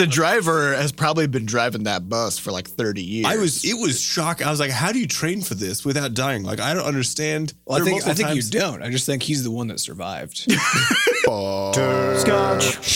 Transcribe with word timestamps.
the 0.00 0.06
driver 0.06 0.74
has 0.74 0.92
probably 0.92 1.26
been 1.26 1.44
driving 1.44 1.82
that 1.82 2.08
bus 2.08 2.38
for 2.38 2.50
like 2.50 2.66
30 2.66 3.02
years. 3.02 3.26
I 3.26 3.36
was. 3.36 3.66
It 3.66 3.74
was 3.74 4.00
shock. 4.00 4.40
I 4.44 4.50
was 4.50 4.58
like, 4.58 4.70
"How 4.70 4.92
do 4.92 4.98
you 4.98 5.06
train 5.06 5.42
for 5.42 5.54
this 5.54 5.84
without 5.84 6.14
dying?" 6.14 6.42
Like, 6.42 6.58
I 6.58 6.72
don't 6.72 6.86
understand. 6.86 7.52
Well, 7.66 7.82
I 7.82 7.84
think 7.84 8.02
I 8.04 8.06
multiple 8.06 8.30
think 8.30 8.42
you 8.42 8.50
don't. 8.50 8.82
I 8.82 8.88
just 8.88 9.04
think 9.04 9.22
he's 9.22 9.44
the 9.44 9.50
one 9.50 9.66
that 9.66 9.78
survived. 9.78 10.38
Scotch. 12.18 12.94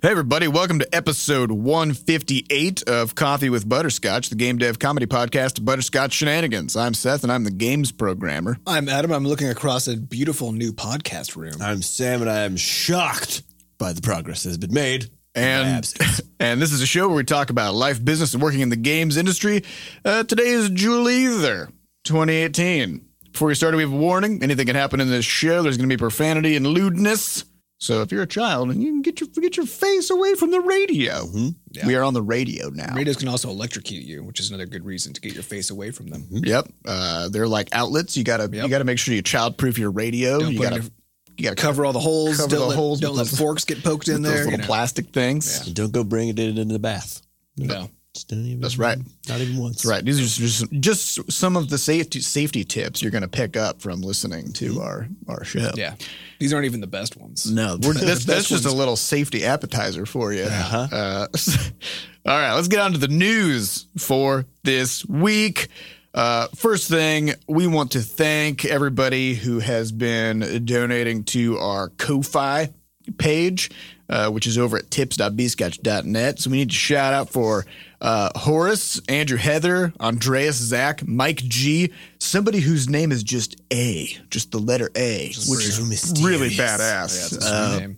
Hey, 0.00 0.10
everybody, 0.10 0.48
welcome 0.48 0.78
to 0.80 0.94
episode 0.94 1.52
158 1.52 2.82
of 2.88 3.14
Coffee 3.14 3.50
with 3.50 3.68
Butterscotch, 3.68 4.28
the 4.28 4.36
game 4.36 4.58
dev 4.58 4.78
comedy 4.78 5.06
podcast, 5.06 5.64
Butterscotch 5.64 6.12
Shenanigans. 6.12 6.76
I'm 6.76 6.94
Seth, 6.94 7.22
and 7.22 7.30
I'm 7.30 7.44
the 7.44 7.50
games 7.52 7.92
programmer. 7.92 8.58
I'm 8.66 8.88
Adam. 8.88 9.12
I'm 9.12 9.24
looking 9.24 9.48
across 9.48 9.86
a 9.86 9.96
beautiful 9.96 10.50
new 10.50 10.72
podcast 10.72 11.36
room. 11.36 11.54
I'm 11.60 11.82
Sam, 11.82 12.22
and 12.22 12.30
I 12.30 12.40
am 12.40 12.56
shocked 12.56 13.42
by 13.78 13.92
the 13.92 14.02
progress 14.02 14.42
that 14.42 14.50
has 14.50 14.58
been 14.58 14.74
made. 14.74 15.08
And, 15.34 15.90
and 16.40 16.60
this 16.60 16.72
is 16.72 16.80
a 16.82 16.86
show 16.86 17.06
where 17.08 17.16
we 17.16 17.24
talk 17.24 17.50
about 17.50 17.74
life, 17.74 18.04
business, 18.04 18.34
and 18.34 18.42
working 18.42 18.60
in 18.60 18.70
the 18.70 18.76
games 18.76 19.16
industry. 19.16 19.62
Uh, 20.04 20.24
today 20.24 20.48
is 20.48 20.68
Julie 20.70 21.26
Either, 21.26 21.68
2018. 22.04 23.04
Before 23.32 23.48
we 23.48 23.54
start, 23.54 23.74
we 23.76 23.82
have 23.82 23.92
a 23.92 23.96
warning. 23.96 24.42
Anything 24.42 24.66
can 24.66 24.74
happen 24.76 25.00
in 25.00 25.10
this 25.10 25.24
show. 25.24 25.62
There's 25.62 25.76
going 25.76 25.88
to 25.88 25.92
be 25.92 25.98
profanity 25.98 26.56
and 26.56 26.66
lewdness. 26.66 27.44
So 27.80 28.02
if 28.02 28.10
you're 28.10 28.22
a 28.22 28.26
child, 28.26 28.70
and 28.70 28.82
you 28.82 28.90
can 28.90 29.02
get 29.02 29.20
your 29.20 29.28
get 29.40 29.56
your 29.56 29.64
face 29.66 30.10
away 30.10 30.34
from 30.34 30.50
the 30.50 30.60
radio. 30.60 31.24
Yeah. 31.70 31.86
We 31.86 31.94
are 31.94 32.02
on 32.02 32.12
the 32.12 32.22
radio 32.22 32.70
now. 32.70 32.92
Radios 32.92 33.16
can 33.16 33.28
also 33.28 33.50
electrocute 33.50 34.02
you, 34.02 34.24
which 34.24 34.40
is 34.40 34.48
another 34.48 34.66
good 34.66 34.84
reason 34.84 35.12
to 35.12 35.20
get 35.20 35.34
your 35.34 35.44
face 35.44 35.70
away 35.70 35.92
from 35.92 36.08
them. 36.08 36.26
Yep, 36.28 36.68
uh, 36.84 37.28
they're 37.28 37.46
like 37.46 37.68
outlets. 37.70 38.16
You 38.16 38.24
gotta 38.24 38.48
you 38.52 38.68
gotta 38.68 38.82
make 38.82 38.98
sure 38.98 39.14
you 39.14 39.22
childproof 39.22 39.78
your 39.78 39.92
radio. 39.92 40.40
Don't 40.40 40.54
you 40.54 40.60
gotta 40.60 40.76
any- 40.76 40.90
you 41.38 41.44
gotta 41.44 41.56
Cover 41.56 41.86
all 41.86 41.92
the 41.92 42.00
holes. 42.00 42.36
Cover 42.36 42.48
don't 42.50 42.60
the 42.60 42.66
let, 42.66 42.76
holes 42.76 43.00
Don't 43.00 43.14
let 43.16 43.28
those- 43.28 43.38
forks 43.38 43.64
get 43.64 43.82
poked 43.82 44.08
in 44.08 44.22
those 44.22 44.32
there. 44.32 44.44
little 44.44 44.52
you 44.52 44.58
know. 44.58 44.66
plastic 44.66 45.12
things. 45.12 45.66
And 45.66 45.74
don't 45.74 45.92
go 45.92 46.04
bring 46.04 46.28
it 46.28 46.38
in 46.38 46.58
into 46.58 46.72
the 46.72 46.78
bath. 46.78 47.22
No. 47.56 47.88
Just 48.14 48.28
don't 48.28 48.44
even. 48.46 48.60
That's 48.60 48.78
right. 48.78 48.98
Not 49.28 49.40
even 49.40 49.58
once. 49.58 49.76
That's 49.82 49.86
right. 49.86 50.04
These 50.04 50.18
are 50.18 50.40
just 50.40 50.72
just 50.80 51.30
some 51.30 51.56
of 51.56 51.68
the 51.70 51.78
safety 51.78 52.20
safety 52.20 52.64
tips 52.64 53.02
you're 53.02 53.10
gonna 53.12 53.28
pick 53.28 53.56
up 53.56 53.80
from 53.82 54.00
listening 54.00 54.52
to 54.54 54.80
our 54.80 55.08
our 55.28 55.44
show. 55.44 55.70
Yeah. 55.76 55.94
These 56.40 56.52
aren't 56.52 56.64
even 56.66 56.80
the 56.80 56.86
best 56.86 57.16
ones. 57.16 57.50
No, 57.52 57.78
we're, 57.82 57.92
that's, 57.92 58.24
that's 58.24 58.24
best 58.24 58.48
just 58.48 58.64
a 58.64 58.72
little 58.72 58.96
safety 58.96 59.44
appetizer 59.44 60.06
for 60.06 60.32
you. 60.32 60.44
Uh-huh. 60.44 60.88
Uh, 60.90 61.26
all 62.26 62.38
right, 62.38 62.54
let's 62.54 62.68
get 62.68 62.80
on 62.80 62.92
to 62.92 62.98
the 62.98 63.08
news 63.08 63.86
for 63.98 64.46
this 64.64 65.04
week. 65.06 65.68
Uh, 66.14 66.48
first 66.54 66.88
thing, 66.88 67.32
we 67.46 67.66
want 67.66 67.92
to 67.92 68.00
thank 68.00 68.64
everybody 68.64 69.34
who 69.34 69.58
has 69.60 69.92
been 69.92 70.64
donating 70.64 71.24
to 71.24 71.58
our 71.58 71.90
Ko-Fi 71.90 72.70
page, 73.18 73.70
uh, 74.08 74.30
which 74.30 74.46
is 74.46 74.58
over 74.58 74.78
at 74.78 74.90
tips.bscotch.net. 74.90 76.38
So 76.38 76.50
we 76.50 76.58
need 76.58 76.70
to 76.70 76.76
shout 76.76 77.12
out 77.14 77.30
for 77.30 77.66
uh, 78.00 78.30
Horace, 78.36 79.00
Andrew 79.08 79.38
Heather, 79.38 79.92
Andreas 80.00 80.56
Zach, 80.56 81.06
Mike 81.06 81.38
G, 81.38 81.92
somebody 82.18 82.60
whose 82.60 82.88
name 82.88 83.12
is 83.12 83.22
just 83.22 83.56
A, 83.72 84.08
just 84.30 84.50
the 84.50 84.58
letter 84.58 84.90
A, 84.96 85.28
which 85.28 85.66
is 85.66 85.86
mysterious. 85.86 86.24
really 86.24 86.50
badass. 86.50 87.38
Uh. 87.42 87.88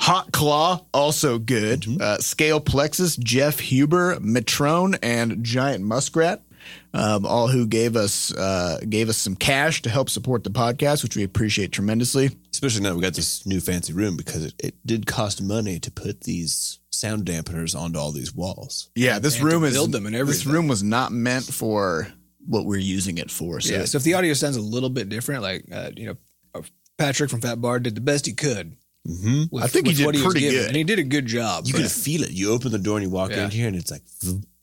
Hot 0.00 0.32
Claw, 0.32 0.84
also 0.92 1.38
good. 1.38 1.86
Uh, 2.00 2.18
Scale 2.18 2.60
Plexus, 2.60 3.16
Jeff 3.16 3.60
Huber, 3.60 4.16
Matrone, 4.16 4.98
and 5.02 5.44
Giant 5.44 5.84
Muskrat, 5.84 6.42
um, 6.94 7.26
all 7.26 7.48
who 7.48 7.66
gave 7.66 7.96
us 7.96 8.32
uh, 8.34 8.78
gave 8.88 9.08
us 9.08 9.16
some 9.18 9.34
cash 9.34 9.82
to 9.82 9.90
help 9.90 10.08
support 10.08 10.44
the 10.44 10.50
podcast, 10.50 11.02
which 11.02 11.16
we 11.16 11.24
appreciate 11.24 11.72
tremendously. 11.72 12.30
Especially 12.52 12.82
now 12.82 12.94
we 12.94 13.02
got 13.02 13.14
this 13.14 13.44
new 13.46 13.60
fancy 13.60 13.92
room 13.92 14.16
because 14.16 14.44
it, 14.44 14.54
it 14.58 14.74
did 14.86 15.06
cost 15.06 15.42
money 15.42 15.78
to 15.80 15.90
put 15.90 16.22
these 16.22 16.78
sound 16.90 17.24
dampeners 17.26 17.78
onto 17.78 17.98
all 17.98 18.12
these 18.12 18.32
walls. 18.34 18.90
Yeah, 18.94 19.18
this 19.18 19.34
They 19.34 19.40
had 19.40 19.48
to 19.50 19.54
room 19.56 19.64
is 19.64 19.74
build 19.74 19.92
them 19.92 20.06
and 20.06 20.14
this 20.14 20.46
room 20.46 20.68
was 20.68 20.82
not 20.84 21.10
meant 21.12 21.44
for 21.44 22.06
what 22.46 22.64
we're 22.64 22.76
using 22.78 23.18
it 23.18 23.30
for. 23.30 23.60
So 23.60 23.74
Yeah. 23.74 23.84
So 23.86 23.96
if 23.98 24.04
the 24.04 24.14
audio 24.14 24.32
sounds 24.32 24.56
a 24.56 24.60
little 24.60 24.90
bit 24.90 25.08
different, 25.08 25.42
like 25.42 25.64
uh, 25.72 25.90
you 25.96 26.06
know, 26.06 26.16
uh, 26.54 26.62
Patrick 26.96 27.28
from 27.30 27.40
Fat 27.40 27.60
Bar 27.60 27.80
did 27.80 27.96
the 27.96 28.00
best 28.00 28.26
he 28.26 28.32
could. 28.34 28.76
Mm-hmm. 29.08 29.42
with- 29.50 29.64
I 29.64 29.66
think 29.66 29.86
he 29.86 29.90
with 29.90 29.96
did 29.98 30.06
what 30.06 30.14
was 30.14 30.22
pretty 30.24 30.40
given, 30.40 30.60
good. 30.60 30.66
and 30.68 30.76
he 30.76 30.84
did 30.84 30.98
a 31.00 31.02
good 31.04 31.26
job. 31.26 31.66
You 31.66 31.72
but- 31.72 31.80
can 31.80 31.88
feel 31.90 32.22
it. 32.22 32.30
You 32.30 32.52
open 32.52 32.70
the 32.70 32.78
door 32.78 32.96
and 32.98 33.04
you 33.04 33.10
walk 33.10 33.30
Yeah. 33.32 33.44
in 33.46 33.50
here, 33.50 33.66
and 33.68 33.76
it's 33.76 33.90
like. 33.90 34.02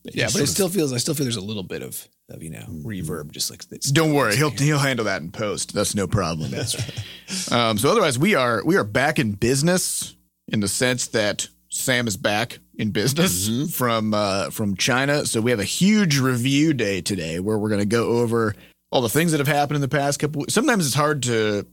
Yeah, 0.04 0.28
but 0.32 0.42
it 0.42 0.48
still 0.48 0.70
feels. 0.70 0.94
I 0.94 0.98
still 0.98 1.14
feel 1.14 1.26
there's 1.26 1.36
a 1.36 1.42
little 1.42 1.64
bit 1.64 1.82
of, 1.84 2.08
of 2.30 2.42
you 2.42 2.50
know, 2.50 2.60
Mm-hmm. 2.60 2.88
reverb, 2.88 3.32
just 3.32 3.50
like 3.52 3.64
this. 3.70 3.92
Don't 3.92 4.14
worry, 4.14 4.36
he'll 4.36 4.50
he'll 4.52 4.80
handle 4.80 5.06
that 5.06 5.22
in 5.22 5.32
post. 5.32 5.74
That's 5.74 5.96
no 5.96 6.08
problem. 6.08 6.52
That's 6.52 6.76
um, 7.52 7.78
so. 7.78 7.90
Otherwise, 7.92 8.18
we 8.18 8.36
are 8.36 8.64
we 8.66 8.76
are 8.78 8.84
back 8.84 9.20
in 9.20 9.34
business 9.34 10.16
in 10.48 10.60
the 10.60 10.68
sense 10.68 11.08
that 11.08 11.48
Sam 11.70 12.08
is 12.08 12.18
back 12.18 12.60
in 12.78 12.92
business 12.92 13.76
from 13.76 14.14
uh, 14.14 14.50
from 14.50 14.76
China. 14.76 15.26
So 15.26 15.40
we 15.42 15.52
have 15.52 15.60
a 15.60 15.66
huge 15.66 16.18
review 16.20 16.74
day 16.74 17.02
today 17.02 17.40
where 17.40 17.58
we're 17.58 17.70
going 17.70 17.80
to 17.80 17.86
go 17.86 18.10
over 18.20 18.56
all 18.92 19.02
the 19.02 19.10
things 19.10 19.32
that 19.32 19.40
have 19.40 19.48
happened 19.48 19.76
in 19.76 19.82
the 19.82 19.88
past 19.88 20.20
couple. 20.20 20.46
Sometimes 20.50 20.86
it's 20.86 20.96
hard 20.96 21.24
to 21.24 21.66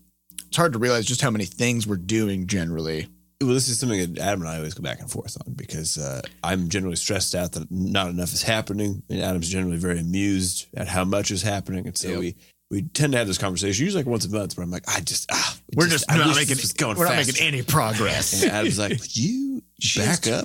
it's 0.46 0.56
hard 0.56 0.72
to 0.74 0.78
realize 0.78 1.06
just 1.06 1.20
how 1.20 1.30
many 1.30 1.44
things 1.44 1.86
we're 1.86 1.96
doing 1.96 2.46
generally. 2.46 3.08
Well, 3.40 3.54
this 3.54 3.68
is 3.68 3.78
something 3.78 4.14
that 4.14 4.20
Adam 4.20 4.40
and 4.42 4.50
I 4.50 4.56
always 4.56 4.74
go 4.74 4.82
back 4.82 4.98
and 5.00 5.08
forth 5.08 5.36
on 5.46 5.54
because 5.54 5.96
uh, 5.96 6.22
I'm 6.42 6.68
generally 6.68 6.96
stressed 6.96 7.36
out 7.36 7.52
that 7.52 7.70
not 7.70 8.08
enough 8.08 8.32
is 8.32 8.42
happening, 8.42 9.02
and 9.08 9.20
Adam's 9.20 9.48
generally 9.48 9.76
very 9.76 10.00
amused 10.00 10.66
at 10.76 10.88
how 10.88 11.04
much 11.04 11.30
is 11.30 11.42
happening, 11.42 11.86
and 11.86 11.96
so 11.96 12.08
Yep. 12.08 12.18
we 12.18 12.36
we 12.70 12.82
tend 12.82 13.12
to 13.12 13.18
have 13.18 13.26
this 13.26 13.38
conversation 13.38 13.82
usually 13.84 14.02
like 14.02 14.10
once 14.10 14.26
a 14.26 14.28
month. 14.30 14.56
Where 14.56 14.64
I'm 14.64 14.70
like, 14.70 14.84
I 14.88 15.00
just 15.00 15.30
ah, 15.30 15.56
We're 15.76 15.86
just, 15.86 16.04
I 16.10 16.18
not 16.18 16.34
making 16.36 16.56
was 16.56 16.72
going 16.72 16.98
we're 16.98 17.06
not 17.06 17.16
making 17.16 17.40
any 17.40 17.62
progress. 17.62 18.42
And 18.42 18.52
Adam's 18.52 18.78
like, 18.78 18.90
Would 18.90 19.16
you 19.16 19.62
back 19.96 20.26
up. 20.26 20.44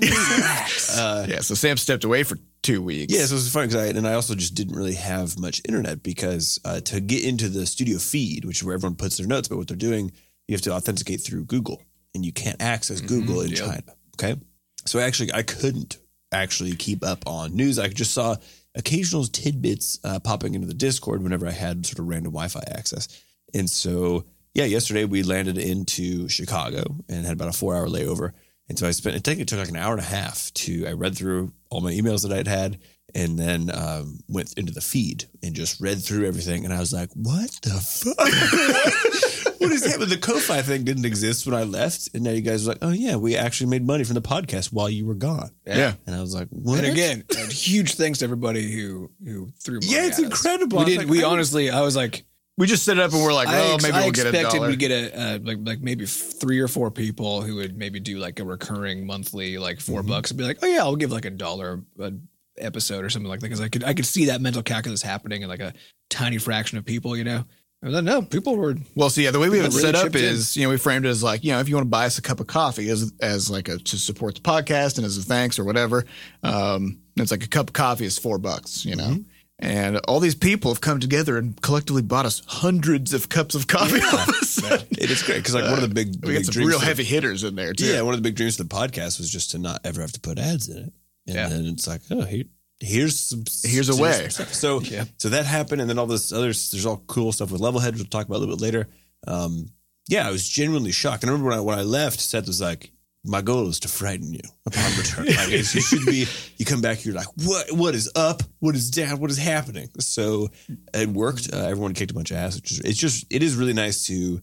Uh, 0.96 1.26
yeah. 1.28 1.42
So 1.42 1.56
Sam 1.56 1.78
stepped 1.78 2.04
away 2.04 2.24
for 2.24 2.38
two 2.62 2.82
weeks. 2.82 3.14
yeah, 3.14 3.26
so 3.26 3.36
it's 3.36 3.52
funny 3.52 3.68
because 3.68 3.84
I 3.84 3.98
and 3.98 4.08
I 4.08 4.14
also 4.14 4.36
just 4.36 4.54
didn't 4.54 4.76
really 4.76 4.94
have 4.94 5.38
much 5.40 5.62
internet 5.68 6.04
because 6.04 6.60
uh, 6.64 6.80
to 6.82 7.00
get 7.02 7.26
into 7.26 7.50
the 7.50 7.66
studio 7.66 7.98
feed, 7.98 8.46
which 8.46 8.58
is 8.60 8.64
where 8.64 8.76
everyone 8.76 8.96
puts 8.96 9.18
their 9.18 9.28
notes 9.28 9.48
about 9.48 9.58
what 9.58 9.68
they're 9.68 9.76
doing, 9.76 10.12
you 10.48 10.54
have 10.54 10.62
to 10.62 10.72
authenticate 10.72 11.22
through 11.22 11.46
Google, 11.46 11.82
and 12.16 12.26
you 12.26 12.32
can't 12.32 12.62
access 12.62 13.02
Google 13.02 13.42
in 13.42 13.50
yep. 13.50 13.60
China. 13.60 13.84
Okay, 14.16 14.40
so 14.86 15.00
actually, 15.00 15.34
I 15.34 15.44
couldn't 15.44 15.98
actually 16.32 16.76
keep 16.76 17.04
up 17.04 17.24
on 17.28 17.56
news. 17.56 17.80
I 17.80 17.88
just 17.88 18.14
saw 18.14 18.36
occasional 18.76 19.26
tidbits 19.26 20.00
uh, 20.04 20.20
popping 20.20 20.56
into 20.56 20.68
the 20.68 20.74
Discord 20.74 21.22
whenever 21.24 21.48
I 21.48 21.52
had 21.52 21.86
sort 21.86 22.00
of 22.00 22.08
random 22.08 22.32
Wi-Fi 22.34 22.64
access, 22.68 23.08
and 23.54 23.70
so 23.70 24.26
yeah, 24.54 24.66
yesterday 24.66 25.06
we 25.06 25.24
landed 25.24 25.58
into 25.58 26.28
Chicago 26.30 26.84
and 27.10 27.26
had 27.26 27.34
about 27.34 27.50
a 27.50 27.54
four-hour 27.58 27.88
layover. 27.88 28.34
And 28.70 28.78
so 28.78 28.88
I 28.88 28.92
spent, 28.92 29.16
it, 29.16 29.24
took- 29.24 29.40
it 29.40 29.48
took 29.48 29.60
like 29.60 29.70
an 29.70 29.76
hour 29.76 29.94
and 29.94 30.02
a 30.02 30.06
half 30.06 30.54
to, 30.54 30.88
I 30.88 30.94
read 30.94 31.18
through 31.18 31.52
all 31.70 31.82
my 31.82 31.92
emails 31.92 32.22
that 32.22 32.32
I'd 32.32 32.48
had 32.48 32.80
and 33.16 33.38
then 33.38 33.70
um, 33.74 34.20
went 34.28 34.54
into 34.58 34.72
the 34.72 34.82
feed 34.82 35.26
and 35.42 35.54
just 35.54 35.82
read 35.82 36.02
through 36.02 36.28
everything. 36.28 36.66
And 36.66 36.74
I 36.74 36.80
was 36.80 36.94
like, 36.94 37.10
what 37.14 37.52
the 37.62 37.80
fuck? 37.82 38.18
what 39.60 39.72
is 39.72 39.86
happening? 39.86 40.10
The 40.10 40.18
Ko-Fi 40.18 40.62
thing 40.62 40.84
didn't 40.84 41.06
exist 41.06 41.46
when 41.46 41.56
I 41.56 41.64
left. 41.64 42.10
And 42.14 42.24
now 42.24 42.32
you 42.32 42.42
guys 42.42 42.66
are 42.66 42.72
like, 42.72 42.80
oh 42.82 42.92
yeah, 42.92 43.16
we 43.16 43.36
actually 43.36 43.70
made 43.70 43.86
money 43.86 44.04
from 44.04 44.16
the 44.16 44.22
podcast 44.22 44.74
while 44.74 44.90
you 44.90 45.06
were 45.06 45.14
gone. 45.16 45.52
Yeah. 45.66 45.94
And 46.06 46.16
I 46.16 46.22
was 46.22 46.34
like, 46.36 46.48
what? 46.50 46.80
And 46.80 46.88
again, 46.88 47.24
uh, 47.32 47.48
huge 47.50 47.96
thanks 47.96 48.20
to 48.20 48.26
everybody 48.26 48.72
who 48.72 49.10
who 49.24 49.52
threw. 49.60 49.76
Money 49.80 49.88
Yeah, 49.94 50.06
it's 50.08 50.20
at 50.20 50.26
us. 50.26 50.32
incredible. 50.32 50.80
We 50.80 50.86
did. 50.86 50.98
like, 51.00 51.08
we 51.08 51.24
I- 51.24 51.28
honestly, 51.30 51.70
I 51.70 51.82
was 51.82 51.96
like, 51.96 52.26
We 52.58 52.68
just 52.68 52.84
set 52.84 52.98
it 52.98 53.04
up 53.04 53.12
and 53.14 53.22
we're 53.24 53.34
like, 53.34 53.48
I, 53.48 53.60
oh, 53.72 53.74
ex- 53.76 53.84
maybe 53.84 53.96
I 53.96 54.02
we'll 54.04 54.12
get 54.12 54.26
a 54.26 54.30
expected 54.30 54.58
dollar. 54.58 54.70
we 54.70 54.76
get 54.76 54.92
a 54.92 55.20
uh, 55.20 55.40
like 55.42 55.58
like 55.64 55.80
maybe 55.82 56.06
three 56.06 56.60
or 56.60 56.68
four 56.68 56.92
people 56.92 57.42
who 57.42 57.56
would 57.56 57.78
maybe 57.78 58.00
do 58.00 58.20
like 58.20 58.40
a 58.40 58.44
recurring 58.46 59.06
monthly 59.08 59.58
like 59.58 59.80
4 59.80 60.00
Mm-hmm. 60.02 60.10
bucks 60.10 60.30
and 60.32 60.38
be 60.38 60.44
like, 60.44 60.60
oh 60.62 60.68
yeah, 60.68 60.80
I'll 60.82 60.96
give 60.96 61.12
like 61.12 61.26
a 61.26 61.32
dollar 61.32 61.82
a 62.00 62.12
episode 62.60 63.04
or 63.04 63.10
something 63.10 63.28
like 63.30 63.40
that 63.40 63.48
because 63.48 63.62
I 63.62 63.70
could 63.70 63.84
I 63.84 63.94
could 63.96 64.06
see 64.06 64.26
that 64.26 64.40
mental 64.42 64.62
calculus 64.62 65.02
happening 65.02 65.42
in 65.42 65.50
like 65.50 65.60
a 65.62 65.74
tiny 66.12 66.38
fraction 66.38 66.78
of 66.78 66.86
people, 66.86 67.18
you 67.18 67.24
know. 67.24 67.46
And 67.84 67.94
then 67.94 68.06
no, 68.06 68.22
people 68.22 68.56
were 68.56 68.76
Well, 68.96 69.10
so 69.10 69.20
yeah, 69.22 69.32
the 69.32 69.40
way 69.40 69.50
we 69.50 69.58
have 69.58 69.66
it 69.66 69.70
People 69.72 69.82
set 69.82 69.96
up 69.96 70.04
chipped 70.06 70.16
in. 70.16 70.24
is, 70.24 70.56
you 70.56 70.64
know, 70.64 70.70
we 70.70 70.78
framed 70.78 71.06
it 71.06 71.10
as 71.10 71.22
like, 71.22 71.44
you 71.44 71.52
know, 71.52 71.60
if 71.60 71.68
you 71.68 71.76
want 71.76 71.86
to 71.86 71.90
buy 71.90 72.06
us 72.06 72.18
a 72.18 72.22
cup 72.22 72.40
of 72.40 72.48
coffee 72.48 72.88
as 72.90 73.12
as 73.20 73.50
like 73.50 73.68
a 73.68 73.78
to 73.78 73.98
support 73.98 74.36
the 74.36 74.42
podcast 74.42 74.96
and 74.98 75.06
as 75.06 75.18
a 75.18 75.22
thanks 75.22 75.60
or 75.60 75.66
whatever, 75.66 76.06
um, 76.44 77.00
it's 77.18 77.30
like 77.30 77.44
a 77.44 77.48
cup 77.50 77.68
of 77.70 77.74
coffee 77.74 78.06
is 78.06 78.18
four 78.18 78.38
bucks, 78.38 78.86
you 78.86 78.96
know. 78.96 79.04
Mm-hmm. 79.10 79.22
And 79.60 79.98
all 80.08 80.20
these 80.20 80.34
people 80.36 80.72
have 80.72 80.82
come 80.82 81.00
together 81.00 81.38
and 81.38 81.62
collectively 81.62 82.02
bought 82.02 82.26
us 82.26 82.42
hundreds 82.48 83.14
of 83.14 83.30
cups 83.30 83.54
of 83.54 83.68
coffee. 83.68 84.02
all 84.02 84.20
of 84.20 84.30
a 84.30 84.46
sudden. 84.46 84.88
It 84.92 85.12
is 85.12 85.22
great 85.22 85.38
because 85.38 85.54
like 85.54 85.66
one 85.66 85.76
of 85.76 85.82
the 85.82 85.94
big, 85.94 86.16
Uh, 86.16 86.20
We 86.28 86.34
big 86.36 86.46
got 86.46 86.54
some 86.54 86.64
real 86.66 86.80
heavy 86.80 87.04
hitters 87.04 87.44
in 87.44 87.56
there 87.56 87.74
too. 87.74 87.86
Yeah, 87.86 88.02
one 88.02 88.14
of 88.14 88.18
the 88.24 88.28
big 88.28 88.36
dreams 88.36 88.60
of 88.60 88.68
the 88.70 88.76
podcast 88.76 89.20
was 89.20 89.30
just 89.30 89.52
to 89.52 89.60
not 89.60 89.82
ever 89.84 90.02
have 90.02 90.12
to 90.14 90.20
put 90.22 90.40
ads 90.40 90.70
in 90.70 90.78
it. 90.78 90.94
And 91.28 91.36
Yeah. 91.36 91.48
then 91.50 91.66
it's 91.66 91.88
like, 91.88 92.02
oh, 92.12 92.22
here, 92.22 92.46
here's 92.84 93.20
some, 93.20 93.44
Here's 93.64 93.90
a 93.90 93.96
way. 94.02 94.30
So, 94.30 94.82
Yeah. 94.84 95.06
so 95.18 95.30
that 95.30 95.46
happened, 95.46 95.82
and 95.82 95.90
then 95.90 95.98
all 95.98 96.06
this 96.08 96.32
other, 96.32 96.48
there's 96.48 96.86
all 96.86 97.04
cool 97.08 97.32
stuff 97.32 97.52
with 97.52 97.62
level 97.62 97.80
Levelhead. 97.82 97.96
We'll 97.96 98.06
talk 98.06 98.26
about 98.28 98.38
a 98.38 98.40
little 98.40 98.56
bit 98.56 98.62
later. 98.62 98.88
Um, 99.28 99.68
yeah, 100.10 100.28
I 100.28 100.32
was 100.32 100.48
genuinely 100.48 100.92
shocked. 100.92 101.24
And 101.24 101.30
I 101.30 101.34
remember 101.34 101.50
when 101.50 101.58
I 101.58 101.62
when 101.62 101.80
I 101.80 101.84
left, 101.84 102.20
Seth 102.20 102.46
was 102.48 102.60
like, 102.60 102.92
"My 103.24 103.42
goal 103.42 103.70
is 103.70 103.80
to 103.82 103.88
frighten 103.88 104.34
you 104.34 104.42
upon 104.66 104.98
return. 104.98 105.26
Like, 105.28 105.50
you 105.50 105.64
should 105.64 106.06
be. 106.06 106.26
You 106.58 106.66
come 106.66 106.82
back, 106.82 107.04
you're 107.04 107.16
like, 107.16 107.28
what? 107.44 107.72
What 107.72 107.96
is 107.96 108.10
up? 108.16 108.44
What 108.60 108.76
is 108.76 108.90
down? 108.92 109.20
What 109.20 109.32
is 109.32 109.38
happening?" 109.38 109.90
So 110.00 110.50
it 110.94 111.08
worked. 111.10 111.50
Uh, 111.54 111.58
everyone 111.58 111.94
kicked 111.94 112.12
a 112.12 112.14
bunch 112.14 112.32
of 112.32 112.38
ass. 112.38 112.56
Which 112.56 112.72
is, 112.74 112.80
it's 112.82 113.00
just 113.00 113.26
it 113.30 113.42
is 113.44 113.56
really 113.56 113.74
nice 113.74 114.06
to 114.08 114.42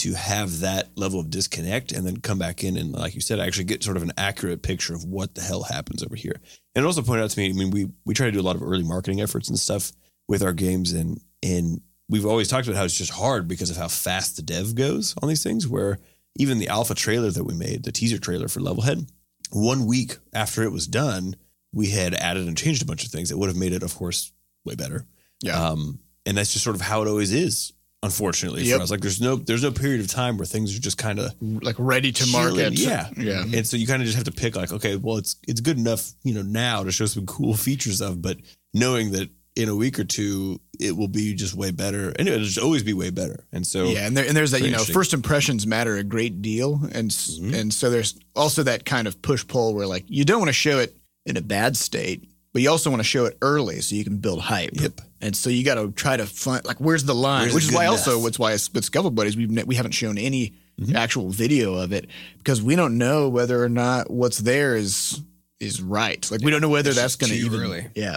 to 0.00 0.14
have 0.14 0.60
that 0.60 0.90
level 0.96 1.20
of 1.20 1.30
disconnect 1.30 1.92
and 1.92 2.06
then 2.06 2.16
come 2.18 2.38
back 2.38 2.64
in 2.64 2.76
and 2.76 2.92
like 2.92 3.14
you 3.14 3.20
said 3.20 3.38
actually 3.38 3.64
get 3.64 3.82
sort 3.82 3.96
of 3.96 4.02
an 4.02 4.12
accurate 4.16 4.62
picture 4.62 4.94
of 4.94 5.04
what 5.04 5.34
the 5.34 5.40
hell 5.40 5.62
happens 5.62 6.02
over 6.02 6.16
here. 6.16 6.34
And 6.74 6.84
it 6.84 6.86
also 6.86 7.02
pointed 7.02 7.24
out 7.24 7.30
to 7.30 7.38
me 7.38 7.50
i 7.50 7.52
mean 7.52 7.70
we 7.70 7.88
we 8.04 8.14
try 8.14 8.26
to 8.26 8.32
do 8.32 8.40
a 8.40 8.42
lot 8.42 8.56
of 8.56 8.62
early 8.62 8.82
marketing 8.82 9.20
efforts 9.20 9.48
and 9.48 9.58
stuff 9.58 9.92
with 10.28 10.42
our 10.42 10.52
games 10.52 10.92
and 10.92 11.20
and 11.42 11.80
we've 12.08 12.26
always 12.26 12.48
talked 12.48 12.66
about 12.66 12.76
how 12.76 12.84
it's 12.84 12.96
just 12.96 13.12
hard 13.12 13.46
because 13.46 13.70
of 13.70 13.76
how 13.76 13.88
fast 13.88 14.36
the 14.36 14.42
dev 14.42 14.74
goes 14.74 15.14
on 15.22 15.28
these 15.28 15.42
things 15.42 15.68
where 15.68 15.98
even 16.36 16.58
the 16.58 16.68
alpha 16.68 16.94
trailer 16.94 17.30
that 17.30 17.44
we 17.44 17.54
made 17.54 17.82
the 17.82 17.92
teaser 17.92 18.18
trailer 18.18 18.48
for 18.48 18.60
levelhead 18.60 19.10
one 19.50 19.86
week 19.86 20.16
after 20.32 20.62
it 20.62 20.72
was 20.72 20.86
done 20.86 21.34
we 21.72 21.90
had 21.90 22.14
added 22.14 22.46
and 22.46 22.56
changed 22.56 22.82
a 22.82 22.86
bunch 22.86 23.04
of 23.04 23.10
things 23.10 23.28
that 23.28 23.38
would 23.38 23.48
have 23.48 23.56
made 23.56 23.72
it 23.72 23.82
of 23.82 23.94
course 23.94 24.32
way 24.64 24.74
better. 24.74 25.06
Yeah. 25.42 25.70
um, 25.70 26.00
and 26.26 26.36
that's 26.36 26.52
just 26.52 26.64
sort 26.64 26.76
of 26.76 26.82
how 26.82 27.02
it 27.02 27.08
always 27.08 27.32
is 27.32 27.72
unfortunately 28.02 28.62
Yep. 28.64 28.76
for 28.78 28.82
us 28.84 28.90
like 28.90 29.00
there's 29.00 29.20
no 29.20 29.36
there's 29.36 29.62
no 29.62 29.70
period 29.70 30.00
of 30.00 30.08
time 30.08 30.38
where 30.38 30.46
things 30.46 30.74
are 30.76 30.80
just 30.80 30.96
kind 30.98 31.18
of 31.18 31.34
like 31.40 31.76
ready 31.78 32.12
to 32.12 32.26
market. 32.28 32.72
yeah 32.78 33.08
Yeah. 33.16 33.42
and 33.42 33.66
so 33.66 33.76
you 33.76 33.86
kind 33.86 34.00
of 34.02 34.06
just 34.06 34.16
have 34.16 34.24
to 34.24 34.32
pick 34.32 34.56
like 34.56 34.72
okay 34.72 34.96
well 34.96 35.18
it's 35.18 35.36
it's 35.46 35.60
good 35.60 35.78
enough 35.78 36.10
you 36.22 36.32
know 36.34 36.42
now 36.42 36.82
to 36.84 36.90
show 36.92 37.06
some 37.06 37.26
cool 37.26 37.54
features 37.54 38.00
of 38.00 38.22
but 38.22 38.38
knowing 38.72 39.12
that 39.12 39.28
in 39.56 39.68
a 39.68 39.74
week 39.74 39.98
or 39.98 40.04
two 40.04 40.60
it 40.78 40.96
will 40.96 41.08
be 41.08 41.34
just 41.34 41.54
way 41.54 41.70
better 41.70 42.10
and 42.18 42.26
it'll 42.28 42.44
just 42.44 42.58
always 42.58 42.82
be 42.82 42.94
way 42.94 43.10
better 43.10 43.44
and 43.52 43.66
so 43.66 43.84
yeah, 43.84 44.06
and 44.06 44.16
there 44.16 44.24
and 44.26 44.34
there's 44.36 44.52
that 44.52 44.62
you 44.62 44.70
know 44.70 44.82
first 44.84 45.12
impressions 45.12 45.66
matter 45.66 45.96
a 45.96 46.04
great 46.04 46.40
deal, 46.40 46.80
and 46.92 47.10
s 47.10 47.38
Mhm. 47.38 47.54
and 47.54 47.74
so 47.74 47.90
there's 47.90 48.14
also 48.34 48.62
that 48.62 48.84
kind 48.86 49.06
of 49.08 49.20
push 49.20 49.46
pull 49.46 49.74
where 49.74 49.86
like 49.86 50.04
you 50.08 50.24
don't 50.24 50.38
want 50.38 50.48
to 50.48 50.54
show 50.54 50.78
it 50.78 50.96
in 51.26 51.36
a 51.36 51.42
bad 51.42 51.76
state, 51.76 52.30
but 52.54 52.62
you 52.62 52.70
also 52.70 52.88
want 52.88 53.00
to 53.00 53.04
show 53.08 53.26
it 53.26 53.36
early 53.42 53.80
so 53.82 53.94
you 53.94 54.04
can 54.04 54.16
build 54.18 54.40
hype. 54.40 54.70
Yep. 54.80 55.00
And 55.22 55.36
so 55.36 55.50
you 55.50 55.64
got 55.64 55.74
to 55.74 55.90
try 55.92 56.16
to 56.16 56.26
find 56.26 56.64
like 56.64 56.78
where's 56.80 57.04
the 57.04 57.14
line, 57.14 57.42
Where's 57.42 57.54
which 57.54 57.64
is 57.64 57.72
why 57.72 57.84
good 57.86 57.90
also 57.90 58.10
enough? 58.12 58.22
what's 58.22 58.38
why 58.38 58.48
it's- 58.52 58.70
with 58.72 58.84
Scuffle 58.84 59.10
Buddies 59.10 59.36
we've 59.36 59.50
ne- 59.50 59.64
we 59.64 59.74
haven't 59.74 59.92
shown 59.92 60.16
any 60.18 60.54
Mhm. 60.80 60.94
actual 60.94 61.28
video 61.28 61.74
of 61.74 61.92
it 61.92 62.06
because 62.38 62.62
we 62.62 62.74
don't 62.74 62.96
know 62.96 63.28
whether 63.28 63.62
or 63.62 63.68
not 63.68 64.10
what's 64.10 64.38
there 64.38 64.76
is 64.76 65.20
is 65.60 65.82
right. 65.82 66.26
Like 66.30 66.40
we 66.42 66.50
don't 66.50 66.62
know 66.62 66.70
whether 66.70 66.94
that's 66.94 67.16
going 67.16 67.32
to 67.32 67.38
even 67.38 67.60
early. 67.60 67.86
yeah. 67.94 68.16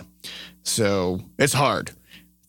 So 0.64 1.22
it's 1.38 1.52
hard. 1.54 1.92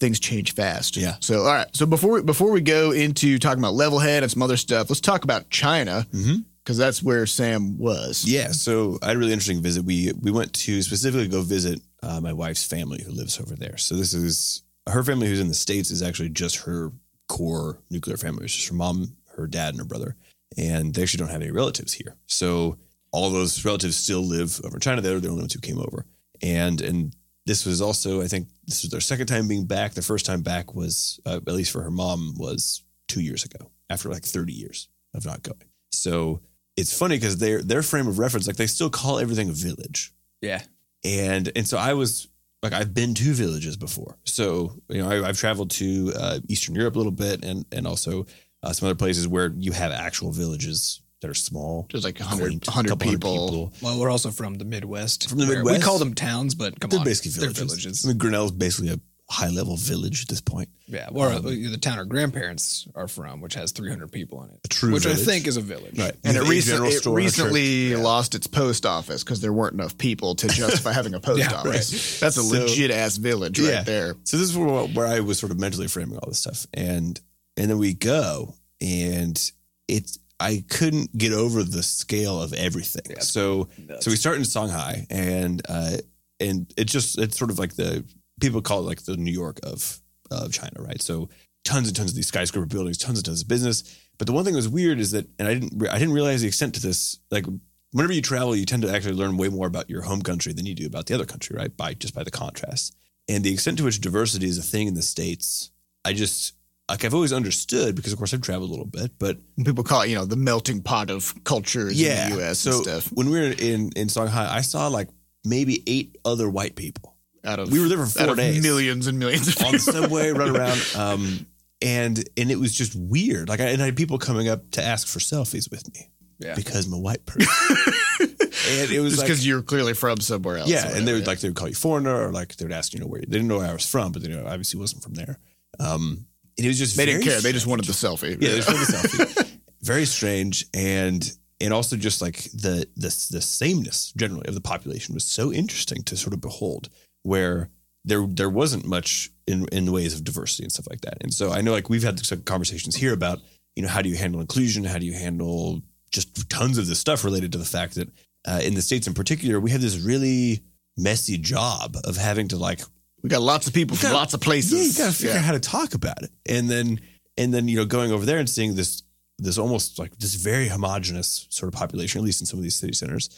Things 0.01 0.21
change 0.21 0.55
fast. 0.55 0.97
Yeah. 0.97 1.17
So 1.21 1.41
all 1.41 1.47
right. 1.53 1.67
So 1.73 1.87
before 1.87 2.13
we, 2.13 2.23
before 2.23 2.51
we 2.53 2.61
go 2.61 2.91
into 2.93 3.39
talking 3.39 3.59
about 3.59 3.75
Levelhead 3.75 4.23
and 4.23 4.31
some 4.31 4.43
other 4.43 4.57
stuff, 4.57 4.89
let's 4.91 5.01
talk 5.01 5.25
about 5.25 5.51
China 5.51 6.07
Mhm. 6.15 6.45
because 6.63 6.77
that's 6.77 7.03
where 7.03 7.27
Sam 7.27 7.79
was. 7.79 8.25
Yeah, 8.25 8.53
so 8.53 8.99
I 9.03 9.09
had 9.09 9.17
a 9.17 9.19
really 9.19 9.33
interesting 9.33 9.63
visit. 9.63 9.85
We 9.85 10.13
we 10.21 10.31
went 10.31 10.53
to 10.53 10.83
specifically 10.83 11.29
go 11.29 11.43
visit 11.43 11.81
uh, 12.05 12.21
my 12.21 12.33
wife's 12.33 12.65
family 12.65 13.03
who 13.03 13.13
lives 13.13 13.41
over 13.41 13.55
there. 13.55 13.77
So 13.77 13.95
this 13.97 14.15
is 14.15 14.63
her 14.89 15.03
family 15.03 15.29
who's 15.29 15.41
in 15.41 15.49
the 15.49 15.55
states 15.55 15.91
is 15.91 16.03
actually 16.03 16.29
just 16.31 16.57
her 16.59 16.93
core 17.29 17.79
nuclear 17.91 18.17
family. 18.17 18.45
It's 18.45 18.55
just 18.55 18.69
her 18.69 18.75
mom, 18.75 19.17
her 19.37 19.47
dad, 19.47 19.71
and 19.71 19.79
her 19.79 19.85
brother, 19.85 20.17
and 20.57 20.95
they 20.95 21.03
actually 21.03 21.19
don't 21.19 21.31
have 21.31 21.43
any 21.43 21.51
relatives 21.51 21.95
here. 21.95 22.17
So 22.27 22.79
all 23.13 23.31
those 23.31 23.65
relatives 23.65 23.97
still 23.97 24.23
live 24.23 24.61
over 24.65 24.77
in 24.77 24.81
China. 24.81 25.01
They're 25.01 25.21
the 25.21 25.29
only 25.29 25.43
ones 25.43 25.55
who 25.55 25.61
came 25.61 25.79
over, 25.79 26.05
and 26.43 26.81
and 26.81 27.17
this 27.47 27.65
was 27.67 27.81
also 27.81 28.23
I 28.23 28.27
think 28.29 28.49
this 28.67 28.83
was 28.83 28.91
their 28.91 29.01
second 29.01 29.27
time 29.27 29.49
being 29.49 29.67
back. 29.67 29.95
The 29.95 30.03
first 30.03 30.27
time 30.27 30.43
back 30.43 30.75
was 30.75 31.21
uh, 31.27 31.41
at 31.47 31.55
least 31.55 31.73
for 31.73 31.83
her 31.83 31.91
mom 31.91 32.35
was 32.37 32.83
two 33.09 33.21
years 33.21 33.45
ago 33.45 33.71
after 33.89 34.09
like 34.09 34.25
thirty 34.25 34.53
years 34.53 34.89
of 35.15 35.25
not 35.25 35.43
going. 35.43 35.65
So 35.93 36.41
it's 36.77 36.97
funny 36.97 37.17
because 37.17 37.39
their 37.39 37.63
their 37.63 37.83
frame 37.83 38.09
of 38.09 38.19
reference, 38.19 38.47
like 38.47 38.57
they 38.57 38.67
still 38.67 38.91
call 38.91 39.19
everything 39.19 39.49
a 39.49 39.53
village, 39.53 40.13
Yeah. 40.41 40.63
And 41.05 41.51
and 41.57 41.67
so 41.67 41.79
I 41.79 41.95
was 41.95 42.29
like 42.63 42.73
I've 42.73 42.95
been 42.95 43.15
to 43.15 43.33
villages 43.35 43.77
before, 43.77 44.19
so 44.25 44.81
you 44.89 45.03
know 45.03 45.11
I, 45.11 45.29
I've 45.29 45.39
traveled 45.39 45.71
to 45.73 46.13
uh, 46.17 46.39
Eastern 46.49 46.75
Europe 46.75 46.95
a 46.95 46.99
little 46.99 47.13
bit, 47.13 47.45
and 47.45 47.65
and 47.73 47.87
also 47.87 48.27
uh, 48.63 48.73
some 48.73 48.87
other 48.89 48.97
places 48.97 49.29
where 49.29 49.53
you 49.57 49.73
have 49.73 49.93
actual 49.93 50.33
villages 50.33 51.03
that 51.21 51.31
are 51.31 51.35
small, 51.35 51.87
There's 51.91 52.05
like 52.05 52.19
100, 52.19 52.39
quaint, 52.39 52.67
100 52.67 52.89
couple 52.89 53.07
hundred 53.07 53.21
people. 53.23 53.73
Well, 53.81 53.99
we're 53.99 54.11
also 54.11 54.31
from 54.31 54.57
the 54.57 54.67
Midwest. 54.67 55.29
From 55.31 55.39
the 55.39 55.47
Midwest? 55.47 55.79
We 55.79 55.83
call 55.83 55.99
them 55.99 56.13
towns, 56.15 56.55
but 56.55 56.79
come 56.81 56.91
They're 56.91 57.01
on. 57.01 57.05
basically 57.05 57.31
villages. 57.31 57.57
They're 57.57 57.67
villages. 57.67 58.05
I 58.05 58.09
mean, 58.09 58.19
Grinnell's 58.19 58.53
basically 58.53 58.91
a 58.91 59.01
high 59.31 59.49
level 59.49 59.77
village 59.77 60.23
at 60.23 60.29
this 60.29 60.41
point. 60.43 60.69
Yeah. 60.87 61.09
Or 61.11 61.31
Um, 61.33 61.43
the 61.45 61.79
town 61.79 61.99
our 61.99 62.05
grandparents 62.05 62.87
are 62.95 63.09
from, 63.09 63.41
which 63.41 63.55
has 63.55 63.73
300 63.73 64.13
people 64.13 64.43
in 64.45 64.51
it. 64.51 64.61
A 64.65 64.69
true 64.69 64.93
which 64.93 65.05
village. 65.05 65.19
I 65.19 65.25
think 65.25 65.47
is 65.47 65.57
a 65.57 65.63
village. 65.63 65.99
Right. 65.99 66.15
And 66.25 66.37
You 66.37 66.43
it, 66.43 66.49
recent, 66.49 66.75
general 66.75 66.91
it 66.91 66.99
store 67.01 67.19
and 67.19 67.25
recently. 67.25 67.91
Yeah. 67.93 67.97
lost 67.99 68.35
its 68.35 68.47
post 68.47 68.85
office 68.85 69.25
because 69.25 69.41
there 69.41 69.53
weren't 69.53 69.75
enough 69.75 69.97
people 69.97 70.35
to 70.37 70.49
justify 70.63 70.93
having 70.93 71.15
a 71.15 71.21
post 71.21 71.41
Yeah, 71.41 71.55
office. 71.55 71.93
right. 71.93 72.21
That's 72.21 72.37
a 72.37 72.43
So- 72.43 72.49
legit 72.65 72.91
ass 72.91 73.17
village 73.17 73.59
Yeah. 73.59 73.77
right 73.79 73.87
there. 73.87 74.15
So 74.25 74.37
this 74.37 74.51
is 74.51 74.57
where, 74.57 74.85
where 74.89 75.07
I 75.07 75.21
was 75.21 75.39
sort 75.39 75.53
of 75.53 75.59
mentally 75.59 75.89
framing 75.89 76.19
all 76.19 76.29
this 76.29 76.41
stuff, 76.41 76.67
and 76.75 77.19
and 77.57 77.71
then 77.71 77.79
we 77.79 77.95
go, 77.95 78.55
and 78.83 79.41
it's 79.89 80.19
I 80.41 80.65
couldn't 80.69 81.17
get 81.17 81.33
over 81.33 81.63
the 81.63 81.83
scale 81.83 82.43
of 82.43 82.53
everything. 82.53 83.05
Yeah. 83.09 83.21
so 83.21 83.69
so 84.01 84.11
we 84.11 84.17
start 84.17 84.37
in 84.37 84.45
Shanghai, 84.45 85.07
and 85.09 85.63
uh, 85.69 85.97
and 86.41 86.71
it 86.77 86.85
just 86.85 87.17
it's 87.19 87.39
sort 87.39 87.51
of 87.51 87.59
like 87.59 87.75
the 87.77 88.05
people 88.41 88.63
call 88.63 88.81
it 88.81 88.83
like 88.83 89.05
the 89.05 89.17
New 89.17 89.33
York 89.33 89.61
of 89.63 90.01
of 90.31 90.53
China, 90.53 90.83
right? 90.83 91.01
So 91.01 91.29
tons 91.65 91.89
and 91.89 91.97
tons 91.97 92.11
of 92.11 92.17
these 92.17 92.27
skyscraper 92.27 92.67
buildings, 92.67 92.99
tons 92.99 93.19
and 93.19 93.25
tons 93.25 93.43
of 93.43 93.49
business. 93.49 93.83
But 94.19 94.27
the 94.27 94.33
one 94.33 94.45
thing 94.45 94.55
that 94.55 94.59
was 94.59 94.69
weird 94.69 95.01
is 95.01 95.11
that, 95.11 95.29
and 95.39 95.49
I 95.49 95.55
didn't 95.55 95.73
re- 95.77 95.89
I 95.89 95.99
didn't 95.99 96.15
realize 96.15 96.43
the 96.43 96.49
extent 96.49 96.75
to 96.77 96.81
this. 96.81 97.19
Like 97.31 97.47
whenever 97.93 98.13
you 98.13 98.23
travel, 98.23 98.57
you 98.57 98.65
tend 98.65 98.83
to 98.83 98.93
actually 98.93 99.15
learn 99.15 99.37
way 99.37 99.49
more 99.49 99.67
about 99.67 99.91
your 99.91 100.03
home 100.03 100.23
country 100.23 100.53
than 100.53 100.67
you 100.67 100.75
do 100.75 100.87
about 100.87 101.07
the 101.07 101.15
other 101.15 101.27
country, 101.27 101.57
right? 101.57 101.75
By 101.77 101.95
just 101.95 102.15
by 102.15 102.25
the 102.25 102.31
contrast 102.31 102.97
and 103.29 103.45
the 103.45 103.53
extent 103.53 103.79
to 103.79 103.85
which 103.85 104.01
diversity 104.01 104.47
is 104.47 104.59
a 104.59 104.63
thing 104.63 104.89
in 104.89 104.95
the 104.95 105.03
states. 105.03 105.71
I 106.05 106.13
just 106.13 106.55
like 106.89 107.05
I've 107.05 107.15
always 107.15 107.33
understood 107.33 107.95
because 107.95 108.13
of 108.13 108.19
course 108.19 108.35
I've 108.35 108.43
traveled 108.43 108.69
a 108.69 108.73
little 108.73 108.87
bit, 108.87 109.13
but 109.19 109.39
People 109.65 109.85
call 109.85 110.03
it, 110.03 110.11
you 110.11 110.17
know, 110.17 110.25
the 110.25 110.37
melting 110.37 110.83
pot 110.83 111.11
of 111.11 111.35
cultures 111.45 112.01
yeah. 112.01 112.25
in 112.25 112.31
the 112.31 112.37
U.S. 112.39 112.59
so 112.59 112.73
and 112.73 112.83
stuff. 112.83 113.13
when 113.13 113.31
we 113.31 113.41
were 113.41 113.55
in 113.59 113.91
in 113.97 114.09
Shanghai, 114.09 114.49
I 114.51 114.61
saw 114.61 114.89
like 114.89 115.09
maybe 115.45 115.83
eight 115.87 116.19
other 116.25 116.49
white 116.51 116.77
people 116.77 117.14
Out 117.45 117.59
of 117.59 117.71
we 117.71 117.81
were 117.81 117.89
there 117.89 117.99
for 117.99 118.07
four 118.27 118.35
days. 118.37 118.63
millions 118.63 119.07
and 119.07 119.19
millions 119.19 119.49
of 119.49 119.63
on 119.65 119.73
the 119.73 119.79
subway, 119.79 120.31
run 120.31 120.51
around, 120.57 120.81
um, 120.97 121.47
and 121.83 122.27
and 122.37 122.51
it 122.51 122.59
was 122.59 122.75
just 122.75 122.95
weird. 122.97 123.49
Like 123.49 123.61
I, 123.61 123.65
and 123.67 123.83
I 123.83 123.87
had 123.87 123.97
people 123.97 124.19
coming 124.19 124.49
up 124.49 124.71
to 124.73 124.83
ask 124.83 125.07
for 125.07 125.19
selfies 125.19 125.71
with 125.71 125.87
me 125.93 126.09
Yeah. 126.39 126.55
because 126.55 126.87
I'm 126.87 126.93
a 126.95 126.99
white 126.99 127.25
person, 127.27 127.47
and 128.21 128.91
it 128.91 129.01
was 129.01 129.13
Just 129.13 129.19
like. 129.23 129.29
because 129.29 129.47
you're 129.47 129.63
clearly 129.63 129.95
from 129.95 130.21
somewhere 130.21 130.59
else. 130.59 130.71
yeah, 130.71 130.87
and 130.87 131.07
they 131.07 131.13
would 131.13 131.21
whatever. 131.23 131.27
like 131.31 131.39
they 131.41 131.49
would 131.49 131.57
call 131.57 131.69
you 131.69 131.75
foreigner, 131.75 132.15
or 132.29 132.33
like 132.33 132.57
they 132.57 132.65
would 132.65 132.73
ask 132.73 132.93
you 132.95 133.01
know 133.01 133.07
where 133.07 133.21
you, 133.21 133.27
they 133.27 133.33
didn't 133.33 133.49
know 133.49 133.59
where 133.59 133.69
I 133.69 133.73
was 133.73 133.87
from, 133.87 134.13
but 134.13 134.23
they 134.23 134.29
know 134.29 134.45
I 134.47 134.53
obviously 134.53 134.81
wasn't 134.81 135.03
from 135.03 135.15
there. 135.15 135.39
Um, 135.81 136.27
and 136.57 136.65
it 136.65 136.69
was 136.69 136.79
just 136.79 136.97
they 136.97 137.05
didn't 137.07 137.23
care. 137.25 137.41
They 137.41 137.53
just 137.53 137.67
wanted 137.67 137.85
the 137.87 137.93
selfie. 137.93 138.41
Yeah, 138.41 138.49
they 138.51 138.57
just 138.61 138.69
wanted 138.69 138.87
the 138.87 139.25
selfie. 139.27 139.51
Very 139.83 140.07
strange, 140.07 140.65
and 140.73 141.31
and 141.61 141.75
also 141.75 141.97
just 141.97 142.23
like 142.23 142.45
the 142.53 142.87
the 142.97 143.09
the 143.33 143.41
sameness 143.43 144.13
generally 144.17 144.47
of 144.49 144.55
the 144.55 144.61
population 144.61 145.15
was 145.15 145.25
so 145.25 145.53
interesting 145.53 146.03
to 146.05 146.17
sort 146.17 146.33
of 146.33 146.41
behold, 146.41 146.89
where 147.25 147.69
there 148.05 148.25
there 148.29 148.49
wasn't 148.51 148.87
much 148.87 149.31
in 149.47 149.67
in 149.73 149.85
the 149.87 149.93
ways 149.93 150.15
of 150.15 150.23
diversity 150.25 150.63
and 150.63 150.71
stuff 150.73 150.87
like 150.89 151.01
that. 151.01 151.19
And 151.23 151.35
so 151.35 151.51
I 151.51 151.61
know 151.61 151.73
like 151.73 151.89
we've 151.91 152.03
had 152.05 152.21
conversations 152.45 152.95
here 152.97 153.13
about 153.13 153.41
you 153.75 153.83
know 153.83 153.89
how 153.89 154.01
do 154.03 154.09
you 154.09 154.17
handle 154.17 154.41
inclusion, 154.41 154.85
how 154.85 154.99
do 154.99 155.07
you 155.07 155.15
handle 155.15 155.83
just 156.13 156.49
tons 156.49 156.79
of 156.79 156.87
this 156.87 157.01
stuff 157.01 157.25
related 157.25 157.51
to 157.53 157.59
the 157.59 157.65
fact 157.65 157.97
that 157.97 158.09
uh, 158.47 158.61
in 158.63 158.75
the 158.75 158.83
states 158.83 159.07
in 159.09 159.15
particular 159.15 159.59
we 159.59 159.71
have 159.73 159.81
this 159.81 159.99
really 159.99 160.63
messy 160.97 161.37
job 161.37 161.97
of 162.05 162.17
having 162.17 162.47
to 162.49 162.57
like 162.57 162.81
we 163.23 163.29
got 163.31 163.41
lots 163.43 163.67
of 163.67 163.73
people 163.75 163.97
from 163.97 164.09
gotta- 164.11 164.17
lots 164.19 164.35
of 164.35 164.41
places. 164.41 164.73
yeah, 164.73 164.83
you 164.85 164.93
got 164.93 165.07
to 165.13 165.17
figure 165.17 165.33
Yeah. 165.33 165.39
out 165.41 165.45
how 165.47 165.53
to 165.53 165.61
talk 165.61 165.95
about 165.95 166.23
it, 166.23 166.31
and 166.47 166.69
then 166.71 167.01
and 167.39 167.53
then 167.55 167.67
you 167.69 167.77
know 167.77 167.85
going 167.87 168.13
over 168.13 168.25
there 168.27 168.39
and 168.39 168.49
seeing 168.49 168.75
this 168.77 169.03
this 169.39 169.57
almost 169.59 169.99
like 169.99 170.17
this 170.19 170.35
very 170.35 170.69
homogenous 170.69 171.47
sort 171.51 171.73
of 171.73 171.77
population, 171.77 172.21
at 172.21 172.25
least 172.25 172.41
in 172.43 172.47
some 172.47 172.59
of 172.59 172.63
these 172.63 172.77
city 172.77 172.93
centers, 172.93 173.31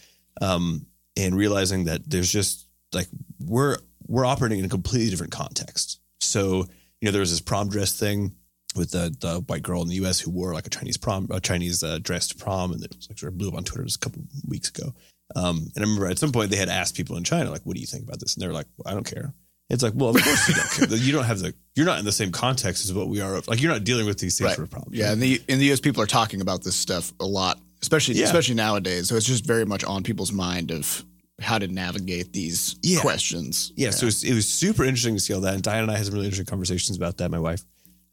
um, 0.43 0.85
and 1.17 1.35
realizing 1.37 1.85
that 1.85 2.03
there's 2.11 2.31
just 2.31 2.66
like 2.97 3.09
we're 3.39 3.77
we're 4.09 4.25
operating 4.27 4.59
in 4.59 4.65
a 4.65 4.69
completely 4.69 5.11
different 5.11 5.33
context. 5.33 6.01
So 6.21 6.67
you 7.01 7.07
know 7.07 7.11
there 7.13 7.21
was 7.21 7.31
this 7.31 7.41
prom 7.41 7.69
dress 7.69 7.99
thing 7.99 8.35
with 8.75 8.91
the 8.91 9.15
the 9.21 9.41
white 9.47 9.63
girl 9.63 9.83
in 9.83 9.89
the 9.89 9.95
U.S. 9.97 10.19
who 10.21 10.31
wore 10.31 10.53
like 10.55 10.67
a 10.67 10.71
Chinese 10.71 10.97
prom 10.97 11.29
a 11.31 11.41
Chinese 11.41 11.83
uh, 11.83 11.99
dress 12.03 12.29
to 12.29 12.35
prom, 12.37 12.73
and 12.73 12.83
it 12.85 12.95
was 12.97 13.09
like 13.09 13.19
sort 13.19 13.33
of 13.33 13.39
blew 13.39 13.49
up 13.49 13.55
on 13.55 13.65
Twitter 13.65 13.85
just 13.85 13.97
a 13.97 14.01
couple 14.01 14.23
weeks 14.49 14.69
ago. 14.71 14.93
Um, 15.35 15.57
and 15.75 15.79
I 15.85 15.87
remember 15.89 16.07
at 16.07 16.19
some 16.19 16.33
point 16.33 16.51
they 16.51 16.57
had 16.57 16.69
asked 16.69 16.95
people 16.97 17.17
in 17.17 17.25
China 17.25 17.51
like, 17.51 17.63
"What 17.65 17.75
do 17.75 17.81
you 17.81 17.87
think 17.87 18.05
about 18.05 18.21
this?" 18.21 18.35
And 18.35 18.43
they 18.43 18.47
were 18.47 18.53
like, 18.55 18.67
well, 18.77 18.91
"I 18.91 18.95
don't 18.95 19.07
care." 19.07 19.35
It's 19.69 19.83
like, 19.83 19.95
well, 19.97 20.11
of 20.11 20.23
course 20.23 20.49
you 20.49 20.55
don't 20.55 20.71
care. 20.91 20.99
You 21.07 21.13
don't 21.13 21.25
have 21.25 21.41
the, 21.41 21.53
you're 21.75 21.87
not 21.87 21.99
in 21.99 22.05
the 22.05 22.13
same 22.13 22.31
context 22.31 22.85
as 22.85 22.95
what 22.95 23.09
we 23.09 23.21
are. 23.21 23.41
Like 23.49 23.61
you're 23.61 23.73
not 23.73 23.83
dealing 23.83 24.07
with 24.07 24.19
these 24.21 24.37
same 24.37 24.47
Right. 24.47 24.55
sort 24.55 24.69
of 24.69 24.71
problems. 24.71 24.97
Yeah, 24.97 25.13
in 25.13 25.19
the 25.19 25.43
in 25.49 25.59
the 25.59 25.73
US, 25.73 25.81
people 25.81 26.01
are 26.03 26.07
talking 26.07 26.41
about 26.41 26.63
this 26.63 26.77
stuff 26.77 27.13
a 27.19 27.27
lot, 27.27 27.59
especially 27.83 28.15
Yeah. 28.15 28.27
especially 28.27 28.55
nowadays. 28.55 29.09
So 29.09 29.17
it's 29.17 29.27
just 29.27 29.45
very 29.45 29.65
much 29.67 29.83
on 29.83 30.05
people's 30.05 30.31
mind 30.31 30.71
of 30.71 31.05
how 31.41 31.59
to 31.59 31.69
navigate 31.69 32.33
these 32.33 32.77
Yeah. 32.83 33.01
questions. 33.01 33.73
yeah. 33.77 33.91
So 33.91 34.05
it 34.05 34.07
was, 34.07 34.25
it 34.25 34.35
was 34.35 34.49
super 34.49 34.85
interesting 34.85 35.15
to 35.17 35.21
see 35.21 35.35
all 35.35 35.41
that. 35.43 35.55
And 35.55 35.63
Diane 35.63 35.83
and 35.83 35.91
I 35.93 35.97
had 35.97 36.07
some 36.07 36.15
really 36.15 36.27
interesting 36.27 36.47
conversations 36.47 36.97
about 36.97 37.19
that. 37.19 37.31
My 37.31 37.39
wife, 37.39 37.63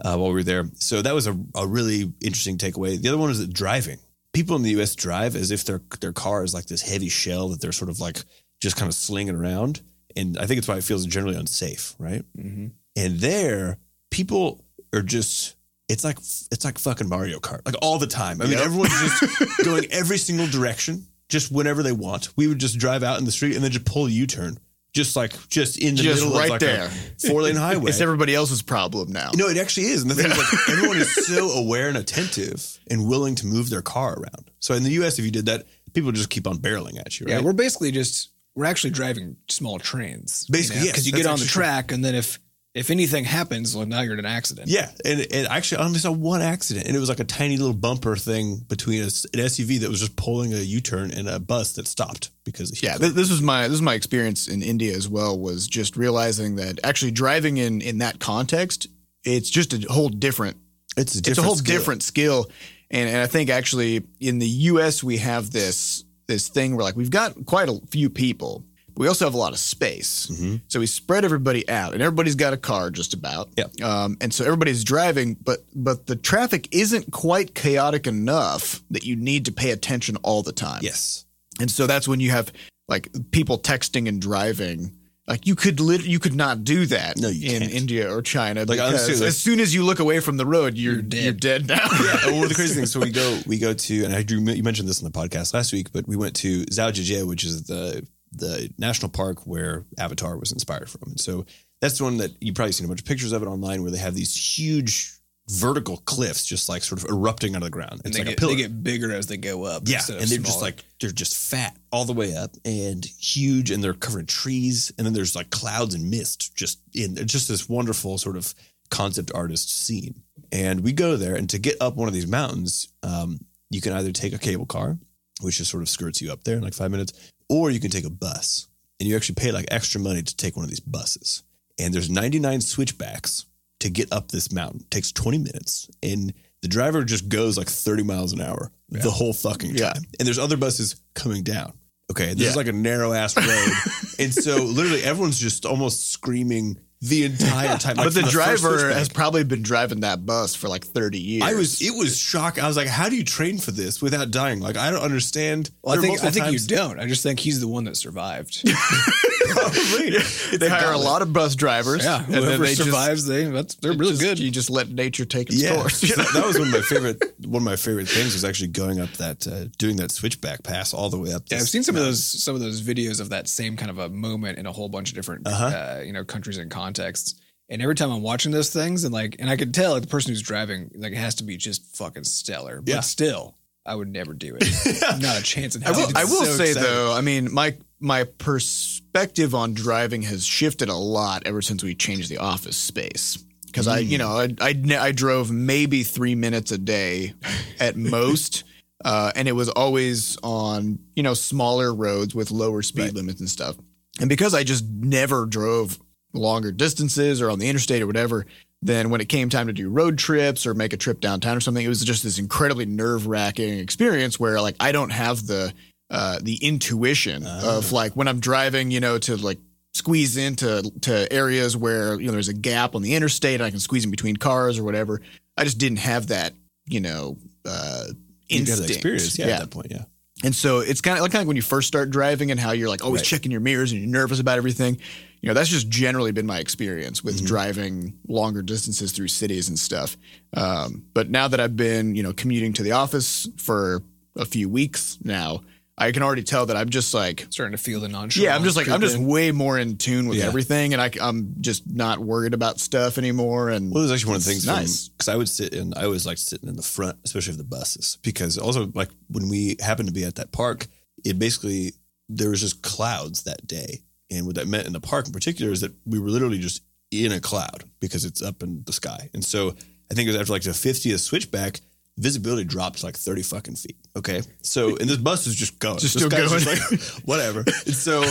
uh, 0.04 0.18
while 0.18 0.30
we 0.30 0.34
were 0.36 0.44
there. 0.44 0.70
So 0.76 1.02
that 1.02 1.14
was 1.14 1.28
a, 1.28 1.38
a 1.56 1.66
really 1.66 2.12
interesting 2.22 2.58
takeaway. 2.58 3.02
The 3.02 3.08
other 3.10 3.18
one 3.18 3.30
is 3.30 3.40
that 3.40 3.54
driving. 3.54 4.00
People 4.34 4.56
in 4.56 4.64
the 4.64 4.72
U.S. 4.72 4.96
drive 4.96 5.36
as 5.36 5.52
if 5.52 5.64
their 5.64 5.80
their 6.02 6.12
car 6.12 6.44
is 6.44 6.54
like 6.54 6.66
this 6.66 6.82
heavy 6.82 7.08
shell 7.08 7.50
that 7.50 7.62
they're 7.62 7.72
sort 7.72 7.90
of 7.92 8.00
like 8.00 8.24
just 8.62 8.76
kind 8.76 8.90
of 8.90 8.96
slinging 8.96 9.36
around. 9.36 9.82
And 10.16 10.38
I 10.40 10.46
think 10.48 10.58
it's 10.58 10.68
why 10.68 10.78
it 10.78 10.84
feels 10.84 11.06
generally 11.06 11.38
unsafe, 11.38 11.96
right? 12.00 12.24
Mm-hmm. 12.38 12.68
And 12.96 13.20
there, 13.20 13.78
people 14.12 14.66
are 14.94 15.02
just 15.04 15.56
it's 15.88 16.04
like 16.04 16.18
it's 16.18 16.66
like 16.66 16.80
fucking 16.80 17.08
Mario 17.08 17.40
Kart, 17.40 17.62
like 17.66 17.76
all 17.82 18.00
the 18.00 18.08
time. 18.08 18.42
I 18.42 18.46
mean, 18.46 18.54
Yep. 18.58 18.66
everyone's 18.66 19.00
just 19.20 19.58
going 19.66 19.86
every 19.92 20.18
single 20.18 20.48
direction, 20.48 21.06
just 21.34 21.52
whenever 21.52 21.84
they 21.84 21.92
want. 21.92 22.30
We 22.38 22.48
would 22.48 22.60
just 22.60 22.78
drive 22.80 23.04
out 23.04 23.20
in 23.20 23.26
the 23.26 23.32
street 23.32 23.56
and 23.56 23.64
then 23.64 23.72
just 23.72 23.86
pull 23.86 24.06
a 24.06 24.10
U 24.10 24.26
turn, 24.28 24.58
just 24.94 25.16
like 25.18 25.34
just 25.50 25.78
in 25.80 25.96
the 25.96 26.04
Just 26.04 26.24
middle 26.24 26.38
right 26.38 26.46
of 26.46 26.50
like 26.52 26.60
there. 26.62 26.86
a 26.86 27.28
four 27.28 27.42
lane 27.42 27.56
highway. 27.68 27.90
It's 27.90 28.00
everybody 28.00 28.34
else's 28.36 28.62
problem 28.62 29.12
now. 29.12 29.32
no, 29.36 29.48
it 29.50 29.58
actually 29.58 29.88
is, 29.88 30.02
and 30.04 30.12
the 30.12 30.16
thing 30.16 30.32
is, 30.32 30.38
like 30.38 30.70
everyone 30.70 30.98
is 30.98 31.14
so 31.28 31.50
aware 31.52 31.90
and 31.90 31.98
attentive 31.98 32.80
and 32.90 33.08
willing 33.10 33.36
to 33.36 33.46
move 33.48 33.70
their 33.70 33.82
car 33.82 34.14
around. 34.14 34.52
So 34.60 34.74
in 34.76 34.84
the 34.84 34.92
U.S., 34.92 35.20
if 35.20 35.26
you 35.26 35.32
did 35.32 35.48
that, 35.48 35.66
people 35.94 36.12
just 36.14 36.30
keep 36.30 36.48
on 36.48 36.58
barreling 36.60 37.00
at 37.00 37.20
you. 37.20 37.26
Right? 37.26 37.34
Yeah, 37.34 37.42
we're 37.42 37.54
basically 37.54 37.92
just 37.92 38.30
we're 38.56 38.66
actually 38.66 38.92
driving 38.92 39.36
small 39.50 39.80
trains. 39.80 40.46
Basically, 40.52 40.84
yes, 40.84 40.92
because 40.92 41.06
you 41.08 41.12
that's 41.14 41.24
get 41.24 41.30
on 41.30 41.38
the 41.40 41.44
actually 41.44 41.48
true. 41.48 41.62
track, 41.64 41.92
and 41.92 42.06
then 42.06 42.14
if 42.16 42.40
if 42.74 42.90
anything 42.90 43.24
happens, 43.24 43.76
well, 43.76 43.86
now 43.86 44.02
you're 44.02 44.14
in 44.14 44.20
an 44.20 44.26
accident. 44.26 44.68
Yeah, 44.68 44.90
and, 45.06 45.28
and 45.32 45.48
actually, 45.48 45.82
I 45.82 45.86
only 45.86 46.00
saw 46.00 46.12
one 46.12 46.42
accident, 46.42 46.88
and 46.88 46.96
it 46.96 47.00
was 47.00 47.10
like 47.10 47.20
a 47.20 47.24
tiny 47.24 47.58
little 47.58 47.76
bumper 47.76 48.16
thing 48.16 48.66
between 48.68 49.04
a, 49.04 49.06
s- 49.06 49.26
an 49.34 49.40
SUV 49.42 49.80
that 49.82 49.90
was 49.90 50.00
just 50.00 50.16
pulling 50.16 50.54
a 50.54 50.58
U 50.58 50.82
turn 50.82 51.12
and 51.12 51.30
a 51.30 51.40
bus 51.40 51.74
that 51.74 51.88
stopped 51.88 52.32
because 52.44 52.72
of 52.72 52.82
Yeah, 52.82 52.98
th- 52.98 53.14
this 53.14 53.30
was 53.30 53.42
my 53.42 53.64
this 53.64 53.72
was 53.72 53.82
my 53.84 53.94
experience 53.94 54.48
in 54.48 54.62
India 54.64 54.96
as 54.96 55.08
well. 55.08 55.38
Was 55.38 55.68
just 55.68 55.96
realizing 55.98 56.56
that 56.56 56.80
actually 56.84 57.12
driving 57.12 57.58
in 57.58 57.82
in 57.82 58.00
that 58.00 58.20
context, 58.20 58.88
it's 59.24 59.50
just 59.50 59.74
a 59.74 59.86
whole 59.92 60.10
different 60.10 60.58
it's 60.98 61.16
a 61.16 61.22
different 61.22 61.28
it's 61.28 61.38
a 61.40 61.42
whole 61.44 61.56
skill. 61.56 61.76
different 61.78 62.04
skill. 62.04 62.50
And 62.90 63.08
and 63.10 63.18
I 63.20 63.28
think 63.28 63.50
actually 63.52 64.04
in 64.20 64.40
the 64.40 64.48
US 64.72 65.04
we 65.04 65.18
have 65.18 65.52
this 65.52 66.04
this 66.28 66.48
thing 66.48 66.76
where 66.76 66.84
like 66.86 66.96
we've 66.96 67.12
got 67.12 67.46
quite 67.46 67.70
a 67.70 67.80
few 67.92 68.10
people. 68.10 68.66
We 68.96 69.08
also 69.08 69.26
have 69.26 69.34
a 69.34 69.38
lot 69.38 69.54
of 69.54 69.60
space. 69.60 70.28
Mm-hmm. 70.28 70.56
So 70.68 70.80
we 70.80 70.86
spread 70.86 71.26
everybody 71.26 71.68
out 71.70 71.94
and 71.94 72.02
everybody's 72.02 72.36
got 72.36 72.54
a 72.54 72.58
car 72.58 72.90
just 72.92 73.14
about. 73.14 73.50
Yep. 73.58 73.82
Um, 73.82 74.18
and 74.22 74.34
so 74.34 74.44
everybody's 74.46 74.84
driving, 74.84 75.36
but 75.44 75.60
but 75.76 76.06
the 76.08 76.16
traffic 76.16 76.68
isn't 76.72 77.12
quite 77.12 77.56
chaotic 77.56 78.08
enough 78.08 78.82
that 78.92 79.04
you 79.06 79.16
need 79.16 79.46
to 79.46 79.52
pay 79.52 79.72
attention 79.72 80.18
all 80.18 80.44
the 80.44 80.52
time. 80.52 80.80
Yes, 80.84 81.26
And 81.60 81.70
so 81.72 81.88
that's 81.88 82.08
when 82.08 82.20
you 82.20 82.32
have 82.32 82.52
like 82.88 83.10
people 83.32 83.58
texting 83.58 84.08
and 84.08 84.22
driving. 84.22 84.92
Like 85.26 85.48
you 85.48 85.56
could 85.56 85.80
lit- 85.80 86.04
you 86.04 86.20
could 86.20 86.36
not 86.36 86.66
do 86.66 86.86
that 86.88 87.16
No, 87.18 87.30
in 87.30 87.40
can't. 87.62 87.72
India 87.72 88.14
or 88.14 88.22
China 88.22 88.66
Like, 88.66 88.78
because 88.78 89.22
like- 89.22 89.28
as 89.30 89.38
soon 89.38 89.62
as 89.62 89.74
you 89.74 89.86
look 89.86 90.00
away 90.00 90.20
from 90.20 90.36
the 90.36 90.46
road, 90.46 90.78
you're 90.78 90.96
you're 90.96 91.02
dead, 91.02 91.40
dead. 91.40 91.68
now. 91.68 91.76
yeah. 91.94 92.26
Well, 92.26 92.48
the 92.50 92.54
crazy 92.54 92.76
thing. 92.76 92.86
So 92.88 93.00
we 93.00 93.10
go, 93.10 93.40
we 93.48 93.58
go 93.58 93.74
to, 93.74 94.04
and 94.04 94.14
I 94.14 94.22
drew. 94.24 94.40
You 94.42 94.64
mentioned 94.64 94.90
this 94.90 95.02
in 95.02 95.06
the 95.10 95.18
podcast 95.18 95.54
last 95.54 95.72
week, 95.72 95.94
but 95.94 96.08
we 96.10 96.18
went 96.18 96.36
to 96.38 96.66
Zhao 96.66 97.26
which 97.26 97.46
is 97.46 97.64
the 97.64 98.06
the 98.36 98.70
national 98.78 99.10
park 99.10 99.46
where 99.46 99.86
Avatar 99.98 100.38
was 100.38 100.52
inspired 100.52 100.90
from. 100.90 101.04
And 101.12 101.20
so 101.20 101.46
that's 101.82 101.98
the 101.98 102.04
one 102.04 102.18
that 102.18 102.32
you've 102.42 102.56
probably 102.56 102.72
seen 102.72 102.86
a 102.86 102.88
bunch 102.88 103.02
of 103.02 103.06
pictures 103.06 103.32
of 103.32 103.42
it 103.42 103.48
online, 103.48 103.82
where 103.82 103.92
they 103.92 103.98
have 103.98 104.16
these 104.16 104.36
huge 104.58 105.12
vertical 105.50 105.98
cliffs 106.06 106.46
just 106.46 106.70
like 106.70 106.82
sort 106.84 107.04
of 107.04 107.10
erupting 107.10 107.54
out 107.54 107.58
of 107.58 107.64
the 107.66 107.70
ground. 107.70 107.92
and 107.92 108.06
It's 108.06 108.16
they 108.18 108.24
like 108.24 108.30
get 108.30 108.38
a 108.38 108.40
pillar. 108.40 108.56
they 108.56 108.62
get 108.62 108.84
bigger 108.84 109.12
as 109.12 109.28
they 109.28 109.36
go 109.38 109.64
up. 109.66 109.84
Yeah, 109.86 110.00
and 110.10 110.22
they're 110.28 110.40
just 110.40 110.62
like 110.62 110.84
they're 111.02 111.12
just 111.12 111.36
fat 111.36 111.76
all 111.92 112.06
the 112.06 112.14
way 112.14 112.36
up 112.36 112.52
and 112.64 113.04
huge, 113.04 113.70
and 113.70 113.84
they're 113.84 113.94
covered 113.94 114.20
in 114.22 114.26
trees, 114.28 114.92
and 114.98 115.06
then 115.06 115.14
there's 115.14 115.36
like 115.36 115.50
clouds 115.50 115.94
and 115.96 116.10
mist, 116.10 116.56
just 116.56 116.80
in 116.94 117.18
it's 117.18 117.32
just 117.34 117.48
this 117.50 117.68
wonderful 117.68 118.18
sort 118.18 118.38
of 118.38 118.54
concept 118.90 119.32
artist 119.36 119.70
scene. 119.70 120.22
And 120.52 120.82
we 120.82 120.94
go 120.94 121.18
there, 121.18 121.36
and 121.36 121.50
to 121.50 121.60
get 121.60 121.76
up 121.82 121.96
one 121.96 122.08
of 122.08 122.14
these 122.14 122.28
mountains, 122.28 122.88
um, 123.02 123.40
you 123.70 123.82
can 123.82 123.92
either 123.92 124.12
take 124.12 124.34
a 124.34 124.38
cable 124.38 124.66
car, 124.68 124.98
which 125.42 125.58
just 125.58 125.72
sort 125.72 125.84
of 125.84 125.90
skirts 125.90 126.22
you 126.22 126.32
up 126.32 126.44
there 126.46 126.56
in 126.56 126.64
like 126.64 126.74
five 126.76 126.92
minutes, 126.92 127.12
or 127.50 127.70
you 127.72 127.80
can 127.80 127.92
take 127.92 128.06
a 128.06 128.10
bus, 128.10 128.68
and 129.00 129.08
you 129.10 129.16
actually 129.16 129.36
pay 129.36 129.52
like 129.52 129.66
extra 129.72 130.00
money 130.00 130.22
to 130.22 130.36
take 130.36 130.56
one 130.56 130.64
of 130.66 130.70
these 130.70 130.80
buses. 130.80 131.44
And 131.80 131.94
there's 131.94 132.10
99 132.10 132.62
switchbacks 132.62 133.46
to 133.80 133.90
get 133.90 134.12
up 134.14 134.30
this 134.32 134.52
mountain. 134.52 134.82
It 134.82 134.92
takes 134.92 135.12
20 135.12 135.38
minutes, 135.40 135.90
and 136.02 136.34
the 136.62 136.68
driver 136.68 137.04
just 137.04 137.28
goes 137.30 137.58
like 137.58 137.68
30 137.68 138.04
miles 138.04 138.32
an 138.34 138.42
hour 138.42 138.72
the 138.90 139.12
whole 139.12 139.34
fucking 139.34 139.76
time. 139.76 139.78
Yeah. 139.80 139.94
And 140.20 140.26
there's 140.28 140.40
other 140.40 140.56
buses 140.58 140.96
coming 141.16 141.44
down. 141.44 141.74
Okay, 142.12 142.30
this 142.34 142.42
Yeah. 142.44 142.50
is 142.50 142.56
like 142.56 142.68
a 142.68 142.74
narrow 142.74 143.14
ass 143.14 143.36
road, 143.36 143.72
and 144.20 144.34
so 144.34 144.58
literally 144.64 145.04
everyone's 145.04 145.40
just 145.40 145.66
almost 145.66 146.12
screaming 146.12 146.78
the 147.04 147.26
entire 147.26 147.78
time. 147.78 147.98
Like 147.98 148.06
but 148.08 148.14
the 148.14 148.22
from 148.22 148.30
driver 148.30 148.90
has 148.94 149.10
probably 149.10 149.44
been 149.44 149.62
driving 149.62 150.02
that 150.02 150.26
bus 150.26 150.56
for 150.56 150.70
like 150.70 150.86
30 150.86 151.20
years. 151.20 151.44
I 151.44 151.54
was. 151.54 151.82
It 151.82 151.92
was 151.92 152.18
shocking. 152.18 152.64
I 152.64 152.68
was 152.68 152.78
like, 152.78 152.88
"How 152.88 153.10
do 153.10 153.18
you 153.18 153.26
train 153.26 153.58
for 153.58 153.72
this 153.72 154.02
without 154.02 154.32
dying?" 154.32 154.62
Like, 154.62 154.78
I 154.78 154.90
don't 154.90 155.02
understand. 155.02 155.70
Well, 155.82 155.98
I 155.98 156.02
think 156.02 156.20
I 156.20 156.32
think 156.32 156.46
multiple 156.46 156.54
you 156.54 156.60
don't. 156.60 157.00
I 157.00 157.08
just 157.08 157.22
think 157.22 157.40
he's 157.40 157.60
the 157.60 157.68
one 157.68 157.84
that 157.86 157.98
survived. 157.98 158.64
Probably. 159.52 160.58
they 160.58 160.70
hire 160.70 160.92
a 160.94 160.98
lot 160.98 161.22
of 161.22 161.34
bus 161.34 161.56
drivers. 161.56 162.04
yeah, 162.04 162.24
and 162.24 162.34
then 162.34 162.44
whoever 162.44 162.64
they 162.66 162.76
just- 162.76 162.84
survives, 162.84 163.26
they 163.26 163.46
that's 163.46 163.76
they're 163.76 163.94
really 163.94 164.12
just- 164.12 164.22
good. 164.22 164.40
You 164.40 164.52
just 164.52 164.70
let 164.70 164.90
nature 164.90 165.26
take 165.26 165.50
its 165.50 165.62
Yeah, 165.62 165.76
course. 165.76 166.02
So 166.08 166.16
that, 166.22 166.34
that 166.34 166.46
was 166.46 166.58
one 166.60 166.68
of 166.68 166.74
my 166.74 166.82
favorite. 166.82 167.22
One 167.46 167.62
of 167.62 167.66
my 167.66 167.76
favorite 167.76 168.08
things 168.08 168.34
was 168.34 168.44
actually 168.46 168.70
going 168.70 169.00
up 169.00 169.12
that, 169.14 169.46
uh, 169.48 169.66
doing 169.78 169.98
that 169.98 170.12
switchback 170.12 170.64
pass 170.64 170.94
all 170.94 171.10
the 171.10 171.18
way 171.20 171.34
up. 171.34 171.44
Yeah, 171.50 171.58
I've 171.58 171.70
seen 171.70 171.84
some 171.84 171.96
of 171.96 172.04
those 172.04 172.24
some 172.24 172.56
of 172.56 172.62
those 172.62 172.82
videos 172.82 173.20
of 173.20 173.30
that 173.30 173.48
same 173.48 173.76
kind 173.78 173.92
of 173.92 173.98
a 174.00 174.10
moment 174.10 174.58
in 174.60 174.66
a 174.66 174.72
whole 174.72 174.90
bunch 174.90 175.10
of 175.10 175.16
different 175.16 175.48
Uh-huh. 175.48 175.66
uh, 175.66 176.02
you 176.04 176.14
know 176.14 176.24
countries 176.24 176.58
and 176.58 176.70
contexts. 176.72 177.36
And 177.70 177.82
every 177.82 177.96
time 177.96 178.12
I'm 178.12 178.22
watching 178.22 178.52
those 178.52 178.70
things, 178.70 179.04
and 179.06 179.14
like, 179.14 179.38
and 179.40 179.50
I 179.50 179.56
could 179.56 179.74
tell 179.74 179.94
like, 179.94 180.02
the 180.04 180.08
person 180.08 180.32
who's 180.32 180.42
driving 180.42 180.92
like 180.96 181.14
it 181.14 181.18
has 181.18 181.36
to 181.36 181.44
be 181.44 181.58
just 181.58 181.96
fucking 181.96 182.26
stellar. 182.26 182.82
But 182.82 182.90
Yeah. 182.94 183.00
still, 183.00 183.56
I 183.86 183.96
would 183.96 184.08
never 184.08 184.34
do 184.34 184.56
it. 184.60 184.64
Not 185.22 185.40
a 185.40 185.44
chance 185.44 185.76
in 185.76 185.84
I 185.84 185.88
hell. 185.94 185.96
will, 186.08 186.18
I 186.18 186.24
will 186.24 186.46
so 186.46 186.56
say 186.58 186.70
exciting. 186.70 186.84
though, 186.84 187.14
I 187.14 187.22
mean, 187.22 187.54
my 187.54 187.76
my 188.00 188.24
perspective 188.24 189.54
on 189.56 189.74
driving 189.74 190.22
has 190.24 190.46
shifted 190.46 190.90
a 190.90 190.96
lot 190.96 191.44
ever 191.46 191.62
since 191.62 191.84
we 191.84 191.96
changed 191.96 192.30
the 192.30 192.38
office 192.38 192.78
space. 192.78 193.44
Because 193.66 193.88
I, 193.88 194.00
you 194.00 194.18
know, 194.20 194.30
I, 194.38 194.54
I 194.62 194.76
I 195.00 195.12
drove 195.12 195.52
maybe 195.52 196.04
three 196.04 196.36
minutes 196.36 196.72
a 196.72 196.78
day 196.78 197.34
at 197.80 197.96
most, 197.98 198.64
uh, 199.04 199.32
and 199.36 199.48
it 199.48 199.54
was 199.54 199.68
always 199.70 200.38
on 200.44 201.00
you 201.16 201.24
know 201.24 201.34
smaller 201.34 201.94
roads 201.94 202.36
with 202.36 202.52
lower 202.52 202.84
speed 202.84 203.02
Right. 203.06 203.14
limits 203.16 203.40
and 203.40 203.50
stuff. 203.50 203.76
And 204.20 204.30
because 204.30 204.54
I 204.54 204.64
just 204.64 204.86
never 204.88 205.46
drove 205.48 205.98
longer 206.34 206.72
distances 206.72 207.42
or 207.42 207.50
on 207.50 207.58
the 207.60 207.68
interstate 207.68 208.02
or 208.04 208.08
whatever, 208.08 208.46
then 208.86 209.10
when 209.10 209.22
it 209.22 209.30
came 209.30 209.50
time 209.50 209.68
to 209.68 209.74
do 209.74 209.90
road 209.90 210.18
trips 210.18 210.66
or 210.66 210.74
make 210.74 210.94
a 210.94 210.98
trip 210.98 211.20
downtown 211.22 211.56
or 211.58 211.60
something, 211.62 211.84
it 211.86 211.90
was 211.90 212.04
just 212.04 212.24
this 212.24 212.38
incredibly 212.38 212.86
nerve 212.86 213.28
wracking 213.28 213.80
experience 213.80 214.40
where 214.40 214.60
like 214.62 214.76
I 214.80 214.92
don't 214.92 215.12
have 215.12 215.48
the 215.48 215.74
uh, 216.10 216.40
the 216.42 216.56
intuition 216.64 217.46
of 217.46 217.92
like 217.92 218.14
when 218.14 218.28
I'm 218.28 218.40
driving, 218.40 218.92
you 218.92 219.00
know, 219.00 219.18
to 219.20 219.36
like 219.38 219.60
squeeze 219.96 220.38
into 220.38 220.92
to 221.02 221.32
areas 221.32 221.78
where 221.78 222.20
you 222.20 222.26
know 222.28 222.34
there's 222.34 222.50
a 222.50 222.54
gap 222.54 222.94
on 222.96 223.02
the 223.02 223.16
interstate 223.16 223.56
and 223.56 223.64
I 223.64 223.70
can 223.70 223.80
squeeze 223.80 224.04
in 224.06 224.12
between 224.12 224.36
cars 224.38 224.78
or 224.78 224.84
whatever. 224.84 225.22
I 225.58 225.64
just 225.64 225.78
didn't 225.78 226.00
have 226.00 226.28
that, 226.28 226.54
you 226.86 227.00
know, 227.00 227.38
uh, 227.66 228.06
You 228.50 228.60
got 228.60 228.70
instinct. 228.70 228.90
experience, 228.92 229.38
yeah, 229.40 229.46
At 229.48 229.60
that 229.62 229.70
point, 229.72 229.88
yeah. 229.92 230.04
And 230.44 230.54
so 230.54 230.80
it's 230.80 231.00
kind 231.00 231.18
of 231.18 231.22
like, 231.22 231.32
kind 231.32 231.44
of 231.44 231.48
when 231.48 231.56
you 231.56 231.62
first 231.62 231.88
start 231.88 232.10
driving 232.10 232.52
and 232.52 232.60
how 232.60 232.72
you're 232.72 232.90
like 232.90 233.04
always 233.04 233.22
Right. 233.22 233.28
checking 233.28 233.52
your 233.52 233.62
mirrors 233.62 233.92
and 233.92 234.02
you're 234.02 234.10
nervous 234.10 234.40
about 234.40 234.58
everything. 234.58 234.98
You 235.44 235.50
know, 235.50 235.54
that's 235.56 235.70
just 235.70 235.90
generally 235.90 236.32
been 236.32 236.46
my 236.46 236.60
experience 236.60 237.22
with 237.22 237.46
driving 237.46 238.18
longer 238.30 238.62
distances 238.62 239.12
through 239.12 239.28
cities 239.28 239.68
and 239.68 239.78
stuff. 239.78 240.16
Um, 240.56 241.04
but 241.14 241.30
now 241.30 241.50
that 241.50 241.60
I've 241.60 241.76
been, 241.76 242.16
you 242.16 242.24
know, 242.24 242.32
commuting 242.32 242.72
to 242.74 242.84
the 242.84 242.94
office 242.94 243.48
for 243.58 244.02
a 244.38 244.46
few 244.46 244.70
weeks 244.70 245.18
now, 245.22 245.62
I 245.98 246.14
can 246.14 246.24
already 246.24 246.44
tell 246.44 246.66
that 246.68 246.78
I'm 246.78 246.88
just 246.90 247.14
like, 247.14 247.46
starting 247.50 247.76
to 247.76 247.84
feel 247.84 248.00
the 248.00 248.08
nonchalance. 248.08 248.38
yeah, 248.38 248.56
I'm 248.56 248.64
just 248.64 248.78
like, 248.78 248.88
I'm 248.88 249.02
just 249.02 249.18
in. 249.18 249.28
way 249.28 249.52
more 249.52 249.78
in 249.78 249.98
tune 249.98 250.28
with 250.30 250.40
Yeah. 250.40 250.46
everything. 250.46 250.94
And 250.94 251.02
I, 251.02 251.12
am 251.20 251.56
just 251.60 251.84
not 251.88 252.20
worried 252.20 252.54
about 252.54 252.80
stuff 252.80 253.18
anymore. 253.18 253.70
And 253.70 253.92
Well, 253.92 254.02
it 254.02 254.06
was 254.06 254.12
actually 254.14 254.30
one 254.30 254.38
of 254.38 254.44
the 254.46 254.50
things 254.50 254.66
nice. 254.66 255.10
because 255.10 255.28
I 255.28 255.36
would 255.36 255.50
sit 255.50 255.74
in. 255.74 255.94
I 255.96 256.06
always 256.06 256.26
liked 256.26 256.40
sitting 256.40 256.70
in 256.70 256.78
the 256.78 256.82
front, 256.82 257.18
especially 257.26 257.52
of 257.52 257.58
the 257.58 257.64
buses, 257.66 258.18
because 258.24 258.58
also 258.58 258.90
like 258.96 259.10
when 259.28 259.50
we 259.50 259.76
happened 259.82 260.08
to 260.08 260.14
be 260.14 260.24
at 260.24 260.36
that 260.36 260.54
park, 260.54 260.88
it 261.26 261.38
basically 261.38 261.92
there 262.30 262.50
was 262.50 262.62
just 262.62 262.82
clouds 262.82 263.44
that 263.44 263.68
day, 263.68 264.02
and 264.34 264.46
what 264.46 264.56
that 264.56 264.68
meant 264.68 264.88
in 264.88 264.94
the 264.94 265.00
park 265.00 265.28
in 265.28 265.34
particular 265.34 265.72
is 265.72 265.82
that 265.82 265.94
we 266.06 266.20
were 266.20 266.30
literally 266.30 266.60
just 266.60 266.84
in 267.12 267.32
a 267.32 267.40
cloud 267.40 267.84
because 268.00 268.26
it's 268.26 268.42
up 268.42 268.64
in 268.64 268.84
the 268.86 268.94
sky, 268.94 269.30
and 269.34 269.44
so 269.44 269.76
I 270.12 270.16
think 270.16 270.28
it 270.28 270.32
was 270.34 270.42
after 270.42 270.54
like 270.54 270.64
the 270.64 270.72
50th 270.72 271.20
switchback. 271.20 271.82
Visibility 272.16 272.64
dropped 272.64 273.00
to 273.00 273.08
like 273.08 273.18
30 273.18 273.42
fucking 273.42 273.76
feet. 273.76 273.98
Okay. 274.16 274.44
So, 274.62 274.96
and 274.98 275.10
this 275.10 275.18
bus 275.18 275.48
is 275.48 275.56
just 275.56 275.80
going. 275.80 275.98
Just 275.98 276.14
This 276.14 276.24
still 276.24 276.30
going. 276.30 276.48
just 276.48 276.92
like, 276.92 277.24
whatever. 277.26 277.62
And 277.62 277.96
so 277.96 278.22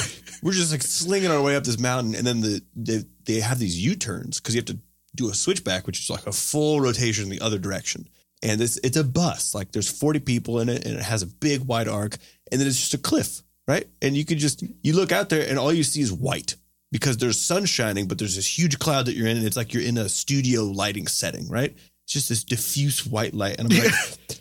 we're 0.40 0.52
just 0.52 0.70
like 0.70 0.82
slinging 0.82 1.32
our 1.32 1.42
way 1.42 1.56
up 1.56 1.64
this 1.64 1.80
mountain. 1.80 2.14
And 2.14 2.24
then 2.24 2.42
the 2.42 2.62
they, 2.76 3.02
they 3.24 3.40
have 3.40 3.58
these 3.58 3.76
U 3.84 3.96
turns 3.96 4.38
because 4.38 4.54
you 4.54 4.60
have 4.60 4.66
to 4.66 4.78
do 5.16 5.30
a 5.30 5.34
switchback, 5.34 5.88
which 5.88 5.98
is 5.98 6.10
like 6.10 6.28
a 6.28 6.32
full 6.32 6.80
rotation 6.80 7.24
in 7.24 7.30
the 7.30 7.40
other 7.40 7.58
direction. 7.58 8.08
And 8.40 8.60
it's 8.60 8.76
it's 8.84 8.96
a 8.96 9.02
bus. 9.02 9.52
Like 9.52 9.72
there's 9.72 9.90
40 9.90 10.20
people 10.20 10.60
in 10.60 10.68
it 10.68 10.86
and 10.86 10.94
it 10.96 11.02
has 11.02 11.22
a 11.22 11.26
big 11.26 11.64
wide 11.64 11.88
arc. 11.88 12.18
And 12.52 12.60
then 12.60 12.68
it's 12.68 12.78
just 12.78 12.94
a 12.94 12.98
cliff, 12.98 13.42
right? 13.66 13.86
And 14.00 14.16
you 14.16 14.24
could 14.24 14.38
just 14.38 14.62
you 14.82 14.94
look 14.94 15.12
out 15.12 15.28
there 15.28 15.48
and 15.48 15.58
all 15.58 15.72
you 15.72 15.82
see 15.82 16.00
is 16.00 16.12
white 16.12 16.56
because 16.90 17.16
there's 17.16 17.40
sun 17.40 17.64
shining, 17.64 18.06
but 18.06 18.18
there's 18.18 18.36
this 18.36 18.58
huge 18.58 18.78
cloud 18.78 19.06
that 19.06 19.14
you're 19.14 19.26
in, 19.26 19.38
and 19.38 19.46
it's 19.46 19.56
like 19.56 19.72
you're 19.72 19.82
in 19.82 19.98
a 19.98 20.08
studio 20.08 20.64
lighting 20.64 21.06
setting, 21.06 21.48
right? 21.48 21.74
It's 22.04 22.12
just 22.12 22.28
this 22.28 22.44
diffuse 22.44 23.06
white 23.06 23.34
light. 23.34 23.56
And 23.58 23.72
I'm 23.72 23.78
like, 23.78 23.94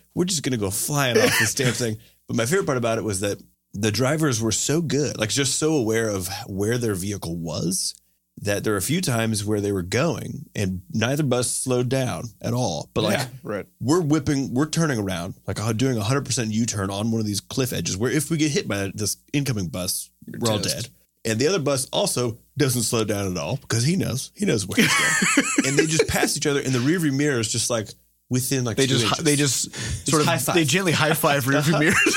we're 0.16 0.25
just 0.25 0.44
gonna 0.44 0.58
go 0.58 0.70
flying 0.70 1.18
off 1.18 1.40
this 1.40 1.54
damn 1.54 1.74
thing. 1.74 1.98
But 2.28 2.36
my 2.36 2.46
favorite 2.46 2.66
part 2.66 2.78
about 2.78 2.98
it 2.98 3.04
was 3.04 3.22
that 3.22 3.42
the 3.74 3.92
drivers 3.92 4.42
were 4.42 4.51
so 4.51 4.82
good, 4.82 5.18
like 5.18 5.30
just 5.30 5.58
so 5.58 5.75
aware 5.75 6.10
of 6.10 6.28
where 6.48 6.78
their 6.78 6.96
vehicle 6.96 7.38
was, 7.38 7.96
that 8.42 8.64
there 8.64 8.74
were 8.74 8.78
a 8.78 8.82
few 8.82 9.02
times 9.02 9.46
where 9.46 9.62
they 9.62 9.72
were 9.72 9.84
going 9.84 10.50
and 10.56 10.82
neither 10.92 11.22
bus 11.24 11.50
slowed 11.52 11.90
down 11.90 12.26
at 12.42 12.54
all. 12.54 12.90
But 12.94 13.04
like 13.04 13.18
Yeah, 13.20 13.28
right. 13.44 13.66
we're 13.80 14.02
whipping, 14.02 14.54
we're 14.54 14.68
turning 14.70 14.98
around, 15.00 15.36
like 15.48 15.58
doing 15.78 15.98
a 15.98 16.04
hundred 16.04 16.26
percent 16.26 16.52
U 16.52 16.66
turn 16.66 16.90
on 16.90 17.12
one 17.12 17.20
of 17.22 17.28
these 17.28 17.40
cliff 17.42 17.72
edges. 17.72 17.98
Where 17.98 18.12
if 18.12 18.30
we 18.32 18.38
get 18.38 18.52
hit 18.52 18.68
by 18.68 18.92
this 18.96 19.18
incoming 19.32 19.68
bus, 19.68 20.10
we're 20.40 20.52
all 20.52 20.60
dead. 20.60 20.90
And 21.24 21.38
the 21.40 21.48
other 21.48 21.60
bus 21.60 21.88
also 21.94 22.40
doesn't 22.58 22.82
slow 22.82 23.04
down 23.04 23.30
at 23.32 23.38
all 23.38 23.58
because 23.58 23.84
he 23.84 23.96
knows 23.96 24.32
he 24.36 24.46
knows 24.46 24.66
where 24.68 24.78
he's 24.88 24.92
going. 25.36 25.48
and 25.68 25.78
they 25.78 25.86
just 25.86 26.08
pass 26.08 26.36
each 26.36 26.48
other, 26.48 26.60
and 26.62 26.74
the 26.74 26.80
rearview 26.80 27.14
mirror 27.14 27.40
is 27.40 27.48
just 27.52 27.70
like 27.70 27.90
within 28.32 28.64
like 28.64 28.76
They 28.78 28.88
just 28.88 29.04
inches. 29.06 29.24
they 29.24 29.36
just 29.36 29.76
sort 30.10 30.24
of 30.24 30.28
high 30.28 30.40
five. 30.40 30.56
they 30.56 30.64
gently 30.64 30.94
high 30.94 31.14
five 31.14 31.44
rearview 31.46 31.80
mirrors. 31.80 32.16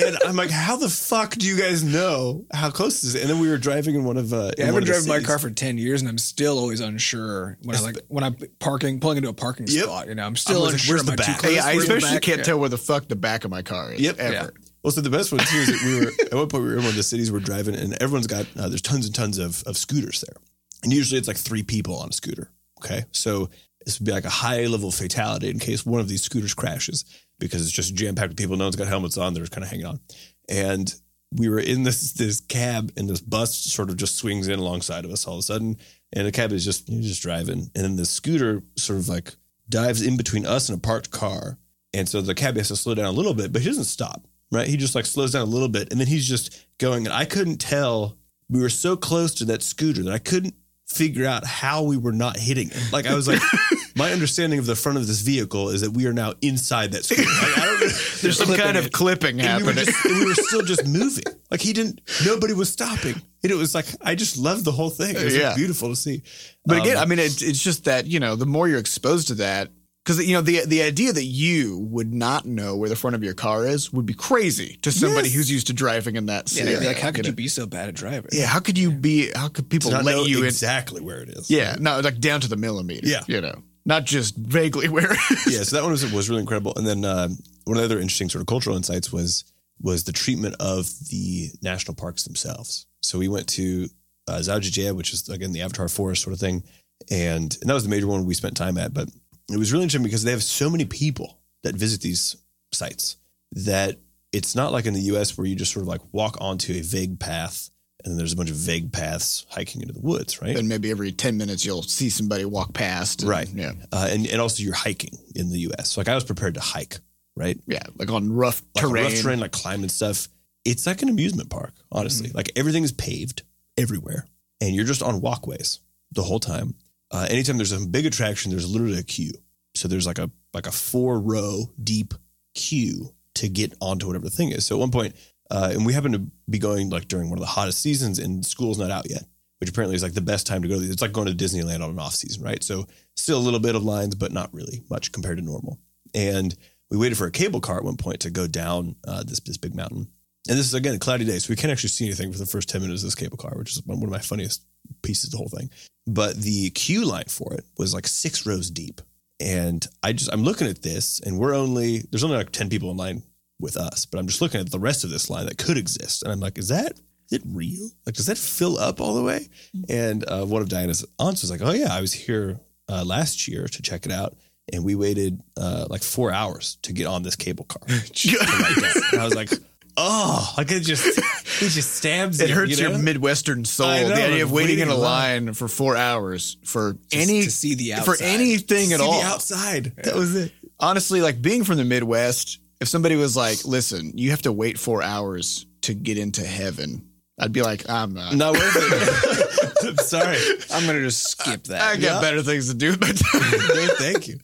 And 0.00 0.16
I'm 0.26 0.36
like, 0.36 0.50
how 0.50 0.76
the 0.76 0.88
fuck 0.88 1.32
do 1.34 1.46
you 1.46 1.56
guys 1.56 1.82
know 1.84 2.44
how 2.52 2.70
close 2.70 3.00
this 3.02 3.14
is? 3.14 3.20
And 3.20 3.28
then 3.30 3.38
we 3.40 3.48
were 3.48 3.58
driving 3.58 3.94
in 3.94 4.04
one 4.04 4.16
of 4.16 4.32
uh, 4.32 4.52
Yeah, 4.56 4.64
in 4.64 4.68
I've 4.68 4.74
one 4.74 4.84
been 4.84 4.94
of 4.94 5.04
driving 5.04 5.22
my 5.22 5.26
car 5.26 5.38
for 5.38 5.50
ten 5.50 5.78
years, 5.78 6.00
and 6.00 6.08
I'm 6.08 6.18
still 6.18 6.58
always 6.58 6.80
unsure 6.80 7.58
when 7.62 7.76
I 7.76 7.80
like 7.80 7.96
when 8.08 8.24
I'm 8.24 8.36
parking, 8.58 9.00
pulling 9.00 9.18
into 9.18 9.28
a 9.28 9.34
parking 9.34 9.66
Yep. 9.68 9.84
spot. 9.84 10.08
You 10.08 10.14
know, 10.14 10.24
I'm 10.24 10.36
still 10.36 10.60
like, 10.62 10.72
unsure. 10.74 10.96
where's 10.96 11.04
the 11.06 11.12
Am 11.12 11.18
I 11.20 11.24
back? 11.26 11.38
close? 11.38 11.52
Hey, 11.54 11.58
I 11.58 11.72
especially 11.72 12.10
back? 12.10 12.22
can't 12.22 12.38
Yeah. 12.38 12.44
tell 12.44 12.58
where 12.58 12.68
the 12.68 12.78
fuck 12.78 13.08
the 13.08 13.16
back 13.16 13.44
of 13.44 13.50
my 13.50 13.62
car 13.62 13.92
is. 13.92 14.00
Yep. 14.00 14.18
Ever. 14.18 14.32
Yeah. 14.34 14.46
Well, 14.82 14.90
so 14.90 15.00
the 15.00 15.10
best 15.10 15.30
one 15.30 15.40
too 15.44 15.58
is 15.58 15.66
that 15.68 15.82
we 15.84 16.00
were 16.06 16.12
at 16.26 16.34
one 16.34 16.48
point 16.48 16.64
we 16.64 16.70
were 16.70 16.76
in 16.76 16.80
one 16.82 16.88
of 16.88 16.96
the 16.96 17.02
cities 17.02 17.30
we're 17.30 17.38
driving, 17.40 17.74
and 17.76 18.00
everyone's 18.02 18.26
got 18.26 18.46
uh, 18.56 18.68
there's 18.68 18.82
tons 18.82 19.06
and 19.06 19.14
tons 19.14 19.38
of 19.38 19.62
of 19.64 19.76
scooters 19.76 20.24
there, 20.26 20.36
and 20.82 20.92
usually 20.92 21.18
it's 21.18 21.28
like 21.28 21.36
three 21.36 21.62
people 21.62 21.96
on 21.96 22.08
a 22.08 22.12
scooter. 22.12 22.50
Okay, 22.84 23.04
so 23.12 23.48
this 23.84 24.00
would 24.00 24.06
be 24.06 24.12
like 24.12 24.24
a 24.24 24.30
high 24.30 24.66
level 24.66 24.90
fatality 24.90 25.50
in 25.50 25.58
case 25.60 25.86
one 25.86 26.00
of 26.00 26.08
these 26.08 26.22
scooters 26.22 26.54
crashes 26.54 27.04
because 27.46 27.62
it's 27.62 27.72
just 27.72 27.94
jam 27.94 28.14
packed 28.14 28.30
with 28.30 28.38
people. 28.38 28.56
No 28.56 28.64
one's 28.64 28.76
got 28.76 28.88
helmets 28.88 29.18
on; 29.18 29.34
they're 29.34 29.42
just 29.42 29.52
kind 29.52 29.64
of 29.64 29.70
hanging 29.70 29.86
on. 29.86 30.00
And 30.48 30.92
we 31.32 31.48
were 31.48 31.58
in 31.60 31.82
this 31.82 32.12
this 32.12 32.40
cab, 32.40 32.92
and 32.96 33.08
this 33.08 33.20
bus 33.20 33.54
sort 33.54 33.90
of 33.90 33.96
just 33.96 34.16
swings 34.16 34.48
in 34.48 34.58
alongside 34.58 35.04
of 35.04 35.10
us 35.10 35.26
all 35.26 35.34
of 35.34 35.40
a 35.40 35.42
sudden, 35.42 35.76
and 36.12 36.26
the 36.26 36.32
cab 36.32 36.52
is 36.52 36.64
just 36.64 36.88
you're 36.88 37.02
just 37.02 37.22
driving, 37.22 37.70
and 37.74 37.84
then 37.84 37.96
the 37.96 38.06
scooter 38.06 38.62
sort 38.76 38.98
of 38.98 39.08
like 39.08 39.34
dives 39.68 40.02
in 40.02 40.16
between 40.16 40.46
us 40.46 40.68
and 40.68 40.78
a 40.78 40.80
parked 40.80 41.10
car, 41.10 41.58
and 41.92 42.08
so 42.08 42.20
the 42.20 42.34
cab 42.34 42.56
has 42.56 42.68
to 42.68 42.76
slow 42.76 42.94
down 42.94 43.06
a 43.06 43.12
little 43.12 43.34
bit, 43.34 43.52
but 43.52 43.62
he 43.62 43.68
doesn't 43.68 43.84
stop 43.84 44.26
right? 44.52 44.68
He 44.68 44.76
just 44.76 44.94
like 44.94 45.06
slows 45.06 45.32
down 45.32 45.42
a 45.42 45.50
little 45.50 45.68
bit 45.68 45.90
and 45.90 45.98
then 45.98 46.06
he's 46.06 46.28
just 46.28 46.64
going. 46.78 47.06
And 47.06 47.14
I 47.14 47.24
couldn't 47.24 47.56
tell, 47.56 48.18
we 48.48 48.60
were 48.60 48.68
so 48.68 48.96
close 48.96 49.34
to 49.36 49.44
that 49.46 49.62
scooter 49.62 50.04
that 50.04 50.12
I 50.12 50.18
couldn't 50.18 50.54
figure 50.86 51.26
out 51.26 51.44
how 51.44 51.82
we 51.82 51.96
were 51.96 52.12
not 52.12 52.36
hitting 52.36 52.68
it. 52.68 52.92
Like 52.92 53.06
I 53.06 53.14
was 53.14 53.26
like, 53.26 53.40
my 53.96 54.12
understanding 54.12 54.58
of 54.58 54.66
the 54.66 54.76
front 54.76 54.98
of 54.98 55.06
this 55.06 55.20
vehicle 55.20 55.68
is 55.70 55.80
that 55.82 55.90
we 55.92 56.06
are 56.06 56.12
now 56.12 56.34
inside 56.42 56.92
that 56.92 57.04
scooter. 57.04 57.22
Like, 57.22 57.58
I 57.58 57.66
don't 57.66 57.80
know. 57.80 57.86
There's 58.22 58.38
some 58.46 58.54
kind 58.56 58.76
of 58.76 58.92
clipping 58.92 59.40
And 59.40 59.62
we, 59.62 59.66
were 59.68 59.72
happening. 59.72 59.84
just, 59.92 60.04
and 60.04 60.14
we 60.18 60.24
were 60.26 60.34
still 60.34 60.62
just 60.62 60.86
moving. 60.86 61.24
Like 61.50 61.60
he 61.60 61.72
didn't, 61.72 62.00
nobody 62.24 62.54
was 62.54 62.70
stopping. 62.70 63.20
And 63.42 63.52
it 63.52 63.56
was 63.56 63.74
like, 63.74 63.86
I 64.00 64.14
just 64.14 64.36
loved 64.38 64.64
the 64.64 64.72
whole 64.72 64.90
thing. 64.90 65.16
It 65.16 65.24
was 65.24 65.36
like, 65.36 65.56
beautiful 65.56 65.88
to 65.88 65.96
see. 65.96 66.22
But 66.64 66.78
again, 66.78 66.96
Um, 66.96 67.02
I 67.02 67.06
mean, 67.06 67.18
it's 67.18 67.42
it's 67.42 67.62
just 67.62 67.84
that 67.84 68.06
you 68.06 68.20
know, 68.20 68.36
the 68.36 68.46
more 68.46 68.68
you're 68.68 68.78
exposed 68.78 69.28
to 69.28 69.34
that, 69.36 69.68
because 70.04 70.24
you 70.24 70.34
know, 70.34 70.40
the 70.42 70.64
the 70.64 70.82
idea 70.82 71.12
that 71.12 71.24
you 71.24 71.78
would 71.90 72.14
not 72.14 72.46
know 72.46 72.76
where 72.76 72.88
the 72.88 72.94
front 72.96 73.16
of 73.16 73.22
your 73.24 73.34
car 73.34 73.66
is 73.66 73.92
would 73.92 74.06
be 74.06 74.14
crazy 74.14 74.78
to 74.82 74.92
somebody 74.92 75.28
Yes. 75.28 75.36
who's 75.36 75.50
used 75.50 75.66
to 75.68 75.72
driving 75.72 76.14
in 76.16 76.26
that 76.26 76.50
Yeah, 76.52 76.58
scenario. 76.60 76.80
they'd 76.80 76.86
like, 76.86 76.98
how 77.00 77.10
could 77.10 77.26
you 77.26 77.32
be 77.32 77.48
so 77.48 77.66
bad 77.66 77.88
at 77.88 77.94
driving? 77.96 78.30
Yeah, 78.32 78.46
how 78.46 78.60
could 78.60 78.78
you 78.78 78.92
be? 78.92 79.30
How 79.34 79.48
could 79.48 79.68
people 79.68 79.90
let 79.90 80.04
know 80.04 80.24
you 80.24 80.38
in? 80.38 80.44
exactly 80.46 81.00
where 81.00 81.20
it 81.20 81.28
is. 81.30 81.50
Yeah, 81.50 81.76
no, 81.80 81.98
like 82.00 82.20
down 82.20 82.40
to 82.42 82.48
the 82.48 82.56
millimeter. 82.56 83.06
Yeah. 83.08 83.22
you 83.26 83.40
know, 83.40 83.62
not 83.84 84.04
just 84.04 84.36
vaguely 84.36 84.88
where. 84.88 85.12
yeah, 85.46 85.62
so 85.62 85.76
that 85.76 85.82
one 85.82 85.92
was 85.92 86.10
was 86.12 86.28
really 86.28 86.40
incredible. 86.40 86.72
And 86.76 86.86
then 86.86 87.04
um, 87.04 87.38
one 87.64 87.76
of 87.76 87.82
the 87.82 87.84
other 87.84 88.00
interesting 88.00 88.28
sort 88.28 88.40
of 88.40 88.46
cultural 88.46 88.76
insights 88.76 89.12
was 89.12 89.44
was 89.80 90.04
the 90.04 90.12
treatment 90.12 90.56
of 90.60 90.88
the 91.10 91.50
national 91.62 91.94
parks 91.94 92.24
themselves. 92.24 92.86
So 93.02 93.18
we 93.18 93.28
went 93.28 93.48
to 93.50 93.88
uh, 94.28 94.38
Zhangjiajie, 94.38 94.94
which 94.94 95.12
is 95.12 95.28
again 95.28 95.52
the 95.52 95.62
Avatar 95.62 95.88
Forest 95.88 96.22
sort 96.22 96.34
of 96.34 96.40
thing, 96.40 96.62
and, 97.10 97.56
and 97.60 97.70
that 97.70 97.74
was 97.74 97.84
the 97.84 97.90
major 97.90 98.06
one 98.06 98.24
we 98.24 98.34
spent 98.34 98.56
time 98.56 98.78
at. 98.78 98.94
But 98.94 99.08
it 99.50 99.58
was 99.58 99.72
really 99.72 99.84
interesting 99.84 100.04
because 100.04 100.24
they 100.24 100.30
have 100.30 100.42
so 100.42 100.70
many 100.70 100.84
people 100.84 101.38
that 101.62 101.74
visit 101.74 102.00
these 102.00 102.36
sites 102.72 103.16
that 103.52 103.98
it's 104.32 104.54
not 104.54 104.72
like 104.72 104.86
in 104.86 104.94
the 104.94 105.00
U.S. 105.00 105.36
where 105.36 105.46
you 105.46 105.54
just 105.54 105.72
sort 105.72 105.82
of 105.82 105.88
like 105.88 106.00
walk 106.12 106.38
onto 106.40 106.72
a 106.74 106.80
vague 106.80 107.18
path. 107.18 107.70
And 108.04 108.12
then 108.12 108.18
there's 108.18 108.32
a 108.32 108.36
bunch 108.36 108.50
of 108.50 108.56
vague 108.56 108.92
paths 108.92 109.46
hiking 109.50 109.80
into 109.82 109.94
the 109.94 110.00
woods, 110.00 110.42
right? 110.42 110.56
And 110.58 110.68
maybe 110.68 110.90
every 110.90 111.12
ten 111.12 111.36
minutes 111.36 111.64
you'll 111.64 111.82
see 111.82 112.10
somebody 112.10 112.44
walk 112.44 112.72
past. 112.74 113.22
and- 113.22 113.30
Right. 113.30 113.48
Yeah. 113.54 113.72
Uh, 113.92 114.08
and, 114.10 114.26
and 114.26 114.40
also 114.40 114.62
you're 114.62 114.74
hiking 114.74 115.16
in 115.34 115.50
the 115.50 115.60
U.S. 115.60 115.90
So 115.92 116.00
like 116.00 116.08
I 116.08 116.14
was 116.14 116.24
prepared 116.24 116.54
to 116.54 116.60
hike, 116.60 116.98
right? 117.36 117.58
Yeah. 117.66 117.82
Like 117.96 118.10
on 118.10 118.32
rough 118.32 118.62
like 118.74 118.82
terrain. 118.84 119.04
rough 119.04 119.20
terrain, 119.22 119.40
like 119.40 119.52
climbing 119.52 119.88
stuff. 119.88 120.28
It's 120.64 120.86
like 120.86 121.02
an 121.02 121.08
amusement 121.08 121.50
park, 121.50 121.72
honestly. 121.90 122.28
Mm-hmm. 122.28 122.36
Like 122.36 122.50
everything 122.56 122.84
is 122.84 122.92
paved 122.92 123.42
everywhere, 123.76 124.26
and 124.60 124.74
you're 124.74 124.84
just 124.84 125.02
on 125.02 125.20
walkways 125.20 125.80
the 126.12 126.22
whole 126.22 126.40
time. 126.40 126.74
Uh, 127.10 127.26
anytime 127.30 127.56
there's 127.56 127.72
a 127.72 127.86
big 127.86 128.06
attraction, 128.06 128.50
there's 128.50 128.68
literally 128.70 128.98
a 128.98 129.02
queue. 129.02 129.32
So 129.74 129.86
there's 129.88 130.06
like 130.06 130.18
a 130.18 130.30
like 130.54 130.66
a 130.66 130.72
four 130.72 131.20
row 131.20 131.70
deep 131.82 132.14
queue 132.54 133.14
to 133.34 133.48
get 133.48 133.72
onto 133.80 134.06
whatever 134.06 134.24
the 134.24 134.30
thing 134.30 134.50
is. 134.50 134.66
So 134.66 134.76
at 134.76 134.80
one 134.80 134.90
point, 134.90 135.14
uh, 135.52 135.68
and 135.70 135.84
we 135.84 135.92
happen 135.92 136.12
to 136.12 136.26
be 136.48 136.58
going 136.58 136.88
like 136.88 137.08
during 137.08 137.28
one 137.28 137.38
of 137.38 137.42
the 137.42 137.46
hottest 137.46 137.80
seasons, 137.80 138.18
and 138.18 138.44
school's 138.44 138.78
not 138.78 138.90
out 138.90 139.10
yet, 139.10 139.24
which 139.60 139.68
apparently 139.68 139.94
is 139.94 140.02
like 140.02 140.14
the 140.14 140.22
best 140.22 140.46
time 140.46 140.62
to 140.62 140.68
go. 140.68 140.76
It's 140.78 141.02
like 141.02 141.12
going 141.12 141.26
to 141.28 141.44
Disneyland 141.44 141.84
on 141.84 141.90
an 141.90 141.98
off 141.98 142.14
season, 142.14 142.42
right? 142.42 142.64
So 142.64 142.86
still 143.16 143.38
a 143.38 143.40
little 143.44 143.60
bit 143.60 143.74
of 143.74 143.84
lines, 143.84 144.14
but 144.14 144.32
not 144.32 144.52
really 144.54 144.82
much 144.88 145.12
compared 145.12 145.36
to 145.36 145.44
normal. 145.44 145.78
And 146.14 146.56
we 146.90 146.96
waited 146.96 147.18
for 147.18 147.26
a 147.26 147.30
cable 147.30 147.60
car 147.60 147.76
at 147.76 147.84
one 147.84 147.98
point 147.98 148.20
to 148.20 148.30
go 148.30 148.46
down 148.46 148.96
uh, 149.06 149.24
this 149.24 149.40
this 149.40 149.58
big 149.58 149.74
mountain. 149.74 150.08
And 150.48 150.58
this 150.58 150.66
is 150.66 150.72
again 150.72 150.94
a 150.94 150.98
cloudy 150.98 151.26
day, 151.26 151.38
so 151.38 151.50
we 151.50 151.56
can't 151.56 151.70
actually 151.70 151.90
see 151.90 152.06
anything 152.06 152.32
for 152.32 152.38
the 152.38 152.46
first 152.46 152.70
ten 152.70 152.80
minutes 152.80 153.02
of 153.02 153.08
this 153.08 153.14
cable 153.14 153.36
car, 153.36 153.52
which 153.56 153.72
is 153.72 153.82
one 153.84 154.02
of 154.02 154.08
my 154.08 154.20
funniest 154.20 154.64
pieces 155.02 155.26
of 155.26 155.32
the 155.32 155.36
whole 155.36 155.50
thing. 155.50 155.68
But 156.06 156.34
the 156.34 156.70
queue 156.70 157.04
line 157.04 157.28
for 157.28 157.52
it 157.52 157.64
was 157.76 157.92
like 157.92 158.08
six 158.08 158.46
rows 158.46 158.70
deep, 158.70 159.02
and 159.38 159.86
I 160.02 160.14
just 160.14 160.32
I'm 160.32 160.44
looking 160.44 160.66
at 160.66 160.80
this, 160.80 161.20
and 161.20 161.38
we're 161.38 161.54
only 161.54 162.04
there's 162.10 162.24
only 162.24 162.38
like 162.38 162.52
ten 162.52 162.70
people 162.70 162.90
in 162.90 162.96
line 162.96 163.22
with 163.62 163.76
us, 163.76 164.04
but 164.04 164.18
I'm 164.18 164.26
just 164.26 164.42
looking 164.42 164.60
at 164.60 164.70
the 164.70 164.78
rest 164.78 165.04
of 165.04 165.10
this 165.10 165.30
line 165.30 165.46
that 165.46 165.56
could 165.58 165.78
exist, 165.78 166.22
and 166.22 166.32
I'm 166.32 166.40
like, 166.40 166.58
is 166.58 166.68
that 166.68 166.92
is 167.30 167.38
it 167.38 167.42
real? 167.46 167.88
Like, 168.04 168.14
does 168.14 168.26
that 168.26 168.36
fill 168.36 168.78
up 168.78 169.00
all 169.00 169.14
the 169.14 169.22
way? 169.22 169.48
And 169.88 170.28
uh, 170.28 170.44
one 170.44 170.60
of 170.60 170.68
Diana's 170.68 171.04
aunts 171.18 171.42
was 171.42 171.50
like, 171.50 171.62
oh 171.62 171.72
yeah, 171.72 171.94
I 171.94 172.00
was 172.00 172.12
here 172.12 172.60
uh, 172.88 173.04
last 173.04 173.48
year 173.48 173.66
to 173.66 173.82
check 173.82 174.04
it 174.04 174.12
out, 174.12 174.36
and 174.70 174.84
we 174.84 174.94
waited 174.94 175.40
uh, 175.56 175.86
like 175.88 176.02
four 176.02 176.32
hours 176.32 176.76
to 176.82 176.92
get 176.92 177.06
on 177.06 177.22
this 177.22 177.36
cable 177.36 177.64
car. 177.64 177.82
to 177.88 178.38
ride 178.38 178.74
down. 178.80 179.02
And 179.12 179.20
I 179.20 179.24
was 179.24 179.34
like, 179.34 179.50
oh, 179.96 180.54
like 180.56 180.70
it 180.70 180.80
just 180.80 181.06
it 181.06 181.68
just 181.68 181.94
stabs. 181.94 182.40
It 182.40 182.48
you, 182.48 182.54
hurts 182.54 182.78
you 182.78 182.84
know? 182.84 182.90
your 182.90 182.98
Midwestern 182.98 183.64
soul. 183.64 183.88
Know, 183.88 184.08
the 184.08 184.14
idea 184.14 184.42
of 184.42 184.52
waiting 184.52 184.78
waiting 184.78 184.82
in 184.82 184.88
a 184.88 184.94
in 184.94 185.00
line 185.00 185.54
for 185.54 185.68
four 185.68 185.96
hours 185.96 186.56
for 186.64 186.96
any 187.12 187.42
to 187.42 187.50
see 187.50 187.74
the 187.74 188.02
for 188.02 188.12
outside. 188.12 188.26
anything 188.26 188.92
at 188.92 189.00
all. 189.00 189.20
the 189.20 189.26
outside. 189.26 189.92
That 189.96 190.14
was 190.14 190.34
it. 190.34 190.52
Honestly, 190.78 191.20
like 191.20 191.40
being 191.40 191.64
from 191.64 191.76
the 191.76 191.84
Midwest, 191.84 192.58
if 192.82 192.88
somebody 192.88 193.16
was 193.16 193.36
like, 193.36 193.64
"Listen, 193.64 194.12
you 194.18 194.30
have 194.30 194.42
to 194.42 194.52
wait 194.52 194.78
four 194.78 195.02
hours 195.02 195.64
to 195.82 195.94
get 195.94 196.18
into 196.18 196.44
heaven," 196.44 197.08
I'd 197.38 197.52
be 197.52 197.62
like, 197.62 197.88
"I'm 197.88 198.12
not. 198.12 198.34
Not 198.34 198.52
worth 198.52 198.76
it. 198.76 199.84
I'm 199.88 199.96
sorry. 199.96 200.36
I'm 200.72 200.86
gonna 200.86 201.00
just 201.00 201.22
skip 201.30 201.64
that. 201.64 201.80
I 201.80 201.94
got 201.96 202.02
Yeah. 202.02 202.20
better 202.20 202.42
things 202.42 202.68
to 202.68 202.74
do 202.74 202.90
with 202.90 203.00
my 203.00 203.12
time." 203.12 203.60
No, 203.74 203.86
thank 203.98 204.28
you. 204.28 204.38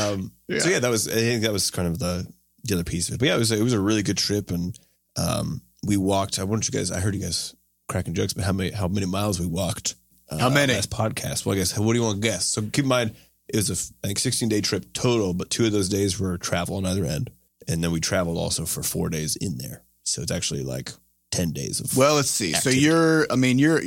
Um, 0.00 0.32
So 0.58 0.68
yeah, 0.68 0.78
that 0.80 0.90
was. 0.90 1.08
I 1.08 1.12
think 1.14 1.42
that 1.42 1.52
was 1.52 1.70
kind 1.70 1.88
of 1.88 1.98
the 1.98 2.26
the 2.64 2.74
other 2.74 2.84
piece 2.84 3.08
of 3.08 3.14
it. 3.14 3.18
But 3.18 3.26
yeah, 3.28 3.34
it 3.36 3.38
was 3.38 3.50
it 3.52 3.62
was 3.62 3.72
a 3.72 3.80
really 3.80 4.02
good 4.02 4.18
trip, 4.18 4.50
and 4.50 4.78
um, 5.16 5.60
we 5.84 5.96
walked. 5.96 6.38
I 6.38 6.44
wanted 6.44 6.72
you 6.72 6.78
guys. 6.78 6.90
I 6.90 7.00
heard 7.00 7.14
you 7.14 7.20
guys 7.22 7.54
cracking 7.88 8.14
jokes, 8.14 8.32
but 8.32 8.44
how 8.44 8.52
many 8.52 8.70
how 8.70 8.88
many 8.88 9.06
miles 9.06 9.38
we 9.40 9.46
walked? 9.46 9.94
Uh, 10.28 10.38
How 10.38 10.48
many? 10.50 10.72
Last 10.72 10.90
podcast. 10.90 11.44
Well, 11.44 11.54
I 11.54 11.58
guess. 11.58 11.76
What 11.78 11.92
do 11.92 11.98
you 11.98 12.04
want 12.04 12.22
to 12.22 12.28
guess? 12.28 12.46
So 12.46 12.62
keep 12.62 12.84
in 12.84 12.88
mind, 12.88 13.14
it 13.48 13.56
was 13.56 13.68
a 13.70 13.74
f- 13.74 13.90
I 14.02 14.06
think 14.06 14.18
16 14.18 14.48
day 14.48 14.60
trip 14.62 14.92
total, 14.94 15.34
but 15.34 15.50
two 15.50 15.66
of 15.66 15.72
those 15.72 15.88
days 15.90 16.18
were 16.18 16.38
travel 16.38 16.76
on 16.76 16.86
either 16.86 17.04
end, 17.04 17.30
and 17.68 17.82
then 17.82 17.90
we 17.92 18.00
traveled 18.00 18.38
also 18.38 18.64
for 18.64 18.82
four 18.82 19.08
days 19.08 19.36
in 19.36 19.58
there. 19.58 19.82
So 20.04 20.22
it's 20.22 20.32
actually 20.32 20.62
like 20.62 20.90
10 21.30 21.52
days 21.52 21.80
of. 21.80 21.96
Well, 21.96 22.14
let's 22.16 22.30
see. 22.30 22.52
So 22.52 22.70
you're, 22.70 23.26
I 23.30 23.36
mean, 23.36 23.58
you're 23.58 23.82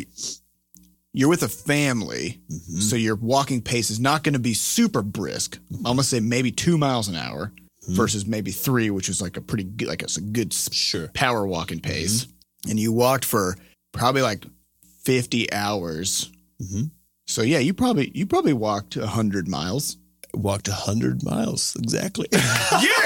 you're 1.13 1.29
with 1.29 1.43
a 1.43 1.47
family, 1.49 2.41
Mhm. 2.51 2.81
so 2.81 2.95
your 2.97 3.15
walking 3.15 3.61
pace 3.61 3.89
is 3.89 3.99
not 3.99 4.23
going 4.23 4.33
to 4.33 4.39
be 4.39 4.53
super 4.53 5.01
brisk. 5.01 5.57
I'm 5.77 5.83
gonna 5.83 6.03
say 6.03 6.19
maybe 6.19 6.51
two 6.51 6.77
miles 6.77 7.07
an 7.07 7.15
hour 7.15 7.53
versus 7.87 8.25
maybe 8.25 8.51
three, 8.51 8.89
which 8.89 9.07
is 9.09 9.21
like 9.21 9.37
a 9.37 9.41
pretty 9.41 9.63
good, 9.63 9.87
like 9.87 10.01
it's 10.03 10.17
a 10.17 10.21
good 10.21 10.51
sure. 10.53 11.07
power 11.13 11.47
walking 11.47 11.79
pace. 11.79 12.27
And 12.67 12.79
you 12.79 12.91
walked 12.91 13.23
for 13.25 13.55
probably 13.93 14.23
like 14.23 14.45
50 15.03 15.53
hours. 15.53 16.29
Mhm. 16.61 16.89
So 17.27 17.43
yeah, 17.43 17.59
you 17.59 17.73
probably 17.73 18.11
you 18.13 18.25
probably 18.25 18.53
walked 18.53 18.97
100 18.97 19.47
miles. 19.47 19.97
Walked 20.33 20.67
100 20.67 21.23
miles 21.23 21.77
exactly. 21.79 22.27
Yes, 22.33 23.04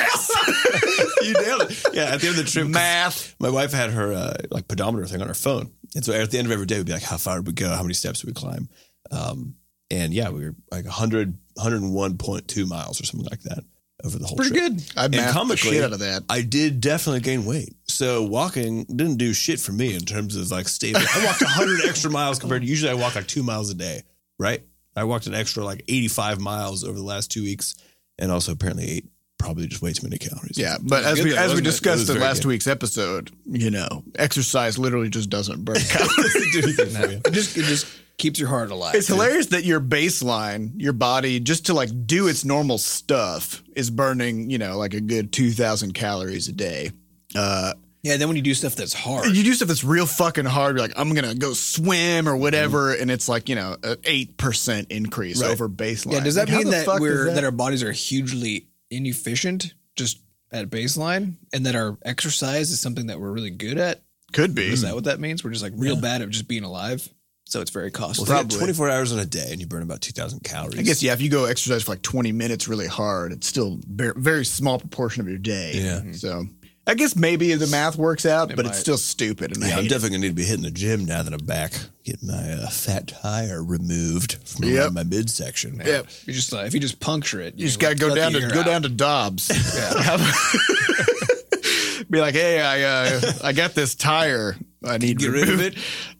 you 1.21 1.33
nailed 1.33 1.61
it. 1.63 1.83
Yeah, 1.93 2.13
at 2.13 2.21
the 2.21 2.27
end 2.27 2.37
of 2.39 2.45
the 2.45 2.51
trip, 2.51 2.67
math. 2.67 3.35
my 3.39 3.49
wife 3.49 3.71
had 3.73 3.91
her 3.91 4.13
uh, 4.13 4.33
like 4.51 4.67
pedometer 4.67 5.05
thing 5.05 5.21
on 5.21 5.27
her 5.27 5.33
phone, 5.33 5.71
and 5.95 6.03
so 6.05 6.13
at 6.13 6.31
the 6.31 6.37
end 6.37 6.47
of 6.47 6.51
every 6.51 6.65
day, 6.65 6.77
we'd 6.77 6.85
be 6.85 6.93
like, 6.93 7.03
"How 7.03 7.17
far 7.17 7.37
did 7.37 7.47
we 7.47 7.53
go? 7.53 7.69
How 7.69 7.81
many 7.81 7.93
steps 7.93 8.19
did 8.21 8.27
we 8.27 8.33
climb?" 8.33 8.69
Um, 9.11 9.55
and 9.91 10.13
yeah, 10.13 10.29
we 10.29 10.43
were 10.45 10.55
like 10.71 10.85
100, 10.85 11.35
101.2 11.57 12.67
miles 12.67 13.01
or 13.01 13.05
something 13.05 13.27
like 13.29 13.41
that. 13.41 13.63
over 14.05 14.17
the 14.19 14.25
whole 14.27 14.37
trip. 14.37 14.51
Pretty 14.51 14.59
trip. 14.69 14.77
good. 14.87 14.93
I 14.99 15.05
And 15.05 15.15
mapped 15.15 15.27
the 15.27 15.33
comically- 15.33 15.71
shit 15.71 15.83
out 15.83 15.93
of 15.93 15.99
that. 15.99 16.23
I 16.29 16.41
did 16.41 16.79
definitely 16.79 17.19
gain 17.21 17.43
weight. 17.45 17.75
So 17.87 18.23
walking 18.23 18.83
didn't 18.85 19.17
do 19.17 19.33
shit 19.33 19.59
for 19.59 19.71
me 19.73 19.93
in 19.93 20.01
terms 20.01 20.35
of 20.37 20.49
like 20.51 20.67
stable. 20.69 20.99
I 21.01 21.25
walked 21.25 21.41
100 21.41 21.85
extra 21.89 22.09
miles 22.11 22.39
compared 22.39 22.61
to 22.61 22.67
usually 22.67 22.91
I 22.91 22.93
walk 22.93 23.15
like 23.15 23.27
two 23.27 23.43
miles 23.43 23.69
a 23.71 23.73
day, 23.75 24.03
right? 24.37 24.61
I 24.95 25.03
walked 25.03 25.27
an 25.27 25.33
extra 25.33 25.65
like 25.65 25.83
85 25.87 26.39
miles 26.39 26.83
over 26.83 26.97
the 26.97 27.03
last 27.03 27.29
two 27.31 27.43
weeks 27.43 27.75
and 28.17 28.31
also 28.31 28.51
apparently 28.53 28.89
ate 28.89 29.05
probably 29.39 29.65
just 29.65 29.81
way 29.81 29.91
too 29.93 30.05
many 30.05 30.19
calories. 30.19 30.57
Yeah, 30.57 30.77
but 30.81 31.03
as 31.03 31.15
good 31.17 31.23
we 31.25 31.31
though, 31.31 31.37
as 31.37 31.49
we 31.49 31.53
wasn't 31.53 31.57
it? 31.57 31.61
It 31.61 31.71
discussed 31.71 32.09
in 32.09 32.19
last 32.19 32.43
good. 32.43 32.49
week's 32.49 32.67
episode, 32.67 33.31
you 33.47 33.71
know, 33.71 34.03
exercise 34.15 34.77
literally 34.77 35.09
just 35.09 35.29
doesn't 35.31 35.65
burn 35.65 35.75
calories. 35.89 36.51
do 36.53 36.59
anything. 36.59 37.21
It 37.25 37.31
just 37.31 37.57
it 37.57 37.63
just 37.63 37.87
keeps 38.17 38.39
your 38.39 38.49
heart 38.49 38.69
alive. 38.69 38.93
It's 38.95 39.07
hilarious 39.07 39.47
that 39.47 39.63
your 39.63 39.79
baseline, 39.79 40.71
your 40.77 40.93
body, 40.93 41.39
just 41.39 41.65
to 41.67 41.73
like 41.73 41.89
do 42.05 42.27
its 42.27 42.45
normal 42.45 42.77
stuff, 42.77 43.63
is 43.75 43.89
burning, 43.89 44.49
you 44.49 44.57
know, 44.59 44.77
like 44.77 44.93
a 44.93 45.01
good 45.01 45.31
two 45.33 45.51
thousand 45.51 45.93
calories 45.93 46.47
a 46.47 46.51
day. 46.53 46.91
Uh, 47.35 47.73
Yeah, 48.01 48.15
then 48.17 48.27
when 48.29 48.37
you 48.37 48.41
do 48.43 48.53
stuff 48.53 48.75
that's 48.75 48.93
hard, 48.93 49.27
you 49.35 49.43
do 49.43 49.53
stuff 49.53 49.67
that's 49.67 49.83
real 49.83 50.05
fucking 50.05 50.45
hard. 50.45 50.75
You're 50.77 50.87
like, 50.87 50.97
I'm 50.97 51.13
gonna 51.13 51.35
go 51.35 51.53
swim 51.53 52.27
or 52.29 52.35
whatever, 52.35 52.93
and 52.93 53.11
it's 53.11 53.27
like 53.29 53.49
you 53.49 53.55
know, 53.55 53.75
an 53.83 53.97
eight 54.03 54.35
percent 54.37 54.87
increase 54.91 55.41
Right. 55.41 55.51
over 55.51 55.67
baseline. 55.69 56.13
yeah, 56.13 56.19
does 56.21 56.35
that 56.35 56.49
Like, 56.49 56.63
mean 56.63 56.71
that 56.71 56.87
we're 56.99 57.27
is 57.29 57.35
that? 57.35 57.43
our 57.43 57.51
bodies 57.51 57.83
are 57.83 57.91
hugely 57.91 58.67
inefficient 58.89 59.73
just 59.95 60.19
at 60.51 60.69
baseline, 60.69 61.35
and 61.53 61.65
that 61.65 61.75
our 61.75 61.97
exercise 62.03 62.71
is 62.71 62.79
something 62.79 63.07
that 63.07 63.19
we're 63.19 63.31
really 63.31 63.51
good 63.51 63.77
at? 63.77 64.01
could 64.31 64.55
be? 64.55 64.67
Is 64.67 64.81
that 64.81 64.95
what 64.95 65.05
that 65.05 65.19
means? 65.19 65.43
We're 65.43 65.51
just 65.51 65.63
like 65.63 65.73
real 65.75 65.95
bad 65.95 66.21
at 66.21 66.29
just 66.29 66.47
being 66.47 66.63
alive, 66.63 67.07
so 67.45 67.61
it's 67.61 67.71
very 67.71 67.91
costly. 67.91 68.23
Well, 68.23 68.39
if 68.39 68.43
you 68.43 68.57
Probably. 68.57 68.57
24 68.57 68.89
hours 68.89 69.11
in 69.11 69.19
a 69.19 69.25
day 69.25 69.47
and 69.51 69.59
you 69.59 69.67
burn 69.67 69.83
about 69.83 70.01
2,000 70.01 70.43
calories. 70.43 70.79
I 70.79 70.83
guess 70.83 71.01
yeah. 71.01 71.13
If 71.13 71.21
you 71.21 71.29
go 71.29 71.45
exercise 71.45 71.83
for 71.83 71.91
like 71.91 72.01
20 72.01 72.31
minutes 72.31 72.67
really 72.67 72.87
hard, 72.87 73.31
it's 73.31 73.47
still 73.47 73.79
very, 73.87 74.13
very 74.15 74.45
small 74.45 74.79
proportion 74.79 75.21
of 75.21 75.29
your 75.29 75.39
day. 75.39 75.71
Yeah. 75.75 75.99
Mm-hmm. 75.99 76.13
So 76.13 76.45
I 76.89 76.95
guess 76.95 77.15
maybe 77.15 77.53
the 77.53 77.67
math 77.67 77.95
works 77.97 78.25
out, 78.25 78.49
It 78.51 78.55
but 78.55 78.65
might. 78.65 78.71
it's 78.71 78.79
still 78.79 78.97
stupid. 78.97 79.55
And 79.55 79.63
I 79.63 79.67
Yeah, 79.67 79.73
I'm 79.75 79.83
hate 79.83 79.85
it. 79.85 79.89
definitely 79.93 80.09
gonna 80.17 80.21
need 80.21 80.27
to 80.29 80.33
be 80.33 80.43
hitting 80.43 80.63
the 80.63 80.71
gym 80.71 81.05
now 81.05 81.21
that 81.23 81.33
I'm 81.33 81.45
back. 81.45 81.73
Get 82.03 82.23
my 82.23 82.53
uh, 82.53 82.69
fat 82.69 83.07
tire 83.07 83.63
removed 83.63 84.37
from 84.45 84.65
Yep. 84.65 84.83
around 84.85 84.93
my 84.95 85.03
midsection. 85.03 85.81
Yep. 85.85 86.07
You 86.25 86.33
just 86.33 86.51
uh, 86.53 86.59
if 86.65 86.73
you 86.73 86.79
just 86.79 86.99
puncture 86.99 87.39
it, 87.41 87.55
You 87.57 87.67
just 87.67 87.79
got 87.79 87.89
to 87.89 87.95
go 87.95 88.15
down 88.15 88.33
to 88.33 88.47
go 88.47 88.63
down 88.63 88.81
to 88.81 88.89
Dobbs. 88.89 89.49
Be 92.09 92.19
like, 92.19 92.33
hey, 92.33 92.59
I 92.59 92.81
uh, 92.83 93.21
I 93.43 93.53
got 93.53 93.75
this 93.75 93.93
tire. 93.93 94.55
I 94.83 94.97
need 94.97 95.19
Get 95.19 95.25
to 95.27 95.31
rid 95.31 95.43
of 95.43 95.49
remove 95.59 95.65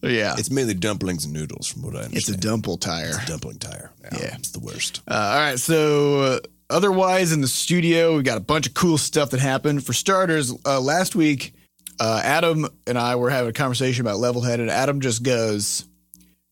it. 0.01 0.11
Yeah, 0.11 0.31
it's, 0.33 0.41
It's 0.41 0.51
mainly 0.51 0.75
dumplings 0.75 1.25
and 1.25 1.33
noodles, 1.33 1.67
from 1.67 1.81
what 1.83 1.95
I 1.95 2.01
understand. 2.03 2.37
It's 2.37 2.45
a 2.45 2.47
dumple 2.47 2.79
tire. 2.79 3.07
It's 3.09 3.23
a 3.23 3.25
dumpling 3.25 3.57
tire. 3.57 3.89
Yeah. 4.03 4.35
it's 4.35 4.51
the 4.51 4.59
worst. 4.59 5.01
Uh, 5.07 5.13
all 5.13 5.39
right, 5.39 5.59
so 5.59 6.21
uh, 6.21 6.39
otherwise 6.69 7.31
in 7.31 7.41
the 7.41 7.47
studio, 7.47 8.17
we 8.17 8.23
got 8.23 8.37
a 8.37 8.41
bunch 8.41 8.67
of 8.67 8.73
cool 8.73 8.97
stuff 8.97 9.31
that 9.31 9.39
happened. 9.39 9.85
For 9.85 9.93
starters, 9.93 10.53
uh, 10.65 10.79
last 10.79 11.15
week, 11.15 11.53
uh, 11.99 12.21
Adam 12.23 12.67
and 12.87 12.97
I 12.97 13.15
were 13.15 13.29
having 13.29 13.49
a 13.49 13.53
conversation 13.53 14.05
about 14.05 14.19
Levelhead, 14.19 14.55
and 14.55 14.69
Adam 14.69 15.01
just 15.01 15.23
goes, 15.23 15.85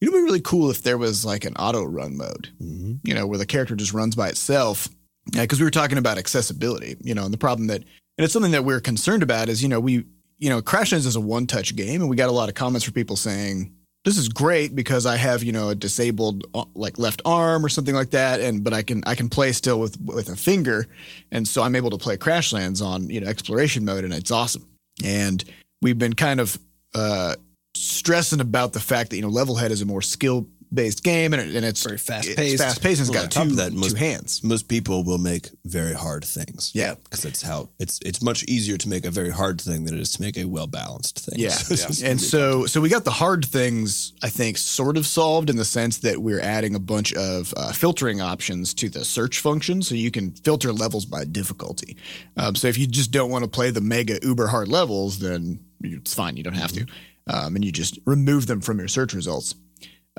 "You 0.02 0.10
know, 0.10 0.18
it'd 0.18 0.26
be 0.26 0.30
really 0.30 0.42
cool 0.42 0.70
if 0.70 0.84
there 0.84 0.98
was 0.98 1.24
like 1.24 1.46
an 1.46 1.56
auto 1.56 1.84
run 1.84 2.18
mode, 2.18 2.50
Mm-hmm. 2.62 2.94
you 3.04 3.14
know, 3.14 3.26
where 3.28 3.38
the 3.38 3.46
character 3.46 3.76
just 3.76 3.94
runs 3.94 4.16
by 4.16 4.30
itself." 4.30 4.90
Because 5.32 5.60
we 5.60 5.66
were 5.66 5.72
talking 5.72 5.98
about 5.98 6.18
accessibility, 6.18 6.96
you 7.02 7.14
know, 7.14 7.26
and 7.26 7.34
the 7.34 7.38
problem 7.38 7.68
that, 7.68 7.82
and 7.82 8.24
it's 8.24 8.32
something 8.32 8.54
that 8.54 8.64
we're 8.64 8.80
concerned 8.80 9.24
about 9.24 9.50
is, 9.50 9.62
you 9.62 9.68
know, 9.68 9.80
we, 9.82 10.06
you 10.40 10.50
know, 10.50 10.62
Crashlands 10.62 11.06
is 11.06 11.18
a 11.18 11.22
one-touch 11.22 11.76
game, 11.76 12.00
and 12.00 12.10
we 12.10 12.16
got 12.16 12.30
a 12.30 12.32
lot 12.32 12.48
of 12.48 12.56
comments 12.56 12.86
from 12.86 12.94
people 12.94 13.18
saying, 13.18 13.74
this 14.08 14.18
is 14.18 14.30
great 14.30 14.74
because 14.74 15.06
I 15.06 15.18
have 15.18 15.44
you 15.44 15.52
know 15.52 15.68
a 15.68 15.76
disabled 15.76 16.46
uh, 16.56 16.64
like 16.76 16.98
left 16.98 17.22
arm 17.26 17.66
or 17.66 17.68
something 17.68 17.94
like 17.94 18.12
that, 18.12 18.40
and 18.40 18.64
but 18.64 18.74
I 18.74 18.82
can 18.82 19.04
I 19.06 19.16
can 19.16 19.28
play 19.28 19.52
still 19.52 19.82
with 19.82 20.00
with 20.00 20.30
a 20.30 20.36
finger, 20.38 20.88
and 21.30 21.46
so 21.46 21.62
I'm 21.62 21.76
able 21.76 21.90
to 21.90 21.98
play 21.98 22.16
Crashlands 22.16 22.82
on 22.82 23.10
you 23.10 23.20
know 23.20 23.28
exploration 23.28 23.84
mode, 23.84 24.06
and 24.06 24.14
it's 24.14 24.32
awesome. 24.32 24.66
And 25.04 25.44
we've 25.82 26.00
been 26.00 26.14
kind 26.14 26.40
of 26.40 26.58
uh, 26.96 27.36
stressing 27.76 28.40
about 28.40 28.72
the 28.72 28.80
fact 28.80 29.10
that 29.10 29.18
you 29.18 29.22
know 29.22 29.30
Levelhead 29.30 29.72
is 29.72 29.82
a 29.82 29.86
more 29.86 30.02
skill 30.02 30.48
based 30.74 31.04
game, 31.04 31.34
and, 31.34 31.42
it, 31.42 31.56
and 31.56 31.66
it's 31.66 31.84
Very 31.84 31.98
fast-paced. 31.98 32.40
It's 32.54 32.62
fast 32.64 32.82
paced, 32.82 33.02
it's 33.02 33.10
Well, 33.10 33.24
got 33.24 33.32
two, 33.32 33.56
that, 33.56 33.74
most- 33.74 33.92
two 33.92 33.96
hands. 33.98 34.44
Most 34.44 34.68
people 34.68 35.04
will 35.04 35.18
make 35.18 35.50
very 35.66 35.94
hard 35.94 36.26
things. 36.26 36.72
Yeah. 36.74 36.96
because 37.04 37.22
that's 37.22 37.42
how 37.42 37.70
it's. 37.80 38.00
It's 38.06 38.22
much 38.22 38.44
easier 38.44 38.78
to 38.78 38.90
make 38.90 39.06
a 39.06 39.12
very 39.12 39.30
hard 39.30 39.62
thing 39.62 39.86
than 39.86 39.96
it 39.96 40.02
is 40.02 40.12
to 40.14 40.22
make 40.22 40.38
a 40.38 40.46
well 40.46 40.68
balanced 40.68 41.20
thing. 41.20 41.40
Yeah. 41.40 41.50
So 41.58 41.76
just- 41.76 42.04
And 42.04 42.20
so 42.20 42.66
so 42.66 42.82
we 42.82 42.90
got 42.90 43.04
the 43.06 43.12
hard 43.12 43.46
things 43.46 44.14
I 44.24 44.30
think 44.30 44.58
sort 44.58 44.98
of 44.98 45.06
solved 45.08 45.50
in 45.50 45.56
the 45.56 45.66
sense 45.66 45.98
that 46.00 46.18
we're 46.22 46.42
adding 46.42 46.76
a 46.76 46.80
bunch 46.80 47.14
of 47.14 47.54
uh, 47.58 47.72
filtering 47.72 48.22
options 48.22 48.74
to 48.76 48.90
the 48.90 49.06
search 49.06 49.40
function 49.40 49.82
so 49.82 49.96
you 49.96 50.12
can 50.12 50.32
filter 50.32 50.74
levels 50.74 51.06
by 51.06 51.24
difficulty. 51.26 51.98
Um, 52.36 52.56
so 52.56 52.68
if 52.68 52.78
you 52.78 52.88
just 52.88 53.12
don't 53.12 53.32
want 53.32 53.44
to 53.44 53.50
play 53.50 53.72
the 53.72 53.82
mega 53.82 54.20
uber 54.22 54.48
hard 54.48 54.68
levels 54.68 55.20
then 55.20 55.60
it's 55.82 56.14
fine 56.14 56.38
you 56.38 56.44
don't 56.44 56.54
have 56.54 56.72
to. 56.74 56.86
Um, 57.28 57.56
and 57.56 57.64
you 57.66 57.72
just 57.72 58.00
remove 58.06 58.48
them 58.48 58.62
from 58.62 58.80
your 58.80 58.88
search 58.88 59.14
results. 59.14 59.54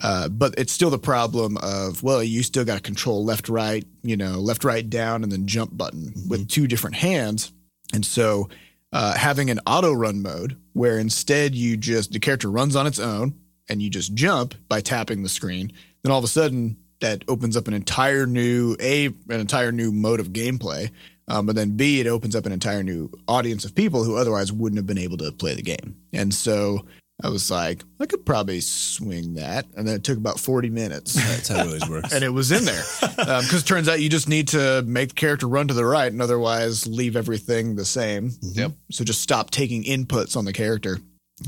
Uh, 0.01 0.29
but 0.29 0.55
it's 0.57 0.73
still 0.73 0.91
the 0.91 0.99
problem 0.99 1.57
of 1.59 2.03
well, 2.03 2.23
you 2.23 2.43
still 2.43 2.65
got 2.65 2.77
to 2.77 2.81
control 2.81 3.25
left, 3.25 3.49
right, 3.49 3.85
you 4.03 4.17
know, 4.17 4.39
left, 4.39 4.65
right, 4.65 4.89
down, 4.89 5.23
and 5.23 5.33
then 5.33 5.47
jump 5.47 5.77
button 5.77 6.13
with 6.29 6.49
two 6.49 6.67
different 6.67 6.97
hands. 6.97 7.53
And 7.93 8.05
so, 8.05 8.49
uh, 8.93 9.15
having 9.15 9.51
an 9.51 9.61
auto 9.67 9.93
run 9.93 10.23
mode 10.23 10.57
where 10.73 10.99
instead 10.99 11.55
you 11.55 11.77
just 11.77 12.13
the 12.13 12.21
character 12.21 12.51
runs 12.51 12.77
on 12.77 12.87
its 12.87 12.99
own 12.99 13.35
and 13.69 13.83
you 13.83 13.91
just 13.91 14.15
jump 14.15 14.55
by 14.69 14.81
tapping 14.81 15.23
the 15.23 15.29
screen, 15.29 15.73
then 16.03 16.13
all 16.13 16.19
of 16.19 16.25
a 16.25 16.29
sudden 16.29 16.77
that 17.01 17.23
opens 17.29 17.57
up 17.57 17.69
an 17.69 17.75
entire 17.75 18.27
new 18.27 18.77
a 18.81 19.07
an 19.07 19.41
entire 19.41 19.73
new 19.73 19.93
mode 19.93 20.21
of 20.21 20.29
gameplay. 20.29 20.91
Um, 21.27 21.45
but 21.45 21.57
then 21.57 21.77
B, 21.77 22.01
it 22.01 22.07
opens 22.07 22.35
up 22.35 22.47
an 22.47 22.53
entire 22.53 22.83
new 22.83 23.11
audience 23.27 23.67
of 23.67 23.75
people 23.75 24.03
who 24.03 24.17
otherwise 24.17 24.51
wouldn't 24.51 24.79
have 24.79 24.87
been 24.87 24.97
able 24.97 25.19
to 25.19 25.31
play 25.31 25.55
the 25.55 25.63
game. 25.63 25.97
And 26.13 26.33
so 26.33 26.87
I 27.23 27.31
was 27.31 27.51
like, 27.51 27.83
I 27.99 28.07
could 28.07 28.25
probably 28.25 28.61
swing 28.61 29.35
that. 29.35 29.67
And 29.77 29.89
then 29.89 29.97
it 29.97 30.05
took 30.05 30.19
about 30.19 30.39
40 30.39 30.71
minutes. 30.71 31.15
that's 31.15 31.49
how 31.49 31.63
it 31.63 31.67
always 31.67 31.89
works. 31.89 32.13
and 32.13 32.23
it 32.23 32.31
was 32.31 32.53
in 32.53 32.65
there. 32.65 32.85
Because 33.19 33.63
it 33.63 33.67
turns 33.67 33.89
out 33.89 34.01
you 34.01 34.09
just 34.09 34.29
need 34.29 34.49
to 34.49 34.83
make 34.87 35.11
the 35.11 35.15
character 35.15 35.49
run 35.49 35.69
to 35.69 35.75
the 35.75 35.85
right 35.85 36.11
and 36.11 36.23
otherwise 36.23 36.87
leave 36.87 37.17
everything 37.17 37.75
the 37.75 37.85
same. 37.85 38.31
Yep. 38.41 38.73
So 38.93 39.05
just 39.05 39.21
stop 39.21 39.51
taking 39.51 39.83
inputs 39.85 40.37
on 40.37 40.45
the 40.45 40.53
character. 40.53 40.99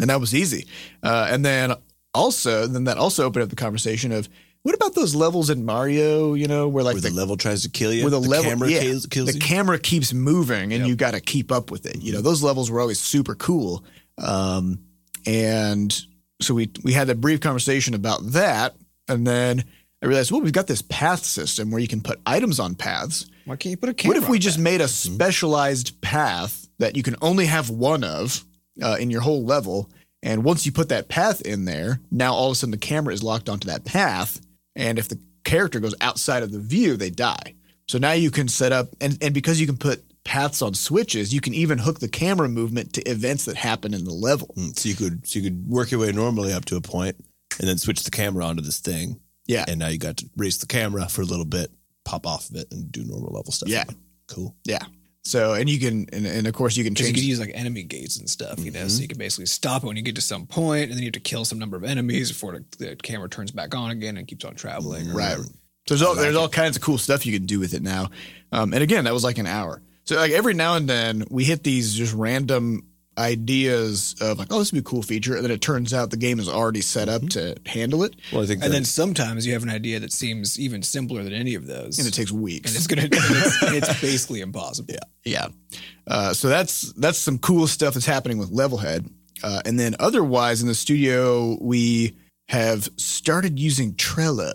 And 0.00 0.11
that 0.11 0.20
was 0.20 0.35
easy. 0.35 0.66
Uh, 1.02 1.28
and 1.30 1.44
then 1.44 1.74
also, 2.12 2.66
then 2.66 2.85
that 2.85 2.98
also 2.98 3.24
opened 3.24 3.44
up 3.44 3.50
the 3.50 3.56
conversation 3.56 4.12
of 4.12 4.28
what 4.62 4.74
about 4.74 4.94
those 4.94 5.14
levels 5.14 5.48
in 5.48 5.64
Mario, 5.64 6.35
you 6.35 6.46
know, 6.46 6.68
where 6.68 6.85
like 6.85 6.94
where 6.94 7.02
the, 7.02 7.11
the, 7.11 7.14
level 7.14 7.37
tries 7.37 7.62
to 7.62 7.70
kill 7.70 7.92
you, 7.92 8.02
where 8.02 8.11
the, 8.11 8.20
the 8.20 8.28
level 8.28 8.50
camera 8.50 8.68
yeah, 8.68 8.80
kills, 8.80 9.06
kills 9.06 9.28
the 9.28 9.35
you. 9.35 9.40
camera 9.40 9.78
keeps 9.78 10.12
moving 10.12 10.72
and 10.72 10.87
you 10.87 10.96
got 10.96 11.12
to 11.12 11.20
keep 11.20 11.50
up 11.50 11.70
with 11.70 11.87
it. 11.87 12.02
You 12.02 12.12
know, 12.12 12.20
those 12.20 12.42
levels 12.42 12.70
were 12.70 12.80
always 12.80 13.00
super 13.00 13.35
cool. 13.35 13.85
Um, 14.18 14.80
and 15.26 15.98
so 16.40 16.54
we 16.54 16.70
we 16.83 16.92
had 16.92 17.11
a 17.11 17.14
brief 17.14 17.40
conversation 17.40 17.94
about 17.94 18.20
that, 18.33 18.74
and 19.09 19.26
then 19.26 19.64
I 20.02 20.06
realized, 20.06 20.30
well, 20.30 20.40
we've 20.40 20.52
got 20.52 20.66
this 20.66 20.83
path 20.83 21.24
system 21.24 21.70
where 21.70 21.80
you 21.80 21.88
can 21.88 22.00
put 22.00 22.20
items 22.24 22.59
on 22.59 22.74
paths. 22.74 23.26
Why 23.44 23.56
can't 23.56 23.70
you 23.70 23.76
put 23.76 23.90
a 23.90 23.94
camera? 23.94 24.16
What 24.16 24.22
if 24.22 24.28
we 24.30 24.38
on 24.38 24.40
just 24.40 24.56
that? 24.56 24.62
made 24.62 24.80
a 24.80 24.88
specialized 24.88 26.00
path 26.00 26.68
that 26.78 26.96
you 26.96 27.02
can 27.02 27.16
only 27.20 27.46
have 27.46 27.68
one 27.68 28.04
of 28.04 28.44
uh, 28.83 28.96
in 28.98 29.11
your 29.11 29.20
whole 29.20 29.44
level? 29.44 29.90
And 30.22 30.44
once 30.44 30.66
you 30.66 30.72
put 30.72 30.90
that 30.90 31.09
path 31.09 31.40
in 31.42 31.64
there, 31.64 32.00
now 32.11 32.35
all 32.35 32.48
of 32.48 32.52
a 32.52 32.54
sudden 32.54 32.72
the 32.72 32.78
camera 32.78 33.14
is 33.14 33.22
locked 33.22 33.48
onto 33.48 33.68
that 33.68 33.85
path. 33.85 34.40
And 34.76 34.98
if 34.98 35.09
the 35.09 35.18
character 35.44 35.80
goes 35.80 35.94
outside 36.00 36.42
of 36.42 36.52
the 36.52 36.59
view, 36.59 36.96
they 36.96 37.11
die. 37.11 37.54
So 37.88 37.98
now 37.98 38.12
you 38.12 38.30
can 38.30 38.48
set 38.48 38.72
up, 38.72 38.88
and, 39.00 39.18
and 39.22 39.35
because 39.35 39.61
you 39.61 39.66
can 39.66 39.76
put 39.76 40.02
paths 40.24 40.62
on 40.62 40.74
switches, 40.74 41.33
you 41.33 41.40
can 41.40 41.54
even 41.54 41.78
hook 41.78 42.00
the 42.00 42.09
camera 42.09 42.48
movement 42.48 42.92
to 42.94 43.02
events 43.11 43.44
that 43.46 43.56
happen 43.56 43.94
in 43.94 44.04
the 44.04 44.12
level. 44.12 44.54
Mm, 44.56 44.78
So 44.78 44.88
you 44.88 44.94
could 44.94 45.26
so 45.26 45.38
you 45.38 45.50
could 45.50 45.66
work 45.66 45.90
your 45.90 46.00
way 46.00 46.12
normally 46.12 46.52
up 46.52 46.64
to 46.66 46.76
a 46.76 46.80
point, 46.80 47.16
and 47.59 47.68
then 47.68 47.78
switch 47.78 48.02
the 48.04 48.11
camera 48.11 48.44
onto 48.44 48.62
this 48.62 48.78
thing, 48.80 49.20
Yeah. 49.46 49.64
and 49.68 49.78
now 49.78 49.88
you 49.88 49.98
got 49.98 50.18
to 50.18 50.30
race 50.37 50.59
the 50.59 50.66
camera 50.66 51.09
for 51.09 51.22
a 51.22 51.24
little 51.26 51.44
bit, 51.46 51.70
pop 52.04 52.26
off 52.26 52.50
of 52.50 52.56
it, 52.56 52.68
and 52.70 52.90
do 52.92 53.04
normal 53.04 53.33
level 53.33 53.52
stuff. 53.52 53.68
Yeah. 53.68 53.85
cool. 54.28 54.54
Yeah. 54.64 54.78
So, 55.22 55.52
and 55.52 55.68
you 55.68 55.78
can, 55.78 56.06
and, 56.14 56.24
and 56.26 56.46
of 56.46 56.54
course, 56.54 56.76
you 56.78 56.85
can 56.85 56.94
'Cause 56.94 57.00
you 57.00 57.12
change. 57.12 57.16
could 57.18 57.24
use 57.28 57.40
like 57.40 57.50
enemy 57.52 57.83
gates 57.83 58.16
and 58.18 58.28
stuff, 58.30 58.59
you 58.64 58.70
know, 58.70 58.80
Mm-hmm. 58.80 58.88
so 58.88 59.02
you 59.02 59.09
can 59.09 59.18
basically 59.18 59.44
stop 59.46 59.83
it 59.85 59.87
when 59.87 59.96
you 59.96 60.02
get 60.02 60.14
to 60.14 60.20
some 60.22 60.46
point, 60.46 60.85
and 60.85 60.92
then 60.92 61.00
you 61.00 61.06
have 61.09 61.12
to 61.14 61.20
kill 61.20 61.44
some 61.44 61.59
number 61.59 61.76
of 61.76 61.85
enemies 61.85 62.30
before 62.30 62.52
the, 62.52 62.64
the 62.78 62.96
camera 62.96 63.28
turns 63.28 63.50
back 63.50 63.74
on 63.74 63.90
again 63.90 64.16
and 64.16 64.26
keeps 64.26 64.44
on 64.46 64.54
traveling. 64.54 65.09
Right. 65.09 65.37
whatever. 65.37 65.42
So 65.44 65.94
there's 65.94 66.02
all 66.02 66.14
there's 66.14 66.37
all 66.37 66.48
kinds 66.48 66.76
of 66.76 66.83
cool 66.83 66.96
stuff 66.98 67.26
you 67.26 67.33
can 67.37 67.44
do 67.46 67.59
with 67.61 67.74
it 67.74 67.83
now. 67.83 68.11
Um, 68.52 68.72
and 68.72 68.83
again, 68.83 69.04
that 69.04 69.12
was 69.14 69.24
like 69.24 69.37
an 69.38 69.46
hour. 69.46 69.83
So 70.11 70.16
like 70.16 70.33
every 70.33 70.55
now 70.55 70.75
and 70.75 70.88
then 70.88 71.23
we 71.31 71.44
hit 71.44 71.62
these 71.62 71.94
just 71.94 72.12
random 72.14 72.83
ideas 73.16 74.16
of 74.20 74.40
like, 74.40 74.49
oh, 74.51 74.59
this 74.59 74.73
would 74.73 74.77
be 74.79 74.81
a 74.81 74.90
cool 74.90 75.03
feature, 75.03 75.37
and 75.37 75.44
then 75.44 75.53
it 75.53 75.61
turns 75.61 75.94
out 75.94 76.11
the 76.11 76.16
game 76.16 76.40
is 76.40 76.49
already 76.49 76.81
set 76.81 77.09
up 77.09 77.23
to 77.29 77.55
handle 77.64 78.03
it, 78.03 78.16
Well, 78.33 78.42
I 78.42 78.46
think 78.46 78.64
And 78.64 78.73
then 78.73 78.85
sometimes 78.85 79.46
you 79.46 79.53
have 79.53 79.62
an 79.62 79.68
idea 79.70 80.01
that 80.01 80.12
seems 80.12 80.59
even 80.59 80.83
simpler 80.83 81.23
than 81.23 81.33
any 81.33 81.55
of 81.55 81.68
those, 81.68 82.01
and 82.01 82.09
it 82.09 82.11
takes 82.12 82.33
weeks. 82.33 82.68
and 82.70 82.77
it's 82.77 82.88
gonna, 82.88 83.03
it's, 83.09 83.62
and 83.62 83.77
it's 83.77 84.01
basically 84.01 84.40
impossible. 84.40 84.92
Yeah. 85.25 85.46
Yeah. 85.70 85.79
Uh, 86.09 86.35
so 86.35 86.49
that's 86.49 86.92
that's 86.94 87.18
some 87.18 87.38
cool 87.38 87.68
stuff 87.68 87.94
that's 87.94 88.05
happening 88.07 88.38
with 88.38 88.51
Levelhead. 88.51 89.09
Uh, 89.44 89.62
and 89.64 89.79
then 89.79 89.94
otherwise 90.01 90.61
in 90.61 90.66
the 90.66 90.75
studio, 90.75 91.57
we 91.61 92.16
have 92.49 92.88
started 92.96 93.61
using 93.61 93.94
Trello. 93.94 94.55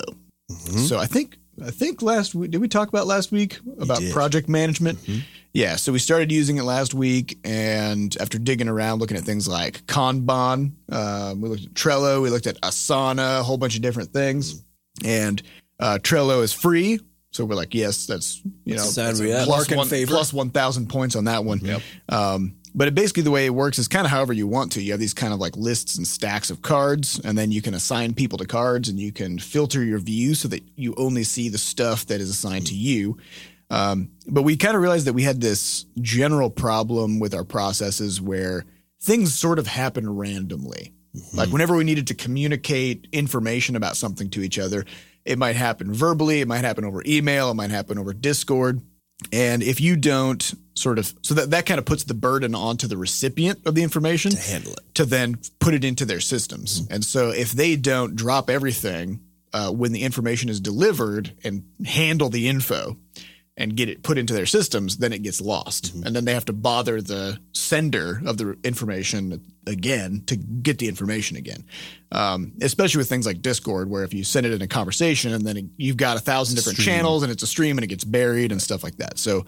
So 0.86 0.98
I 0.98 1.06
think 1.06 1.38
I 1.64 1.70
think 1.70 2.02
last 2.02 2.34
week, 2.34 2.50
did 2.50 2.60
we 2.60 2.68
talk 2.68 2.88
about 2.88 3.06
last 3.06 3.32
week 3.32 3.58
about 3.80 4.02
project 4.12 4.48
management? 4.50 4.98
Mhm. 4.98 5.22
Yeah. 5.56 5.76
So 5.76 5.90
we 5.90 5.98
started 5.98 6.30
using 6.30 6.58
it 6.58 6.64
last 6.64 6.92
week. 6.92 7.38
And 7.42 8.14
after 8.20 8.38
digging 8.38 8.68
around, 8.68 8.98
looking 8.98 9.16
at 9.16 9.24
things 9.24 9.48
like 9.48 9.86
Kanban, 9.86 10.72
um, 10.92 11.40
we 11.40 11.48
looked 11.48 11.64
at 11.64 11.72
Trello, 11.72 12.20
we 12.20 12.28
looked 12.28 12.46
at 12.46 12.60
Asana, 12.60 13.40
a 13.40 13.42
whole 13.42 13.56
bunch 13.56 13.74
of 13.74 13.80
different 13.80 14.12
things. 14.12 14.62
And 15.02 15.42
uh, 15.80 15.98
Trello 16.02 16.42
is 16.42 16.52
free. 16.52 17.00
So 17.30 17.46
we're 17.46 17.54
like, 17.54 17.74
yes, 17.74 18.04
that's, 18.04 18.42
you 18.64 18.76
know, 18.76 18.82
that's 18.82 19.20
a 19.20 19.38
up. 19.38 19.46
plus 19.46 19.58
Mark 19.58 19.70
in 19.72 19.78
one, 19.78 19.88
favor. 19.88 20.12
plus 20.12 20.30
1,000 20.30 20.88
points 20.88 21.16
on 21.16 21.24
that 21.24 21.44
one. 21.44 21.60
Yep. 21.60 21.82
Um, 22.10 22.56
but 22.74 22.88
it 22.88 22.94
basically 22.94 23.22
the 23.22 23.30
way 23.30 23.46
it 23.46 23.54
works 23.54 23.78
is 23.78 23.88
kind 23.88 24.04
of 24.04 24.10
however 24.10 24.34
you 24.34 24.46
want 24.46 24.72
to. 24.72 24.82
You 24.82 24.92
have 24.92 25.00
these 25.00 25.14
kind 25.14 25.32
of 25.32 25.40
like 25.40 25.56
lists 25.56 25.96
and 25.96 26.06
stacks 26.06 26.50
of 26.50 26.60
cards, 26.60 27.18
and 27.24 27.36
then 27.36 27.50
you 27.50 27.62
can 27.62 27.72
assign 27.72 28.12
people 28.12 28.36
to 28.36 28.46
cards, 28.46 28.90
and 28.90 29.00
you 29.00 29.12
can 29.12 29.38
filter 29.38 29.82
your 29.82 29.98
view 29.98 30.34
so 30.34 30.48
that 30.48 30.62
you 30.76 30.94
only 30.98 31.24
see 31.24 31.48
the 31.48 31.56
stuff 31.56 32.04
that 32.06 32.20
is 32.20 32.28
assigned 32.28 32.66
to 32.66 32.74
you. 32.74 33.16
Um, 33.70 34.10
but 34.26 34.42
we 34.42 34.56
kind 34.56 34.76
of 34.76 34.82
realized 34.82 35.06
that 35.06 35.12
we 35.12 35.22
had 35.22 35.40
this 35.40 35.86
general 36.00 36.50
problem 36.50 37.18
with 37.18 37.34
our 37.34 37.44
processes 37.44 38.20
where 38.20 38.64
things 39.00 39.34
sort 39.34 39.58
of 39.58 39.66
happen 39.66 40.08
randomly. 40.16 40.92
Like 41.32 41.48
whenever 41.48 41.74
we 41.74 41.84
needed 41.84 42.08
to 42.08 42.14
communicate 42.14 43.08
information 43.10 43.74
about 43.74 43.96
something 43.96 44.28
to 44.30 44.42
each 44.42 44.58
other, 44.58 44.84
it 45.24 45.38
might 45.38 45.56
happen 45.56 45.92
verbally, 45.94 46.42
it 46.42 46.48
might 46.48 46.64
happen 46.64 46.84
over 46.84 47.02
email, 47.06 47.50
it 47.50 47.54
might 47.54 47.70
happen 47.70 47.98
over 47.98 48.12
Discord. 48.12 48.82
And 49.32 49.62
if 49.62 49.80
you 49.80 49.96
don't 49.96 50.54
sort 50.74 50.98
of, 50.98 51.14
so 51.22 51.32
that, 51.34 51.50
that 51.50 51.64
kind 51.64 51.78
of 51.78 51.86
puts 51.86 52.04
the 52.04 52.12
burden 52.12 52.54
onto 52.54 52.86
the 52.86 52.98
recipient 52.98 53.60
of 53.66 53.74
the 53.74 53.82
information 53.82 54.32
to 54.32 54.38
handle 54.38 54.72
it. 54.74 54.94
to 54.94 55.06
then 55.06 55.38
put 55.58 55.72
it 55.72 55.84
into 55.84 56.04
their 56.04 56.20
systems. 56.20 56.86
And 56.90 57.02
so 57.02 57.30
if 57.30 57.52
they 57.52 57.76
don't 57.76 58.14
drop 58.14 58.50
everything 58.50 59.20
uh, 59.54 59.70
when 59.70 59.92
the 59.92 60.02
information 60.02 60.50
is 60.50 60.60
delivered 60.60 61.32
and 61.42 61.64
handle 61.86 62.28
the 62.28 62.46
info 62.46 62.98
and 63.56 63.74
get 63.74 63.88
it 63.88 64.02
put 64.02 64.18
into 64.18 64.34
their 64.34 64.46
systems, 64.46 64.98
then 64.98 65.12
it 65.12 65.22
gets 65.22 65.40
lost. 65.40 65.94
And 65.94 66.14
then 66.14 66.24
they 66.24 66.34
have 66.34 66.44
to 66.46 66.52
bother 66.52 67.00
the 67.00 67.38
sender 67.52 68.20
of 68.26 68.36
the 68.36 68.56
information 68.62 69.40
again 69.66 70.22
to 70.26 70.36
get 70.36 70.78
the 70.78 70.88
information 70.88 71.36
again. 71.36 71.64
Um, 72.12 72.52
especially 72.60 72.98
with 72.98 73.08
things 73.08 73.26
like 73.26 73.40
Discord, 73.40 73.88
where 73.88 74.04
if 74.04 74.12
you 74.12 74.24
send 74.24 74.44
it 74.44 74.52
in 74.52 74.60
a 74.60 74.68
conversation 74.68 75.32
and 75.32 75.46
then 75.46 75.56
it, 75.56 75.64
you've 75.78 75.96
got 75.96 76.16
a 76.16 76.20
thousand 76.20 76.56
different 76.56 76.78
Stream. 76.78 76.96
channels 76.96 77.22
and 77.22 77.32
it's 77.32 77.42
a 77.42 77.46
stream 77.46 77.78
and 77.78 77.84
it 77.84 77.88
gets 77.88 78.04
buried 78.04 78.52
and 78.52 78.60
stuff 78.60 78.84
like 78.84 78.96
that. 78.96 79.18
So 79.18 79.46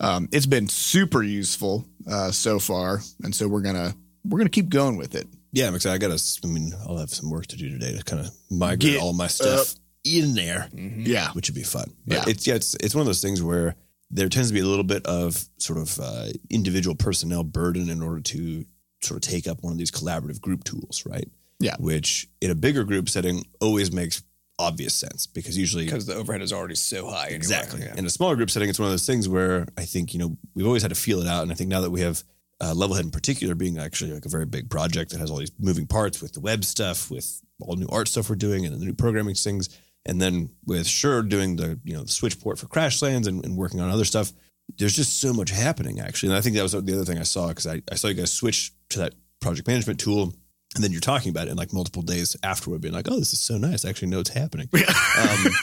um, 0.00 0.28
it's 0.32 0.46
been 0.46 0.68
super 0.68 1.22
useful 1.22 1.86
uh, 2.10 2.30
so 2.30 2.58
far, 2.58 3.00
and 3.24 3.34
so 3.34 3.48
we're 3.48 3.62
gonna 3.62 3.94
we're 4.26 4.38
gonna 4.38 4.50
keep 4.50 4.68
going 4.68 4.98
with 4.98 5.14
it. 5.14 5.26
Yeah, 5.52 5.68
I'm 5.68 5.74
excited. 5.74 5.94
I 5.94 6.08
got 6.08 6.18
to. 6.18 6.40
I 6.44 6.46
mean, 6.48 6.74
I'll 6.86 6.98
have 6.98 7.08
some 7.08 7.30
work 7.30 7.46
to 7.46 7.56
do 7.56 7.70
today 7.70 7.96
to 7.96 8.04
kind 8.04 8.20
of 8.20 8.30
migrate 8.50 8.92
Get 8.92 9.00
all 9.00 9.14
my 9.14 9.26
stuff 9.26 9.74
in 10.06 10.34
there, 10.34 10.68
Yeah, 10.74 11.30
which 11.32 11.48
would 11.48 11.54
be 11.56 11.62
fun. 11.62 11.92
But 12.06 12.14
Yeah. 12.16 12.24
it's 12.28 12.46
yeah, 12.46 12.54
it's 12.54 12.74
it's 12.80 12.94
one 12.94 13.02
of 13.02 13.06
those 13.06 13.20
things 13.22 13.42
where 13.42 13.74
there 14.10 14.28
tends 14.28 14.48
to 14.48 14.54
be 14.54 14.60
a 14.60 14.66
little 14.66 14.84
bit 14.84 15.04
of 15.06 15.44
sort 15.58 15.78
of 15.78 15.98
uh, 16.00 16.28
individual 16.48 16.94
personnel 16.94 17.42
burden 17.42 17.90
in 17.90 18.02
order 18.02 18.20
to 18.20 18.64
sort 19.02 19.16
of 19.24 19.28
take 19.28 19.48
up 19.48 19.62
one 19.62 19.72
of 19.72 19.78
these 19.78 19.90
collaborative 19.90 20.40
group 20.40 20.62
tools, 20.64 21.04
right? 21.04 21.28
Yeah. 21.58 21.76
Which 21.78 22.28
in 22.40 22.50
a 22.50 22.54
bigger 22.54 22.84
group 22.84 23.08
setting 23.08 23.44
always 23.60 23.90
makes 23.92 24.22
obvious 24.58 24.94
sense 24.94 25.26
because 25.26 25.58
usually 25.58 25.84
because 25.84 26.06
the 26.06 26.14
overhead 26.14 26.40
is 26.42 26.52
already 26.52 26.74
so 26.76 27.08
high. 27.10 27.24
Anyway. 27.26 27.36
Exactly. 27.36 27.82
Yeah. 27.82 27.94
In 27.96 28.06
a 28.06 28.10
smaller 28.10 28.36
group 28.36 28.50
setting, 28.50 28.68
it's 28.70 28.78
one 28.78 28.86
of 28.86 28.92
those 28.92 29.06
things 29.06 29.28
where 29.28 29.66
I 29.76 29.84
think, 29.84 30.12
you 30.14 30.18
know, 30.20 30.36
we've 30.54 30.66
always 30.66 30.82
had 30.82 30.88
to 30.90 30.94
feel 30.94 31.20
it 31.20 31.26
out. 31.26 31.42
And 31.42 31.50
I 31.52 31.54
think 31.54 31.68
now 31.68 31.80
that 31.82 31.90
we 31.90 32.00
have 32.00 32.22
uh, 32.60 32.72
Levelhead 32.74 33.02
in 33.02 33.10
particular 33.10 33.54
being 33.54 33.76
actually 33.78 34.12
like 34.12 34.24
a 34.24 34.30
very 34.30 34.46
big 34.46 34.70
project 34.70 35.10
that 35.10 35.18
has 35.18 35.30
all 35.30 35.36
these 35.38 35.52
moving 35.58 35.86
parts 35.86 36.22
with 36.22 36.32
the 36.32 36.40
web 36.40 36.64
stuff, 36.64 37.10
with 37.10 37.42
all 37.60 37.76
new 37.76 37.88
art 37.90 38.08
stuff 38.08 38.30
we're 38.30 38.36
doing 38.36 38.64
and 38.64 38.74
the 38.80 38.84
new 38.84 38.94
programming 38.94 39.34
things. 39.34 39.68
And 40.06 40.20
then 40.20 40.50
with 40.64 40.86
Sure 40.86 41.22
doing 41.22 41.56
the, 41.56 41.78
you 41.84 41.92
know, 41.94 42.02
the 42.02 42.08
switch 42.12 42.40
port 42.40 42.58
for 42.58 42.66
Crashlands 42.66 43.26
and, 43.26 43.44
and 43.44 43.56
working 43.56 43.80
on 43.80 43.90
other 43.90 44.04
stuff, 44.04 44.32
there's 44.78 44.94
just 44.96 45.20
so 45.20 45.32
much 45.32 45.50
happening 45.50 46.00
actually. 46.00 46.30
And 46.30 46.38
I 46.38 46.40
think 46.40 46.56
that 46.56 46.62
was 46.62 46.72
the 46.72 46.78
other 46.78 47.04
thing 47.04 47.18
I 47.18 47.22
saw 47.24 47.48
because 47.48 47.66
I, 47.66 47.82
I 47.90 47.96
saw 47.96 48.08
you 48.08 48.14
guys 48.14 48.32
switch 48.32 48.72
to 48.90 49.00
that 49.00 49.14
project 49.40 49.66
management 49.68 50.00
tool. 50.00 50.32
And 50.74 50.84
then 50.84 50.92
you're 50.92 51.00
talking 51.00 51.30
about 51.30 51.48
it 51.48 51.52
in 51.52 51.56
like 51.56 51.72
multiple 51.72 52.02
days 52.02 52.36
afterward, 52.42 52.82
being 52.82 52.92
like, 52.92 53.08
"Oh, 53.10 53.18
this 53.18 53.32
is 53.32 53.40
so 53.40 53.56
nice! 53.56 53.86
I 53.86 53.88
actually 53.88 54.08
know 54.08 54.20
it's 54.20 54.28
happening." 54.30 54.68
um, 54.74 55.46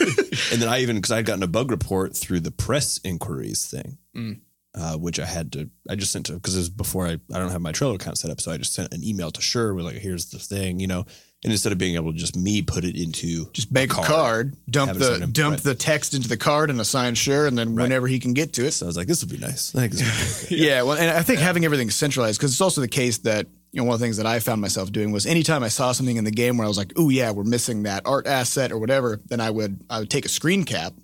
and 0.52 0.60
then 0.60 0.68
I 0.68 0.80
even 0.80 0.96
because 0.96 1.12
I'd 1.12 1.26
gotten 1.26 1.42
a 1.44 1.46
bug 1.46 1.70
report 1.70 2.16
through 2.16 2.40
the 2.40 2.50
press 2.50 2.98
inquiries 3.04 3.66
thing, 3.70 3.98
Mm. 4.16 4.40
uh, 4.74 4.96
which 4.96 5.20
I 5.20 5.26
had 5.26 5.52
to. 5.52 5.70
I 5.88 5.94
just 5.94 6.10
sent 6.10 6.26
to 6.26 6.32
because 6.32 6.56
it 6.56 6.60
was 6.60 6.68
before 6.70 7.06
I 7.06 7.12
I 7.32 7.38
don't 7.38 7.52
have 7.52 7.60
my 7.60 7.70
Trello 7.70 7.94
account 7.94 8.18
set 8.18 8.30
up, 8.32 8.40
so 8.40 8.50
I 8.50 8.56
just 8.56 8.74
sent 8.74 8.92
an 8.92 9.04
email 9.04 9.30
to 9.30 9.40
Sure 9.40 9.72
with 9.72 9.84
like, 9.84 9.96
"Here's 9.96 10.30
the 10.30 10.40
thing," 10.40 10.80
you 10.80 10.88
know. 10.88 11.04
And 11.44 11.52
instead 11.52 11.72
of 11.72 11.78
being 11.78 11.94
able 11.96 12.10
to 12.12 12.18
just 12.18 12.36
me 12.36 12.62
put 12.62 12.84
it 12.84 12.96
into 12.96 13.50
just 13.52 13.70
make 13.70 13.90
a 13.92 13.94
Card. 13.96 14.06
card, 14.08 14.56
dump 14.70 14.94
the 14.94 15.28
dump 15.30 15.56
right. 15.56 15.62
the 15.62 15.74
text 15.74 16.14
into 16.14 16.26
the 16.26 16.38
card 16.38 16.70
and 16.70 16.80
assign 16.80 17.14
sure, 17.14 17.46
and 17.46 17.56
then 17.58 17.74
Right. 17.74 17.82
whenever 17.82 18.06
he 18.06 18.18
can 18.18 18.32
get 18.32 18.54
to 18.54 18.64
it. 18.66 18.70
so 18.72 18.86
I 18.86 18.88
was 18.88 18.96
like, 18.96 19.06
"This 19.08 19.22
would 19.22 19.30
be 19.30 19.36
nice." 19.36 19.74
I 19.74 19.80
think 19.80 19.92
this 19.92 20.00
would 20.42 20.48
be 20.48 20.56
okay. 20.56 20.66
Yeah, 20.68 20.82
well, 20.82 20.96
and 20.96 21.10
I 21.10 21.22
think 21.22 21.40
having 21.40 21.64
everything 21.66 21.90
centralized 21.90 22.38
because 22.40 22.52
it's 22.52 22.62
also 22.62 22.80
the 22.80 22.88
case 22.88 23.18
that 23.18 23.46
you 23.72 23.78
know 23.80 23.84
one 23.84 23.92
of 23.94 24.00
the 24.00 24.06
things 24.06 24.16
that 24.16 24.24
I 24.26 24.38
found 24.40 24.62
myself 24.62 24.90
doing 24.90 25.12
was 25.12 25.26
anytime 25.26 25.62
I 25.62 25.68
saw 25.68 25.92
something 25.92 26.16
in 26.16 26.24
the 26.24 26.30
game 26.30 26.56
where 26.56 26.64
I 26.64 26.68
was 26.68 26.78
like, 26.78 26.94
"Oh 26.96 27.10
yeah, 27.10 27.30
we're 27.30 27.44
missing 27.44 27.82
that 27.82 28.04
art 28.06 28.26
asset 28.26 28.72
or 28.72 28.78
whatever," 28.78 29.20
then 29.26 29.40
I 29.40 29.50
would 29.50 29.84
I 29.90 29.98
would 29.98 30.08
take 30.08 30.24
a 30.24 30.30
screen 30.30 30.64
cap 30.64 30.94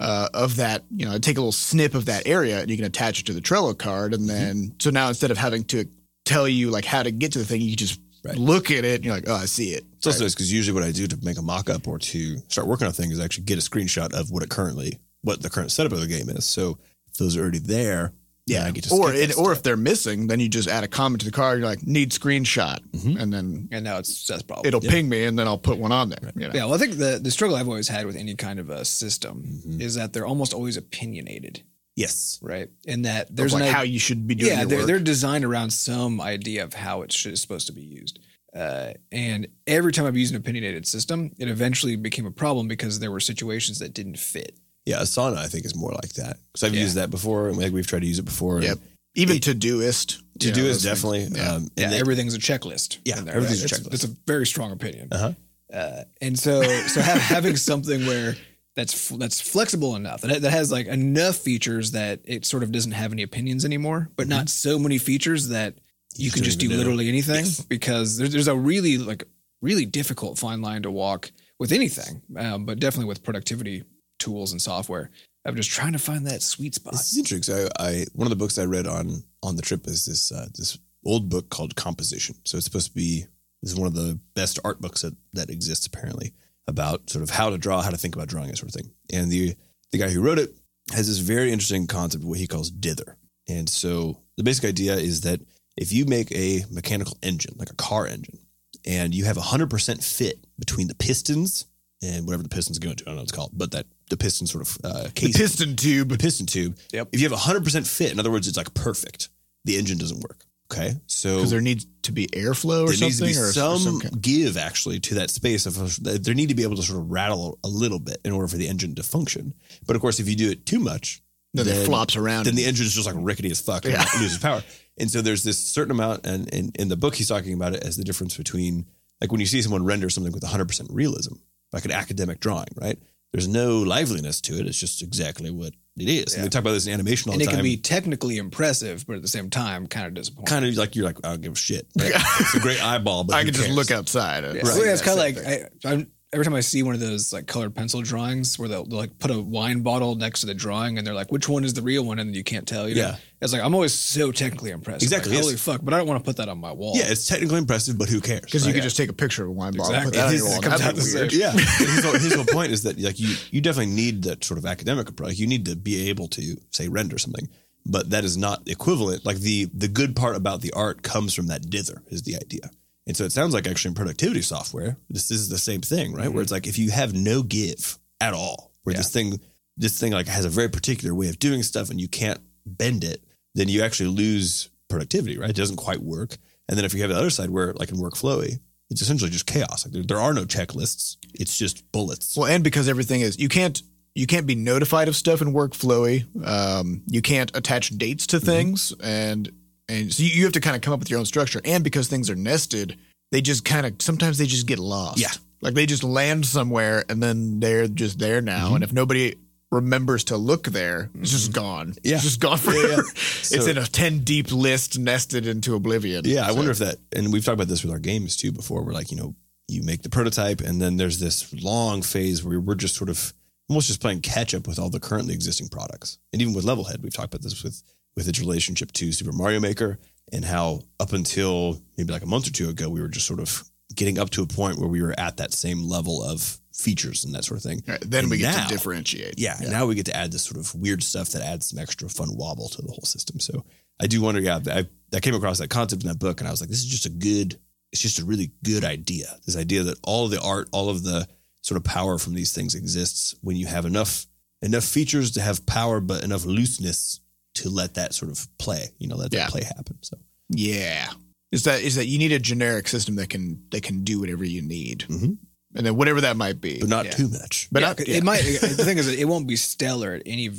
uh, 0.00 0.28
of 0.34 0.56
that, 0.56 0.84
you 0.94 1.06
know, 1.06 1.16
take 1.18 1.38
a 1.38 1.40
little 1.40 1.50
snip 1.50 1.94
of 1.94 2.04
that 2.04 2.26
area 2.28 2.60
and 2.60 2.70
you 2.70 2.76
can 2.76 2.84
attach 2.84 3.20
it 3.20 3.26
to 3.26 3.32
the 3.32 3.40
Trello 3.40 3.76
card, 3.76 4.12
and 4.12 4.28
then 4.28 4.74
so 4.80 4.90
now 4.90 5.08
instead 5.08 5.30
of 5.30 5.38
having 5.38 5.64
to 5.64 5.86
tell 6.26 6.46
you 6.46 6.68
like 6.70 6.84
how 6.84 7.02
to 7.02 7.10
get 7.10 7.32
to 7.32 7.38
the 7.38 7.44
thing, 7.46 7.62
you 7.62 7.74
just 7.74 7.98
Right. 8.28 8.36
look 8.38 8.70
at 8.70 8.84
it 8.84 8.96
and 8.96 9.04
you're 9.04 9.14
like, 9.14 9.28
"Oh, 9.28 9.34
I 9.34 9.46
see 9.46 9.72
it." 9.72 9.84
It's 9.96 10.06
also 10.06 10.22
nice 10.24 10.34
because 10.34 10.52
usually 10.52 10.74
what 10.74 10.84
I 10.84 10.92
do 10.92 11.06
to 11.06 11.18
make 11.22 11.38
a 11.38 11.42
mock 11.42 11.68
up 11.70 11.86
or 11.88 11.98
to 11.98 12.38
start 12.48 12.66
working 12.68 12.86
on 12.86 12.92
things 12.92 13.12
is 13.14 13.20
actually 13.20 13.44
get 13.44 13.58
a 13.58 13.62
screenshot 13.62 14.12
of 14.12 14.30
what 14.30 14.42
it 14.42 14.48
currently, 14.50 14.98
what 15.22 15.42
the 15.42 15.50
current 15.50 15.72
setup 15.72 15.92
of 15.92 16.00
the 16.00 16.06
game 16.06 16.28
is. 16.28 16.44
So 16.44 16.78
if 17.08 17.14
those 17.14 17.36
are 17.36 17.40
already 17.42 17.58
there, 17.58 18.12
yeah, 18.46 18.64
I 18.64 18.70
get 18.70 18.84
to 18.84 18.94
or 18.94 19.12
it, 19.12 19.36
or 19.36 19.52
if 19.52 19.62
they're 19.62 19.76
missing, 19.76 20.26
then 20.26 20.40
you 20.40 20.48
just 20.48 20.68
add 20.68 20.82
a 20.82 20.88
comment 20.88 21.20
to 21.20 21.26
the 21.26 21.32
card. 21.32 21.58
You're 21.58 21.68
like, 21.68 21.86
"Need 21.86 22.12
screenshot," 22.12 22.78
Mhm. 22.96 23.20
and 23.20 23.30
then 23.32 23.68
and 23.70 23.84
now 23.84 23.98
it's 23.98 24.26
that's 24.26 24.42
problem. 24.42 24.66
it'll 24.66 24.82
Yeah. 24.82 24.90
ping 24.90 25.08
me, 25.08 25.24
and 25.24 25.38
then 25.38 25.46
I'll 25.46 25.58
put 25.58 25.78
one 25.78 25.92
on 25.92 26.08
there. 26.08 26.32
you 26.34 26.42
know? 26.48 26.52
Yeah, 26.54 26.64
well, 26.64 26.74
I 26.74 26.78
think 26.78 26.96
the 26.96 27.20
the 27.22 27.30
struggle 27.30 27.56
I've 27.56 27.68
always 27.68 27.88
had 27.88 28.06
with 28.06 28.16
any 28.16 28.34
kind 28.36 28.58
of 28.58 28.70
a 28.70 28.84
system 28.86 29.60
Mhm. 29.66 29.80
is 29.82 29.94
that 29.96 30.12
they're 30.14 30.26
almost 30.26 30.54
always 30.54 30.76
opinionated, 30.78 31.62
yes, 31.98 32.38
right? 32.42 32.68
And 32.86 33.04
that 33.04 33.34
There's 33.34 33.52
like 33.52 33.64
an 33.64 33.72
how 33.74 33.82
you 33.82 33.98
should 33.98 34.26
be 34.26 34.34
doing 34.34 34.52
yeah, 34.52 34.64
they're, 34.64 34.86
they're 34.86 34.98
designed 35.00 35.44
around 35.44 35.70
some 35.72 36.20
idea 36.20 36.64
of 36.64 36.74
how 36.74 37.02
it 37.02 37.12
should, 37.12 37.32
is 37.32 37.40
supposed 37.42 37.66
to 37.66 37.72
be 37.72 37.82
used. 37.82 38.18
Uh, 38.54 38.92
and 39.12 39.46
every 39.66 39.92
time 39.92 40.06
I've 40.06 40.16
used 40.16 40.32
an 40.34 40.40
opinionated 40.40 40.86
system, 40.86 41.32
it 41.38 41.48
eventually 41.48 41.96
became 41.96 42.24
a 42.26 42.30
problem 42.30 42.66
because 42.68 42.98
there 42.98 43.10
were 43.10 43.20
situations 43.20 43.78
that 43.80 43.92
didn't 43.92 44.18
fit. 44.18 44.56
yeah, 44.86 44.96
Asana 45.00 45.36
I 45.36 45.46
think 45.48 45.64
is 45.66 45.76
more 45.76 45.92
like 45.92 46.14
that 46.14 46.38
because 46.52 46.64
I've 46.64 46.74
Yeah. 46.74 46.80
used 46.82 46.94
that 46.96 47.10
before. 47.10 47.48
and 47.48 47.58
Like 47.58 47.72
we've 47.72 47.86
tried 47.86 48.00
to 48.00 48.06
use 48.06 48.18
it 48.18 48.24
before. 48.24 48.62
Yep. 48.62 48.78
Even 49.14 49.36
It- 49.36 49.42
Todoist. 49.42 50.18
To 50.40 50.52
do 50.52 50.62
know, 50.62 50.68
is 50.68 50.82
those 50.82 50.92
definitely. 50.94 51.24
Yeah. 51.36 51.52
Um, 51.52 51.62
and 51.62 51.70
Yeah, 51.76 51.90
they- 51.90 52.00
everything's 52.00 52.34
a 52.34 52.38
checklist. 52.38 52.98
Yeah, 53.04 53.18
everything's 53.26 53.64
a 53.64 53.68
checklist. 53.68 53.92
It's 53.94 54.04
a 54.04 54.14
very 54.26 54.46
strong 54.46 54.70
opinion. 54.72 55.08
uh-huh. 55.10 55.32
Uh, 55.72 56.04
and 56.22 56.38
so, 56.38 56.62
so 56.86 57.00
have, 57.02 57.18
having 57.36 57.56
something 57.56 58.06
where 58.06 58.36
that's 58.78 59.08
that's 59.10 59.40
flexible 59.40 59.96
enough 59.96 60.20
that 60.22 60.40
that 60.42 60.50
has 60.52 60.70
like 60.72 60.86
enough 60.86 61.36
features 61.36 61.90
that 61.90 62.20
it 62.24 62.46
sort 62.46 62.62
of 62.62 62.70
doesn't 62.72 62.92
have 62.92 63.12
any 63.12 63.22
opinions 63.24 63.64
anymore, 63.64 64.08
but 64.16 64.28
not 64.28 64.48
so 64.48 64.78
many 64.78 64.98
features 64.98 65.48
that 65.48 65.74
you, 66.16 66.26
You 66.26 66.30
can 66.30 66.44
just 66.44 66.60
do 66.60 66.68
know. 66.68 66.76
literally 66.76 67.08
anything 67.08 67.44
Yes. 67.44 67.60
because 67.60 68.16
there's 68.16 68.32
there's 68.32 68.48
a 68.48 68.56
really 68.56 68.96
like 68.96 69.24
really 69.60 69.84
difficult 69.84 70.38
fine 70.38 70.62
line 70.62 70.82
to 70.82 70.90
walk 70.90 71.32
with 71.58 71.72
anything, 71.72 72.22
um, 72.36 72.64
but 72.64 72.78
definitely 72.78 73.06
with 73.08 73.24
productivity 73.24 73.82
tools 74.20 74.52
and 74.52 74.62
software. 74.62 75.10
I'm 75.44 75.56
just 75.56 75.70
trying 75.70 75.92
to 75.94 75.98
find 75.98 76.26
that 76.26 76.42
sweet 76.42 76.74
spot. 76.76 76.92
This 76.92 77.12
is 77.12 77.18
interesting. 77.18 77.42
So 77.42 77.68
I, 77.78 77.88
I 77.88 78.04
one 78.14 78.26
of 78.26 78.30
the 78.30 78.36
books 78.36 78.58
I 78.58 78.64
read 78.64 78.86
on 78.86 79.24
on 79.42 79.56
the 79.56 79.62
trip 79.62 79.86
is 79.88 80.06
this 80.06 80.30
uh, 80.30 80.46
this 80.54 80.78
old 81.04 81.28
book 81.28 81.50
called 81.50 81.74
Composition. 81.74 82.36
So 82.44 82.56
it's 82.58 82.66
supposed 82.66 82.88
to 82.88 82.94
be 82.94 83.24
this 83.62 83.72
is 83.72 83.76
one 83.78 83.88
of 83.88 83.94
the 83.94 84.20
best 84.34 84.60
art 84.64 84.80
books 84.80 85.02
that 85.02 85.14
that 85.32 85.50
exists 85.50 85.84
apparently 85.86 86.32
about 86.68 87.10
sort 87.10 87.22
of 87.24 87.30
how 87.30 87.50
to 87.50 87.58
draw, 87.58 87.82
how 87.82 87.90
to 87.90 87.96
think 87.96 88.14
about 88.14 88.28
drawing, 88.28 88.48
that 88.48 88.58
sort 88.58 88.68
of 88.68 88.74
thing. 88.80 88.92
And 89.12 89.30
the 89.32 89.56
the 89.90 89.98
guy 89.98 90.08
who 90.10 90.20
wrote 90.20 90.38
it 90.38 90.50
has 90.92 91.08
this 91.08 91.18
very 91.18 91.50
interesting 91.50 91.86
concept 91.88 92.22
of 92.22 92.28
what 92.28 92.38
he 92.38 92.46
calls 92.46 92.70
dither. 92.70 93.16
And 93.48 93.68
so 93.68 94.18
the 94.36 94.44
basic 94.44 94.64
idea 94.66 94.94
is 94.94 95.22
that 95.22 95.40
if 95.76 95.92
you 95.92 96.04
make 96.04 96.30
a 96.32 96.64
mechanical 96.70 97.16
engine, 97.22 97.54
like 97.58 97.70
a 97.70 97.74
car 97.74 98.06
engine, 98.06 98.38
and 98.86 99.14
you 99.14 99.24
have 99.24 99.36
a 99.36 99.40
hundred 99.42 99.70
percent 99.70 100.04
fit 100.04 100.44
between 100.58 100.86
the 100.88 100.94
pistons 100.94 101.66
and 102.02 102.26
whatever 102.26 102.42
the 102.44 102.48
pistons 102.48 102.78
go 102.78 102.90
into, 102.90 103.02
I 103.04 103.06
don't 103.06 103.16
know 103.16 103.20
what 103.22 103.28
it's 103.30 103.32
called, 103.32 103.50
but 103.54 103.72
that 103.72 103.86
the 104.10 104.16
piston 104.16 104.46
sort 104.46 104.66
of 104.68 104.78
uh, 104.84 105.02
The 105.04 105.10
casing 105.12 105.32
piston 105.40 105.76
tube. 105.76 106.08
the 106.10 106.18
piston 106.18 106.46
tube. 106.46 106.76
Yep. 106.92 107.08
If 107.12 107.20
you 107.20 107.26
have 107.26 107.32
a 107.32 107.36
hundred 107.38 107.64
percent 107.64 107.86
fit, 107.86 108.12
in 108.12 108.20
other 108.20 108.30
words, 108.30 108.46
it's 108.46 108.56
like 108.56 108.72
perfect. 108.74 109.30
The 109.64 109.76
engine 109.76 109.98
doesn't 109.98 110.20
work. 110.20 110.44
Okay, 110.70 110.94
so 111.06 111.36
Because 111.36 111.50
there 111.50 111.62
needs 111.62 111.86
to 112.02 112.12
be 112.12 112.26
airflow 112.28 112.82
or 112.84 112.88
there 112.88 113.00
needs 113.00 113.18
to 113.20 113.32
something, 113.32 113.34
be 113.34 113.38
or, 113.38 113.48
or 113.48 113.52
some 113.52 113.78
some 113.78 114.00
kind- 114.00 114.20
give 114.22 114.56
actually 114.58 115.00
to 115.00 115.14
that 115.14 115.30
space 115.30 115.64
of 115.64 116.02
there 116.02 116.34
need 116.34 116.50
to 116.50 116.54
be 116.54 116.62
able 116.62 116.76
to 116.76 116.82
sort 116.82 116.98
of 116.98 117.10
rattle 117.10 117.58
a 117.64 117.68
little 117.68 117.98
bit 117.98 118.18
in 118.24 118.32
order 118.32 118.46
for 118.48 118.56
the 118.58 118.68
engine 118.68 118.94
to 118.96 119.02
function. 119.02 119.54
But 119.86 119.96
of 119.96 120.02
course, 120.02 120.20
if 120.20 120.28
you 120.28 120.36
do 120.36 120.50
it 120.50 120.66
too 120.66 120.78
much, 120.78 121.22
then 121.54 121.66
it 121.66 121.86
flops 121.86 122.16
around. 122.16 122.44
then 122.44 122.54
the 122.54 122.66
engine 122.66 122.84
is 122.84 122.94
just 122.94 123.06
like 123.06 123.16
rickety 123.18 123.50
as 123.50 123.60
fuck 123.62 123.86
and 123.86 123.94
Yeah. 123.94 124.02
it 124.02 124.20
loses 124.20 124.38
power. 124.38 124.62
And 124.98 125.10
so 125.10 125.22
there's 125.22 125.42
this 125.42 125.58
certain 125.58 125.90
amount, 125.92 126.26
and 126.26 126.48
in, 126.50 126.72
in 126.78 126.88
the 126.88 126.96
book 126.96 127.14
he's 127.14 127.28
talking 127.28 127.54
about 127.54 127.74
it 127.74 127.82
as 127.82 127.96
the 127.96 128.04
difference 128.04 128.36
between 128.36 128.84
like 129.22 129.32
when 129.32 129.40
you 129.40 129.46
see 129.46 129.62
someone 129.62 129.84
render 129.84 130.10
something 130.10 130.32
with 130.32 130.42
100% 130.42 130.86
realism, 130.90 131.34
like 131.72 131.84
an 131.86 131.92
academic 131.92 132.40
drawing, 132.40 132.68
right? 132.80 132.98
there's 133.32 133.46
no 133.48 133.78
liveliness 133.80 134.40
to 134.40 134.58
it. 134.58 134.66
It's 134.66 134.78
just 134.80 135.02
exactly 135.02 135.50
what 135.50 135.74
it 136.00 136.08
is. 136.08 136.34
And 136.34 136.40
Yeah. 136.40 136.44
we 136.44 136.48
talk 136.50 136.60
about 136.60 136.72
this 136.72 136.86
in 136.86 136.92
animation 136.92 137.30
all 137.30 137.34
and 137.34 137.40
the 137.40 137.50
it 137.50 137.54
can 137.54 137.62
be 137.62 137.76
technically 137.76 138.38
impressive, 138.38 139.06
but 139.06 139.16
at 139.16 139.22
the 139.22 139.28
same 139.28 139.50
time, 139.50 139.86
kind 139.86 140.06
of 140.06 140.14
disappointing. 140.14 140.46
kind 140.46 140.64
of 140.64 140.74
like 140.76 140.96
you're 140.96 141.04
like 141.04 141.18
I 141.24 141.30
don't 141.30 141.40
give 141.40 141.52
a 141.52 141.56
shit. 141.56 141.86
Right? 141.98 142.12
it's 142.40 142.54
a 142.54 142.60
great 142.60 142.82
eyeball, 142.84 143.24
but 143.24 143.34
I 143.34 143.40
who 143.40 143.46
can 143.46 143.54
just 143.54 143.70
look 143.70 143.90
outside. 143.90 144.44
Yeah, 144.44 144.62
see 144.62 144.70
so 144.70 144.84
yeah, 144.84 144.92
it's 144.92 145.02
that 145.02 145.16
kind 145.16 145.36
of 145.36 145.44
like. 145.44 145.68
I, 145.84 145.88
I'm, 145.92 146.10
every 146.32 146.44
time 146.44 146.54
I 146.54 146.60
see 146.60 146.82
one 146.82 146.94
of 146.94 147.00
those 147.00 147.32
like 147.32 147.46
colored 147.46 147.74
pencil 147.74 148.02
drawings 148.02 148.58
where 148.58 148.68
they'll, 148.68 148.84
they'll 148.84 148.98
like 148.98 149.18
put 149.18 149.30
a 149.30 149.40
wine 149.40 149.80
bottle 149.80 150.14
next 150.14 150.40
to 150.40 150.46
the 150.46 150.52
drawing 150.54 150.98
and 150.98 151.06
they're 151.06 151.14
like, 151.14 151.32
which 151.32 151.48
one 151.48 151.64
is 151.64 151.72
the 151.72 151.80
real 151.80 152.04
one? 152.04 152.18
And 152.18 152.34
you 152.36 152.44
can't 152.44 152.68
tell. 152.68 152.86
You 152.88 152.96
know? 152.96 153.00
Yeah. 153.00 153.16
It's 153.40 153.52
like, 153.52 153.62
I'm 153.62 153.74
always 153.74 153.94
so 153.94 154.30
technically 154.30 154.70
impressed. 154.70 155.02
Exactly, 155.02 155.30
Like, 155.30 155.36
yes. 155.36 155.44
Holy 155.46 155.56
fuck. 155.56 155.80
But 155.82 155.94
I 155.94 155.98
don't 155.98 156.06
want 156.06 156.22
to 156.22 156.28
put 156.28 156.36
that 156.36 156.48
on 156.48 156.58
my 156.58 156.72
wall. 156.72 156.92
Yeah, 156.96 157.04
it's 157.06 157.26
technically 157.26 157.58
impressive, 157.58 157.96
but 157.96 158.08
who 158.10 158.20
cares? 158.20 158.40
because 158.42 158.64
you 158.66 158.70
right? 158.70 158.74
could 158.74 158.82
just 158.82 158.96
take 158.96 159.08
a 159.08 159.14
picture 159.14 159.44
of 159.44 159.48
a 159.48 159.52
wine 159.52 159.72
bottle, 159.72 159.94
Exactly. 159.94 160.10
put 160.10 160.16
that 160.16 160.28
on 160.28 160.34
your 160.36 160.44
wall. 160.48 160.60
That'd 160.60 160.96
be 160.96 161.02
weird. 161.14 161.32
Yeah, 161.32 161.52
his, 161.52 162.04
whole, 162.04 162.12
his 162.14 162.34
whole 162.34 162.44
point 162.44 162.72
is 162.72 162.82
that 162.82 163.00
like 163.00 163.18
you 163.18 163.34
you 163.50 163.60
definitely 163.60 163.94
need 163.94 164.24
that 164.24 164.44
sort 164.44 164.58
of 164.58 164.66
academic 164.66 165.08
approach. 165.08 165.36
You 165.36 165.46
need 165.46 165.64
to 165.66 165.76
be 165.76 166.08
able 166.10 166.28
to 166.28 166.56
say 166.70 166.88
render 166.88 167.16
something, 167.16 167.48
but 167.86 168.10
that 168.10 168.24
is 168.24 168.36
not 168.36 168.68
equivalent. 168.68 169.24
Like 169.24 169.38
the 169.38 169.66
the 169.72 169.88
good 169.88 170.14
part 170.16 170.36
about 170.36 170.60
the 170.60 170.72
art 170.72 171.02
comes 171.02 171.32
from 171.32 171.46
that 171.46 171.70
dither 171.70 172.02
is 172.08 172.22
the 172.22 172.36
idea. 172.36 172.70
And 173.08 173.16
so 173.16 173.24
it 173.24 173.32
sounds 173.32 173.54
like 173.54 173.66
actually 173.66 173.88
in 173.88 173.94
productivity 173.96 174.42
software, 174.42 174.96
this 175.10 175.30
is 175.32 175.48
the 175.48 175.58
same 175.58 175.80
thing, 175.80 176.12
right? 176.12 176.30
Where 176.32 176.42
it's 176.42 176.52
like 176.52 176.66
if 176.68 176.78
you 176.78 176.90
have 176.92 177.14
no 177.14 177.42
give 177.42 177.98
at 178.20 178.34
all, 178.34 178.70
where 178.84 178.94
this 178.94 179.10
thing 179.10 179.40
this 179.76 179.98
thing 179.98 180.12
like 180.12 180.26
has 180.28 180.44
a 180.44 180.50
very 180.50 180.68
particular 180.68 181.14
way 181.14 181.28
of 181.28 181.38
doing 181.38 181.62
stuff 181.62 181.88
and 181.90 182.00
you 182.00 182.06
can't 182.08 182.40
bend 182.66 183.02
it, 183.04 183.24
then 183.54 183.68
you 183.68 183.82
actually 183.82 184.10
lose 184.10 184.68
productivity, 184.88 185.38
right? 185.38 185.50
It 185.50 185.56
doesn't 185.56 185.76
quite 185.76 186.00
work. 186.02 186.36
And 186.68 186.76
then 186.76 186.84
if 186.84 186.92
you 186.94 187.00
have 187.00 187.10
the 187.10 187.16
other 187.16 187.30
side 187.30 187.50
where 187.50 187.72
like 187.74 187.90
in 187.90 187.96
workflowy, 187.96 188.58
it's 188.90 189.00
essentially 189.02 189.30
just 189.30 189.46
chaos. 189.46 189.86
Like 189.86 189.92
there, 189.94 190.02
there 190.02 190.20
are 190.20 190.34
no 190.34 190.44
checklists. 190.44 191.16
It's 191.34 191.56
just 191.56 191.90
bullets. 191.92 192.36
Well, 192.36 192.46
and 192.46 192.62
because 192.62 192.88
everything 192.88 193.22
is 193.22 193.38
you 193.38 193.48
can't 193.48 193.80
you 194.14 194.26
can't 194.26 194.46
be 194.46 194.54
notified 194.56 195.08
of 195.08 195.16
stuff 195.16 195.40
in 195.40 195.52
workflowy. 195.54 196.26
Um, 196.46 197.02
you 197.06 197.22
can't 197.22 197.50
attach 197.56 197.90
dates 197.96 198.26
Mm-hmm. 198.26 198.38
to 198.38 198.44
things, 198.44 198.92
and 199.02 199.50
and 199.88 200.12
so 200.12 200.22
you, 200.22 200.44
have 200.44 200.52
to 200.52 200.60
kind 200.60 200.76
of 200.76 200.82
come 200.82 200.92
up 200.92 201.00
with 201.00 201.10
your 201.10 201.18
own 201.18 201.26
structure. 201.26 201.60
And 201.64 201.82
because 201.84 202.08
things 202.08 202.28
are 202.30 202.34
nested, 202.36 202.98
they 203.32 203.40
just 203.40 203.64
kind 203.64 203.86
of 203.86 204.00
sometimes 204.02 204.38
they 204.38 204.46
just 204.46 204.66
get 204.66 204.78
lost. 204.78 205.18
Yeah. 205.18 205.30
like 205.60 205.74
they 205.74 205.86
just 205.86 206.04
land 206.04 206.46
somewhere, 206.46 207.04
and 207.08 207.22
then 207.22 207.60
they're 207.60 207.88
just 207.88 208.18
there 208.18 208.40
now. 208.40 208.66
Mm-hmm. 208.66 208.74
And 208.76 208.84
if 208.84 208.92
nobody 208.92 209.34
remembers 209.70 210.24
to 210.24 210.36
look 210.36 210.64
there, 210.64 211.10
it's 211.20 211.30
just 211.30 211.52
gone. 211.52 211.94
Yeah. 212.02 212.14
it's 212.14 212.24
just 212.24 212.40
gone 212.40 212.58
Yeah, 212.64 212.72
yeah. 212.72 212.80
forever. 212.86 213.02
it's 213.14 213.48
So- 213.64 213.66
in 213.70 213.78
a 213.78 213.84
ten 213.86 214.20
deep 214.20 214.50
list 214.52 214.98
nested 214.98 215.46
into 215.46 215.74
oblivion. 215.74 216.22
Yeah, 216.24 216.46
I 216.46 216.52
wonder 216.52 216.70
if 216.70 216.78
that, 216.78 216.96
and 217.14 217.32
we've 217.32 217.44
talked 217.44 217.54
about 217.54 217.68
this 217.68 217.82
with 217.82 217.92
our 217.92 217.98
games 217.98 218.36
too 218.36 218.52
before. 218.52 218.82
We're 218.82 218.92
like, 218.94 219.10
you 219.10 219.16
know, 219.18 219.34
you 219.68 219.82
make 219.82 220.00
the 220.02 220.08
prototype, 220.08 220.60
and 220.62 220.80
then 220.80 220.96
there's 220.96 221.18
this 221.20 221.52
long 221.62 222.00
phase 222.00 222.42
where 222.42 222.58
we're 222.58 222.74
just 222.74 222.94
sort 222.96 223.10
of 223.10 223.34
almost 223.68 223.88
just 223.88 224.00
playing 224.00 224.22
catch 224.22 224.54
up 224.54 224.66
with 224.66 224.78
all 224.78 224.88
the 224.88 224.98
currently 225.00 225.34
existing 225.34 225.68
products. 225.68 226.18
And 226.32 226.40
even 226.40 226.54
with 226.54 226.64
Levelhead, 226.64 227.02
we've 227.02 227.12
talked 227.12 227.34
about 227.34 227.42
this 227.42 227.62
with 227.62 227.82
with 228.18 228.26
its 228.28 228.40
relationship 228.40 228.90
to 228.90 229.12
Super 229.12 229.30
Mario 229.30 229.60
Maker 229.60 229.96
and 230.32 230.44
how 230.44 230.80
up 230.98 231.12
until 231.12 231.80
maybe 231.96 232.12
like 232.12 232.22
a 232.24 232.26
month 232.26 232.48
or 232.48 232.52
two 232.52 232.68
ago, 232.68 232.88
we 232.88 233.00
were 233.00 233.06
just 233.06 233.26
sort 233.28 233.38
of 233.38 233.62
getting 233.94 234.18
up 234.18 234.30
to 234.30 234.42
a 234.42 234.46
point 234.46 234.76
where 234.78 234.88
we 234.88 235.00
were 235.00 235.14
at 235.16 235.36
that 235.36 235.52
same 235.52 235.84
level 235.84 236.20
of 236.22 236.58
features 236.74 237.24
and 237.24 237.32
that 237.32 237.44
sort 237.44 237.58
of 237.58 237.62
thing. 237.62 237.80
Right, 237.86 238.00
then 238.00 238.24
And 238.24 238.30
we 238.30 238.38
get 238.38 238.56
now- 238.56 238.66
to 238.66 238.72
differentiate. 238.74 239.38
Yeah, 239.38 239.56
now 239.68 239.86
we 239.86 239.94
get 239.94 240.06
to 240.06 240.16
add 240.16 240.32
this 240.32 240.42
sort 240.42 240.58
of 240.58 240.74
weird 240.74 241.02
stuff 241.04 241.28
that 241.30 241.42
adds 241.42 241.68
some 241.68 241.78
extra 241.78 242.08
fun 242.08 242.36
wobble 242.36 242.68
to 242.70 242.82
the 242.82 242.88
whole 242.88 243.04
system. 243.04 243.38
So 243.38 243.64
I 244.00 244.08
do 244.08 244.20
wonder. 244.20 244.40
Yeah, 244.40 244.58
I, 244.66 244.86
I 245.14 245.20
came 245.20 245.34
across 245.36 245.58
that 245.58 245.68
concept 245.70 246.02
in 246.02 246.08
that 246.08 246.18
book, 246.18 246.40
and 246.40 246.48
I 246.48 246.50
was 246.50 246.60
like, 246.60 246.70
this 246.70 246.78
is 246.80 246.86
just 246.86 247.06
a 247.06 247.10
good. 247.10 247.56
It's 247.92 248.02
just 248.02 248.18
a 248.18 248.24
really 248.24 248.50
good 248.64 248.84
idea. 248.84 249.26
This 249.46 249.56
idea 249.56 249.84
that 249.84 249.98
all 250.02 250.24
of 250.24 250.30
the 250.32 250.40
art, 250.42 250.68
all 250.72 250.90
of 250.90 251.04
the 251.04 251.26
sort 251.62 251.76
of 251.78 251.84
power 251.84 252.18
from 252.18 252.34
these 252.34 252.52
things 252.52 252.74
exists 252.74 253.34
when 253.42 253.54
you 253.56 253.66
have 253.66 253.86
enough 253.86 254.26
enough 254.60 254.84
features 254.84 255.30
to 255.32 255.40
have 255.40 255.64
power, 255.66 256.00
but 256.00 256.22
enough 256.24 256.44
looseness 256.44 257.20
to 257.62 257.70
let 257.70 257.94
that 257.94 258.14
sort 258.14 258.30
of 258.30 258.46
play. 258.58 258.88
You 258.98 259.08
know, 259.08 259.16
let 259.16 259.32
Yeah. 259.32 259.40
that 259.44 259.50
play 259.50 259.62
happen. 259.64 259.96
So 260.02 260.16
Yeah. 260.50 261.12
Is 261.52 261.64
that 261.64 261.80
is 261.82 261.94
that 261.94 262.06
you 262.06 262.18
need 262.18 262.32
a 262.32 262.38
generic 262.38 262.88
system 262.88 263.16
that 263.16 263.28
can 263.30 263.62
that 263.70 263.82
can 263.82 264.04
do 264.04 264.20
whatever 264.20 264.44
you 264.44 264.60
need, 264.60 265.06
Mhm. 265.08 265.38
and 265.74 265.86
then 265.86 265.96
whatever 265.96 266.20
that 266.20 266.36
might 266.36 266.60
be, 266.60 266.78
but 266.78 266.88
not 266.90 267.06
Yeah. 267.06 267.12
too 267.12 267.28
much. 267.28 267.68
But 267.72 267.80
yeah, 267.82 267.88
not- 267.88 268.00
it 268.00 268.22
might. 268.24 268.42
The 268.60 268.84
thing 268.84 268.98
is, 268.98 269.06
that 269.06 269.18
it 269.18 269.24
won't 269.24 269.46
be 269.48 269.56
stellar 269.56 270.12
at 270.14 270.22
any 270.26 270.50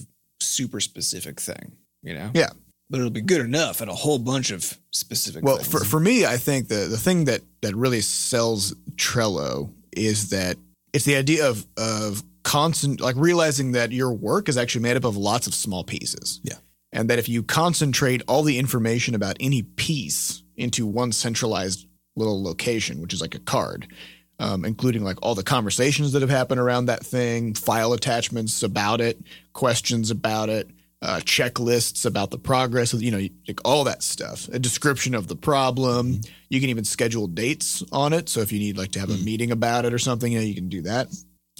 super 0.41 0.79
specific 0.79 1.39
thing. 1.39 1.73
You 2.01 2.15
know. 2.15 2.31
Yeah. 2.33 2.49
But 2.89 2.97
it'll 2.99 3.12
be 3.12 3.21
good 3.21 3.41
enough 3.41 3.83
at 3.83 3.88
a 3.88 3.93
whole 3.93 4.17
bunch 4.17 4.49
of 4.49 4.79
specific. 4.91 5.43
Well, 5.43 5.57
things. 5.57 5.67
for 5.67 5.85
for 5.85 5.99
me, 5.99 6.25
I 6.25 6.38
think 6.38 6.69
the 6.69 6.88
the 6.89 6.97
thing 6.97 7.25
that 7.25 7.41
that 7.62 7.75
really 7.75 8.01
sells 8.01 8.73
Trello 8.95 9.71
is 9.95 10.29
that 10.29 10.57
it's 10.91 11.05
the 11.05 11.15
idea 11.17 11.47
of 11.47 11.67
of 11.77 12.23
constant 12.43 12.99
like 12.99 13.15
realizing 13.15 13.73
that 13.73 13.91
your 13.91 14.12
work 14.12 14.49
is 14.49 14.57
actually 14.57 14.81
made 14.81 14.97
up 14.97 15.03
of 15.03 15.15
lots 15.17 15.45
of 15.45 15.53
small 15.53 15.83
pieces. 15.83 16.39
Yeah. 16.43 16.57
And 16.91 17.10
that 17.10 17.19
if 17.19 17.30
you 17.30 17.43
concentrate 17.43 18.23
all 18.28 18.43
the 18.43 18.58
information 18.58 19.13
about 19.13 19.38
any 19.39 19.62
piece 19.62 20.41
into 20.56 20.88
one 20.88 21.12
centralized 21.12 21.88
little 22.15 22.43
location, 22.43 23.02
which 23.02 23.13
is 23.13 23.21
like 23.21 23.36
a 23.36 23.39
card, 23.39 23.88
um, 24.39 24.65
including 24.65 25.04
like 25.04 25.17
all 25.21 25.36
the 25.36 25.43
conversations 25.43 26.13
that 26.13 26.21
have 26.21 26.30
happened 26.30 26.60
around 26.60 26.86
that 26.86 27.06
thing, 27.06 27.54
file 27.54 27.93
attachments 27.93 28.63
about 28.63 29.02
it, 29.02 29.19
questions 29.54 30.12
about 30.12 30.49
it, 30.49 30.69
uh, 31.02 31.19
checklists 31.23 32.06
about 32.06 32.30
the 32.30 32.38
progress 32.38 32.91
of 32.91 33.02
you 33.02 33.12
know 33.12 33.25
like 33.47 33.62
all 33.63 33.84
that 33.86 34.04
stuff, 34.04 34.47
a 34.49 34.60
description 34.60 35.15
of 35.15 35.28
the 35.28 35.36
problem. 35.36 36.21
You 36.49 36.60
can 36.60 36.69
even 36.69 36.84
schedule 36.84 37.28
dates 37.28 37.84
on 37.91 38.13
it. 38.13 38.30
So 38.30 38.41
if 38.41 38.52
you 38.52 38.60
need 38.60 38.78
like 38.78 38.91
to 38.91 38.99
have 38.99 39.10
a 39.10 39.17
meeting 39.17 39.52
about 39.52 39.86
it 39.86 39.93
or 39.93 39.99
something, 39.99 40.32
you 40.32 40.39
know, 40.39 40.45
you 40.45 40.56
can 40.56 40.69
do 40.69 40.82
that. 40.84 41.08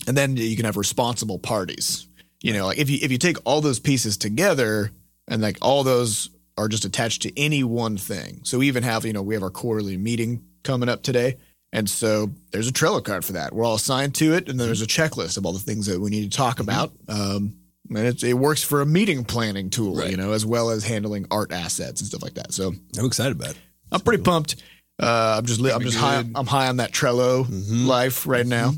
And 0.08 0.16
then 0.16 0.36
you 0.38 0.56
can 0.56 0.66
have 0.66 0.78
responsible 0.78 1.40
parties. 1.40 2.08
You 2.42 2.54
know, 2.54 2.68
like 2.68 2.78
if 2.78 2.90
you 2.90 3.00
if 3.02 3.12
you 3.12 3.18
take 3.18 3.38
all 3.46 3.62
those 3.62 3.80
pieces 3.80 4.18
together 4.18 4.92
and 5.30 5.42
like 5.42 5.58
all 5.62 5.84
those 5.84 6.30
are 6.58 6.68
just 6.68 6.84
attached 6.84 7.22
to 7.22 7.40
any 7.40 7.64
one 7.64 7.96
thing. 7.96 8.42
So 8.44 8.58
we 8.60 8.68
even 8.68 8.84
have, 8.84 9.06
you 9.06 9.14
know, 9.14 9.22
we 9.22 9.34
have 9.36 9.44
our 9.44 9.50
quarterly 9.50 9.96
meeting 9.96 10.44
coming 10.64 10.90
up 10.90 11.04
today. 11.04 11.38
And 11.72 11.90
so 11.90 12.32
there's 12.52 12.68
a 12.68 12.74
Trello 12.74 13.02
card 13.02 13.24
for 13.24 13.34
that. 13.34 13.54
We're 13.54 13.64
all 13.64 13.76
assigned 13.76 14.16
to 14.16 14.34
it, 14.34 14.50
and 14.50 14.60
then 14.60 14.68
there's 14.68 14.82
a 14.82 14.88
checklist 14.88 15.38
of 15.38 15.46
all 15.46 15.54
the 15.54 15.60
things 15.60 15.86
that 15.86 16.00
we 16.02 16.10
need 16.10 16.30
to 16.30 16.36
talk 16.38 16.60
about. 16.60 16.92
Um, 17.08 17.54
and 17.90 18.00
it, 18.08 18.24
it 18.24 18.34
works 18.34 18.64
for 18.64 18.82
a 18.82 18.86
meeting 18.86 19.24
planning 19.24 19.70
tool, 19.70 19.96
Right. 19.96 20.10
you 20.12 20.18
know, 20.18 20.32
as 20.34 20.46
well 20.46 20.72
as 20.72 20.84
handling 20.84 21.28
art 21.32 21.52
assets 21.52 22.02
and 22.02 22.08
stuff 22.08 22.24
like 22.24 22.34
that. 22.34 22.52
So 22.54 22.74
I'm 22.98 23.06
excited 23.06 23.38
about 23.40 23.52
it. 23.52 23.58
I'm 23.92 24.02
pretty 24.02 24.22
pumped. 24.24 24.56
Uh, 25.02 25.36
I'm 25.38 25.46
just 25.46 25.62
li- 25.62 25.72
I'm 25.72 25.82
just 25.82 25.98
high. 25.98 26.24
I'm 26.36 26.46
high 26.48 26.68
on 26.68 26.78
that 26.78 26.92
Trello 26.92 27.46
Mm-hmm. 27.46 27.86
life 27.88 28.28
right 28.28 28.46
now. 28.46 28.74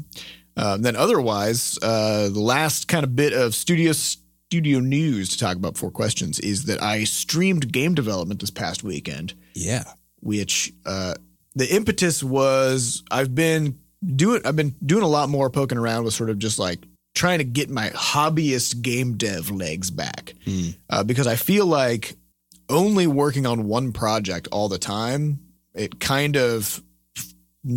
Uh, 0.56 0.78
then 0.78 0.96
otherwise, 0.98 1.80
uh, 1.82 2.30
the 2.30 2.40
last 2.42 2.88
kind 2.90 3.04
of 3.06 3.16
bit 3.16 3.34
of 3.34 3.56
studio 3.56 3.94
studio 4.52 4.82
news 4.82 5.30
to 5.30 5.38
talk 5.40 5.56
about 5.56 5.78
four 5.78 5.90
questions 5.90 6.38
is 6.42 6.66
that 6.66 6.84
I 6.84 7.06
streamed 7.06 7.72
game 7.72 7.96
development 7.96 8.42
this 8.42 8.50
past 8.50 8.84
weekend, 8.84 9.34
Yeah. 9.54 9.86
which 10.20 10.74
uh, 10.86 11.14
the 11.56 11.74
impetus 11.74 12.22
was 12.22 13.02
I've 13.10 13.34
been 13.34 13.80
doing 14.06 14.42
I've 14.44 14.58
been 14.58 14.76
doing 14.86 15.04
a 15.04 15.08
lot 15.08 15.30
more 15.30 15.50
poking 15.50 15.78
around 15.78 16.04
with 16.04 16.14
sort 16.14 16.30
of 16.30 16.38
just 16.38 16.60
like 16.60 16.80
trying 17.16 17.38
to 17.38 17.46
get 17.46 17.70
my 17.70 17.92
hobbyist 17.92 18.82
game 18.82 19.16
dev 19.16 19.50
legs 19.52 19.90
back 19.90 20.34
Mm. 20.46 20.76
uh, 20.90 21.04
because 21.06 21.28
I 21.28 21.38
feel 21.38 21.66
like 21.66 22.18
only 22.68 23.08
working 23.08 23.46
on 23.46 23.70
one 23.70 23.94
project 23.94 24.50
all 24.52 24.68
the 24.68 24.78
time, 24.78 25.40
it 25.74 26.02
kind 26.02 26.36
of 26.36 26.84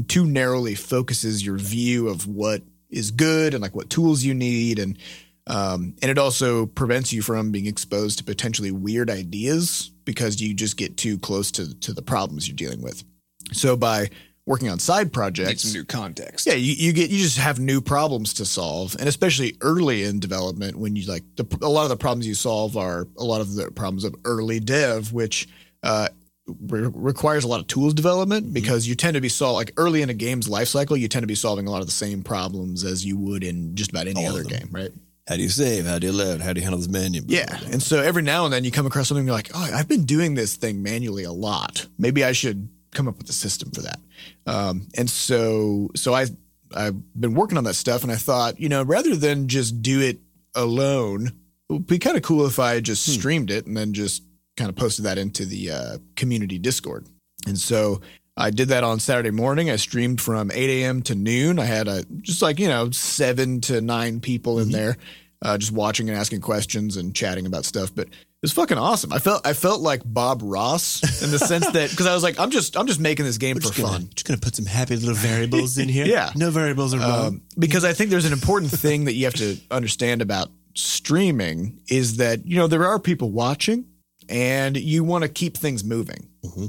too 0.08 0.26
narrowly 0.26 0.74
focuses 0.74 1.46
your 1.46 1.56
view 1.56 2.08
of 2.08 2.26
what 2.26 2.62
is 2.90 3.12
good 3.12 3.54
and 3.54 3.62
like 3.62 3.76
what 3.76 3.90
tools 3.90 4.24
you 4.24 4.34
need 4.34 4.78
and 4.80 4.98
um, 5.46 5.94
and 6.00 6.10
it 6.10 6.18
also 6.18 6.66
prevents 6.66 7.12
you 7.12 7.22
from 7.22 7.52
being 7.52 7.66
exposed 7.66 8.18
to 8.18 8.24
potentially 8.24 8.70
weird 8.70 9.10
ideas 9.10 9.90
because 10.04 10.40
you 10.40 10.54
just 10.54 10.76
get 10.76 10.96
too 10.96 11.18
close 11.18 11.50
to 11.52 11.78
to 11.80 11.92
the 11.92 12.02
problems 12.02 12.48
you're 12.48 12.56
dealing 12.56 12.82
with. 12.82 13.04
So 13.52 13.76
by 13.76 14.10
working 14.46 14.68
on 14.68 14.78
side 14.78 15.12
projects, 15.12 15.62
some 15.62 15.72
new 15.72 15.84
context. 15.84 16.46
yeah, 16.46 16.54
you, 16.54 16.74
you 16.74 16.92
get 16.92 17.10
you 17.10 17.18
just 17.18 17.38
have 17.38 17.58
new 17.58 17.80
problems 17.80 18.34
to 18.34 18.44
solve, 18.44 18.96
and 18.98 19.08
especially 19.08 19.56
early 19.60 20.04
in 20.04 20.18
development 20.20 20.76
when 20.76 20.96
you 20.96 21.06
like 21.06 21.22
the, 21.36 21.46
a 21.62 21.68
lot 21.68 21.82
of 21.84 21.88
the 21.90 21.96
problems 21.96 22.26
you 22.26 22.34
solve 22.34 22.76
are 22.76 23.06
a 23.18 23.24
lot 23.24 23.40
of 23.40 23.54
the 23.54 23.70
problems 23.70 24.04
of 24.04 24.14
early 24.24 24.60
dev, 24.60 25.12
which 25.12 25.48
uh, 25.82 26.08
re- 26.46 26.90
requires 26.94 27.44
a 27.44 27.48
lot 27.48 27.60
of 27.60 27.66
tools 27.66 27.94
development 27.94 28.46
Mm-hmm. 28.46 28.54
because 28.54 28.86
you 28.88 28.94
tend 28.94 29.14
to 29.14 29.20
be 29.20 29.28
solve 29.28 29.56
like 29.56 29.72
early 29.76 30.02
in 30.02 30.10
a 30.10 30.14
game's 30.14 30.48
life 30.48 30.68
cycle, 30.68 30.96
you 30.96 31.08
tend 31.08 31.22
to 31.22 31.26
be 31.26 31.34
solving 31.34 31.66
a 31.66 31.70
lot 31.70 31.80
of 31.80 31.86
the 31.86 31.92
same 31.92 32.22
problems 32.22 32.84
as 32.84 33.04
you 33.04 33.18
would 33.18 33.44
in 33.44 33.74
just 33.76 33.90
about 33.90 34.06
any 34.06 34.26
All 34.26 34.32
other 34.32 34.44
game, 34.44 34.68
right? 34.70 34.90
How 35.26 35.36
do 35.36 35.42
you 35.42 35.48
save? 35.48 35.86
How 35.86 35.98
do 35.98 36.06
you 36.06 36.12
load? 36.12 36.42
How 36.42 36.52
do 36.52 36.60
you 36.60 36.64
handle 36.64 36.78
this 36.78 36.88
menu? 36.88 37.22
Yeah, 37.26 37.58
and 37.70 37.82
so 37.82 38.02
every 38.02 38.22
now 38.22 38.44
and 38.44 38.52
then 38.52 38.64
you 38.64 38.70
come 38.70 38.86
across 38.86 39.08
something 39.08 39.24
you're 39.24 39.34
like, 39.34 39.50
oh, 39.54 39.70
I've 39.74 39.88
been 39.88 40.04
doing 40.04 40.34
this 40.34 40.56
thing 40.56 40.82
manually 40.82 41.24
a 41.24 41.32
lot. 41.32 41.86
Maybe 41.98 42.22
I 42.22 42.32
should 42.32 42.68
come 42.92 43.08
up 43.08 43.18
with 43.18 43.28
a 43.30 43.32
system 43.32 43.70
for 43.70 43.80
that. 43.82 44.00
Um, 44.46 44.88
and 44.96 45.08
so, 45.08 45.90
so 45.96 46.14
I 46.14 46.26
I've 46.74 46.96
been 47.18 47.34
working 47.34 47.56
on 47.56 47.64
that 47.64 47.74
stuff, 47.74 48.02
and 48.02 48.12
I 48.12 48.16
thought, 48.16 48.60
you 48.60 48.68
know, 48.68 48.82
rather 48.82 49.16
than 49.16 49.48
just 49.48 49.80
do 49.80 50.00
it 50.00 50.18
alone, 50.54 51.28
it 51.70 51.72
would 51.72 51.86
be 51.86 51.98
kind 51.98 52.16
of 52.16 52.22
cool 52.22 52.46
if 52.46 52.58
I 52.58 52.80
just 52.80 53.06
streamed 53.06 53.50
it 53.50 53.66
and 53.66 53.76
then 53.76 53.94
just 53.94 54.22
kind 54.56 54.68
of 54.68 54.76
posted 54.76 55.04
that 55.06 55.18
into 55.18 55.46
the 55.46 55.70
uh, 55.70 55.98
community 56.16 56.58
Discord. 56.58 57.06
And 57.46 57.58
so 57.58 58.00
I 58.36 58.50
did 58.50 58.68
that 58.68 58.82
on 58.84 58.98
Saturday 58.98 59.30
morning. 59.30 59.70
I 59.70 59.76
streamed 59.76 60.20
from 60.20 60.50
8 60.50 60.82
a.m. 60.82 61.02
to 61.02 61.14
noon. 61.14 61.58
I 61.58 61.64
had 61.64 61.86
a 61.86 62.04
just 62.20 62.42
like 62.42 62.58
you 62.58 62.68
know 62.68 62.90
seven 62.90 63.60
to 63.62 63.80
nine 63.80 64.20
people 64.20 64.58
in 64.58 64.70
there, 64.70 64.96
uh, 65.42 65.56
just 65.56 65.72
watching 65.72 66.08
and 66.08 66.18
asking 66.18 66.40
questions 66.40 66.96
and 66.96 67.14
chatting 67.14 67.46
about 67.46 67.64
stuff. 67.64 67.94
But 67.94 68.08
it 68.08 68.14
was 68.42 68.52
fucking 68.52 68.76
awesome. 68.76 69.12
I 69.12 69.20
felt 69.20 69.46
I 69.46 69.52
felt 69.52 69.80
like 69.82 70.02
Bob 70.04 70.40
Ross 70.42 71.22
in 71.22 71.30
the 71.30 71.38
sense 71.38 71.70
that 71.70 71.90
because 71.90 72.06
I 72.06 72.14
was 72.14 72.22
like 72.24 72.40
I'm 72.40 72.50
just 72.50 72.76
I'm 72.76 72.86
just 72.88 73.00
making 73.00 73.24
this 73.24 73.38
game 73.38 73.54
for 73.54 73.62
just 73.62 73.76
gonna, 73.76 73.88
fun. 73.88 74.08
Just 74.14 74.26
gonna 74.26 74.40
put 74.40 74.56
some 74.56 74.66
happy 74.66 74.96
little 74.96 75.14
variables 75.14 75.78
in 75.78 75.88
here. 75.88 76.06
Yeah. 76.14 76.30
no 76.34 76.50
variables 76.50 76.92
are 76.92 76.98
wrong. 76.98 77.26
Um, 77.26 77.42
because 77.58 77.84
I 77.84 77.92
think 77.92 78.10
there's 78.10 78.26
an 78.26 78.32
important 78.32 78.72
thing 78.72 79.04
that 79.04 79.14
you 79.14 79.24
have 79.26 79.34
to 79.34 79.56
understand 79.70 80.22
about 80.22 80.50
streaming 80.74 81.78
is 81.88 82.16
that 82.16 82.46
you 82.46 82.56
know 82.56 82.66
there 82.66 82.84
are 82.84 82.98
people 82.98 83.30
watching 83.30 83.86
and 84.28 84.76
you 84.76 85.04
want 85.04 85.22
to 85.22 85.28
keep 85.28 85.56
things 85.56 85.84
moving 85.84 86.28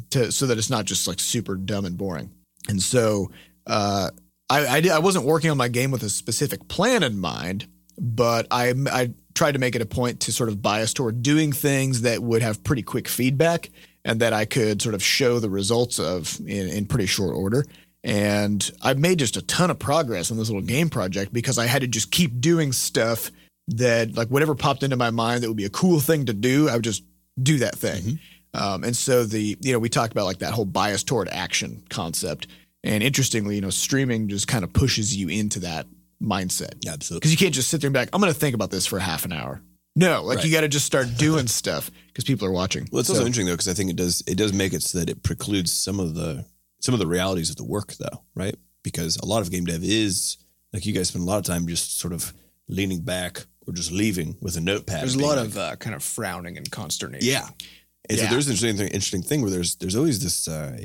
to 0.09 0.31
so 0.31 0.47
that 0.47 0.57
it's 0.57 0.69
not 0.69 0.85
just 0.85 1.07
like 1.07 1.19
super 1.19 1.55
dumb 1.55 1.85
and 1.85 1.97
boring. 1.97 2.31
And 2.67 2.81
so 2.81 3.31
uh, 3.67 4.09
I 4.49 4.67
I, 4.67 4.81
did, 4.81 4.91
I 4.91 4.99
wasn't 4.99 5.25
working 5.25 5.51
on 5.51 5.57
my 5.57 5.67
game 5.67 5.91
with 5.91 6.03
a 6.03 6.09
specific 6.09 6.67
plan 6.67 7.03
in 7.03 7.19
mind, 7.19 7.67
but 7.97 8.47
I 8.51 8.73
I 8.91 9.13
tried 9.33 9.53
to 9.53 9.59
make 9.59 9.75
it 9.75 9.81
a 9.81 9.85
point 9.85 10.21
to 10.21 10.31
sort 10.31 10.49
of 10.49 10.61
bias 10.61 10.93
toward 10.93 11.21
doing 11.21 11.51
things 11.51 12.01
that 12.01 12.21
would 12.21 12.41
have 12.41 12.63
pretty 12.63 12.81
quick 12.81 13.07
feedback 13.07 13.69
and 14.05 14.21
that 14.21 14.33
I 14.33 14.45
could 14.45 14.81
sort 14.81 14.95
of 14.95 15.03
show 15.03 15.39
the 15.39 15.49
results 15.49 15.99
of 15.99 16.39
in, 16.41 16.69
in 16.69 16.85
pretty 16.85 17.07
short 17.07 17.35
order. 17.35 17.65
And 18.03 18.69
I 18.83 18.93
made 18.93 19.17
just 19.17 19.35
a 19.35 19.41
ton 19.41 19.71
of 19.71 19.79
progress 19.79 20.29
on 20.29 20.37
this 20.37 20.47
little 20.47 20.61
game 20.61 20.89
project 20.89 21.33
because 21.33 21.57
I 21.57 21.65
had 21.65 21.81
to 21.81 21.87
just 21.87 22.11
keep 22.11 22.39
doing 22.39 22.71
stuff 22.71 23.31
that, 23.69 24.15
like, 24.15 24.27
whatever 24.27 24.53
popped 24.53 24.83
into 24.83 24.95
my 24.95 25.09
mind 25.09 25.41
that 25.41 25.47
would 25.47 25.57
be 25.57 25.65
a 25.65 25.71
cool 25.71 25.99
thing 25.99 26.25
to 26.27 26.33
do, 26.33 26.69
I 26.69 26.75
would 26.75 26.83
just 26.83 27.03
do 27.41 27.59
that 27.59 27.75
thing. 27.75 28.19
Um, 28.53 28.83
and 28.83 28.95
so 28.95 29.25
the, 29.25 29.57
you 29.61 29.73
know, 29.73 29.79
we 29.79 29.89
talked 29.89 30.11
about 30.13 30.25
like 30.25 30.39
that 30.39 30.53
whole 30.53 30.65
bias 30.65 31.03
toward 31.03 31.27
action 31.29 31.83
concept. 31.89 32.47
And 32.83 33.03
interestingly, 33.03 33.55
you 33.55 33.61
know, 33.61 33.69
streaming 33.69 34.29
just 34.29 34.47
kind 34.47 34.63
of 34.63 34.71
pushes 34.71 35.15
you 35.15 35.27
into 35.27 35.59
that 35.61 35.87
mindset 36.21 36.75
yeah, 36.81 36.93
absolutely. 36.93 37.19
because 37.19 37.31
you 37.31 37.37
can't 37.37 37.53
just 37.53 37.69
sit 37.69 37.81
there 37.81 37.87
and 37.89 37.93
be 37.93 37.99
like, 37.99 38.09
I'm 38.13 38.21
going 38.21 38.31
to 38.33 38.39
think 38.39 38.55
about 38.55 38.71
this 38.71 38.85
for 38.85 38.99
half 38.99 39.25
an 39.25 39.33
hour. 39.33 39.61
No, 39.97 40.23
like 40.23 40.43
you 40.43 40.51
got 40.51 40.61
to 40.61 40.67
just 40.67 40.85
start 40.85 41.07
doing 41.17 41.47
stuff 41.47 41.89
because 42.07 42.23
people 42.25 42.47
are 42.47 42.51
watching. 42.51 42.87
Well, 42.91 42.99
it's 42.99 43.07
So- 43.07 43.13
also 43.15 43.25
interesting 43.25 43.47
though 43.47 43.53
because 43.53 43.67
I 43.69 43.73
think 43.73 43.89
it 43.89 43.95
does 43.95 44.23
it 44.27 44.35
does 44.37 44.53
make 44.53 44.73
it 44.73 44.83
so 44.83 44.99
that 44.99 45.09
it 45.09 45.23
precludes 45.23 45.71
some 45.71 45.99
of 45.99 46.15
the 46.15 46.45
some 46.81 46.93
of 46.93 46.99
the 46.99 47.07
realities 47.07 47.49
of 47.49 47.55
the 47.55 47.63
work 47.63 47.93
though, 47.93 48.23
right? 48.35 48.55
Because 48.83 49.17
a 49.17 49.25
lot 49.25 49.41
of 49.41 49.51
game 49.51 49.65
dev 49.65 49.83
is 49.83 50.37
like 50.73 50.85
you 50.85 50.93
guys 50.93 51.07
spend 51.07 51.23
a 51.23 51.27
lot 51.27 51.37
of 51.37 51.45
time 51.45 51.65
just 51.67 51.97
sort 51.97 52.13
of 52.13 52.33
leaning 52.67 53.01
back 53.01 53.45
or 53.67 53.73
just 53.73 53.91
leaving 53.91 54.37
with 54.41 54.57
a 54.57 54.61
notepad. 54.61 55.01
There's 55.01 55.15
a 55.15 55.19
lot 55.19 55.37
like, 55.37 55.47
of 55.47 55.57
uh, 55.57 55.75
kind 55.77 55.95
of 55.95 56.03
frowning 56.03 56.57
and 56.57 56.69
consternation. 56.69 57.27
yeah. 57.27 57.47
And 58.09 58.17
Yeah. 58.19 58.25
so 58.25 58.31
there's 58.31 58.47
an 58.47 58.53
interesting, 58.53 58.87
interesting 58.87 59.21
thing 59.23 59.41
where 59.41 59.51
there's 59.51 59.75
there's 59.75 59.95
always 59.95 60.19
this 60.19 60.47
uh, 60.47 60.77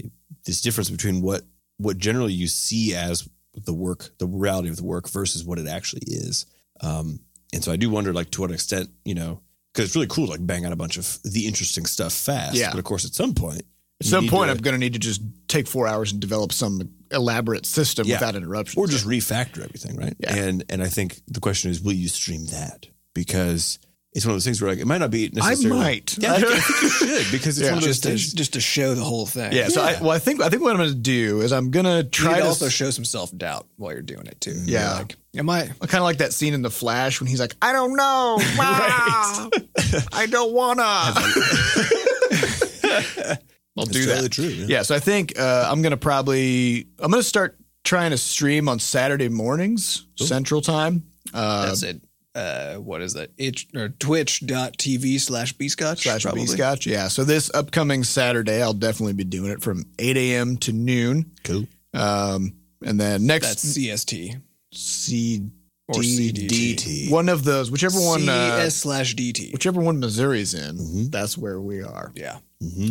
this 0.44 0.60
difference 0.62 0.88
between 0.90 1.20
what 1.20 1.42
what 1.76 1.98
generally 1.98 2.32
you 2.32 2.46
see 2.48 2.94
as 2.94 3.28
the 3.54 3.74
work, 3.74 4.10
the 4.18 4.26
reality 4.26 4.68
of 4.68 4.76
the 4.76 4.84
work 4.84 5.08
versus 5.08 5.44
what 5.44 5.58
it 5.58 5.66
actually 5.66 6.02
is. 6.06 6.46
Um, 6.80 7.20
and 7.52 7.62
so 7.64 7.72
I 7.72 7.76
do 7.76 7.90
wonder, 7.90 8.12
like, 8.12 8.30
to 8.30 8.42
what 8.42 8.52
extent, 8.52 8.90
you 9.04 9.14
know, 9.14 9.40
because 9.72 9.86
it's 9.86 9.96
really 9.96 10.06
cool, 10.06 10.26
to, 10.26 10.30
like, 10.32 10.46
bang 10.46 10.64
out 10.64 10.72
a 10.72 10.76
bunch 10.76 10.96
of 10.96 11.18
the 11.24 11.46
interesting 11.46 11.84
stuff 11.84 12.12
fast. 12.12 12.54
Yeah. 12.54 12.70
But 12.70 12.78
of 12.78 12.84
course, 12.84 13.04
at 13.04 13.12
some 13.14 13.34
point, 13.34 13.62
At 14.00 14.06
some 14.06 14.28
point, 14.28 14.48
to- 14.48 14.52
I'm 14.52 14.58
going 14.62 14.74
to 14.74 14.78
need 14.78 14.94
to 14.94 14.98
just 14.98 15.20
take 15.48 15.66
four 15.68 15.86
hours 15.86 16.12
and 16.12 16.20
develop 16.20 16.52
some 16.52 16.90
elaborate 17.10 17.66
system 17.66 18.06
Yeah. 18.06 18.16
without 18.16 18.34
interruption. 18.36 18.80
or 18.80 18.86
just 18.86 19.06
refactor 19.06 19.62
everything, 19.64 19.96
right? 19.96 20.14
Yeah. 20.18 20.34
And 20.34 20.64
and 20.68 20.82
I 20.82 20.88
think 20.88 21.20
the 21.26 21.40
question 21.40 21.70
is, 21.70 21.80
will 21.82 21.92
you 21.92 22.08
stream 22.08 22.46
that? 22.46 22.86
Because 23.14 23.78
it's 24.12 24.24
one 24.24 24.30
of 24.32 24.36
those 24.36 24.44
things 24.44 24.60
where 24.62 24.70
like 24.70 24.80
it 24.80 24.86
might 24.86 24.98
not 24.98 25.10
be 25.10 25.30
I 25.40 25.54
might. 25.56 26.16
Yeah, 26.18 26.32
I 26.34 26.40
think 26.40 26.82
you 26.82 26.88
should 27.22 27.30
because 27.30 27.58
it's 27.58 27.66
Yeah. 27.66 27.70
one 27.74 27.78
of 27.78 27.84
those 27.84 28.00
Just 28.00 28.30
to, 28.30 28.36
just 28.36 28.52
to 28.54 28.60
show 28.60 28.94
the 28.94 29.04
whole 29.04 29.26
thing. 29.26 29.52
yeah. 29.52 29.68
So 29.68 29.82
I, 29.82 30.00
well, 30.00 30.10
I 30.10 30.18
think 30.18 30.40
I 30.40 30.48
think 30.48 30.62
what 30.62 30.70
I'm 30.72 30.78
going 30.78 30.88
to 30.90 30.94
do 30.96 31.40
is 31.42 31.52
I'm 31.52 31.70
going 31.70 31.84
to 31.86 32.02
try 32.04 32.34
to 32.36 32.40
to 32.40 32.46
also 32.46 32.68
show 32.68 32.90
some 32.90 33.04
self 33.04 33.36
doubt 33.36 33.66
while 33.76 33.92
you're 33.92 34.02
doing 34.02 34.26
it 34.26 34.40
too. 34.40 34.56
Yeah. 34.64 34.88
You're 34.88 34.98
like, 34.98 35.16
am 35.36 35.50
I? 35.50 35.66
kind 35.66 35.94
of 35.96 36.02
like 36.04 36.18
that 36.18 36.32
scene 36.32 36.54
in 36.54 36.62
The 36.62 36.70
Flash 36.70 37.20
when 37.20 37.28
he's 37.28 37.38
like, 37.40 37.54
I 37.60 37.72
don't 37.72 37.96
know. 37.96 38.36
Ah, 38.40 39.48
I 40.12 40.26
don't 40.26 40.52
wanna. 40.54 40.80
I'll 43.78 43.86
do 43.86 44.04
totally 44.04 44.22
that. 44.22 44.32
true, 44.32 44.44
yeah. 44.46 44.66
Yeah. 44.68 44.82
So 44.82 44.94
I 44.94 44.98
think 44.98 45.38
uh, 45.38 45.68
I'm 45.70 45.82
gonna 45.82 45.96
probably 45.96 46.86
I'm 46.98 47.10
gonna 47.10 47.22
start 47.22 47.58
trying 47.84 48.10
to 48.10 48.18
stream 48.18 48.68
on 48.68 48.78
Saturday 48.78 49.28
mornings 49.28 50.06
Central 50.16 50.60
Time. 50.60 51.04
Uh, 51.32 51.66
That's 51.66 51.82
it. 51.82 52.02
Uh, 52.34 52.76
what 52.76 53.00
is 53.02 53.14
that? 53.14 53.30
It 53.38 53.64
or 53.74 53.88
twitch.tv 53.88 55.20
slash 55.20 55.54
bscotch. 55.56 56.02
slash 56.02 56.22
probably. 56.22 56.46
Scotch. 56.46 56.86
Yeah. 56.86 57.08
So 57.08 57.24
this 57.24 57.50
upcoming 57.54 58.04
Saturday, 58.04 58.62
I'll 58.62 58.72
definitely 58.72 59.14
be 59.14 59.24
doing 59.24 59.50
it 59.50 59.62
from 59.62 59.84
8 59.98 60.16
a.m. 60.16 60.56
to 60.58 60.72
noon. 60.72 61.32
Cool. 61.44 61.66
Um, 61.94 62.54
and 62.84 63.00
then 63.00 63.26
next 63.26 63.48
That's 63.48 63.64
CST 63.76 64.40
C 64.72 65.42
or 65.88 65.94
CDT. 66.02 67.10
One 67.10 67.28
of 67.28 67.42
those, 67.44 67.70
whichever 67.70 67.98
one, 68.00 68.28
uh, 68.28 68.58
CS 68.58 68.76
slash 68.76 69.14
DT. 69.16 69.52
whichever 69.52 69.80
one 69.80 69.98
Missouri's 69.98 70.54
in, 70.54 70.76
Mhm. 70.78 71.10
that's 71.10 71.36
where 71.36 71.60
we 71.60 71.82
are. 71.82 72.12
Yeah. 72.14 72.38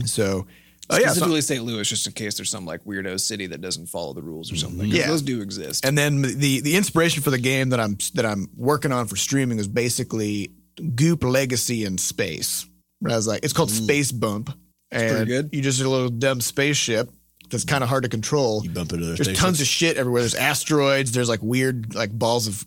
So, 0.06 0.48
oh 0.90 0.98
yeah. 0.98 1.08
so- 1.08 1.14
Specifically 1.14 1.42
St. 1.42 1.64
Louis, 1.64 1.88
just 1.88 2.06
in 2.08 2.14
case 2.14 2.36
there's 2.36 2.50
some 2.50 2.66
like 2.66 2.84
weirdo 2.86 3.20
city 3.20 3.48
that 3.48 3.62
doesn't 3.62 3.88
follow 3.88 4.14
the 4.14 4.22
rules 4.22 4.52
or 4.52 4.56
something. 4.56 4.90
'Cause 4.90 4.98
Yeah. 5.00 5.08
Those 5.08 5.22
do 5.22 5.42
exist. 5.42 5.86
and 5.86 5.98
then 5.98 6.22
the 6.22 6.62
the 6.62 6.76
inspiration 6.76 7.22
for 7.24 7.30
the 7.32 7.38
game 7.38 7.70
that 7.70 7.80
I'm 7.80 7.98
that 8.16 8.26
I'm 8.26 8.50
working 8.56 8.92
on 8.92 9.08
for 9.08 9.16
streaming 9.16 9.60
is 9.60 9.68
basically 9.68 10.52
Goop 10.96 11.24
Legacy 11.24 11.84
in 11.86 11.98
space. 11.98 12.66
Where 13.00 13.14
I 13.14 13.16
was 13.16 13.28
like, 13.28 13.44
it's 13.44 13.54
called 13.54 13.70
mm. 13.70 13.84
Space 13.84 14.12
Bump, 14.12 14.52
and 14.92 15.10
pretty 15.12 15.26
good. 15.26 15.50
you 15.54 15.62
just 15.62 15.80
a 15.82 15.88
little 15.90 16.10
dumb 16.10 16.42
spaceship 16.42 17.10
that's 17.50 17.64
kind 17.64 17.82
of 17.84 17.90
hard 17.90 18.04
to 18.04 18.10
control. 18.10 18.62
You 18.64 18.70
bump 18.72 18.92
into 18.94 19.06
their 19.06 19.16
There's 19.16 19.28
station. 19.28 19.42
tons 19.42 19.62
of 19.62 19.68
shit 19.68 19.96
everywhere. 19.98 20.22
There's 20.22 20.36
asteroids. 20.36 21.12
There's 21.14 21.30
like 21.30 21.42
weird 21.42 21.96
like 21.96 22.12
balls 22.12 22.48
of 22.48 22.66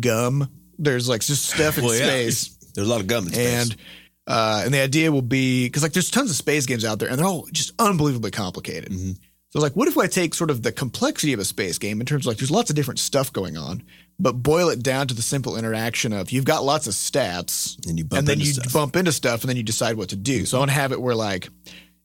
gum. 0.00 0.48
There's 0.78 1.08
like 1.08 1.20
just 1.22 1.46
stuff 1.46 1.78
in 1.78 1.84
Well, 1.84 1.94
yeah. 1.94 2.06
space. 2.06 2.48
There's 2.74 2.86
a 2.86 2.90
lot 2.90 3.00
of 3.00 3.06
gum 3.08 3.26
in 3.26 3.32
space. 3.32 3.70
And 3.70 3.76
uh, 4.26 4.62
and 4.64 4.72
the 4.72 4.80
idea 4.80 5.10
will 5.10 5.22
be 5.22 5.66
because 5.66 5.82
like 5.82 5.92
there's 5.92 6.10
tons 6.10 6.30
of 6.30 6.36
space 6.36 6.66
games 6.66 6.84
out 6.84 6.98
there 6.98 7.08
and 7.08 7.18
they're 7.18 7.26
all 7.26 7.46
just 7.52 7.72
unbelievably 7.78 8.30
complicated. 8.30 8.90
Mm-hmm. 8.90 9.12
So 9.50 9.58
like, 9.60 9.76
what 9.76 9.86
if 9.86 9.98
I 9.98 10.06
take 10.06 10.34
sort 10.34 10.50
of 10.50 10.62
the 10.62 10.72
complexity 10.72 11.34
of 11.34 11.40
a 11.40 11.44
space 11.44 11.76
game 11.76 12.00
in 12.00 12.06
terms 12.06 12.24
of 12.24 12.30
like 12.30 12.38
there's 12.38 12.50
lots 12.50 12.70
of 12.70 12.76
different 12.76 13.00
stuff 13.00 13.30
going 13.32 13.58
on, 13.58 13.82
but 14.18 14.32
boil 14.32 14.70
it 14.70 14.82
down 14.82 15.08
to 15.08 15.14
the 15.14 15.20
simple 15.20 15.58
interaction 15.58 16.14
of 16.14 16.30
you've 16.30 16.46
got 16.46 16.64
lots 16.64 16.86
of 16.86 16.94
stats 16.94 17.76
And 17.86 17.98
you 17.98 18.04
bump 18.04 18.20
and 18.20 18.28
then 18.28 18.40
you 18.40 18.46
stuff. 18.46 18.72
bump 18.72 18.96
into 18.96 19.12
stuff 19.12 19.42
and 19.42 19.50
then 19.50 19.58
you 19.58 19.62
decide 19.62 19.96
what 19.96 20.08
to 20.10 20.16
do. 20.16 20.46
So 20.46 20.56
I 20.56 20.60
want 20.60 20.70
to 20.70 20.76
have 20.76 20.92
it 20.92 21.00
where 21.00 21.14
like 21.14 21.50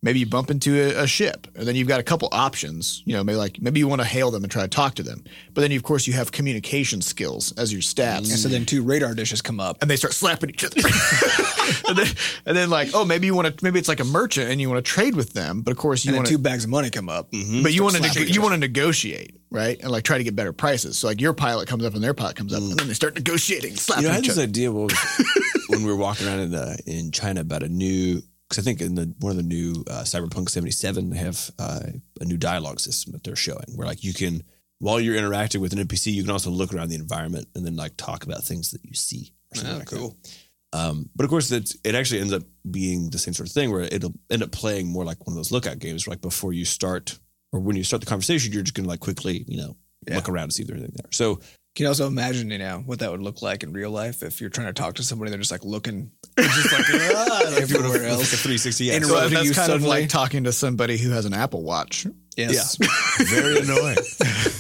maybe 0.04 0.20
you 0.20 0.26
bump 0.28 0.52
into 0.52 0.76
a, 0.80 1.04
a 1.04 1.08
ship 1.08 1.48
and 1.56 1.68
then 1.68 1.76
you've 1.76 1.88
got 1.88 2.00
a 2.00 2.04
couple 2.04 2.30
options. 2.32 3.02
You 3.06 3.14
know, 3.14 3.24
maybe 3.24 3.38
like 3.38 3.62
maybe 3.62 3.80
you 3.80 3.88
want 3.88 4.02
to 4.02 4.08
hail 4.08 4.32
them 4.32 4.44
and 4.44 4.52
try 4.52 4.62
to 4.62 4.68
talk 4.68 4.96
to 4.96 5.04
them, 5.04 5.24
but 5.54 5.62
then 5.62 5.72
you, 5.72 5.78
of 5.78 5.84
course 5.84 6.08
you 6.08 6.14
have 6.14 6.32
communication 6.32 7.02
skills 7.02 7.52
as 7.58 7.72
your 7.74 7.82
stats 7.82 8.18
And 8.18 8.28
so 8.28 8.48
then 8.48 8.66
two 8.66 8.84
radar 8.84 9.14
dishes 9.14 9.42
come 9.42 9.60
up. 9.60 9.82
and 9.82 9.90
they 9.90 9.96
start 9.96 10.14
slapping 10.14 10.50
each 10.50 10.64
other. 10.64 10.76
and, 11.88 11.98
then, 11.98 12.08
and 12.46 12.56
then 12.58 12.70
like, 12.70 12.90
oh, 12.94 13.04
maybe 13.06 13.26
you 13.28 13.36
want 13.36 13.48
to, 13.58 13.64
maybe 13.64 13.80
it's 13.80 13.90
like 13.90 14.00
a 14.00 14.04
merchant 14.06 14.50
and 14.50 14.62
you 14.62 14.70
want 14.70 14.84
to 14.84 14.90
trade 14.92 15.16
with 15.16 15.34
them, 15.34 15.62
but 15.62 15.72
of 15.72 15.78
course 15.78 16.06
you 16.06 16.10
And 16.12 16.18
want 16.18 16.28
two 16.28 16.38
bags 16.38 16.64
of 16.64 16.70
money 16.70 16.90
come 16.90 17.10
up. 17.10 17.32
but 17.32 17.74
you 17.74 17.84
want 17.84 17.96
to, 17.96 18.02
neg- 18.02 18.34
you 18.34 18.42
want 18.42 18.54
to 18.54 18.60
negotiate, 18.60 19.36
right? 19.52 19.80
And 19.82 19.92
like 19.92 20.04
try 20.04 20.18
to 20.18 20.24
get 20.24 20.36
better 20.36 20.54
prices. 20.54 20.98
So 21.00 21.08
like 21.08 21.20
your 21.20 21.34
pilot 21.34 21.68
comes 21.68 21.84
up 21.84 21.96
and 21.96 22.04
their 22.04 22.14
pilot 22.14 22.36
comes 22.36 22.54
up, 22.54 22.62
and 22.62 22.78
then 22.78 22.88
they 22.88 22.94
start 22.94 23.16
negotiating, 23.16 23.76
slapping 23.76 24.04
You 24.04 24.08
know, 24.10 24.12
I 24.12 24.16
had 24.16 24.24
each 24.24 24.30
this 24.30 24.38
other. 24.38 24.44
idea 24.48 24.72
when 25.70 25.84
we 25.84 25.86
were 25.86 25.96
walking 25.96 26.28
around 26.28 26.40
in 26.40 26.56
uh, 26.56 26.76
in 26.86 27.12
China 27.12 27.42
about 27.42 27.64
a 27.64 27.68
new 27.70 28.22
because 28.50 28.62
I 28.62 28.66
think 28.66 28.82
in 28.82 28.96
the 28.96 29.14
one 29.20 29.32
of 29.32 29.38
the 29.38 29.44
new 29.44 29.84
uh, 29.90 30.04
Cyberpunk 30.04 30.50
seventy 30.50 30.72
seven 30.72 31.10
they 31.10 31.18
have 31.18 31.52
uh, 31.60 31.82
a 32.22 32.26
new 32.26 32.38
dialogue 32.38 32.80
system 32.80 33.14
that 33.14 33.24
they're 33.24 33.36
showing 33.36 33.66
where 33.76 33.88
like 33.88 34.04
you 34.04 34.14
can 34.14 34.44
while 34.80 35.00
you're 35.00 35.16
interacting 35.16 35.60
with 35.62 35.74
an 35.74 35.80
NPC 35.80 36.14
you 36.14 36.24
can 36.24 36.32
also 36.32 36.50
look 36.50 36.74
around 36.74 36.90
the 36.90 36.96
environment 36.96 37.48
and 37.56 37.66
then 37.66 37.76
like 37.76 37.98
talk 37.98 38.24
about 38.24 38.44
things 38.44 38.72
that 38.72 38.84
you 38.86 38.94
see. 38.94 39.34
Or 39.52 39.56
something 39.56 39.76
Oh, 39.76 39.80
like 39.80 39.88
cool. 39.88 40.18
That. 40.24 40.32
Um, 40.74 41.10
but 41.16 41.24
of 41.24 41.30
course, 41.30 41.50
it's, 41.52 41.78
it 41.86 41.96
actually 41.96 42.20
ends 42.20 42.34
up 42.34 42.44
being 42.70 43.10
the 43.10 43.18
same 43.18 43.34
sort 43.34 43.48
of 43.48 43.54
thing 43.54 43.72
where 43.72 43.84
it'll 43.84 44.14
end 44.30 44.44
up 44.44 44.52
playing 44.52 44.88
more 44.88 45.06
like 45.06 45.26
one 45.26 45.32
of 45.34 45.38
those 45.38 45.52
lookout 45.52 45.80
games. 45.80 46.06
Where 46.06 46.12
like 46.14 46.22
before 46.22 46.52
you 46.54 46.66
start 46.66 47.18
or 47.54 47.60
when 47.62 47.78
you 47.78 47.84
start 47.84 48.02
the 48.02 48.06
conversation, 48.06 48.52
you're 48.52 48.64
just 48.64 48.76
gonna 48.76 48.90
like 48.90 49.00
quickly 49.00 49.46
you 49.48 49.58
know 49.58 49.78
look 50.10 50.30
around 50.30 50.44
and 50.44 50.54
see 50.54 50.64
if 50.64 50.68
there's 50.68 50.80
anything 50.80 50.98
there. 51.02 51.10
So 51.12 51.40
You 51.78 51.84
can 51.84 51.84
you 51.84 51.90
also 51.90 52.08
imagine, 52.08 52.50
you 52.50 52.58
know, 52.58 52.82
what 52.88 52.98
that 53.00 53.12
would 53.12 53.22
look 53.22 53.44
like 53.44 53.62
in 53.62 53.72
real 53.72 53.92
life 53.92 54.24
if 54.24 54.42
you're 54.42 54.50
trying 54.50 54.66
to 54.66 54.74
talk 54.74 54.96
to 54.96 55.04
somebody, 55.04 55.30
they're 55.30 55.38
just 55.38 55.52
like 55.52 55.64
looking, 55.64 56.10
just 56.36 56.72
like 56.72 56.86
ah, 56.92 57.56
everywhere 57.56 57.90
like 57.90 58.02
else. 58.02 58.34
a 58.34 58.38
360 58.38 58.86
yeah. 58.86 58.94
So 58.94 58.98
Interrupting 58.98 59.34
that's 59.36 59.46
you 59.46 59.54
kind 59.54 59.72
of 59.72 59.84
like 59.84 60.10
talking 60.10 60.46
to 60.46 60.52
somebody 60.52 60.98
who 60.98 61.12
has 61.12 61.26
an 61.26 61.36
Apple 61.36 61.62
Watch. 61.62 62.08
Yes. 62.36 62.80
Yeah, 62.82 62.88
very 63.26 63.60
annoying. 63.60 63.96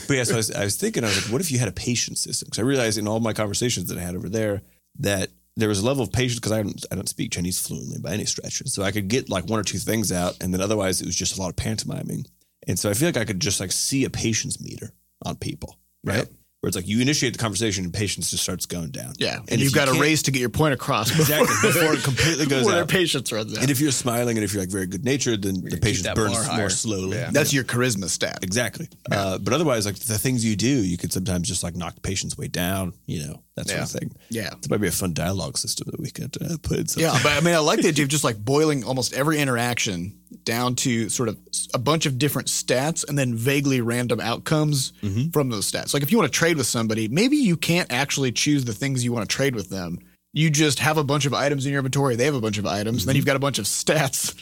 but 0.08 0.14
yeah, 0.14 0.26
so 0.26 0.34
I 0.34 0.38
was, 0.38 0.52
I 0.52 0.64
was 0.64 0.76
thinking, 0.76 1.04
I 1.04 1.08
was 1.08 1.24
like, 1.24 1.32
what 1.32 1.42
if 1.42 1.50
you 1.50 1.58
had 1.58 1.68
a 1.68 1.72
patience 1.72 2.22
system? 2.22 2.46
Because 2.46 2.60
I 2.60 2.62
realized 2.62 3.00
in 3.00 3.08
all 3.08 3.20
my 3.20 3.34
conversations 3.34 3.90
that 3.90 3.98
I 3.98 4.02
had 4.02 4.16
over 4.16 4.30
there 4.30 4.62
that 5.00 5.30
there 5.56 5.70
was 5.70 5.80
a 5.80 5.86
level 5.88 6.04
of 6.04 6.12
patience 6.12 6.36
because 6.36 6.52
I 6.52 6.62
don't, 6.62 6.86
I 6.92 6.96
don't 6.96 7.10
speak 7.10 7.32
Chinese 7.32 7.60
fluently 7.60 7.98
by 7.98 8.12
any 8.12 8.26
stretch, 8.26 8.62
and 8.62 8.70
so 8.70 8.84
I 8.84 8.92
could 8.92 9.08
get 9.08 9.28
like 9.28 9.50
one 9.50 9.60
or 9.60 9.64
two 9.64 9.80
things 9.80 10.12
out, 10.12 10.38
and 10.40 10.54
then 10.54 10.62
otherwise 10.62 11.02
it 11.02 11.08
was 11.08 11.16
just 11.16 11.36
a 11.36 11.42
lot 11.42 11.50
of 11.50 11.56
pantomiming. 11.56 12.26
And 12.68 12.78
so 12.78 12.92
I 12.92 12.94
feel 12.94 13.08
like 13.08 13.18
I 13.18 13.26
could 13.26 13.40
just 13.40 13.60
like 13.60 13.72
see 13.72 14.06
a 14.06 14.10
patience 14.12 14.62
meter 14.62 14.92
on 15.26 15.36
people, 15.36 15.80
right? 16.04 16.18
Yep. 16.18 16.30
Where 16.68 16.70
it's 16.70 16.76
like 16.76 16.88
you 16.88 17.00
initiate 17.00 17.32
the 17.32 17.40
conversation 17.40 17.86
and 17.86 17.94
patience 17.94 18.30
just 18.30 18.44
starts 18.44 18.66
going 18.66 18.90
down. 18.90 19.14
Yeah, 19.18 19.38
and, 19.38 19.50
if 19.50 19.60
you've 19.60 19.72
you 19.72 19.76
got 19.76 19.88
a 19.88 19.98
race 19.98 20.24
to 20.24 20.32
get 20.32 20.42
your 20.42 20.50
point 20.50 20.74
across 20.74 21.10
before, 21.16 21.22
exactly 21.22 21.70
before 21.70 21.94
it 21.94 22.04
completely 22.04 22.46
goes 22.46 22.60
before 22.60 22.72
their 22.74 22.82
out. 22.82 22.90
patience 22.90 23.32
runs 23.32 23.56
out. 23.56 23.62
And 23.62 23.72
if 23.72 23.80
you're 23.80 23.92
smiling 23.92 24.38
and 24.38 24.44
if 24.44 24.54
you're 24.54 24.62
like 24.62 24.70
very 24.70 24.86
good 24.86 25.06
natured, 25.06 25.44
then 25.44 25.62
the 25.62 25.72
keep 25.72 25.82
patience 25.82 26.08
burns 26.14 26.52
more 26.52 26.70
slowly. 26.70 27.18
Yeah. 27.18 27.30
That's 27.32 27.54
your 27.54 27.64
charisma 27.64 28.10
stat. 28.10 28.40
Exactly. 28.44 28.90
Uh, 29.10 29.38
but 29.38 29.54
otherwise, 29.54 29.86
like 29.86 29.96
the 29.96 30.18
things 30.18 30.44
you 30.44 30.58
do, 30.58 30.68
you 30.68 30.98
could 30.98 31.14
sometimes 31.14 31.48
just 31.48 31.64
like 31.64 31.76
knock 31.76 31.96
the 31.96 32.02
patience 32.02 32.38
way 32.38 32.48
down, 32.48 32.94
you 33.06 33.26
know, 33.26 33.42
that 33.58 33.68
sort 33.68 33.82
of 33.82 33.92
thing. 33.92 34.16
Yeah. 34.30 34.50
That 34.50 34.70
might 34.70 34.80
be 34.82 34.88
a 34.88 34.92
fun 34.92 35.14
dialogue 35.14 35.58
system 35.58 35.90
that 35.92 36.00
we 36.00 36.10
could 36.10 36.36
uh, 36.42 36.56
put 36.64 36.78
in. 36.78 36.86
Yeah, 36.96 37.20
but 37.22 37.34
I 37.34 37.42
mean, 37.42 37.54
I 37.54 37.60
like 37.60 37.82
the 37.82 37.90
idea 37.90 38.04
of 38.06 38.10
just 38.18 38.24
like 38.24 38.38
boiling 38.38 38.84
almost 38.86 39.14
every 39.14 39.38
interaction 39.40 40.18
down 40.46 40.76
to 40.76 41.10
sort 41.10 41.28
of 41.30 41.38
a 41.74 41.78
bunch 41.78 42.06
of 42.06 42.18
different 42.18 42.48
stats 42.48 43.08
and 43.08 43.18
then 43.18 43.36
vaguely 43.36 43.82
random 43.82 44.20
outcomes 44.22 44.94
Mm-hmm. 45.02 45.30
from 45.32 45.50
those 45.50 45.70
stats. 45.70 45.94
Like 45.94 46.04
if 46.04 46.12
you 46.12 46.18
want 46.18 46.32
to 46.32 46.38
trade 46.40 46.58
with 46.58 46.68
somebody, 46.68 47.08
maybe 47.10 47.36
you 47.38 47.58
can't 47.58 47.92
actually 47.92 48.32
choose 48.32 48.64
the 48.66 48.74
things 48.74 49.04
you 49.04 49.12
want 49.12 49.30
to 49.30 49.36
trade 49.36 49.56
with 49.56 49.70
them. 49.70 50.00
You 50.34 50.50
just 50.50 50.80
have 50.80 50.98
a 50.98 51.04
bunch 51.04 51.26
of 51.26 51.34
items 51.34 51.66
in 51.66 51.72
your 51.72 51.80
inventory. 51.80 52.16
They 52.16 52.26
have 52.26 52.36
a 52.36 52.42
bunch 52.42 52.58
of 52.58 52.66
items. 52.66 53.00
Mm-hmm. 53.02 53.08
Then 53.08 53.16
you've 53.16 53.26
got 53.26 53.36
a 53.36 53.40
bunch 53.40 53.60
of 53.60 53.66
stats. 53.66 54.36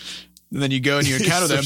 And 0.56 0.64
then 0.64 0.72
you 0.72 0.80
go 0.80 1.00
and 1.00 1.06
you 1.08 1.16
encounter 1.20 1.48
them. 1.48 1.64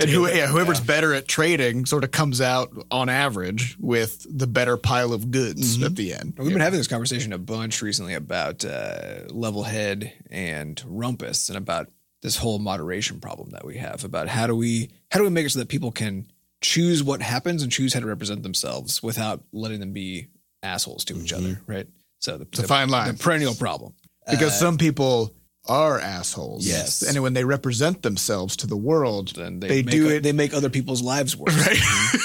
and 0.00 0.08
who, 0.08 0.26
yeah, 0.26 0.46
whoever's 0.46 0.80
better 0.80 1.12
at 1.12 1.28
trading 1.28 1.84
sort 1.84 2.04
of 2.04 2.10
comes 2.10 2.40
out 2.40 2.72
on 2.90 3.10
average 3.10 3.76
with 3.78 4.26
the 4.28 4.46
better 4.46 4.78
pile 4.78 5.12
of 5.12 5.30
goods 5.30 5.76
Mm-hmm. 5.76 5.84
at 5.84 5.94
the 5.96 6.14
end. 6.14 6.34
We've 6.38 6.48
been 6.48 6.60
having 6.62 6.78
this 6.80 6.88
conversation 6.88 7.34
a 7.34 7.38
bunch 7.38 7.82
recently 7.82 8.14
about 8.14 8.64
uh, 8.64 9.24
Levelhead 9.28 10.10
and 10.30 10.82
rumpus 10.86 11.48
and 11.50 11.58
about 11.58 11.88
this 12.22 12.36
whole 12.36 12.58
moderation 12.58 13.20
problem 13.20 13.50
that 13.50 13.64
we 13.66 13.76
have 13.76 14.04
about 14.04 14.28
how 14.28 14.46
do 14.46 14.54
we 14.56 14.90
how 15.10 15.18
do 15.18 15.24
we 15.24 15.30
make 15.30 15.46
it 15.46 15.50
so 15.50 15.58
that 15.58 15.68
people 15.68 15.90
can 15.92 16.30
choose 16.62 17.02
what 17.02 17.22
happens 17.22 17.62
and 17.62 17.70
choose 17.72 17.94
how 17.94 18.00
to 18.00 18.06
represent 18.06 18.42
themselves 18.42 19.02
without 19.02 19.42
letting 19.52 19.80
them 19.80 19.92
be 19.92 20.28
assholes 20.62 21.04
to 21.06 21.16
each 21.16 21.32
other, 21.32 21.60
right? 21.66 21.86
So 22.18 22.36
the, 22.38 22.62
a 22.62 22.66
fine 22.66 22.88
line. 22.90 23.08
the 23.08 23.22
perennial 23.22 23.54
problem. 23.54 23.94
because 24.30 24.58
some 24.58 24.76
people 24.76 25.34
are 25.70 25.98
assholes. 26.00 26.66
Yes. 26.66 27.02
and 27.02 27.22
when 27.22 27.32
they 27.34 27.44
represent 27.44 28.02
themselves 28.02 28.56
to 28.56 28.66
the 28.66 28.76
world, 28.76 29.32
Then 29.36 29.60
they, 29.60 29.68
they, 29.68 29.82
do 29.82 30.08
it 30.10 30.22
They 30.22 30.32
make 30.32 30.52
other 30.52 30.68
people's 30.70 31.02
lives 31.02 31.36
worse. 31.36 31.54
right 31.66 31.78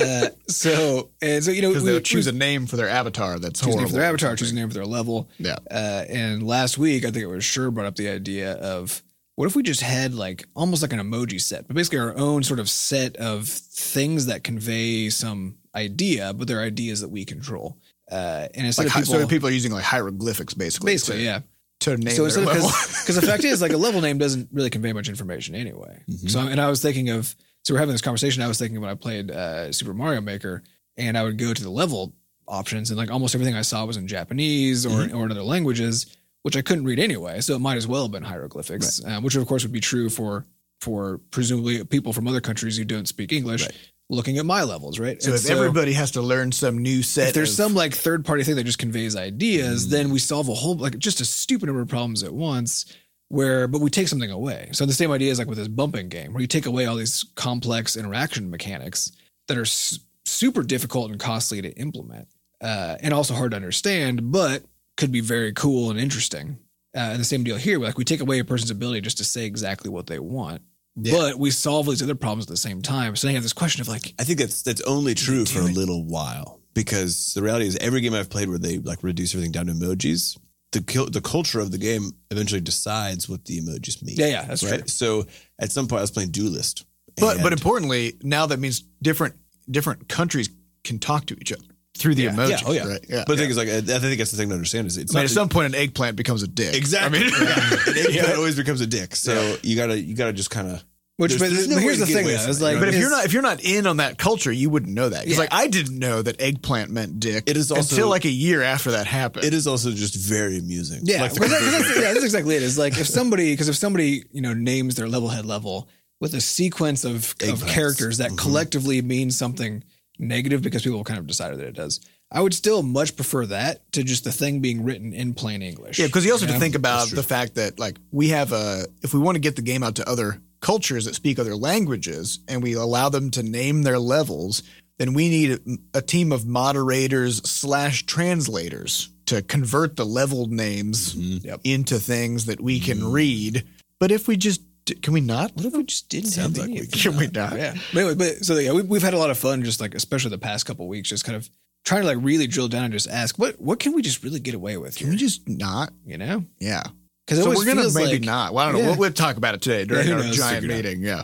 Uh, 0.00 0.28
so 0.46 1.10
and 1.20 1.42
so 1.44 1.50
you 1.50 1.60
know 1.62 1.68
we 1.70 1.74
they'll 1.74 1.94
we- 1.94 2.00
choose 2.00 2.26
a 2.26 2.32
name 2.32 2.66
for 2.66 2.76
their 2.76 2.88
avatar 2.88 3.38
that's 3.38 3.60
choose 3.60 3.66
a 3.66 3.68
name 3.68 3.76
horrible. 3.78 3.90
for 3.90 3.96
their 4.00 4.08
avatar, 4.08 4.36
choose 4.36 4.52
a 4.52 4.54
name 4.54 4.68
for 4.68 4.74
their 4.74 4.86
level. 4.86 5.28
Yeah. 5.38 5.56
Uh, 5.70 6.04
and 6.08 6.42
last 6.46 6.78
week, 6.78 7.04
I 7.04 7.10
think 7.10 7.22
it 7.24 7.26
was 7.26 7.44
Sure 7.44 7.70
brought 7.70 7.86
up 7.86 7.96
the 7.96 8.08
idea 8.08 8.52
of 8.54 9.02
what 9.36 9.46
if 9.46 9.56
we 9.56 9.62
just 9.62 9.80
had 9.82 10.14
like 10.14 10.46
almost 10.54 10.80
like 10.82 10.92
an 10.92 11.00
emoji 11.00 11.40
set, 11.40 11.66
but 11.66 11.74
basically 11.76 11.98
our 11.98 12.16
own 12.16 12.42
sort 12.42 12.60
of 12.60 12.68
set 12.70 13.16
of 13.16 13.48
things 13.48 14.26
that 14.26 14.44
convey 14.44 15.08
some 15.10 15.56
idea, 15.74 16.32
but 16.34 16.46
they're 16.48 16.60
ideas 16.60 17.00
that 17.00 17.08
we 17.10 17.24
control. 17.24 17.76
Uh, 18.10 18.48
and 18.54 18.66
instead 18.66 18.84
Like 18.86 18.96
of 18.96 19.02
people, 19.04 19.20
so 19.20 19.26
people 19.26 19.48
are 19.48 19.52
using 19.52 19.72
like 19.72 19.84
hieroglyphics 19.84 20.54
basically. 20.54 20.92
basically, 20.92 21.20
to, 21.20 21.24
yeah. 21.24 21.40
To 21.80 21.96
name 21.96 22.14
So 22.14 22.26
their 22.26 22.44
level. 22.44 22.68
because 23.00 23.16
the 23.16 23.22
fact 23.22 23.44
is 23.44 23.60
like 23.60 23.72
a 23.72 23.76
level 23.76 24.00
name 24.00 24.18
doesn't 24.18 24.48
really 24.52 24.70
convey 24.70 24.92
much 24.92 25.08
information 25.08 25.54
anyway. 25.54 26.02
So 26.26 26.40
and 26.40 26.60
I 26.60 26.68
was 26.68 26.80
thinking 26.80 27.10
of 27.10 27.34
so 27.62 27.74
we're 27.74 27.80
having 27.80 27.92
this 27.92 28.02
conversation. 28.02 28.42
I 28.42 28.48
was 28.48 28.58
thinking 28.58 28.80
when 28.80 28.90
I 28.90 28.94
played 28.94 29.30
uh, 29.30 29.72
Super 29.72 29.92
Mario 29.92 30.20
Maker, 30.20 30.62
and 30.96 31.16
I 31.18 31.22
would 31.22 31.36
go 31.38 31.52
to 31.52 31.62
the 31.62 31.70
level 31.70 32.14
options, 32.48 32.90
and 32.90 32.98
like 32.98 33.10
almost 33.10 33.34
everything 33.34 33.54
I 33.54 33.62
saw 33.62 33.84
was 33.84 33.96
in 33.96 34.06
Japanese 34.06 34.86
or 34.86 35.02
or 35.14 35.24
in 35.26 35.30
other 35.30 35.42
languages, 35.42 36.16
which 36.42 36.56
I 36.56 36.62
couldn't 36.62 36.84
read 36.84 36.98
anyway. 36.98 37.40
So 37.40 37.54
it 37.54 37.60
might 37.60 37.76
as 37.76 37.86
well 37.86 38.02
have 38.02 38.12
been 38.12 38.22
hieroglyphics, 38.22 39.04
um, 39.04 39.22
which 39.22 39.34
of 39.34 39.46
course 39.46 39.62
would 39.62 39.72
be 39.72 39.80
true 39.80 40.08
for 40.08 40.46
for 40.80 41.18
presumably 41.30 41.84
people 41.84 42.12
from 42.12 42.26
other 42.26 42.40
countries 42.40 42.76
who 42.76 42.84
don't 42.84 43.06
speak 43.08 43.32
English. 43.32 43.66
Looking 44.12 44.38
at 44.38 44.44
my 44.46 44.64
levels, 44.64 44.98
right? 44.98 45.22
so 45.22 45.30
And 45.30 45.38
if 45.38 45.48
everybody 45.48 45.92
has 45.92 46.10
to 46.12 46.20
learn 46.20 46.50
some 46.50 46.78
new 46.78 47.00
set, 47.04 47.28
if 47.28 47.34
there's 47.34 47.50
of- 47.50 47.56
some 47.56 47.74
like 47.74 47.94
third 47.94 48.24
party 48.24 48.42
thing 48.42 48.56
that 48.56 48.64
just 48.64 48.78
conveys 48.78 49.14
ideas, 49.14 49.88
then 49.88 50.10
we 50.10 50.18
solve 50.18 50.48
a 50.48 50.54
whole 50.54 50.74
like 50.76 50.98
just 50.98 51.20
a 51.20 51.24
stupid 51.24 51.66
number 51.66 51.82
of 51.82 51.88
problems 51.88 52.24
at 52.24 52.34
once. 52.34 52.86
Where, 53.28 53.68
but 53.68 53.80
we 53.80 53.90
take 53.90 54.08
something 54.08 54.32
away. 54.32 54.70
So 54.72 54.84
the 54.84 54.92
same 54.92 55.12
idea 55.12 55.30
is 55.30 55.38
like 55.38 55.46
with 55.46 55.58
this 55.58 55.68
bumping 55.68 56.08
game, 56.08 56.32
where 56.32 56.40
you 56.40 56.48
take 56.48 56.66
away 56.66 56.86
all 56.86 56.96
these 56.96 57.24
complex 57.36 57.94
interaction 57.96 58.50
mechanics 58.50 59.12
that 59.46 59.56
are 59.56 59.60
s- 59.62 60.00
super 60.24 60.64
difficult 60.64 61.12
and 61.12 61.20
costly 61.20 61.62
to 61.62 61.70
implement, 61.78 62.26
uh, 62.60 62.96
and 62.98 63.14
also 63.14 63.34
hard 63.34 63.52
to 63.52 63.56
understand, 63.56 64.32
but 64.32 64.64
could 64.96 65.12
be 65.12 65.20
very 65.20 65.52
cool 65.52 65.90
and 65.92 66.00
interesting. 66.00 66.58
Uh, 66.92 66.98
and 67.14 67.20
the 67.20 67.24
same 67.24 67.44
deal 67.44 67.56
here, 67.56 67.78
like 67.78 67.96
we 67.96 68.04
take 68.04 68.20
away 68.20 68.40
a 68.40 68.44
person's 68.44 68.72
ability 68.72 69.00
just 69.02 69.18
to 69.18 69.24
say 69.24 69.44
exactly 69.46 69.88
what 69.88 70.08
they 70.08 70.18
want, 70.18 70.60
but 70.96 71.38
we 71.38 71.50
solve 71.50 71.86
these 71.86 72.02
other 72.02 72.14
problems 72.14 72.44
at 72.44 72.50
the 72.50 72.56
same 72.56 72.82
time. 72.82 73.16
So 73.16 73.26
then 73.26 73.32
you 73.32 73.36
have 73.36 73.44
this 73.44 73.52
question 73.52 73.80
of 73.80 73.88
like, 73.88 74.14
I 74.18 74.24
think 74.24 74.38
that's 74.38 74.62
that's 74.62 74.80
only 74.82 75.14
true 75.14 75.44
do 75.44 75.52
for 75.52 75.60
a 75.60 75.64
little 75.64 76.04
while 76.04 76.60
because 76.74 77.32
the 77.34 77.42
reality 77.42 77.66
is 77.66 77.76
every 77.76 78.00
game 78.00 78.14
I've 78.14 78.30
played 78.30 78.48
where 78.48 78.58
they 78.58 78.78
like 78.78 79.02
reduce 79.02 79.34
everything 79.34 79.52
down 79.52 79.66
to 79.66 79.72
emojis, 79.72 80.38
the 80.72 81.08
the 81.10 81.20
culture 81.20 81.60
of 81.60 81.70
the 81.70 81.78
game 81.78 82.10
eventually 82.30 82.60
decides 82.60 83.28
what 83.28 83.44
the 83.44 83.60
emojis 83.60 84.02
mean. 84.02 84.16
yeah, 84.16 84.26
yeah, 84.26 84.44
that's 84.44 84.62
right. 84.62 84.80
true. 84.80 84.88
So 84.88 85.26
at 85.58 85.72
some 85.72 85.88
point 85.88 85.98
I 85.98 86.02
was 86.02 86.10
playing 86.10 86.30
Duelist, 86.30 86.84
but 87.16 87.42
but 87.42 87.52
importantly, 87.52 88.14
now 88.22 88.46
that 88.46 88.58
means 88.58 88.82
different 89.02 89.36
different 89.70 90.08
countries 90.08 90.48
can 90.84 90.98
talk 90.98 91.26
to 91.26 91.36
each 91.40 91.52
other 91.52 91.64
through 92.00 92.16
the 92.16 92.22
Yeah. 92.24 92.30
emoji. 92.32 92.50
Yeah, 92.50 92.58
oh 92.66 92.72
yeah. 92.72 92.86
right? 92.88 93.04
yeah. 93.08 93.24
But 93.26 93.36
the 93.36 93.42
thing 93.42 93.50
is, 93.50 93.56
like, 93.56 93.68
I 93.68 93.76
I 93.76 93.80
think 94.00 94.18
that's 94.18 94.30
the 94.32 94.36
thing 94.36 94.48
to 94.48 94.54
understand 94.54 94.86
is 94.88 94.96
it's 94.96 95.14
I 95.14 95.18
mean, 95.18 95.22
not 95.24 95.30
at 95.30 95.34
some 95.34 95.48
point, 95.48 95.66
an 95.66 95.74
eggplant 95.74 96.16
becomes 96.16 96.42
a 96.42 96.48
dick. 96.48 96.74
exactly. 96.74 97.18
I 97.18 97.22
mean, 97.22 97.32
An 97.86 97.96
eggplant 97.96 98.36
always 98.36 98.56
becomes 98.56 98.80
a 98.80 98.86
dick. 98.86 99.14
So 99.14 99.56
you 99.62 99.76
gotta 99.76 100.00
you 100.00 100.14
gotta 100.16 100.32
just 100.32 100.50
kind 100.50 100.68
of 100.68 100.82
Which, 101.16 101.32
There's- 101.34 101.50
but, 101.50 101.54
there's 101.54 101.68
no 101.68 101.74
but 101.76 101.82
here's 101.82 101.98
the 101.98 102.06
thing, 102.06 102.24
away 102.24 102.32
though. 102.32 102.40
from 102.40 102.50
It's 102.50 102.60
like, 102.62 102.78
But 102.78 102.88
if 102.88 102.94
you're 102.96 103.10
not 103.10 103.24
if 103.26 103.32
you're 103.34 103.42
not 103.42 103.62
in 103.62 103.86
on 103.86 103.98
that 103.98 104.16
culture, 104.16 104.50
you 104.50 104.70
wouldn't 104.70 104.94
know 104.94 105.08
that. 105.10 105.24
Because 105.24 105.36
Yeah. 105.36 105.40
like 105.42 105.52
I 105.52 105.66
didn't 105.66 105.98
know 105.98 106.22
that 106.22 106.40
eggplant 106.40 106.90
meant 106.90 107.20
dick. 107.20 107.44
It 107.46 107.58
is 107.58 107.70
also- 107.70 107.94
until 107.94 108.08
like 108.08 108.24
a 108.24 108.30
year 108.30 108.62
after 108.62 108.92
that 108.92 109.06
happened. 109.06 109.44
it 109.44 109.52
is 109.52 109.66
also 109.66 109.90
just 109.92 110.14
very 110.14 110.58
amusing. 110.58 111.00
Yeah, 111.04 111.20
Like 111.20 111.34
the 111.34 111.40
well, 111.40 111.48
that- 111.50 111.60
that's, 111.60 111.94
yeah, 111.96 112.12
that's 112.14 112.24
exactly. 112.24 112.54
It's 112.56 112.78
like 112.78 112.98
if 112.98 113.06
somebody, 113.06 113.52
because 113.52 113.68
if 113.68 113.76
somebody 113.76 114.24
you 114.32 114.40
know 114.40 114.54
names 114.54 114.94
their 114.94 115.06
Levelhead 115.06 115.44
level 115.44 115.88
with 116.20 116.32
a 116.34 116.40
sequence 116.40 117.04
of, 117.04 117.34
of 117.42 117.66
characters 117.66 118.18
that 118.18 118.28
mm-hmm. 118.28 118.36
collectively 118.36 119.00
means 119.02 119.36
something 119.36 119.82
negative 120.20 120.62
because 120.62 120.82
people 120.82 121.02
kind 121.04 121.18
of 121.18 121.26
decided 121.26 121.58
that 121.58 121.66
it 121.66 121.74
does, 121.74 122.00
I 122.30 122.40
would 122.40 122.54
still 122.54 122.82
much 122.82 123.16
prefer 123.16 123.46
that 123.46 123.90
to 123.92 124.04
just 124.04 124.24
the 124.24 124.32
thing 124.32 124.60
being 124.60 124.84
written 124.84 125.12
in 125.12 125.34
plain 125.34 125.62
English. 125.62 125.98
Yeah, 125.98 126.06
because 126.06 126.24
you 126.24 126.32
also 126.32 126.46
have 126.46 126.54
know? 126.54 126.58
to 126.58 126.60
think 126.60 126.74
about 126.76 127.08
the 127.10 127.22
fact 127.22 127.56
that 127.56 127.78
like 127.78 127.96
we 128.12 128.28
have 128.28 128.52
a 128.52 128.86
if 129.02 129.12
we 129.12 129.20
want 129.20 129.36
to 129.36 129.40
get 129.40 129.56
the 129.56 129.62
game 129.62 129.82
out 129.82 129.96
to 129.96 130.08
other 130.08 130.40
cultures 130.60 131.06
that 131.06 131.14
speak 131.14 131.38
other 131.38 131.56
languages 131.56 132.38
and 132.46 132.62
we 132.62 132.74
allow 132.74 133.08
them 133.08 133.30
to 133.32 133.42
name 133.42 133.82
their 133.82 133.98
levels, 133.98 134.62
then 134.98 135.14
we 135.14 135.28
need 135.28 135.52
a, 135.52 135.98
a 135.98 136.02
team 136.02 136.30
of 136.30 136.46
moderators 136.46 137.38
slash 137.48 138.04
translators 138.06 139.10
to 139.26 139.42
convert 139.42 139.96
the 139.96 140.04
level 140.04 140.46
names 140.46 141.14
mm-hmm. 141.14 141.46
Yep. 141.46 141.60
into 141.64 141.98
things 141.98 142.46
that 142.46 142.60
we 142.60 142.78
can 142.78 142.98
mm-hmm. 142.98 143.12
read. 143.12 143.66
But 143.98 144.10
if 144.10 144.28
we 144.28 144.36
just 144.36 144.60
can 144.94 145.12
we 145.12 145.20
not? 145.20 145.54
What 145.56 145.64
if 145.66 145.72
we 145.74 145.84
just 145.84 146.08
didn't 146.08 146.30
Sounds 146.30 146.56
have 146.56 146.66
like 146.68 146.80
we 146.80 146.86
Can 146.86 147.16
we 147.16 147.26
not? 147.28 147.56
Yeah. 147.56 147.74
But 147.92 148.00
anyway, 148.00 148.14
but 148.14 148.44
so 148.44 148.58
yeah, 148.58 148.72
we, 148.72 148.82
we've 148.82 149.02
had 149.02 149.14
a 149.14 149.18
lot 149.18 149.30
of 149.30 149.38
fun, 149.38 149.62
just 149.64 149.80
like 149.80 149.94
especially 149.94 150.30
the 150.30 150.38
past 150.38 150.66
couple 150.66 150.86
weeks, 150.88 151.08
just 151.08 151.24
kind 151.24 151.36
of 151.36 151.48
trying 151.84 152.02
to 152.02 152.06
like 152.08 152.18
really 152.20 152.46
drill 152.46 152.68
down 152.68 152.84
and 152.84 152.92
just 152.92 153.08
ask 153.08 153.38
what 153.38 153.60
what 153.60 153.78
can 153.80 153.92
we 153.94 154.02
just 154.02 154.22
really 154.22 154.40
get 154.40 154.54
away 154.54 154.76
with 154.76 154.96
Can 154.96 155.06
here? 155.06 155.14
we 155.14 155.16
just 155.18 155.48
not? 155.48 155.92
You 156.04 156.18
know, 156.18 156.44
Yeah. 156.58 156.82
because 157.26 157.38
it 157.38 157.42
So 157.44 157.50
we're 157.50 157.64
gonna 157.64 157.88
maybe 157.94 158.12
like, 158.18 158.22
not. 158.22 158.52
Well, 158.54 158.66
I 158.68 158.72
don't 158.72 158.74
know. 158.74 158.80
Yeah. 158.80 158.90
We'll, 158.90 158.98
we'll 158.98 159.12
talk 159.12 159.36
about 159.36 159.54
it 159.54 159.62
today 159.62 159.84
during 159.84 160.06
who 160.06 160.14
our 160.14 160.18
knows? 160.22 160.36
giant 160.36 160.64
it 160.64 160.70
out. 160.70 160.76
meeting. 160.76 161.02
Yeah. 161.02 161.22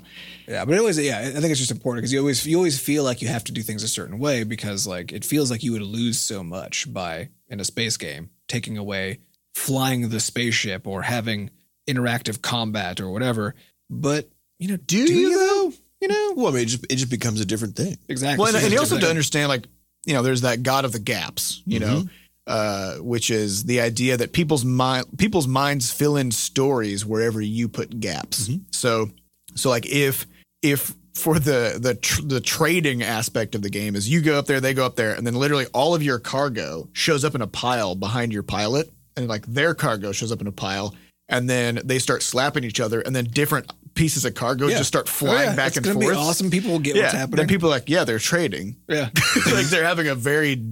Yeah, 0.49 0.65
but 0.65 0.75
it 0.75 0.79
always 0.79 0.99
yeah, 0.99 1.19
I 1.19 1.41
think 1.41 1.47
it's 1.51 1.59
just 1.59 1.71
important 1.73 2.03
because 2.03 2.13
you 2.13 2.21
always 2.21 2.47
you 2.47 2.57
always 2.57 2.79
feel 2.79 3.03
like 3.05 3.21
you 3.21 3.29
have 3.29 3.45
to 3.45 3.53
do 3.53 3.63
things 3.63 3.83
a 3.83 3.89
certain 3.89 4.19
way 4.19 4.45
because 4.45 4.87
like 4.87 5.13
it 5.13 5.25
feels 5.25 5.51
like 5.51 5.63
you 5.63 5.73
would 5.73 5.83
lose 5.83 6.19
so 6.21 6.43
much 6.43 6.93
by 6.93 7.29
in 7.49 7.61
a 7.61 7.65
space 7.65 7.97
game 7.97 8.31
taking 8.49 8.79
away 8.79 9.19
flying 9.55 10.09
the 10.11 10.21
spaceship 10.21 10.87
or 10.87 11.03
having 11.03 11.51
interactive 11.87 12.43
combat 12.43 13.01
or 13.01 13.11
whatever. 13.11 13.55
But 13.91 14.29
you 14.59 14.69
know, 14.69 14.77
do, 14.77 14.99
you, 14.99 15.31
you 15.31 15.39
though? 15.39 15.73
You 16.01 16.09
know, 16.09 16.35
Well, 16.37 16.49
I 16.49 16.51
mean, 16.51 16.63
it 16.63 16.67
just, 16.67 16.85
it 16.85 16.97
just 16.97 17.11
becomes 17.11 17.41
a 17.41 17.45
different 17.47 17.75
thing. 17.75 17.97
exactly. 18.09 18.43
Well, 18.43 18.55
and, 18.55 18.63
and 18.63 18.67
you 18.73 18.75
it's 18.75 18.81
also 18.83 18.97
have 18.97 19.05
to 19.05 19.11
understand, 19.11 19.49
like, 19.49 19.67
you 20.05 20.13
know, 20.13 20.23
there's 20.23 20.43
that 20.43 20.63
God 20.63 20.85
of 20.85 20.93
the 20.93 20.99
gaps, 20.99 21.63
you 21.65 21.81
know, 21.81 22.05
uh, 22.47 22.97
which 22.97 23.31
is 23.31 23.65
the 23.65 23.81
idea 23.81 24.17
that 24.19 24.33
people's 24.33 24.65
mind, 24.65 25.07
people's 25.19 25.49
minds 25.49 25.91
fill 25.91 26.17
in 26.17 26.31
stories 26.31 27.05
wherever 27.05 27.41
you 27.41 27.69
put 27.69 27.99
gaps. 27.99 28.51
So, 28.71 29.11
so 29.55 29.71
like 29.71 29.87
if 29.87 30.27
if 30.63 30.95
for 31.15 31.39
the 31.39 31.79
the 31.81 31.95
tr- 31.95 32.23
the 32.23 32.41
trading 32.41 33.03
aspect 33.03 33.55
of 33.55 33.63
the 33.63 33.71
game 33.71 33.97
is 33.97 34.09
you 34.09 34.21
go 34.21 34.39
up 34.39 34.47
there, 34.47 34.61
they 34.61 34.75
go 34.75 34.85
up 34.85 34.97
there, 34.97 35.15
and 35.15 35.27
then 35.27 35.35
literally 35.35 35.67
all 35.73 35.95
of 35.95 36.03
your 36.03 36.19
cargo 36.19 36.89
shows 36.93 37.25
up 37.25 37.35
in 37.35 37.41
a 37.41 37.47
pile 37.47 37.95
behind 37.95 38.33
your 38.33 38.43
pilot, 38.43 38.93
and 39.17 39.29
like 39.29 39.47
their 39.47 39.75
cargo 39.75 40.13
shows 40.13 40.31
up 40.31 40.41
in 40.43 40.47
a 40.47 40.53
pile. 40.53 40.95
And 41.29 41.51
then 41.51 41.81
they 41.85 41.99
start 41.99 42.23
slapping 42.23 42.63
each 42.65 42.79
other, 42.81 43.01
and 43.01 43.15
then 43.15 43.25
different 43.25 43.73
pieces 43.95 44.25
of 44.25 44.35
cargo 44.35 44.69
Yeah. 44.69 44.79
just 44.79 44.89
start 44.89 45.07
Oh, 45.09 45.11
flying 45.11 45.51
yeah, 45.51 45.57
back 45.57 45.69
it's 45.77 45.79
and 45.79 45.87
forth. 45.87 46.07
Be 46.07 46.13
awesome. 46.15 46.51
People 46.51 46.71
will 46.73 46.79
get 46.79 46.95
Yeah. 46.97 47.03
what's 47.03 47.15
happening. 47.15 47.37
Then 47.39 47.49
people 47.49 47.69
are 47.69 47.73
like, 47.73 47.89
yeah, 47.89 48.05
they're 48.05 48.19
trading. 48.19 48.77
yeah. 48.89 49.09
like 49.53 49.67
they're 49.67 49.85
having 49.85 50.07
a 50.09 50.15
very 50.15 50.63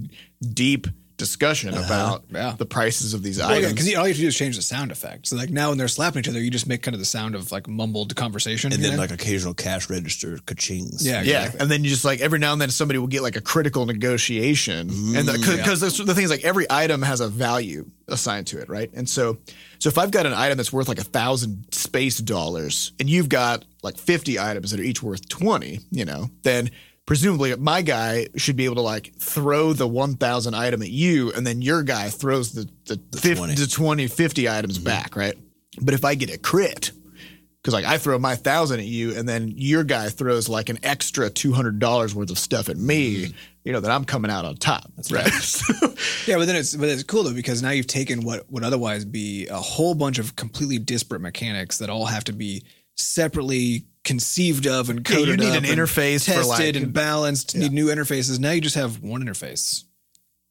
deep 0.53 0.87
discussion 1.17 1.73
about 1.73 2.25
Yeah. 2.33 2.55
the 2.57 2.65
prices 2.65 3.13
of 3.13 3.23
these 3.23 3.37
Well, 3.37 3.49
items. 3.49 3.73
because 3.73 3.87
all 3.95 4.03
you 4.03 4.09
have 4.09 4.15
to 4.17 4.21
do 4.21 4.27
is 4.27 4.35
change 4.35 4.55
the 4.57 4.61
sound 4.61 4.91
effect. 4.91 5.27
So 5.27 5.35
like 5.37 5.49
now 5.49 5.69
when 5.69 5.77
they're 5.77 5.87
slapping 5.87 6.19
each 6.19 6.27
other, 6.27 6.41
you 6.41 6.49
just 6.51 6.67
make 6.67 6.81
kind 6.81 6.93
of 6.93 6.99
the 6.99 7.05
sound 7.05 7.35
of 7.35 7.51
like 7.51 7.67
mumbled 7.67 8.15
conversation. 8.15 8.73
and 8.73 8.83
then 8.83 8.91
know? 8.93 8.97
like 8.97 9.11
occasional 9.11 9.53
cash 9.53 9.89
register 9.89 10.37
ka-chings. 10.45 11.03
Yeah, 11.05 11.21
yeah, 11.21 11.51
and 11.59 11.71
then 11.71 11.83
you 11.83 11.89
just 11.89 12.03
like 12.05 12.19
every 12.21 12.39
now 12.39 12.51
and 12.53 12.61
then 12.61 12.69
somebody 12.69 12.99
will 12.99 13.07
get 13.07 13.21
like 13.23 13.35
a 13.35 13.41
critical 13.41 13.85
negotiation, 13.85 14.89
and 14.89 15.27
Mm, 15.27 15.57
because 15.57 15.79
the, 15.81 16.03
the 16.03 16.13
thing 16.15 16.23
is 16.25 16.29
like 16.29 16.43
every 16.43 16.65
item 16.69 17.01
has 17.01 17.21
a 17.21 17.27
value 17.27 17.85
assigned 18.07 18.47
to 18.47 18.59
it, 18.59 18.69
right? 18.69 18.89
And 18.93 19.07
so, 19.09 19.37
so 19.79 19.89
if 19.89 19.97
I've 19.97 20.11
got 20.11 20.25
an 20.25 20.33
item 20.33 20.57
that's 20.57 20.71
worth 20.73 20.87
like 20.87 20.99
a 20.99 21.03
thousand 21.03 21.65
space 21.71 22.17
dollars, 22.19 22.91
and 22.99 23.09
you've 23.09 23.29
got 23.29 23.65
like 23.83 23.97
fifty 23.97 24.37
items 24.39 24.71
that 24.71 24.79
are 24.79 24.83
each 24.83 25.01
worth 25.01 25.27
twenty, 25.29 25.79
you 25.91 26.05
know, 26.05 26.29
then 26.43 26.69
presumably 27.05 27.55
my 27.55 27.81
guy 27.81 28.27
should 28.35 28.55
be 28.55 28.65
able 28.65 28.75
to 28.75 28.81
like 28.81 29.13
throw 29.15 29.73
the 29.73 29.87
1000 29.87 30.53
item 30.53 30.81
at 30.81 30.89
you 30.89 31.31
and 31.33 31.45
then 31.45 31.61
your 31.61 31.83
guy 31.83 32.09
throws 32.09 32.53
the 32.53 32.69
the, 32.85 32.99
50, 33.19 33.35
20. 33.35 33.55
the 33.55 33.67
20 33.67 34.07
50 34.07 34.49
items 34.49 34.77
mm-hmm. 34.77 34.85
back 34.85 35.15
right? 35.15 35.35
But 35.81 35.93
if 35.93 36.05
i 36.05 36.15
get 36.15 36.33
a 36.33 36.37
crit 36.37 36.91
because 37.61 37.73
like 37.73 37.85
i 37.85 37.97
throw 37.97 38.17
my 38.17 38.35
thousand 38.35 38.79
at 38.79 38.85
you 38.85 39.15
and 39.17 39.27
then 39.27 39.51
your 39.55 39.83
guy 39.83 40.09
throws 40.09 40.47
like 40.47 40.69
an 40.69 40.79
extra 40.83 41.29
$200 41.29 42.13
worth 42.13 42.31
of 42.31 42.39
stuff 42.39 42.69
at 42.69 42.77
me 42.77 43.25
mm-hmm. 43.25 43.37
you 43.63 43.73
know 43.73 43.79
then 43.79 43.91
i'm 43.91 44.05
coming 44.05 44.31
out 44.31 44.45
on 44.45 44.55
top 44.55 44.89
That's 44.95 45.11
right? 45.11 45.27
So- 45.33 45.93
Yeah, 46.25 46.37
but 46.37 46.45
then 46.45 46.55
it's 46.55 46.75
but 46.75 46.89
it's 46.89 47.03
cool 47.03 47.23
though 47.23 47.33
because 47.33 47.61
now 47.61 47.71
you've 47.71 47.87
taken 47.87 48.21
what 48.21 48.49
would 48.51 48.63
otherwise 48.63 49.05
be 49.05 49.47
a 49.47 49.57
whole 49.57 49.95
bunch 49.95 50.17
of 50.17 50.35
completely 50.35 50.79
disparate 50.79 51.21
mechanics 51.21 51.77
that 51.79 51.89
all 51.89 52.05
have 52.05 52.23
to 52.25 52.33
be 52.33 52.63
separately 52.95 53.85
conceived 54.05 54.65
of 54.67 54.89
and 54.89 54.99
Yeah, 55.09 55.17
you 55.17 55.25
coded 55.25 55.39
need 55.41 55.49
up 55.49 55.57
an 55.57 55.65
and 55.65 55.79
interface 55.79 56.23
for, 56.25 56.31
tested 56.31 56.75
like- 56.75 56.83
and 56.83 56.93
balanced. 56.93 57.55
Need 57.57 57.73
new 57.73 57.87
interfaces. 57.87 58.39
Now 58.39 58.51
you 58.51 58.61
just 58.61 58.75
have 58.75 59.01
one 59.03 59.21
interface, 59.23 59.83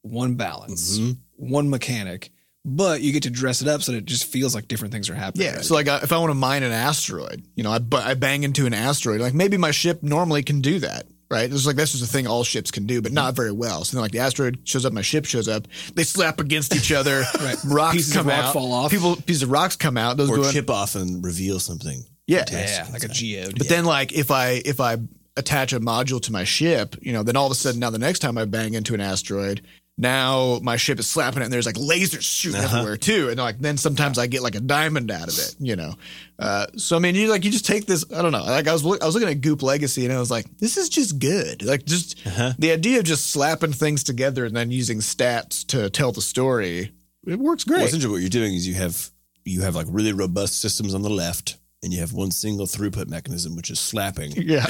one 0.03 0.35
balance, 0.35 0.99
Mm-hmm. 0.99 1.11
one 1.51 1.69
mechanic, 1.71 2.31
but 2.63 3.01
you 3.01 3.11
get 3.11 3.23
to 3.23 3.29
dress 3.29 3.61
it 3.61 3.67
up 3.67 3.81
so 3.81 3.91
that 3.91 3.99
it 3.99 4.05
just 4.05 4.25
feels 4.25 4.53
like 4.55 4.67
different 4.67 4.91
things 4.93 5.09
are 5.09 5.15
happening. 5.15 5.47
Yeah. 5.47 5.61
So 5.61 5.73
like, 5.73 5.87
if 5.87 6.11
I 6.11 6.17
want 6.17 6.29
to 6.31 6.35
mine 6.35 6.63
an 6.63 6.71
asteroid, 6.71 7.43
you 7.55 7.63
know, 7.63 7.71
I, 7.71 7.79
I 7.93 8.13
bang 8.13 8.43
into 8.43 8.65
an 8.65 8.73
asteroid. 8.73 9.21
Like 9.21 9.33
maybe 9.33 9.57
my 9.57 9.71
ship 9.71 10.03
normally 10.03 10.41
can 10.43 10.61
do 10.61 10.79
that, 10.79 11.05
right? 11.29 11.51
It's 11.51 11.65
like 11.67 11.75
that's 11.75 11.91
just 11.91 12.03
a 12.03 12.07
thing 12.07 12.25
all 12.27 12.43
ships 12.43 12.71
can 12.71 12.85
do, 12.87 13.01
but 13.01 13.11
not 13.11 13.35
very 13.35 13.51
well. 13.51 13.83
So 13.83 13.95
then, 13.97 14.01
like 14.01 14.11
the 14.11 14.19
asteroid 14.19 14.59
shows 14.63 14.83
up, 14.85 14.93
my 14.93 15.01
ship 15.03 15.25
shows 15.25 15.47
up. 15.47 15.67
They 15.93 16.03
slap 16.03 16.39
against 16.39 16.75
each 16.75 16.91
other. 16.91 17.23
Right. 17.39 17.57
Rocks 17.65 17.95
Pieces 17.97 18.15
of 18.15 18.17
come 18.21 18.27
rock 18.29 18.45
out. 18.45 18.53
fall 18.53 18.73
off. 18.73 18.89
People 18.91 19.15
pieces 19.17 19.43
of 19.43 19.51
rocks 19.51 19.75
come 19.75 19.97
out. 19.97 20.17
Those 20.17 20.31
Or 20.31 20.37
go 20.37 20.43
in- 20.45 20.51
chip 20.53 20.69
off 20.69 20.95
and 20.95 21.23
reveal 21.23 21.59
something. 21.59 22.03
Yeah. 22.27 22.45
yeah, 22.51 22.87
like 22.91 23.03
a 23.03 23.07
geode. 23.07 23.57
But 23.57 23.69
then 23.69 23.85
like 23.85 24.11
if 24.13 24.31
I 24.31 24.61
if 24.65 24.79
I 24.79 24.97
attach 25.37 25.73
a 25.73 25.79
module 25.79 26.21
to 26.23 26.31
my 26.31 26.43
ship, 26.43 26.95
you 27.01 27.13
know, 27.13 27.23
then 27.23 27.35
all 27.35 27.45
of 27.45 27.51
a 27.51 27.55
sudden 27.55 27.79
now 27.79 27.89
the 27.89 27.99
next 27.99 28.19
time 28.19 28.37
I 28.37 28.45
bang 28.45 28.73
into 28.73 28.93
an 28.93 29.01
asteroid, 29.01 29.61
now 29.97 30.59
my 30.61 30.75
ship 30.75 30.99
is 30.99 31.07
slapping 31.07 31.41
it 31.41 31.45
and 31.45 31.53
there's 31.53 31.65
like 31.65 31.75
lasers 31.75 32.21
shooting 32.23 32.59
everywhere 32.61 32.97
too. 32.97 33.29
And 33.29 33.37
like 33.37 33.59
then 33.59 33.77
sometimes 33.77 34.17
I 34.17 34.27
get 34.27 34.41
like 34.41 34.55
a 34.55 34.59
diamond 34.59 35.11
out 35.11 35.27
of 35.27 35.37
it, 35.37 35.55
you 35.59 35.75
know. 35.75 35.93
Uh, 36.39 36.65
so 36.77 36.95
I 36.95 36.99
mean 36.99 37.15
you 37.15 37.29
like 37.29 37.45
you 37.45 37.51
just 37.51 37.65
take 37.65 37.85
this 37.85 38.03
I 38.13 38.21
don't 38.21 38.31
know. 38.31 38.43
Like 38.43 38.67
I 38.67 38.73
was 38.73 38.83
look, 38.83 39.01
I 39.01 39.05
was 39.05 39.13
looking 39.15 39.29
at 39.29 39.41
Goop 39.41 39.61
Legacy 39.61 40.03
and 40.05 40.13
I 40.13 40.19
was 40.19 40.31
like, 40.31 40.45
this 40.57 40.77
is 40.77 40.89
just 40.89 41.19
good. 41.19 41.63
Like 41.63 41.85
just 41.85 42.17
the 42.25 42.71
idea 42.71 42.99
of 42.99 43.05
just 43.05 43.27
slapping 43.31 43.71
things 43.73 44.03
together 44.03 44.45
and 44.45 44.55
then 44.55 44.71
using 44.71 44.97
stats 44.99 45.65
to 45.67 45.89
tell 45.89 46.11
the 46.11 46.21
story. 46.21 46.91
It 47.27 47.39
works 47.39 47.65
Well, 47.67 47.77
great. 47.77 47.87
essentially, 47.87 48.11
what 48.11 48.21
you're 48.21 48.29
doing 48.29 48.53
is 48.53 48.67
you 48.67 48.73
have 48.75 49.09
you 49.45 49.61
have 49.61 49.75
like 49.75 49.87
really 49.89 50.11
robust 50.13 50.59
systems 50.61 50.93
on 50.93 51.01
the 51.03 51.09
left, 51.09 51.57
and 51.85 51.93
you 51.93 52.01
have 52.01 52.11
one 52.11 52.31
single 52.31 52.65
throughput 52.65 53.07
mechanism, 53.07 53.55
which 53.55 53.69
is 53.69 53.79
slapping. 53.79 54.31
yeah. 54.35 54.65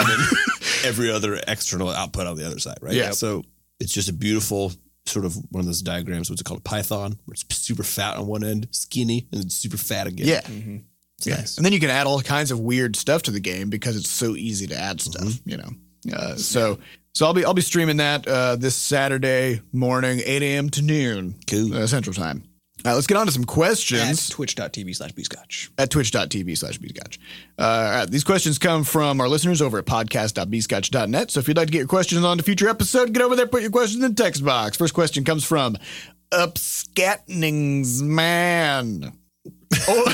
every 0.84 1.10
other 1.10 1.40
external 1.48 1.90
output 1.90 2.28
on 2.28 2.36
the 2.38 2.46
other 2.46 2.60
side, 2.60 2.78
right? 2.82 2.94
Yeah. 2.94 3.12
So 3.12 3.44
it's 3.80 3.92
just 3.92 4.10
a 4.10 4.14
beautiful 4.14 4.72
sort 5.08 5.26
of 5.26 5.36
one 5.50 5.62
of 5.62 5.66
those 5.66 5.82
diagrams. 5.82 6.30
What's 6.30 6.42
it 6.42 6.46
called? 6.46 6.60
A 6.60 6.64
python, 6.64 7.18
where 7.26 7.34
it's 7.34 7.46
super 7.58 7.84
fat 7.84 8.18
on 8.18 8.28
one 8.28 8.44
end, 8.44 8.68
skinny, 8.72 9.28
and 9.32 9.42
then 9.42 9.50
super 9.50 9.78
fat 9.78 10.06
again. 10.08 10.28
yeah. 10.28 10.42
It's 11.18 11.28
Yeah. 11.28 11.36
nice. 11.38 11.58
And 11.58 11.66
then 11.66 11.74
you 11.74 11.80
can 11.80 11.90
add 11.90 12.08
all 12.08 12.22
kinds 12.22 12.52
of 12.52 12.60
weird 12.60 12.96
stuff 12.96 13.24
to 13.24 13.32
the 13.32 13.40
game 13.40 13.70
because 13.70 13.96
it's 13.96 14.10
so 14.10 14.36
easy 14.36 14.68
to 14.68 14.76
add 14.78 15.00
stuff, 15.02 15.24
Mm-hmm. 15.24 15.50
you 15.50 15.58
know. 15.58 15.70
Uh, 16.14 16.36
so 16.36 16.78
so 17.14 17.26
I'll 17.26 17.34
be 17.34 17.46
I'll 17.46 17.54
be 17.56 17.62
streaming 17.62 17.98
that 17.98 18.28
uh, 18.28 18.58
this 18.58 18.76
Saturday 18.76 19.62
morning, 19.72 20.22
8 20.24 20.44
a.m. 20.44 20.70
to 20.72 20.82
noon 20.82 21.36
Cool. 21.48 21.74
uh, 21.76 21.88
Central 21.88 22.14
Time. 22.14 22.44
All 22.86 22.92
right, 22.92 22.96
let's 22.96 23.08
get 23.08 23.18
on 23.18 23.26
to 23.26 23.32
some 23.32 23.46
questions. 23.46 24.30
at 24.30 24.36
twitch.tv 24.36 24.96
slash 24.96 25.12
bscotch. 25.14 25.70
at 25.80 25.90
twitch.tv 25.90 26.56
slash 26.56 26.78
bscotch. 26.78 27.18
Uh, 27.58 27.64
all 27.64 27.84
right, 28.00 28.12
these 28.12 28.24
questions 28.24 28.60
come 28.60 28.84
from 28.84 29.20
our 29.20 29.28
listeners 29.28 29.60
over 29.60 29.80
at 29.80 29.86
podcast.bscotch.net. 29.86 31.32
So 31.32 31.40
if 31.40 31.48
you'd 31.48 31.58
like 31.58 31.66
to 31.66 31.72
get 31.72 31.80
your 31.80 31.88
questions 31.88 32.24
on 32.24 32.40
a 32.40 32.44
future 32.44 32.70
episode, 32.70 33.12
get 33.12 33.24
over 33.24 33.36
there, 33.36 33.48
put 33.48 33.64
your 33.64 33.72
questions 33.72 34.04
in 34.04 34.14
the 34.14 34.24
text 34.24 34.46
box. 34.46 34.78
First 34.78 34.94
question 34.94 35.24
comes 35.24 35.44
from 35.44 35.78
Upscatningsman. 36.32 39.14
Oh, 39.88 40.14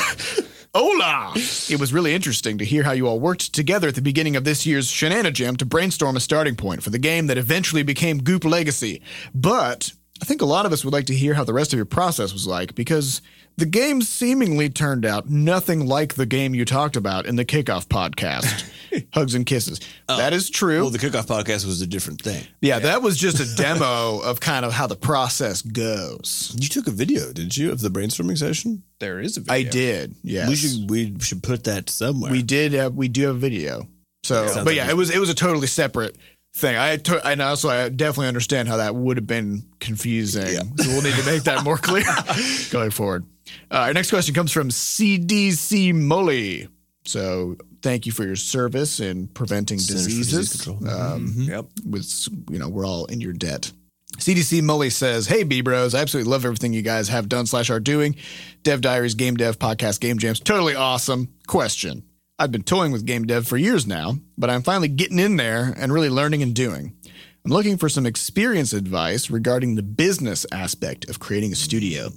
Hola! 0.73 1.33
It 1.69 1.77
was 1.79 1.91
really 1.93 2.15
interesting 2.15 2.57
to 2.57 2.65
hear 2.65 2.81
how 2.83 2.93
you 2.93 3.05
all 3.07 3.19
worked 3.19 3.53
together 3.53 3.89
at 3.89 3.95
the 3.95 4.01
beginning 4.01 4.35
of 4.37 4.43
this 4.45 4.65
year's 4.65 4.89
Shenanigans 4.89 5.57
to 5.57 5.65
brainstorm 5.65 6.15
a 6.15 6.19
starting 6.21 6.55
point 6.55 6.81
for 6.81 6.89
the 6.89 6.97
game 6.97 7.27
that 7.27 7.37
eventually 7.37 7.83
became 7.83 8.19
Goop 8.23 8.43
Legacy. 8.45 9.01
But 9.35 9.91
I 10.21 10.25
think 10.25 10.41
a 10.41 10.45
lot 10.45 10.65
of 10.65 10.71
us 10.71 10.85
would 10.85 10.93
like 10.93 11.05
to 11.07 11.15
hear 11.15 11.33
how 11.33 11.43
the 11.43 11.53
rest 11.53 11.73
of 11.73 11.77
your 11.77 11.85
process 11.85 12.31
was 12.31 12.45
like 12.45 12.75
because 12.75 13.21
the 13.57 13.65
game 13.65 14.01
seemingly 14.03 14.69
turned 14.69 15.03
out 15.05 15.29
nothing 15.29 15.87
like 15.87 16.13
the 16.13 16.25
game 16.27 16.53
you 16.53 16.63
talked 16.63 16.95
about 16.95 17.25
in 17.25 17.35
the 17.37 17.43
kickoff 17.45 17.87
podcast. 17.87 18.69
Hugs 19.13 19.33
and 19.35 19.45
kisses. 19.45 19.79
Oh, 20.09 20.17
that 20.17 20.31
is 20.33 20.49
true. 20.49 20.81
Well, 20.81 20.89
the 20.91 20.99
kickoff 20.99 21.25
podcast 21.25 21.65
was 21.65 21.81
a 21.81 21.87
different 21.87 22.21
thing. 22.21 22.45
yeah, 22.61 22.79
that 22.79 23.01
was 23.01 23.17
just 23.17 23.39
a 23.39 23.55
demo 23.61 24.19
of 24.19 24.39
kind 24.39 24.63
of 24.65 24.73
how 24.73 24.85
the 24.85 24.95
process 24.95 25.61
goes. 25.61 26.55
You 26.59 26.67
took 26.69 26.87
a 26.87 26.91
video, 26.91 27.31
didn't 27.33 27.57
you, 27.57 27.71
of 27.71 27.81
the 27.81 27.89
brainstorming 27.89 28.37
session? 28.37 28.83
There 28.99 29.19
is 29.19 29.37
a 29.37 29.41
video. 29.41 29.53
I 29.55 29.63
did. 29.63 30.15
Yeah, 30.23 30.47
We 30.47 30.55
should 30.55 30.89
we 30.89 31.17
should 31.19 31.41
put 31.41 31.63
that 31.63 31.89
somewhere. 31.89 32.31
We 32.31 32.43
did. 32.43 32.73
Have, 32.73 32.93
we 32.95 33.07
do 33.07 33.27
have 33.27 33.35
a 33.37 33.39
video. 33.39 33.87
So, 34.23 34.45
Sounds 34.45 34.57
but 34.57 34.65
like 34.67 34.75
yeah, 34.75 34.87
a- 34.87 34.91
it 34.91 34.97
was 34.97 35.09
it 35.09 35.19
was 35.19 35.29
a 35.29 35.35
totally 35.35 35.65
separate 35.67 36.15
thing. 36.53 36.75
I 36.75 36.97
to, 36.97 37.25
and 37.27 37.41
also 37.41 37.69
I 37.69 37.89
definitely 37.89 38.27
understand 38.27 38.67
how 38.67 38.77
that 38.77 38.95
would 38.95 39.17
have 39.17 39.27
been 39.27 39.63
confusing. 39.79 40.45
So 40.77 40.89
we'll 40.89 41.01
need 41.01 41.15
to 41.15 41.25
make 41.25 41.43
that 41.43 41.63
more 41.63 41.77
clear 41.77 42.03
going 42.71 42.91
forward. 42.91 43.25
Uh, 43.69 43.75
our 43.79 43.93
next 43.93 44.09
question 44.09 44.33
comes 44.35 44.51
from 44.51 44.69
CDC 44.69 45.93
Molly. 45.93 46.67
So 47.05 47.57
thank 47.81 48.05
you 48.05 48.11
for 48.11 48.23
your 48.23 48.35
service 48.35 48.99
in 48.99 49.27
preventing 49.27 49.79
Centers 49.79 50.05
diseases. 50.05 50.49
Disease 50.51 50.63
Control. 50.65 50.89
Um, 50.91 51.33
Yep. 51.37 51.65
with 51.85 52.27
you 52.49 52.59
know 52.59 52.69
we're 52.69 52.85
all 52.85 53.05
in 53.05 53.21
your 53.21 53.33
debt. 53.33 53.71
CDC 54.17 54.61
Mully 54.61 54.91
says, 54.91 55.25
"Hey 55.27 55.43
B 55.43 55.61
Bros, 55.61 55.95
I 55.95 56.01
absolutely 56.01 56.29
love 56.29 56.43
everything 56.45 56.73
you 56.73 56.81
guys 56.81 57.07
have 57.07 57.27
done 57.29 57.45
slash 57.47 57.69
are 57.69 57.79
doing. 57.79 58.15
Dev 58.61 58.81
Diaries, 58.81 59.15
Game 59.15 59.35
Dev 59.35 59.57
Podcast, 59.57 59.99
Game 60.01 60.19
Jams, 60.19 60.39
totally 60.39 60.75
awesome. 60.75 61.29
Question: 61.47 62.03
I've 62.41 62.51
been 62.51 62.63
toying 62.63 62.91
with 62.91 63.05
game 63.05 63.27
dev 63.27 63.47
for 63.47 63.55
years 63.55 63.85
now, 63.85 64.15
but 64.35 64.49
I'm 64.49 64.63
finally 64.63 64.87
getting 64.87 65.19
in 65.19 65.35
there 65.35 65.75
and 65.77 65.93
really 65.93 66.09
learning 66.09 66.41
and 66.41 66.55
doing. 66.55 66.97
I'm 67.45 67.51
looking 67.51 67.77
for 67.77 67.87
some 67.87 68.07
experience 68.07 68.73
advice 68.73 69.29
regarding 69.29 69.75
the 69.75 69.83
business 69.83 70.43
aspect 70.51 71.07
of 71.07 71.19
creating 71.19 71.51
a 71.51 71.55
studio. 71.55 72.09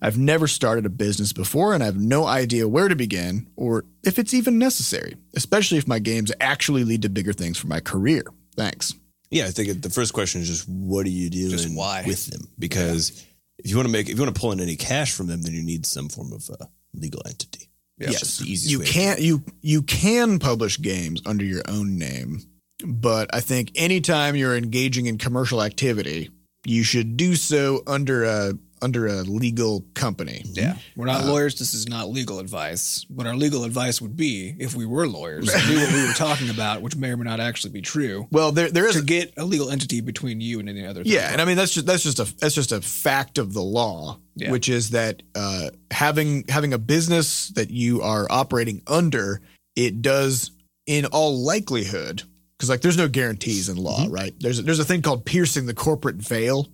I've 0.00 0.16
never 0.16 0.46
started 0.46 0.86
a 0.86 0.88
business 0.88 1.32
before 1.32 1.74
and 1.74 1.82
I 1.82 1.86
have 1.86 1.96
no 1.96 2.26
idea 2.26 2.68
where 2.68 2.86
to 2.86 2.94
begin 2.94 3.48
or 3.56 3.84
if 4.04 4.20
it's 4.20 4.32
even 4.32 4.56
necessary, 4.56 5.16
especially 5.34 5.78
if 5.78 5.88
my 5.88 5.98
games 5.98 6.30
actually 6.40 6.84
lead 6.84 7.02
to 7.02 7.08
bigger 7.08 7.32
things 7.32 7.58
for 7.58 7.66
my 7.66 7.80
career. 7.80 8.22
Thanks." 8.54 8.94
Yeah, 9.30 9.46
I 9.46 9.50
think 9.50 9.82
the 9.82 9.90
first 9.90 10.12
question 10.12 10.42
is 10.42 10.46
just 10.46 10.68
what 10.68 11.06
are 11.06 11.10
you 11.10 11.28
doing 11.28 11.74
why? 11.74 12.04
with 12.06 12.28
them? 12.28 12.48
Because 12.56 13.26
if 13.58 13.68
you 13.68 13.74
want 13.74 13.88
to 13.88 13.92
make 13.92 14.08
if 14.08 14.14
you 14.14 14.22
want 14.22 14.32
to 14.32 14.40
pull 14.40 14.52
in 14.52 14.60
any 14.60 14.76
cash 14.76 15.12
from 15.12 15.26
them, 15.26 15.42
then 15.42 15.54
you 15.54 15.64
need 15.64 15.86
some 15.86 16.08
form 16.08 16.32
of 16.32 16.48
uh, 16.48 16.66
legal 16.94 17.22
entity. 17.26 17.68
It's 18.10 18.20
just 18.20 18.40
the 18.40 18.50
easiest 18.50 18.70
you 18.70 18.80
can't 18.80 19.20
you 19.20 19.42
you 19.60 19.82
can 19.82 20.38
publish 20.38 20.80
games 20.80 21.22
under 21.26 21.44
your 21.44 21.62
own 21.68 21.98
name, 21.98 22.40
but 22.84 23.34
I 23.34 23.40
think 23.40 23.72
anytime 23.74 24.36
you're 24.36 24.56
engaging 24.56 25.06
in 25.06 25.18
commercial 25.18 25.62
activity, 25.62 26.30
you 26.64 26.82
should 26.82 27.16
do 27.16 27.34
so 27.36 27.82
under 27.86 28.24
a 28.24 28.54
under 28.82 29.06
a 29.06 29.22
legal 29.22 29.84
company. 29.94 30.42
Yeah. 30.46 30.76
We're 30.96 31.06
not 31.06 31.24
lawyers. 31.24 31.58
This 31.58 31.72
is 31.74 31.88
not 31.88 32.10
legal 32.10 32.38
advice. 32.40 33.04
But 33.08 33.26
our 33.26 33.36
legal 33.36 33.64
advice 33.64 34.00
would 34.02 34.16
be 34.16 34.54
if 34.58 34.74
we 34.74 34.84
were 34.86 35.06
lawyers, 35.06 35.46
knew 35.68 35.76
what 35.76 35.92
we 35.92 36.06
were 36.06 36.12
talking 36.14 36.50
about, 36.50 36.82
which 36.82 36.96
may 36.96 37.10
or 37.10 37.16
may 37.16 37.24
not 37.24 37.40
actually 37.40 37.70
be 37.72 37.82
true, 37.82 38.26
Well, 38.30 38.52
there 38.52 38.70
there 38.70 38.86
is 38.86 38.94
to 38.96 39.02
a, 39.02 39.04
get 39.04 39.32
a 39.36 39.44
legal 39.44 39.70
entity 39.70 40.00
between 40.00 40.40
you 40.40 40.60
and 40.60 40.68
any 40.68 40.84
other. 40.84 41.00
third 41.04 41.06
yeah, 41.06 41.30
and 41.32 41.40
I 41.40 41.44
mean 41.44 41.56
that's 41.56 41.72
just 41.74 41.86
that's 41.86 42.02
just 42.02 42.18
a 42.18 42.24
that's 42.38 42.54
just 42.54 42.72
a 42.72 42.80
fact 42.80 43.38
of 43.38 43.52
the 43.52 43.62
law, 43.62 44.18
Yeah. 44.36 44.50
which 44.50 44.68
is 44.68 44.90
that 44.90 45.22
uh, 45.34 45.70
having 45.90 46.44
having 46.48 46.72
a 46.72 46.78
business 46.78 47.48
that 47.50 47.70
you 47.70 48.02
are 48.02 48.26
operating 48.30 48.82
under, 48.86 49.40
it 49.76 50.02
does 50.02 50.50
in 50.86 51.06
all 51.06 51.44
likelihood 51.44 52.22
because 52.62 52.70
like 52.70 52.80
there's 52.80 52.96
no 52.96 53.08
guarantees 53.08 53.68
in 53.68 53.76
law, 53.76 54.06
right? 54.08 54.32
There's 54.38 54.62
there's 54.62 54.78
a 54.78 54.84
thing 54.84 55.02
called 55.02 55.24
piercing 55.24 55.66
the 55.66 55.74
corporate 55.74 56.14
veil 56.14 56.68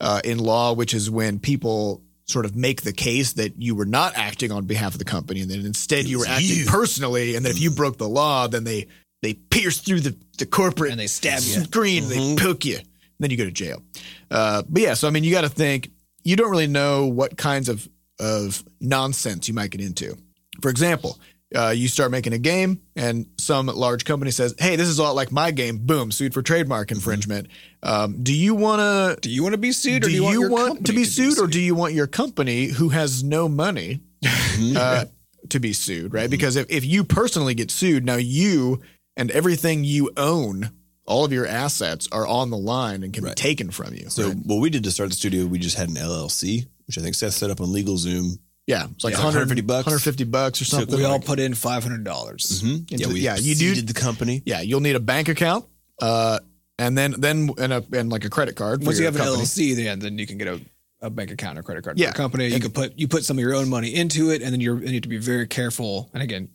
uh, 0.00 0.20
in 0.24 0.38
law, 0.38 0.72
which 0.72 0.94
is 0.94 1.08
when 1.08 1.38
people 1.38 2.02
sort 2.24 2.44
of 2.44 2.56
make 2.56 2.82
the 2.82 2.92
case 2.92 3.34
that 3.34 3.62
you 3.62 3.76
were 3.76 3.84
not 3.84 4.14
acting 4.16 4.50
on 4.50 4.66
behalf 4.66 4.94
of 4.94 4.98
the 4.98 5.04
company, 5.04 5.40
and 5.40 5.48
then 5.48 5.64
instead 5.64 6.06
you 6.06 6.18
were 6.18 6.26
acting 6.26 6.56
you. 6.56 6.66
personally, 6.66 7.36
and 7.36 7.46
then 7.46 7.52
if 7.52 7.60
you 7.60 7.70
broke 7.70 7.98
the 7.98 8.08
law, 8.08 8.48
then 8.48 8.64
they 8.64 8.88
they 9.22 9.34
pierce 9.34 9.78
through 9.78 10.00
the 10.00 10.16
the 10.38 10.46
corporate 10.46 10.90
And 10.90 10.98
they 10.98 11.06
stab 11.06 11.34
you. 11.34 11.62
screen, 11.62 12.02
and 12.02 12.10
they 12.10 12.42
poke 12.42 12.64
you, 12.64 12.78
and 12.78 12.86
then 13.20 13.30
you 13.30 13.36
go 13.36 13.44
to 13.44 13.52
jail. 13.52 13.80
Uh, 14.28 14.64
but 14.68 14.82
yeah, 14.82 14.94
so 14.94 15.06
I 15.06 15.12
mean, 15.12 15.22
you 15.22 15.30
got 15.30 15.42
to 15.42 15.48
think. 15.48 15.92
You 16.24 16.34
don't 16.34 16.50
really 16.50 16.66
know 16.66 17.06
what 17.06 17.36
kinds 17.36 17.68
of 17.68 17.88
of 18.18 18.64
nonsense 18.80 19.46
you 19.46 19.54
might 19.54 19.70
get 19.70 19.80
into. 19.80 20.18
For 20.62 20.68
example, 20.68 21.20
uh, 21.54 21.70
you 21.70 21.88
start 21.88 22.10
making 22.10 22.32
a 22.34 22.38
game, 22.38 22.80
and 22.94 23.26
some 23.38 23.66
large 23.66 24.04
company 24.04 24.30
says, 24.30 24.54
"Hey, 24.58 24.76
this 24.76 24.88
is 24.88 24.98
a 24.98 25.02
lot 25.02 25.14
like 25.14 25.32
my 25.32 25.50
game." 25.50 25.78
Boom, 25.78 26.10
sued 26.12 26.34
for 26.34 26.42
trademark 26.42 26.90
infringement. 26.90 27.48
Um, 27.82 28.22
do 28.22 28.34
you 28.34 28.54
want 28.54 28.80
to? 28.80 29.18
Do 29.20 29.30
you 29.30 29.42
want 29.42 29.54
to 29.54 29.58
be 29.58 29.72
sued, 29.72 30.02
Do 30.02 30.08
or 30.08 30.10
do 30.10 30.14
you, 30.16 30.22
want, 30.24 30.32
your 30.34 30.50
want, 30.50 30.66
company 30.68 30.84
to 30.84 30.92
be 30.92 31.04
sued, 31.04 31.38
or 31.38 31.46
do 31.46 31.60
you 31.60 31.74
want 31.74 31.94
your 31.94 32.06
company, 32.06 32.66
who 32.66 32.90
has 32.90 33.22
no 33.24 33.48
money, 33.48 34.00
Mm-hmm. 34.22 34.76
uh, 34.76 35.04
to 35.50 35.60
be 35.60 35.72
sued? 35.72 36.12
Right? 36.12 36.28
Because 36.28 36.56
if, 36.56 36.70
if 36.70 36.84
you 36.84 37.02
personally 37.04 37.54
get 37.54 37.70
sued, 37.70 38.04
now 38.04 38.16
you 38.16 38.82
and 39.16 39.30
everything 39.30 39.84
you 39.84 40.10
own, 40.16 40.70
all 41.06 41.24
of 41.24 41.32
your 41.32 41.46
assets 41.46 42.08
are 42.12 42.26
on 42.26 42.50
the 42.50 42.58
line 42.58 43.02
and 43.02 43.14
can 43.14 43.24
Right. 43.24 43.34
be 43.34 43.40
taken 43.40 43.70
from 43.70 43.94
you. 43.94 44.10
So 44.10 44.28
right? 44.28 44.36
what 44.44 44.56
we 44.60 44.68
did 44.70 44.84
to 44.84 44.90
start 44.90 45.08
the 45.08 45.16
studio, 45.16 45.46
we 45.46 45.58
just 45.58 45.76
had 45.78 45.88
an 45.88 45.94
LLC, 45.94 46.66
which 46.86 46.98
I 46.98 47.00
think 47.00 47.14
Seth 47.14 47.32
set 47.32 47.50
up 47.50 47.60
on 47.62 47.68
LegalZoom. 47.68 48.38
Yeah, 48.68 48.86
it's 48.92 49.02
like 49.02 49.14
Yeah, 49.14 49.24
100, 49.24 49.48
150 49.50 49.62
bucks. 49.62 49.86
150 49.86 50.24
bucks 50.24 50.60
or 50.62 50.64
So 50.66 50.76
something. 50.78 50.96
we 50.96 51.04
all 51.04 51.12
like- 51.18 51.24
put 51.24 51.40
in 51.40 51.54
five 51.54 51.82
hundred 51.82 52.04
dollars. 52.04 52.62
Mm-hmm. 52.62 52.94
Yeah, 52.96 53.08
we 53.08 53.20
yeah, 53.20 53.36
you 53.36 53.54
you 53.54 53.74
do- 53.74 53.82
the 53.82 53.94
company. 53.94 54.42
yeah, 54.46 54.60
you'll 54.60 54.80
need 54.80 54.94
a 54.94 55.00
bank 55.00 55.28
account, 55.28 55.64
uh, 56.00 56.38
and 56.78 56.96
then 56.96 57.14
then 57.18 57.50
and 57.58 57.72
a 57.72 57.84
and 57.92 58.10
like 58.10 58.24
a 58.24 58.30
credit 58.30 58.54
card. 58.54 58.80
For 58.82 58.86
Once 58.86 58.98
you 58.98 59.04
your 59.04 59.12
have 59.12 59.20
an 59.20 59.26
company. 59.26 59.44
LLC, 59.44 59.74
then 59.74 59.98
then 59.98 60.18
you 60.18 60.26
can 60.26 60.38
get 60.38 60.46
a, 60.48 60.60
a 61.00 61.10
bank 61.10 61.30
account 61.30 61.58
or 61.58 61.62
credit 61.62 61.82
card 61.84 61.98
Yeah. 61.98 62.06
for 62.06 62.08
your 62.10 62.14
company. 62.14 62.48
You 62.48 62.60
can 62.60 62.70
put 62.70 62.96
you 62.98 63.08
put 63.08 63.24
some 63.24 63.36
of 63.38 63.42
your 63.42 63.54
own 63.54 63.68
money 63.68 63.94
into 63.94 64.30
it, 64.30 64.42
and 64.42 64.52
then 64.52 64.60
you're 64.60 64.78
you 64.80 64.92
need 64.92 65.02
to 65.02 65.08
be 65.08 65.18
very 65.18 65.46
careful. 65.46 66.10
And 66.14 66.22
again, 66.22 66.48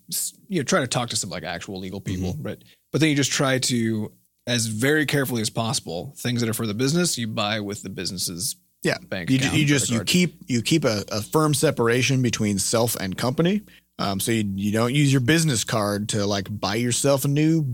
you 0.47 0.59
know, 0.59 0.64
try 0.64 0.80
to 0.82 0.88
talk 0.88 1.09
to 1.09 1.16
some 1.16 1.30
like 1.30 1.43
actual 1.43 1.80
legal 1.80 1.99
people, 1.99 2.34
Mm-hmm. 2.34 2.43
but 2.43 2.64
but 2.91 3.01
then 3.01 3.09
you 3.09 3.16
just 3.16 3.32
try 3.32 3.57
to 3.59 4.11
as 4.45 4.66
very 4.68 5.05
carefully 5.05 5.41
as 5.41 5.49
possible 5.49 6.14
things 6.18 6.41
that 6.41 6.49
are 6.49 6.53
for 6.53 6.68
the 6.68 6.74
business 6.74 7.18
you 7.18 7.26
buy 7.28 7.61
with 7.61 7.82
the 7.82 7.89
business's 7.89 8.57
Yeah, 8.84 8.98
bank 9.10 9.30
you, 9.30 9.38
account, 9.38 9.54
you 9.56 9.66
just 9.66 9.90
you 9.90 10.04
keep 10.04 10.36
you 10.48 10.62
keep 10.62 10.84
a, 10.86 11.04
a 11.12 11.22
firm 11.22 11.54
separation 11.54 12.22
between 12.22 12.60
self 12.60 12.96
and 12.96 13.18
company. 13.18 13.62
Um, 14.00 14.20
so 14.20 14.32
you, 14.32 14.44
you 14.56 14.72
don't 14.72 14.94
use 14.94 15.12
your 15.12 15.22
business 15.22 15.64
card 15.64 16.10
to 16.10 16.26
like 16.26 16.48
buy 16.50 16.76
yourself 16.76 17.26
a 17.26 17.28
new 17.28 17.66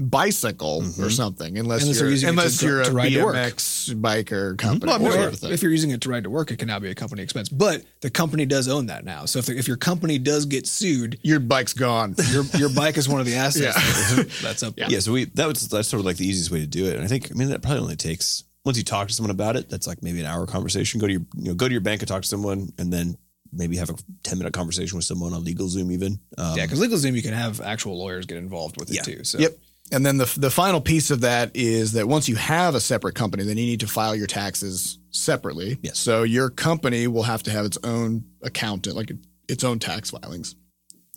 bicycle 0.00 0.82
or 0.98 1.10
something, 1.10 1.58
unless, 1.58 1.82
Unless 1.82 2.00
you're 2.00 2.08
you're 2.10 2.16
it 2.18 2.30
unless 2.30 2.58
to- 2.58 2.66
you're 2.66 2.82
to 2.84 2.90
a 2.90 2.94
ride 2.94 3.12
to 3.12 3.24
work. 3.24 3.36
BMX 3.36 3.94
biker 4.00 4.58
company. 4.58 4.90
Well, 4.90 5.00
I 5.00 5.04
mean, 5.04 5.18
or 5.28 5.32
sort 5.34 5.52
if 5.52 5.62
you're 5.62 5.70
using 5.70 5.90
it 5.90 6.00
to 6.02 6.08
ride 6.08 6.24
to 6.24 6.30
work, 6.30 6.50
it 6.50 6.58
can 6.58 6.68
now 6.68 6.78
be 6.78 6.90
a 6.90 6.94
company 6.94 7.22
expense. 7.22 7.48
But 7.48 7.82
the 8.00 8.10
company 8.10 8.46
does 8.46 8.68
own 8.68 8.86
that 8.86 9.04
now. 9.04 9.26
So 9.26 9.38
if, 9.38 9.48
if 9.48 9.68
your 9.68 9.76
company 9.76 10.18
does 10.18 10.46
get 10.46 10.66
sued, 10.66 11.18
your 11.22 11.40
bike's 11.40 11.72
gone. 11.74 12.14
your 12.30 12.44
your 12.56 12.70
bike 12.70 12.96
is 12.96 13.08
one 13.08 13.20
of 13.20 13.26
the 13.26 13.34
assets. 13.36 14.16
Yeah. 14.16 14.22
That's 14.42 14.62
up. 14.62 14.74
Yeah. 14.76 14.98
so 15.00 15.12
we 15.12 15.26
that 15.26 15.46
was 15.46 15.68
that's 15.68 15.88
sort 15.88 16.00
of 16.00 16.06
like 16.06 16.16
the 16.16 16.26
easiest 16.26 16.50
way 16.50 16.60
to 16.60 16.66
do 16.66 16.86
it. 16.86 16.94
And 16.94 17.04
I 17.04 17.06
think 17.06 17.30
I 17.30 17.34
mean 17.34 17.50
that 17.50 17.62
probably 17.62 17.80
only 17.80 17.96
takes 17.96 18.44
once 18.64 18.76
you 18.78 18.84
talk 18.84 19.08
to 19.08 19.14
someone 19.14 19.30
about 19.30 19.56
it, 19.56 19.68
that's 19.68 19.86
like 19.86 20.02
maybe 20.02 20.20
an 20.20 20.26
hour 20.26 20.46
conversation. 20.46 21.00
Go 21.00 21.06
to 21.06 21.12
your 21.14 21.22
you 21.36 21.48
know, 21.48 21.54
go 21.54 21.66
to 21.68 21.72
your 21.72 21.80
bank 21.80 22.02
and 22.02 22.08
talk 22.08 22.22
to 22.22 22.28
someone 22.28 22.70
and 22.78 22.92
then 22.92 23.16
maybe 23.52 23.76
have 23.76 23.90
a 23.90 23.94
10 24.22 24.38
minute 24.38 24.52
conversation 24.52 24.96
with 24.96 25.04
someone 25.04 25.32
on 25.34 25.44
LegalZoom 25.44 25.90
even. 25.92 26.20
Um, 26.38 26.56
Yeah, 26.56 26.66
because 26.66 26.80
LegalZoom, 26.80 27.14
you 27.16 27.22
can 27.22 27.32
have 27.34 27.60
actual 27.60 27.98
lawyers 27.98 28.26
get 28.26 28.36
involved 28.38 28.78
with 28.78 28.90
it 28.90 28.96
Yeah. 28.96 29.02
too. 29.02 29.24
So 29.24 29.38
Yep. 29.38 29.58
And 29.92 30.06
then 30.06 30.18
the 30.18 30.32
the 30.36 30.50
final 30.50 30.80
piece 30.80 31.10
of 31.10 31.22
that 31.22 31.50
is 31.54 31.92
that 31.92 32.06
once 32.06 32.28
you 32.28 32.36
have 32.36 32.76
a 32.76 32.80
separate 32.80 33.16
company, 33.16 33.42
then 33.42 33.56
you 33.58 33.66
need 33.66 33.80
to 33.80 33.88
file 33.88 34.14
your 34.14 34.28
taxes 34.28 34.98
separately. 35.10 35.78
Yes. 35.82 35.98
So 35.98 36.22
your 36.22 36.48
company 36.48 37.08
will 37.08 37.24
have 37.24 37.42
to 37.44 37.50
have 37.50 37.64
its 37.64 37.78
own 37.82 38.24
accountant, 38.42 38.94
like 38.94 39.10
its 39.48 39.64
own 39.64 39.78
tax 39.80 40.10
filings. 40.10 40.54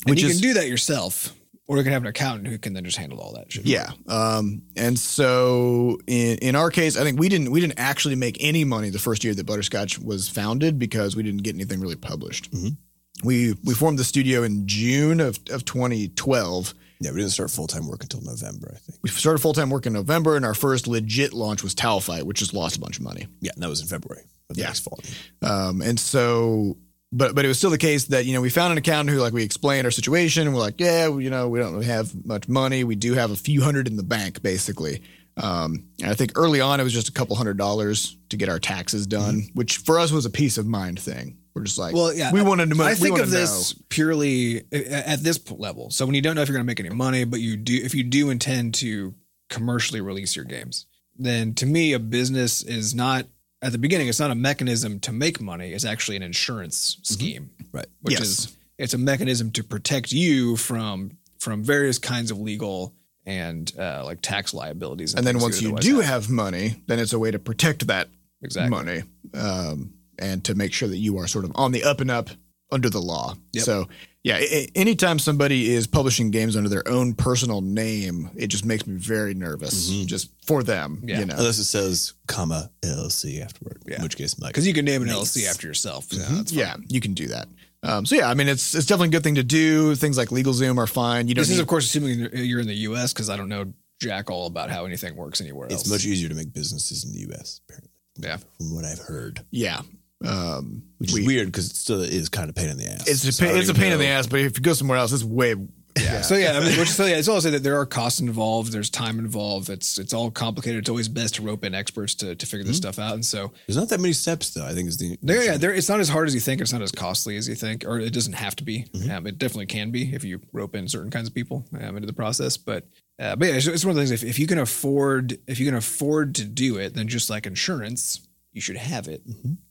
and 0.06 0.10
Which 0.10 0.24
you 0.24 0.30
is- 0.30 0.34
can 0.39 0.41
do 0.41 0.54
that 0.56 0.68
yourself, 0.68 1.36
or 1.68 1.78
you 1.78 1.84
can 1.84 1.93
have 1.93 2.01
an 2.01 2.07
accountant 2.09 2.47
who 2.47 2.57
can 2.57 2.74
then 2.74 2.84
just 2.84 2.97
handle 2.97 3.20
all 3.20 3.34
that 3.36 3.51
shit. 3.51 3.66
Yeah. 3.66 3.91
Um, 4.07 4.64
and 4.76 4.97
so 4.99 5.97
in 6.07 6.38
in 6.39 6.55
our 6.55 6.70
case, 6.70 6.97
I 6.97 7.03
think 7.03 7.20
we 7.20 7.30
didn't 7.30 7.51
we 7.51 7.61
didn't 7.61 7.80
actually 7.80 8.16
make 8.16 8.38
any 8.39 8.64
money 8.66 8.89
the 8.89 8.99
first 8.99 9.24
year 9.24 9.34
that 9.34 9.45
Butterscotch 9.45 9.99
was 9.99 10.28
founded 10.30 10.78
because 10.80 11.16
we 11.16 11.24
didn't 11.24 11.43
get 11.43 11.55
anything 11.55 11.80
really 11.80 11.95
published. 11.95 12.51
Mhm. 12.51 12.78
We 13.24 13.55
we 13.64 13.74
formed 13.74 13.97
the 13.99 14.03
studio 14.03 14.43
in 14.43 14.68
June 14.68 15.20
of, 15.22 15.39
of 15.51 15.64
2012. 15.66 16.74
yeah, 16.99 17.11
we 17.11 17.18
didn't 17.18 17.32
start 17.32 17.51
full 17.51 17.68
time 17.68 17.88
work 17.88 18.03
until 18.03 18.22
November, 18.22 18.72
I 18.76 18.80
think. 18.80 18.99
We 19.01 19.09
started 19.09 19.39
full 19.39 19.53
time 19.53 19.70
work 19.70 19.86
in 19.86 19.93
November, 19.93 20.36
and 20.36 20.45
our 20.45 20.53
first 20.55 20.88
legit 20.88 21.32
launch 21.34 21.64
was 21.64 21.74
Towelfight, 21.76 22.24
which 22.24 22.39
just 22.39 22.53
lost 22.53 22.76
a 22.76 22.80
bunch 22.80 22.97
of 22.97 23.03
money. 23.03 23.28
Yeah, 23.39 23.51
and 23.55 23.64
that 23.64 23.70
was 23.70 23.82
in 23.82 23.88
February 23.88 24.24
of 24.49 24.55
the 24.57 24.61
Yeah. 24.61 24.68
next 24.68 24.80
fall. 24.82 24.99
Um, 25.41 25.82
and 25.82 25.99
so, 25.99 26.78
but 27.14 27.36
but 27.36 27.45
it 27.45 27.47
was 27.47 27.57
still 27.57 27.70
the 27.70 27.78
case 27.78 28.05
that 28.05 28.26
you 28.26 28.34
know 28.34 28.41
we 28.41 28.49
found 28.49 28.72
an 28.72 28.78
accountant 28.78 29.16
who 29.16 29.22
like 29.22 29.34
we 29.34 29.43
explained 29.43 29.86
our 29.86 29.91
situation, 29.91 30.47
and 30.47 30.55
we're 30.55 30.61
like, 30.61 30.80
yeah, 30.80 31.07
you 31.07 31.30
know, 31.30 31.47
we 31.47 31.59
don't 31.59 31.74
really 31.74 31.86
have 31.86 32.26
much 32.26 32.49
money. 32.49 32.84
We 32.84 32.95
do 32.95 33.14
have 33.14 33.32
a 33.32 33.36
few 33.36 33.61
hundred 33.61 33.88
in 33.88 33.95
the 33.95 34.03
bank, 34.03 34.41
basically. 34.41 35.03
Um, 35.38 35.88
and 36.01 36.11
I 36.11 36.14
think 36.14 36.34
early 36.36 36.61
on 36.61 36.80
it 36.80 36.84
was 36.84 36.93
just 36.93 37.09
a 37.09 37.11
couple 37.11 37.36
hundred 37.36 37.57
dollars 37.57 38.18
to 38.30 38.38
get 38.38 38.49
our 38.49 38.59
taxes 38.59 39.07
done, 39.07 39.43
which 39.53 39.78
for 39.78 39.99
us 39.99 40.11
was 40.11 40.26
a 40.26 40.30
peace 40.30 40.57
of 40.57 40.68
mind 40.68 40.99
thing. 40.99 41.38
We're 41.53 41.64
just 41.64 41.78
like, 41.78 41.93
Well, 41.93 42.14
yeah, 42.14 42.32
we 42.32 42.41
wanted 42.41 42.72
to. 42.72 42.84
I 42.84 42.95
think 42.95 43.20
of 43.20 43.30
this 43.30 43.74
purely 43.89 44.66
at 44.72 45.24
this 45.24 45.39
level. 45.51 45.91
So 45.91 46.05
when 46.05 46.16
you 46.16 46.22
don't 46.22 46.36
know 46.36 46.41
if 46.41 46.49
you're 46.49 46.57
going 46.57 46.66
to 46.66 46.70
make 46.70 46.80
any 46.80 46.89
money, 46.89 47.26
but 47.26 47.39
you 47.39 47.57
do, 47.57 47.76
if 47.76 47.93
you 47.93 48.03
do 48.03 48.32
intend 48.32 48.74
to 48.76 49.14
commercially 49.49 50.01
release 50.01 50.36
your 50.36 50.45
games, 50.45 50.88
then 51.18 51.53
to 51.55 51.66
me, 51.66 51.93
a 51.93 51.99
business 51.99 52.64
is 52.64 52.95
not 52.95 53.28
at 53.64 53.72
the 53.72 53.78
beginning. 53.78 54.07
It's 54.07 54.20
not 54.20 54.30
a 54.32 54.36
mechanism 54.36 54.99
to 55.01 55.11
make 55.11 55.41
money. 55.41 55.72
It's 55.74 55.86
actually 55.86 56.18
an 56.18 56.24
insurance 56.24 56.97
scheme, 57.03 57.49
Right. 57.72 57.88
which 58.01 58.20
Yes. 58.20 58.22
is 58.28 58.57
it's 58.78 58.93
a 58.93 58.97
mechanism 58.97 59.51
to 59.51 59.64
protect 59.64 60.11
you 60.11 60.55
from 60.57 61.18
from 61.39 61.64
various 61.64 61.97
kinds 61.99 62.32
of 62.32 62.38
legal 62.39 62.93
and 63.26 63.72
uh, 63.78 64.03
like 64.05 64.20
tax 64.22 64.53
liabilities. 64.53 65.14
And 65.14 65.26
then 65.26 65.39
once 65.39 65.61
you 65.61 65.76
do 65.78 65.97
have. 65.97 66.05
have 66.26 66.30
money, 66.30 66.82
then 66.88 66.99
it's 66.99 67.14
a 67.14 67.20
way 67.20 67.32
to 67.32 67.39
protect 67.39 67.88
that 67.88 68.09
exactly, 68.41 68.70
money 68.70 69.03
um, 69.34 69.93
and 70.20 70.43
to 70.45 70.55
make 70.55 70.74
sure 70.74 70.88
that 70.89 70.97
you 70.97 71.18
are 71.18 71.28
sort 71.28 71.45
of 71.45 71.51
on 71.55 71.72
the 71.72 71.84
up 71.84 72.01
and 72.01 72.11
up 72.11 72.30
under 72.72 72.89
the 72.89 73.01
law. 73.01 73.36
Yep. 73.53 73.64
So, 73.64 73.88
yeah, 74.24 74.38
a- 74.38 74.43
a- 74.63 74.71
anytime 74.76 75.19
somebody 75.19 75.69
is 75.71 75.86
publishing 75.88 76.32
games 76.32 76.55
under 76.55 76.69
their 76.69 76.88
own 76.88 77.13
personal 77.13 77.61
name, 77.61 78.30
it 78.36 78.47
just 78.47 78.65
makes 78.65 78.88
me 78.88 78.95
very 78.95 79.34
nervous 79.34 79.89
just 80.05 80.30
for 80.45 80.63
them, 80.63 81.03
Yeah. 81.05 81.19
you 81.19 81.26
know. 81.26 81.36
Unless 81.38 81.59
it 81.59 81.65
says 81.65 82.13
comma 82.28 82.71
LLC 82.84 83.41
afterward. 83.41 83.82
Yeah. 83.86 83.97
In 83.97 84.03
which 84.03 84.15
case 84.17 84.34
I'm 84.34 84.41
like 84.43 84.53
because 84.53 84.65
you 84.67 84.74
can 84.74 84.86
name 84.86 85.01
an 85.01 85.07
Nice. 85.09 85.17
LLC 85.38 85.47
after 85.49 85.67
yourself. 85.67 86.05
So 86.09 86.17
Mm-hmm. 86.17 86.36
that's 86.36 86.51
yeah, 86.51 86.76
you 86.88 87.01
can 87.01 87.13
do 87.13 87.28
that. 87.28 87.47
Um, 87.84 88.05
so 88.05 88.15
yeah, 88.15 88.30
I 88.30 88.34
mean, 88.34 88.47
it's 88.47 88.74
it's 88.74 88.86
definitely 88.86 89.09
a 89.09 89.11
good 89.11 89.24
thing 89.24 89.36
to 89.36 89.43
do. 89.43 89.93
Things 89.95 90.17
like 90.17 90.30
LegalZoom 90.30 90.78
are 90.78 90.88
fine. 90.88 91.28
You 91.28 91.36
don't 91.36 91.41
This 91.41 91.49
is, 91.49 91.59
of 91.59 91.67
course, 91.67 91.84
assuming 91.86 92.30
you're 92.34 92.61
in 92.61 92.67
the 92.67 92.76
U.S. 92.89 93.11
because 93.11 93.30
I 93.30 93.36
don't 93.36 93.49
know 93.49 93.74
jack 94.01 94.30
all 94.30 94.47
about 94.47 94.69
how 94.69 94.86
anything 94.86 95.15
works 95.17 95.41
anywhere 95.41 95.69
else. 95.71 95.82
it's 95.82 95.89
much 95.89 96.05
easier 96.05 96.30
to 96.30 96.36
make 96.36 96.51
businesses 96.53 97.03
in 97.03 97.11
the 97.11 97.34
US, 97.34 97.59
apparently. 97.67 97.89
Yeah. 98.17 98.38
From 98.57 98.74
what 98.76 98.86
I've 98.86 98.99
heard. 98.99 99.41
yeah. 99.51 99.82
Um, 100.24 100.84
Which 100.99 101.09
is 101.09 101.15
we- 101.15 101.26
weird 101.28 101.47
because 101.47 101.69
it 101.69 101.76
still 101.76 102.01
is 102.01 102.30
kind 102.30 102.49
of 102.49 102.55
pain 102.55 102.69
in 102.69 102.78
the 102.78 102.86
ass. 102.88 103.07
It's 103.07 103.24
a 103.26 103.32
So 103.32 103.43
pain, 103.43 103.53
don't 103.53 103.59
it's 103.61 103.69
a 103.69 103.74
even 103.74 103.82
pain 103.82 103.91
in 103.93 103.99
the 103.99 104.07
ass, 104.07 104.28
but 104.28 104.39
if 104.39 104.57
you 104.57 104.63
go 104.63 104.74
somewhere 104.74 104.97
else, 104.97 105.11
it's 105.11 105.24
way 105.24 105.55
Yeah. 105.95 106.21
So 106.21 106.36
yeah, 106.36 106.57
I 106.57 106.59
mean, 106.59 106.80
which, 106.80 106.89
so 106.89 107.05
yeah, 107.05 107.17
it's 107.17 107.28
all 107.28 107.39
say 107.39 107.51
that 107.51 107.61
there 107.61 107.78
are 107.80 107.86
costs 107.86 108.19
involved. 108.19 108.71
There's 108.71 108.89
time 108.89 109.19
involved. 109.19 109.69
It's 109.69 109.99
it's 109.99 110.11
all 110.11 110.32
complicated. 110.32 110.80
It's 110.80 110.89
always 110.89 111.07
best 111.07 111.36
to 111.36 111.43
rope 111.43 111.63
in 111.63 111.76
experts 111.76 112.15
to 112.15 112.34
to 112.36 112.45
figure 112.47 112.65
this 112.65 112.78
stuff 112.78 112.97
out. 112.97 113.13
And 113.13 113.24
so 113.24 113.51
There's 113.67 113.78
not 113.78 113.89
that 113.89 113.99
many 113.99 114.13
steps 114.13 114.49
though. 114.55 114.65
I 114.65 114.74
think 114.74 114.88
is 114.88 114.97
the 114.97 115.17
there, 115.21 115.43
yeah, 115.43 115.55
there. 115.57 115.71
It's 115.71 115.89
not 115.89 115.99
as 115.99 116.09
hard 116.09 116.28
as 116.28 116.34
you 116.34 116.39
think. 116.41 116.61
It's 116.61 116.74
not 116.74 116.82
as 116.82 116.91
costly 116.91 117.38
as 117.38 117.47
you 117.47 117.53
think, 117.53 117.86
or 117.86 117.99
it 117.99 118.11
doesn't 118.11 118.34
have 118.34 118.55
to 118.55 118.63
be. 118.63 118.88
Um, 119.11 119.28
it 119.28 119.38
definitely 119.38 119.67
can 119.67 119.91
be 119.91 120.15
if 120.15 120.24
you 120.24 120.41
rope 120.51 120.74
in 120.76 120.88
certain 120.88 121.11
kinds 121.11 121.28
of 121.28 121.36
people 121.36 121.63
um, 121.80 121.95
into 121.95 122.07
the 122.07 122.13
process. 122.13 122.57
But 122.57 122.88
uh, 123.19 123.36
but 123.36 123.49
yeah, 123.49 123.53
it's, 123.55 123.67
it's 123.67 123.86
one 123.86 123.91
of 123.91 123.97
those. 123.97 124.09
If, 124.09 124.24
if 124.24 124.39
you 124.39 124.47
can 124.47 124.57
afford, 124.57 125.38
if 125.45 125.59
you 125.59 125.65
can 125.67 125.76
afford 125.76 126.34
to 126.36 126.45
do 126.45 126.78
it, 126.78 126.95
then 126.95 127.07
just 127.07 127.30
like 127.30 127.45
insurance, 127.45 128.28
you 128.54 128.62
should 128.62 128.78
have 128.78 129.08
it 129.08 129.22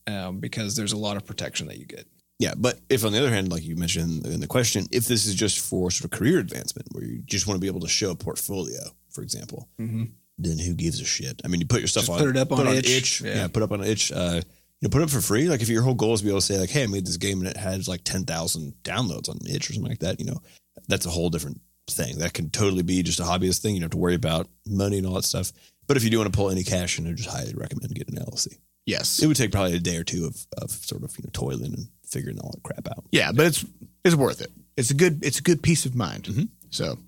um, 0.06 0.40
because 0.40 0.76
there's 0.76 0.92
a 0.92 0.96
lot 0.96 1.16
of 1.16 1.24
protection 1.24 1.66
that 1.68 1.78
you 1.78 1.86
get. 1.86 2.06
Yeah, 2.38 2.54
but 2.56 2.80
if 2.88 3.04
on 3.04 3.12
the 3.12 3.18
other 3.18 3.30
hand, 3.30 3.52
like 3.52 3.62
you 3.62 3.76
mentioned 3.76 4.26
in 4.26 4.40
the 4.40 4.46
question, 4.48 4.86
if 4.90 5.06
this 5.06 5.26
is 5.26 5.34
just 5.34 5.60
for 5.60 5.90
sort 5.90 6.12
of 6.12 6.18
career 6.18 6.38
advancement, 6.40 6.88
where 6.92 7.04
you 7.04 7.22
just 7.24 7.46
want 7.46 7.56
to 7.56 7.60
be 7.60 7.68
able 7.68 7.80
to 7.80 7.88
show 7.88 8.10
a 8.10 8.16
portfolio, 8.16 8.80
for 9.10 9.22
example, 9.22 9.68
Mhm. 9.80 10.10
then 10.38 10.58
who 10.58 10.74
gives 10.74 11.00
a 11.00 11.04
shit? 11.04 11.40
I 11.44 11.48
mean, 11.48 11.60
you 11.60 11.66
put 11.66 11.80
your 11.80 11.86
stuff 11.88 12.02
Just 12.06 12.12
on, 12.12 12.18
put 12.18 12.28
it 12.30 12.36
up 12.36 12.50
on 12.50 12.66
itch. 12.66 13.20
yeah. 13.20 13.34
Yeah. 13.36 13.46
put 13.48 13.62
up 13.62 13.70
on 13.70 13.84
itch. 13.84 14.10
Uh, 14.10 14.40
you 14.80 14.88
know, 14.88 14.90
put 14.90 15.02
it 15.02 15.04
up 15.04 15.10
for 15.10 15.20
free. 15.20 15.48
Like 15.48 15.62
if 15.62 15.68
your 15.68 15.82
whole 15.82 15.94
goal 15.94 16.14
is 16.14 16.20
to 16.20 16.24
be 16.24 16.30
able 16.30 16.40
to 16.40 16.46
say, 16.46 16.58
like, 16.58 16.70
hey, 16.70 16.82
I 16.82 16.86
made 16.88 17.06
this 17.06 17.16
game 17.18 17.38
and 17.38 17.46
it 17.48 17.56
has 17.56 17.86
like 17.86 18.02
ten 18.02 18.24
thousand 18.24 18.74
downloads 18.82 19.28
on 19.28 19.38
itch 19.48 19.70
or 19.70 19.74
something 19.74 19.88
like 19.90 20.00
that. 20.00 20.18
You 20.18 20.26
know, 20.26 20.42
that's 20.88 21.06
a 21.06 21.10
whole 21.10 21.30
different 21.30 21.60
thing. 21.88 22.18
That 22.18 22.32
can 22.32 22.50
totally 22.50 22.82
be 22.82 23.04
just 23.04 23.20
a 23.20 23.24
hobbyist 23.24 23.58
thing. 23.60 23.74
You 23.74 23.80
don't 23.82 23.84
have 23.84 23.90
to 23.92 23.98
worry 23.98 24.16
about 24.16 24.48
money 24.66 24.98
and 24.98 25.06
all 25.06 25.14
that 25.14 25.24
stuff. 25.24 25.52
But 25.86 25.96
if 25.96 26.02
you 26.02 26.10
do 26.10 26.18
want 26.18 26.32
to 26.32 26.36
pull 26.36 26.50
any 26.50 26.64
cash 26.64 26.98
in, 26.98 27.06
I 27.08 27.12
just 27.12 27.28
highly 27.28 27.54
recommend 27.54 27.94
getting 27.94 28.16
an 28.18 28.24
LLC. 28.24 28.56
Yes. 28.86 29.22
It 29.22 29.26
would 29.26 29.36
take 29.36 29.52
probably 29.52 29.74
a 29.76 29.80
day 29.80 29.96
or 29.96 30.04
two 30.04 30.26
of, 30.26 30.46
of 30.60 30.70
sort 30.70 31.02
of 31.02 31.16
you 31.18 31.24
know 31.24 31.30
toiling 31.32 31.74
and 31.74 31.88
figuring 32.06 32.38
all 32.40 32.50
that 32.52 32.62
crap 32.62 32.88
out. 32.88 33.04
Yeah, 33.12 33.32
but 33.32 33.46
it's 33.46 33.64
it's 34.04 34.14
worth 34.14 34.40
it. 34.40 34.50
It's 34.76 34.90
a 34.90 34.94
good 34.94 35.24
it's 35.24 35.38
a 35.38 35.42
good 35.42 35.62
peace 35.62 35.86
of 35.86 35.94
mind. 35.94 36.24
Mm-hmm. 36.24 36.44
So, 36.70 36.98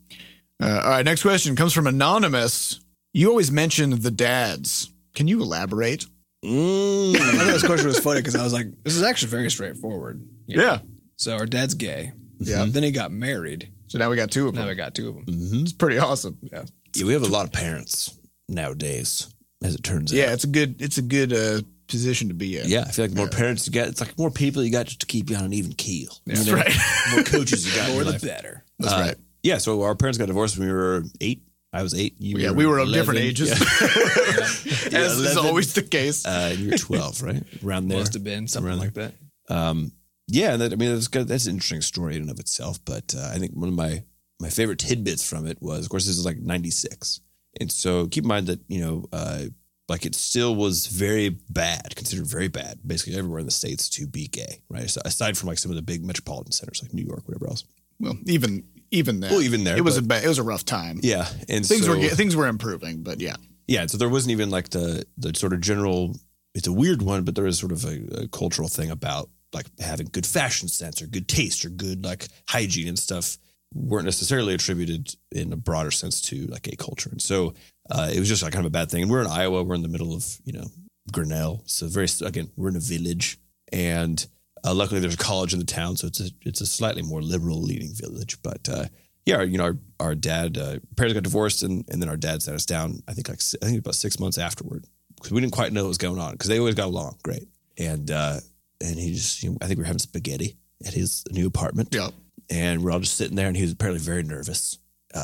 uh, 0.63 0.81
all 0.85 0.91
right, 0.91 1.05
next 1.05 1.23
question 1.23 1.57
comes 1.57 1.73
from 1.73 1.87
anonymous. 1.87 2.81
You 3.13 3.29
always 3.31 3.51
mention 3.51 3.91
the 4.01 4.11
dads. 4.11 4.91
Can 5.15 5.29
you 5.29 5.41
elaborate? 5.43 6.07
Mm. 6.45 7.15
I 7.17 7.19
thought 7.19 7.47
this 7.47 7.65
question 7.65 7.87
was 7.87 7.99
funny 8.01 8.21
because 8.21 8.37
I 8.37 8.43
was 8.43 8.53
like, 8.53 8.67
this 8.83 8.97
is 8.97 9.03
actually 9.03 9.31
very 9.31 9.51
straightforward. 9.51 10.21
You 10.47 10.59
know? 10.59 10.63
Yeah. 10.65 10.79
So 11.17 11.37
our 11.37 11.47
dad's 11.47 11.75
gay. 11.75 12.13
Yeah. 12.39 12.67
Then 12.69 12.83
he 12.83 12.91
got 12.91 13.13
married. 13.13 13.71
So 13.87 13.99
now 13.99 14.11
we 14.11 14.17
got 14.17 14.31
two 14.31 14.49
of 14.49 14.55
Now 14.55 14.63
them. 14.63 14.69
we 14.69 14.75
got 14.75 14.95
two 14.95 15.09
of 15.09 15.15
them. 15.15 15.25
Mhm. 15.27 15.63
It's 15.63 15.73
pretty 15.73 15.99
awesome. 15.99 16.37
Yeah. 16.43 16.65
Yeah, 16.95 17.07
we 17.07 17.13
have 17.15 17.23
a 17.23 17.29
lot 17.29 17.47
of 17.47 17.53
parents 17.53 18.19
nowadays. 18.49 19.33
As 19.65 19.75
it 19.75 19.83
turns 19.83 20.13
Yeah, 20.13 20.25
out. 20.25 20.27
Yeah, 20.29 20.33
it's 20.35 20.45
a 20.45 20.49
good 20.49 20.81
it's 20.81 20.99
a 20.99 21.03
good 21.03 21.33
uh, 21.33 21.61
position 21.89 22.29
to 22.29 22.35
be 22.35 22.59
in. 22.59 22.69
Yeah, 22.69 22.83
I 22.87 22.91
feel 22.93 23.05
like 23.07 23.11
the 23.13 23.17
more 23.19 23.29
parents 23.29 23.67
you 23.67 23.73
got, 23.73 23.89
it's 23.89 24.01
like 24.01 24.17
more 24.19 24.31
people 24.31 24.63
you 24.63 24.71
got 24.71 24.87
just 24.87 25.01
to 25.01 25.07
keep 25.07 25.29
you 25.31 25.37
on 25.37 25.45
an 25.45 25.53
even 25.53 25.73
keel. 25.73 26.11
That's 26.27 26.47
You 26.47 26.53
know, 26.53 26.59
right. 26.59 26.73
More 27.15 27.25
coaches 27.25 27.67
you 27.67 27.75
got. 27.81 27.91
More 27.93 28.05
the 28.05 28.13
life. 28.13 28.23
better. 28.23 28.63
That's 28.79 28.93
Uh, 28.95 29.01
right. 29.01 29.17
Yeah, 29.43 29.59
so 29.59 29.83
our 29.83 29.95
parents 29.95 30.17
got 30.19 30.27
divorced 30.27 30.57
when 30.59 30.69
we 30.69 30.73
were 30.73 31.03
eight. 31.21 31.43
I 31.73 31.83
was 31.83 31.93
eight. 31.95 32.15
You 32.19 32.39
Yeah, 32.39 32.53
we 32.53 32.67
were 32.67 32.79
of 32.79 32.93
different 32.93 33.21
ages, 33.21 33.49
Yeah. 33.51 33.57
as 35.01 35.19
is 35.19 35.37
always 35.37 35.75
the 35.75 35.83
case. 35.83 36.25
Uh, 36.25 36.55
you 36.57 36.71
were 36.71 36.79
twelve, 36.79 37.21
right? 37.23 37.43
Around 37.65 37.89
there. 37.89 37.99
Must 37.99 38.15
have 38.15 38.25
been 38.25 38.47
something 38.49 38.69
Around 38.71 38.79
like 38.79 38.95
that. 38.95 39.15
Um, 39.49 39.91
yeah, 40.29 40.53
and 40.53 40.63
that, 40.63 40.73
I 40.73 40.77
mean 40.77 40.95
that's 40.95 41.09
good. 41.09 41.29
That's 41.29 41.47
an 41.47 41.55
interesting 41.55 41.83
story 41.83 42.15
in 42.17 42.23
and 42.23 42.31
of 42.31 42.39
itself. 42.39 42.79
But 42.85 43.15
uh, 43.17 43.29
I 43.35 43.39
think 43.39 43.53
one 43.55 43.69
of 43.69 43.75
my 43.75 44.05
my 44.41 44.49
favorite 44.51 44.79
tidbits 44.79 45.29
from 45.29 45.47
it 45.47 45.59
was, 45.61 45.85
of 45.85 45.91
course, 45.91 46.07
this 46.07 46.17
is 46.17 46.25
like 46.25 46.39
'96, 46.39 47.21
and 47.61 47.71
so 47.71 48.07
keep 48.07 48.25
in 48.25 48.29
mind 48.29 48.47
that 48.49 48.61
you 48.69 48.81
know, 48.81 49.07
uh, 49.13 49.45
like 49.89 50.07
it 50.07 50.15
still 50.15 50.55
was 50.55 50.87
very 50.87 51.29
bad, 51.51 51.95
considered 51.97 52.27
very 52.27 52.49
bad, 52.49 52.79
basically 52.87 53.17
everywhere 53.19 53.41
in 53.41 53.47
the 53.47 53.53
states 53.53 53.89
to 53.91 54.07
be 54.07 54.29
gay, 54.29 54.61
right? 54.69 54.89
So 54.89 55.01
aside 55.05 55.37
from 55.37 55.49
like 55.49 55.59
some 55.59 55.71
of 55.71 55.77
the 55.77 55.83
big 55.83 56.05
metropolitan 56.05 56.53
centers 56.53 56.83
like 56.83 56.95
New 56.95 57.05
York, 57.05 57.27
whatever 57.29 57.47
else. 57.49 57.65
Well, 58.01 58.17
even 58.27 58.65
even 58.91 59.21
then, 59.21 59.31
Well, 59.31 59.43
even 59.43 59.65
there, 59.65 59.77
it 59.77 59.85
was 59.85 59.97
a 59.97 60.03
but- 60.03 60.21
ba- 60.21 60.25
it 60.25 60.29
was 60.29 60.39
a 60.39 60.43
rough 60.43 60.65
time. 60.65 61.01
Yeah, 61.03 61.27
and 61.49 61.65
things 61.67 61.87
so, 61.87 61.97
were 61.97 62.09
things 62.09 62.35
were 62.37 62.47
improving, 62.47 63.03
but 63.03 63.21
yeah, 63.21 63.37
yeah, 63.67 63.87
so 63.87 63.99
there 63.99 64.09
wasn't 64.09 64.33
even 64.33 64.51
like 64.51 64.71
the 64.71 65.05
the 65.19 65.35
sort 65.35 65.53
of 65.53 65.61
general. 65.61 66.15
It's 66.55 66.69
a 66.69 66.73
weird 66.73 67.03
one, 67.03 67.25
but 67.25 67.35
there 67.35 67.47
is 67.47 67.59
sort 67.59 67.73
of 67.73 67.85
a, 67.85 68.23
a 68.23 68.29
cultural 68.29 68.69
thing 68.69 68.91
about 68.91 69.29
like 69.53 69.67
having 69.81 70.09
good 70.13 70.27
fashion 70.27 70.69
sense 70.69 71.03
or 71.03 71.07
good 71.07 71.29
taste 71.29 71.65
or 71.65 71.69
good 71.69 72.05
like 72.05 72.29
hygiene 72.49 72.89
and 72.89 72.99
stuff 72.99 73.39
weren't 73.73 74.05
necessarily 74.05 74.55
attributed 74.55 75.15
in 75.33 75.53
a 75.53 75.57
broader 75.57 75.91
sense 75.91 76.21
to 76.23 76.47
like 76.47 76.67
a 76.69 76.77
culture, 76.77 77.11
and 77.11 77.23
so 77.23 77.55
uh, 77.91 78.11
it 78.13 78.19
was 78.19 78.29
just 78.29 78.43
like 78.43 78.53
kind 78.53 78.65
of 78.65 78.71
a 78.71 78.79
bad 78.79 78.91
thing. 78.91 79.03
And 79.03 79.11
we're 79.11 79.21
in 79.21 79.27
Iowa, 79.27 79.63
we're 79.63 79.75
in 79.75 79.83
the 79.83 79.89
middle 79.89 80.15
of 80.15 80.25
you 80.45 80.53
know 80.53 80.67
Grinnell, 81.13 81.63
so 81.67 81.87
very 81.87 82.09
again 82.25 82.51
we're 82.57 82.69
in 82.69 82.77
a 82.77 82.81
village, 82.81 83.39
and 83.73 84.27
uh, 84.65 84.75
luckily 84.75 85.01
there's 85.01 85.15
a 85.15 85.19
college 85.19 85.53
in 85.53 85.59
the 85.59 85.65
town, 85.65 85.97
so 85.97 86.07
it's 86.07 86.21
a 86.21 86.31
it's 86.43 86.61
a 86.61 86.67
slightly 86.67 87.03
more 87.03 87.23
liberal 87.23 87.63
leaning 87.63 87.95
village, 87.95 88.43
but. 88.43 88.69
uh 88.69 88.87
yeah, 89.27 89.43
you 89.43 89.57
know, 89.57 89.65
our, 89.65 89.79
our 90.01 90.15
dad, 90.15 90.59
uh, 90.59 90.79
parents 90.97 91.15
got 91.15 91.23
divorced, 91.23 91.63
and, 91.63 91.85
and 91.91 92.03
then 92.03 92.09
our 92.09 92.17
dad 92.17 92.43
sat 92.43 92.55
us 92.55 92.67
down. 92.67 93.03
I 93.09 93.15
think 93.15 93.29
like 93.29 93.41
I 93.63 93.67
think 93.67 93.79
about 93.79 93.95
six 93.95 94.21
months 94.21 94.37
afterward, 94.37 94.85
because 95.17 95.33
we 95.33 95.41
didn't 95.41 95.55
quite 95.55 95.73
know 95.73 95.85
what 95.85 95.89
was 95.89 95.99
going 95.99 96.19
on. 96.19 96.33
Because 96.33 96.49
they 96.49 96.59
always 96.59 96.75
got 96.75 96.89
along 96.89 97.17
great, 97.23 97.49
and 97.79 98.11
uh, 98.11 98.41
and 98.83 98.99
he 98.99 99.15
just, 99.15 99.43
you 99.43 99.51
know, 99.51 99.59
I 99.63 99.67
think 99.67 99.79
we 99.79 99.83
were 99.83 99.87
having 99.87 99.99
spaghetti 99.99 100.59
at 100.87 100.93
his 100.93 101.25
new 101.31 101.47
apartment, 101.47 101.89
yeah. 101.95 102.09
And 102.51 102.83
we're 102.83 102.91
all 102.93 103.01
just 103.01 103.17
sitting 103.17 103.37
there, 103.37 103.49
and 103.49 103.57
he 103.57 103.63
was 103.63 103.73
apparently 103.73 104.01
very 104.01 104.23
nervous 104.23 104.79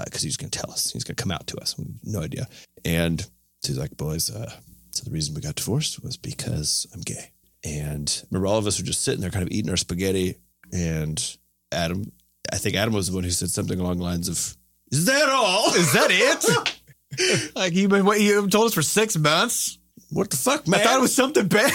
because 0.04 0.22
he 0.22 0.28
was 0.28 0.36
going 0.36 0.50
to 0.50 0.58
tell 0.58 0.70
us, 0.70 0.90
he 0.92 0.96
was 0.96 1.04
going 1.04 1.16
to 1.16 1.22
come 1.22 1.32
out 1.32 1.46
to 1.48 1.56
us, 1.58 1.74
no 2.04 2.20
idea. 2.20 2.46
And 2.84 3.20
so 3.20 3.72
he's 3.72 3.78
like, 3.78 3.96
"Boys, 3.96 4.30
uh, 4.30 4.52
so 4.92 5.04
the 5.04 5.10
reason 5.10 5.34
we 5.34 5.40
got 5.40 5.56
divorced 5.56 6.02
was 6.02 6.16
because 6.16 6.86
I'm 6.94 7.00
gay." 7.00 7.32
And 7.64 8.24
remember, 8.30 8.46
all 8.46 8.58
of 8.58 8.66
us 8.66 8.78
were 8.78 8.86
just 8.86 9.02
sitting 9.02 9.20
there, 9.20 9.30
kind 9.30 9.46
of 9.46 9.52
eating 9.52 9.70
our 9.70 9.76
spaghetti, 9.76 10.36
and 10.72 11.36
Adam, 11.72 12.10
I 12.52 12.56
think 12.56 12.76
Adam 12.76 12.94
was 12.94 13.08
the 13.08 13.14
one 13.14 13.24
who 13.24 13.30
said 13.30 13.50
something 13.50 13.78
along 13.78 13.98
the 13.98 14.04
lines 14.04 14.28
of, 14.28 14.56
"Is 14.90 15.06
that 15.06 15.28
all? 15.28 15.74
Is 15.74 15.92
that 15.92 16.08
it? 16.10 17.52
like 17.56 17.74
you've 17.74 17.90
been 17.90 18.04
what 18.04 18.20
you've 18.20 18.50
told 18.50 18.66
us 18.66 18.74
for 18.74 18.82
six 18.82 19.16
months? 19.16 19.78
what 20.10 20.30
the 20.30 20.36
fuck, 20.36 20.66
man?" 20.66 20.80
I 20.80 20.84
thought 20.84 20.98
it 20.98 21.02
was 21.02 21.14
something 21.14 21.48
bad. 21.48 21.72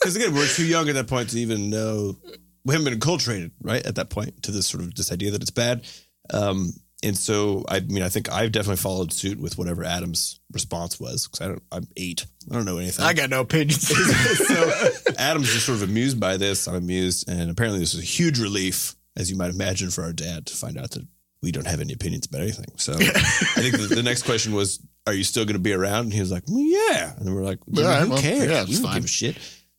because 0.00 0.16
again, 0.16 0.34
we're 0.34 0.46
too 0.46 0.66
young 0.66 0.88
at 0.88 0.94
that 0.94 1.08
point 1.08 1.30
to 1.30 1.38
even 1.38 1.70
know. 1.70 2.16
We 2.64 2.74
haven't 2.74 2.90
been 2.90 2.98
enculturated, 2.98 3.50
right, 3.60 3.84
at 3.84 3.96
that 3.96 4.10
point 4.10 4.42
to 4.44 4.50
this 4.52 4.66
sort 4.66 4.82
of 4.84 4.94
this 4.94 5.10
idea 5.12 5.30
that 5.32 5.42
it's 5.42 5.50
bad. 5.50 5.84
Um, 6.30 6.72
and 7.04 7.18
so, 7.18 7.64
I 7.68 7.80
mean, 7.80 8.02
I 8.02 8.08
think 8.08 8.30
I've 8.30 8.52
definitely 8.52 8.76
followed 8.76 9.12
suit 9.12 9.40
with 9.40 9.58
whatever 9.58 9.82
Adam's 9.82 10.38
response 10.52 11.00
was 11.00 11.26
because 11.26 11.40
I 11.40 11.48
don't. 11.48 11.62
I'm 11.72 11.88
eight. 11.96 12.26
I 12.50 12.54
don't 12.54 12.64
know 12.64 12.78
anything. 12.78 13.04
I 13.04 13.12
got 13.12 13.28
no 13.28 13.40
opinions. 13.40 13.88
so 14.46 14.72
Adam's 15.18 15.52
just 15.52 15.66
sort 15.66 15.82
of 15.82 15.88
amused 15.88 16.20
by 16.20 16.36
this. 16.36 16.68
I'm 16.68 16.76
amused, 16.76 17.28
and 17.28 17.50
apparently 17.50 17.80
this 17.80 17.94
was 17.94 18.04
a 18.04 18.06
huge 18.06 18.38
relief, 18.38 18.94
as 19.16 19.30
you 19.30 19.36
might 19.36 19.50
imagine, 19.50 19.90
for 19.90 20.04
our 20.04 20.12
dad 20.12 20.46
to 20.46 20.56
find 20.56 20.78
out 20.78 20.92
that 20.92 21.04
we 21.42 21.50
don't 21.50 21.66
have 21.66 21.80
any 21.80 21.92
opinions 21.92 22.26
about 22.26 22.42
anything. 22.42 22.72
So 22.76 22.92
I 22.92 22.96
think 22.96 23.76
the, 23.76 23.94
the 23.96 24.02
next 24.04 24.22
question 24.22 24.52
was, 24.54 24.78
"Are 25.04 25.12
you 25.12 25.24
still 25.24 25.44
going 25.44 25.54
to 25.54 25.60
be 25.60 25.72
around?" 25.72 26.04
And 26.04 26.12
he 26.12 26.20
was 26.20 26.30
like, 26.30 26.44
well, 26.46 26.60
"Yeah." 26.60 27.16
And 27.16 27.26
then 27.26 27.34
we're 27.34 27.42
like, 27.42 27.58
All 27.76 27.82
right, 27.82 28.02
"Who 28.04 28.10
well, 28.10 28.22
cares? 28.22 28.48
yeah, 28.48 28.64
we 28.64 28.74
don't 28.74 28.82
fine. 28.82 28.94
give 28.94 29.04
a 29.06 29.08
shit." 29.08 29.36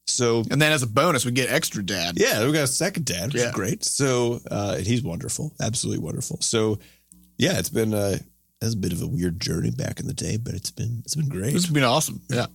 So 0.07 0.43
and 0.51 0.61
then 0.61 0.71
as 0.71 0.83
a 0.83 0.87
bonus, 0.87 1.25
we 1.25 1.31
get 1.31 1.49
extra 1.49 1.83
dad. 1.83 2.15
yeah, 2.17 2.45
we 2.45 2.51
got 2.51 2.63
a 2.63 2.67
second 2.67 3.05
dad, 3.05 3.33
which 3.33 3.41
Yeah. 3.41 3.49
is 3.49 3.55
great. 3.55 3.83
So 3.83 4.39
uh, 4.51 4.75
and 4.77 4.85
he's 4.87 5.01
wonderful, 5.01 5.53
absolutely 5.61 6.03
wonderful. 6.03 6.37
So 6.41 6.79
yeah, 7.37 7.57
it's 7.57 7.69
been 7.69 7.93
uh, 7.93 8.17
it's 8.61 8.73
a 8.73 8.77
bit 8.77 8.91
of 8.93 9.01
a 9.01 9.07
weird 9.07 9.39
journey 9.39 9.71
back 9.71 9.99
in 9.99 10.07
the 10.07 10.13
day, 10.13 10.37
but 10.37 10.53
it's 10.53 10.71
been 10.71 11.01
it's 11.05 11.15
been 11.15 11.29
great. 11.29 11.55
It's 11.55 11.67
been 11.67 11.83
awesome. 11.83 12.21
Yeah. 12.29 12.47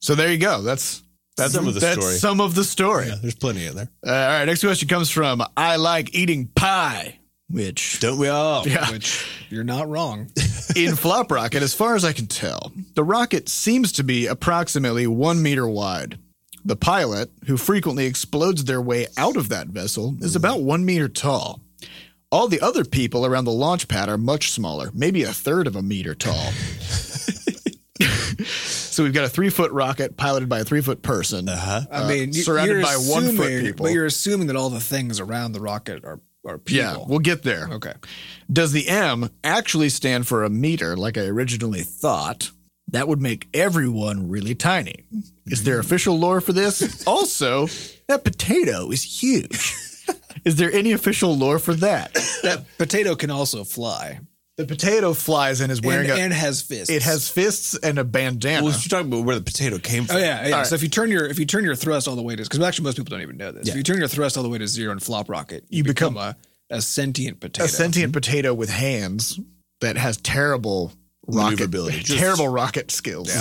So 0.00 0.14
there 0.14 0.30
you 0.30 0.38
go. 0.38 0.62
That's 0.62 1.02
that's 1.36 1.52
Some 1.52 1.66
of 1.68 1.74
the 1.74 1.80
that's 1.80 2.00
story. 2.00 2.14
Some 2.14 2.40
of 2.40 2.54
the 2.54 2.64
story. 2.64 3.08
Yeah, 3.08 3.16
there's 3.20 3.34
plenty 3.34 3.66
in 3.66 3.74
there. 3.76 3.88
Uh, 4.06 4.10
all 4.10 4.28
right. 4.38 4.44
Next 4.44 4.60
question 4.62 4.88
comes 4.88 5.10
from 5.10 5.42
I 5.56 5.76
like 5.76 6.14
eating 6.14 6.46
pie, 6.54 7.18
which 7.48 7.98
Don't 8.00 8.18
we 8.18 8.28
all? 8.28 8.66
yeah. 8.66 8.90
Which 8.90 9.26
you're 9.50 9.64
not 9.64 9.88
wrong. 9.88 10.30
in 10.76 10.94
Flop 10.96 11.30
Rocket, 11.30 11.62
as 11.62 11.74
far 11.74 11.96
as 11.96 12.04
I 12.04 12.12
can 12.12 12.26
tell, 12.28 12.72
the 12.94 13.04
rocket 13.04 13.48
seems 13.48 13.92
to 13.92 14.04
be 14.04 14.26
approximately 14.26 15.06
one 15.08 15.42
meter 15.42 15.68
wide. 15.68 16.18
The 16.64 16.76
pilot, 16.76 17.30
who 17.46 17.56
frequently 17.56 18.06
explodes 18.06 18.64
their 18.64 18.80
way 18.80 19.06
out 19.16 19.36
of 19.36 19.48
that 19.48 19.68
vessel, 19.68 20.16
is 20.20 20.36
about 20.36 20.62
one 20.62 20.84
meter 20.84 21.08
tall. 21.08 21.60
All 22.30 22.48
the 22.48 22.60
other 22.60 22.84
people 22.84 23.24
around 23.24 23.44
the 23.46 23.52
launch 23.52 23.88
pad 23.88 24.08
are 24.08 24.18
much 24.18 24.50
smaller, 24.50 24.90
maybe 24.92 25.22
a 25.22 25.32
third 25.32 25.66
of 25.66 25.76
a 25.76 25.82
meter 25.82 26.14
tall. 26.14 26.52
so 28.44 29.02
we've 29.02 29.14
got 29.14 29.24
a 29.24 29.28
three 29.28 29.50
foot 29.50 29.72
rocket 29.72 30.16
piloted 30.16 30.48
by 30.48 30.60
a 30.60 30.64
three 30.64 30.80
foot 30.80 31.02
person. 31.02 31.48
Uh-huh. 31.48 31.80
I 31.90 32.08
mean, 32.08 32.32
surrounded 32.32 32.74
you're 32.74 32.82
by 32.82 32.96
one-foot 32.96 33.60
people. 33.62 33.84
But 33.86 33.92
you're 33.92 34.06
assuming 34.06 34.48
that 34.48 34.56
all 34.56 34.70
the 34.70 34.80
things 34.80 35.20
around 35.20 35.52
the 35.52 35.60
rocket 35.60 36.04
are, 36.04 36.20
are 36.46 36.58
people. 36.58 36.84
Yeah, 36.84 36.96
we'll 37.06 37.18
get 37.20 37.42
there. 37.42 37.68
okay. 37.72 37.94
Does 38.52 38.72
the 38.72 38.88
M 38.88 39.30
actually 39.42 39.88
stand 39.88 40.26
for 40.26 40.44
a 40.44 40.50
meter 40.50 40.96
like 40.96 41.16
I 41.16 41.22
originally 41.22 41.82
thought? 41.82 42.50
That 42.88 43.06
would 43.08 43.20
make 43.20 43.48
everyone 43.52 44.28
really 44.30 44.54
tiny. 44.54 45.04
Is 45.46 45.64
there 45.64 45.78
official 45.78 46.18
lore 46.18 46.40
for 46.40 46.52
this? 46.52 47.02
also, 47.06 47.66
that 48.08 48.24
potato 48.24 48.90
is 48.90 49.02
huge. 49.02 49.74
is 50.44 50.56
there 50.56 50.72
any 50.72 50.92
official 50.92 51.36
lore 51.36 51.58
for 51.58 51.74
that? 51.74 52.14
That 52.42 52.64
potato 52.78 53.14
can 53.14 53.30
also 53.30 53.62
fly 53.64 54.20
The 54.56 54.64
potato 54.64 55.12
flies 55.12 55.60
and 55.60 55.70
is 55.70 55.78
and, 55.80 55.86
wearing 55.86 56.10
a. 56.10 56.14
and 56.14 56.32
has 56.32 56.62
fists. 56.62 56.88
it 56.88 57.02
has 57.02 57.28
fists 57.28 57.76
and 57.76 57.98
a 57.98 58.04
bandana. 58.04 58.64
Well, 58.64 58.72
you're 58.72 58.88
talking 58.88 59.12
about 59.12 59.24
where 59.26 59.36
the 59.36 59.42
potato 59.44 59.78
came 59.78 60.04
from. 60.06 60.16
Oh 60.16 60.18
yeah, 60.20 60.46
yeah. 60.46 60.52
All 60.54 60.58
right. 60.60 60.66
So 60.66 60.74
if 60.74 60.82
you 60.82 60.88
turn 60.88 61.10
your 61.10 61.26
if 61.26 61.38
you 61.38 61.44
turn 61.46 61.64
your 61.64 61.76
thrust 61.76 62.08
all 62.08 62.16
the 62.16 62.22
way 62.22 62.36
to 62.36 62.42
because 62.42 62.58
actually 62.60 62.84
most 62.84 62.96
people 62.96 63.10
don't 63.10 63.20
even 63.22 63.36
know 63.36 63.52
this. 63.52 63.68
If 63.68 63.76
you 63.76 63.82
turn 63.82 63.98
your 63.98 64.08
thrust 64.08 64.36
all 64.38 64.42
the 64.42 64.48
way 64.48 64.58
to 64.58 64.66
zero 64.66 64.92
in 64.92 64.98
flop 64.98 65.28
rocket, 65.28 65.64
you, 65.68 65.78
You 65.78 65.84
become, 65.84 66.14
become 66.14 66.34
a, 66.70 66.76
a 66.76 66.80
sentient 66.80 67.38
potato. 67.40 67.64
a 67.64 67.68
sentient 67.68 68.12
potato 68.14 68.54
with 68.54 68.70
hands 68.70 69.38
that 69.80 69.96
has 69.96 70.16
terrible 70.16 70.92
rocket 71.28 71.70
Just- 71.70 72.18
terrible 72.18 72.48
rocket 72.48 72.90
skills. 72.90 73.34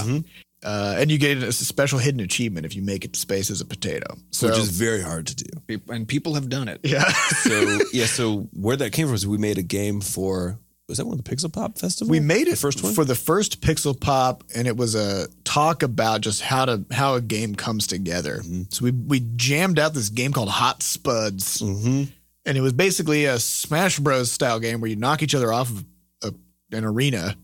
Uh, 0.64 0.96
and 0.98 1.12
you 1.12 1.20
get 1.20 1.38
a 1.44 1.52
special 1.52 2.00
hidden 2.00 2.20
achievement 2.20 2.66
if 2.66 2.76
you 2.76 2.82
make 2.82 3.06
it 3.06 3.14
to 3.14 3.20
space 3.20 3.52
as 3.52 3.62
a 3.62 3.66
potato. 3.66 4.18
So 4.32 4.48
which 4.50 4.58
is 4.58 4.70
very 4.70 5.02
hard 5.02 5.28
to 5.28 5.36
do. 5.36 5.80
And 5.88 6.08
people 6.08 6.34
have 6.34 6.50
done 6.50 6.68
it. 6.68 6.80
yeah. 6.84 7.04
So 7.44 7.80
yeah, 7.94 8.06
so 8.06 8.50
where 8.54 8.76
that 8.76 8.92
came 8.92 9.08
from 9.08 9.16
is 9.16 9.28
we 9.28 9.38
made 9.38 9.58
a 9.60 9.64
game 9.64 10.02
for 10.02 10.58
was 10.88 10.98
that 11.00 11.06
one 11.06 11.20
of 11.20 11.24
the 11.24 11.36
Pixel 11.36 11.52
Pop 11.52 11.78
Festival? 11.78 12.10
We 12.10 12.22
made 12.22 12.48
it 12.48 12.52
the 12.52 12.58
first 12.58 12.82
one. 12.82 12.94
for 12.94 13.04
the 13.04 13.16
first 13.16 13.62
Pixel 13.62 14.00
Pop, 14.00 14.44
and 14.56 14.68
it 14.68 14.78
was 14.78 14.96
a 14.96 15.28
talk 15.44 15.84
about 15.84 16.22
just 16.22 16.42
how 16.42 16.66
to 16.66 16.86
how 16.92 17.16
a 17.16 17.22
game 17.22 17.56
comes 17.56 17.88
together. 17.88 18.38
Mm-hmm. 18.38 18.64
So 18.70 18.86
we 18.86 18.92
we 18.92 19.20
jammed 19.36 19.80
out 19.80 19.94
this 19.94 20.10
game 20.10 20.32
called 20.32 20.50
Hot 20.50 20.82
Spuds, 20.82 21.62
mm-hmm. 21.62 22.06
and 22.46 22.58
it 22.58 22.62
was 22.62 22.74
basically 22.74 23.26
a 23.26 23.38
Smash 23.38 24.00
Bros 24.00 24.32
style 24.32 24.60
game 24.60 24.80
where 24.80 24.90
you 24.90 24.96
knock 24.96 25.22
each 25.22 25.36
other 25.36 25.52
off 25.52 25.70
of 25.70 25.86
a, 26.24 26.34
an 26.76 26.86
arena, 26.86 27.36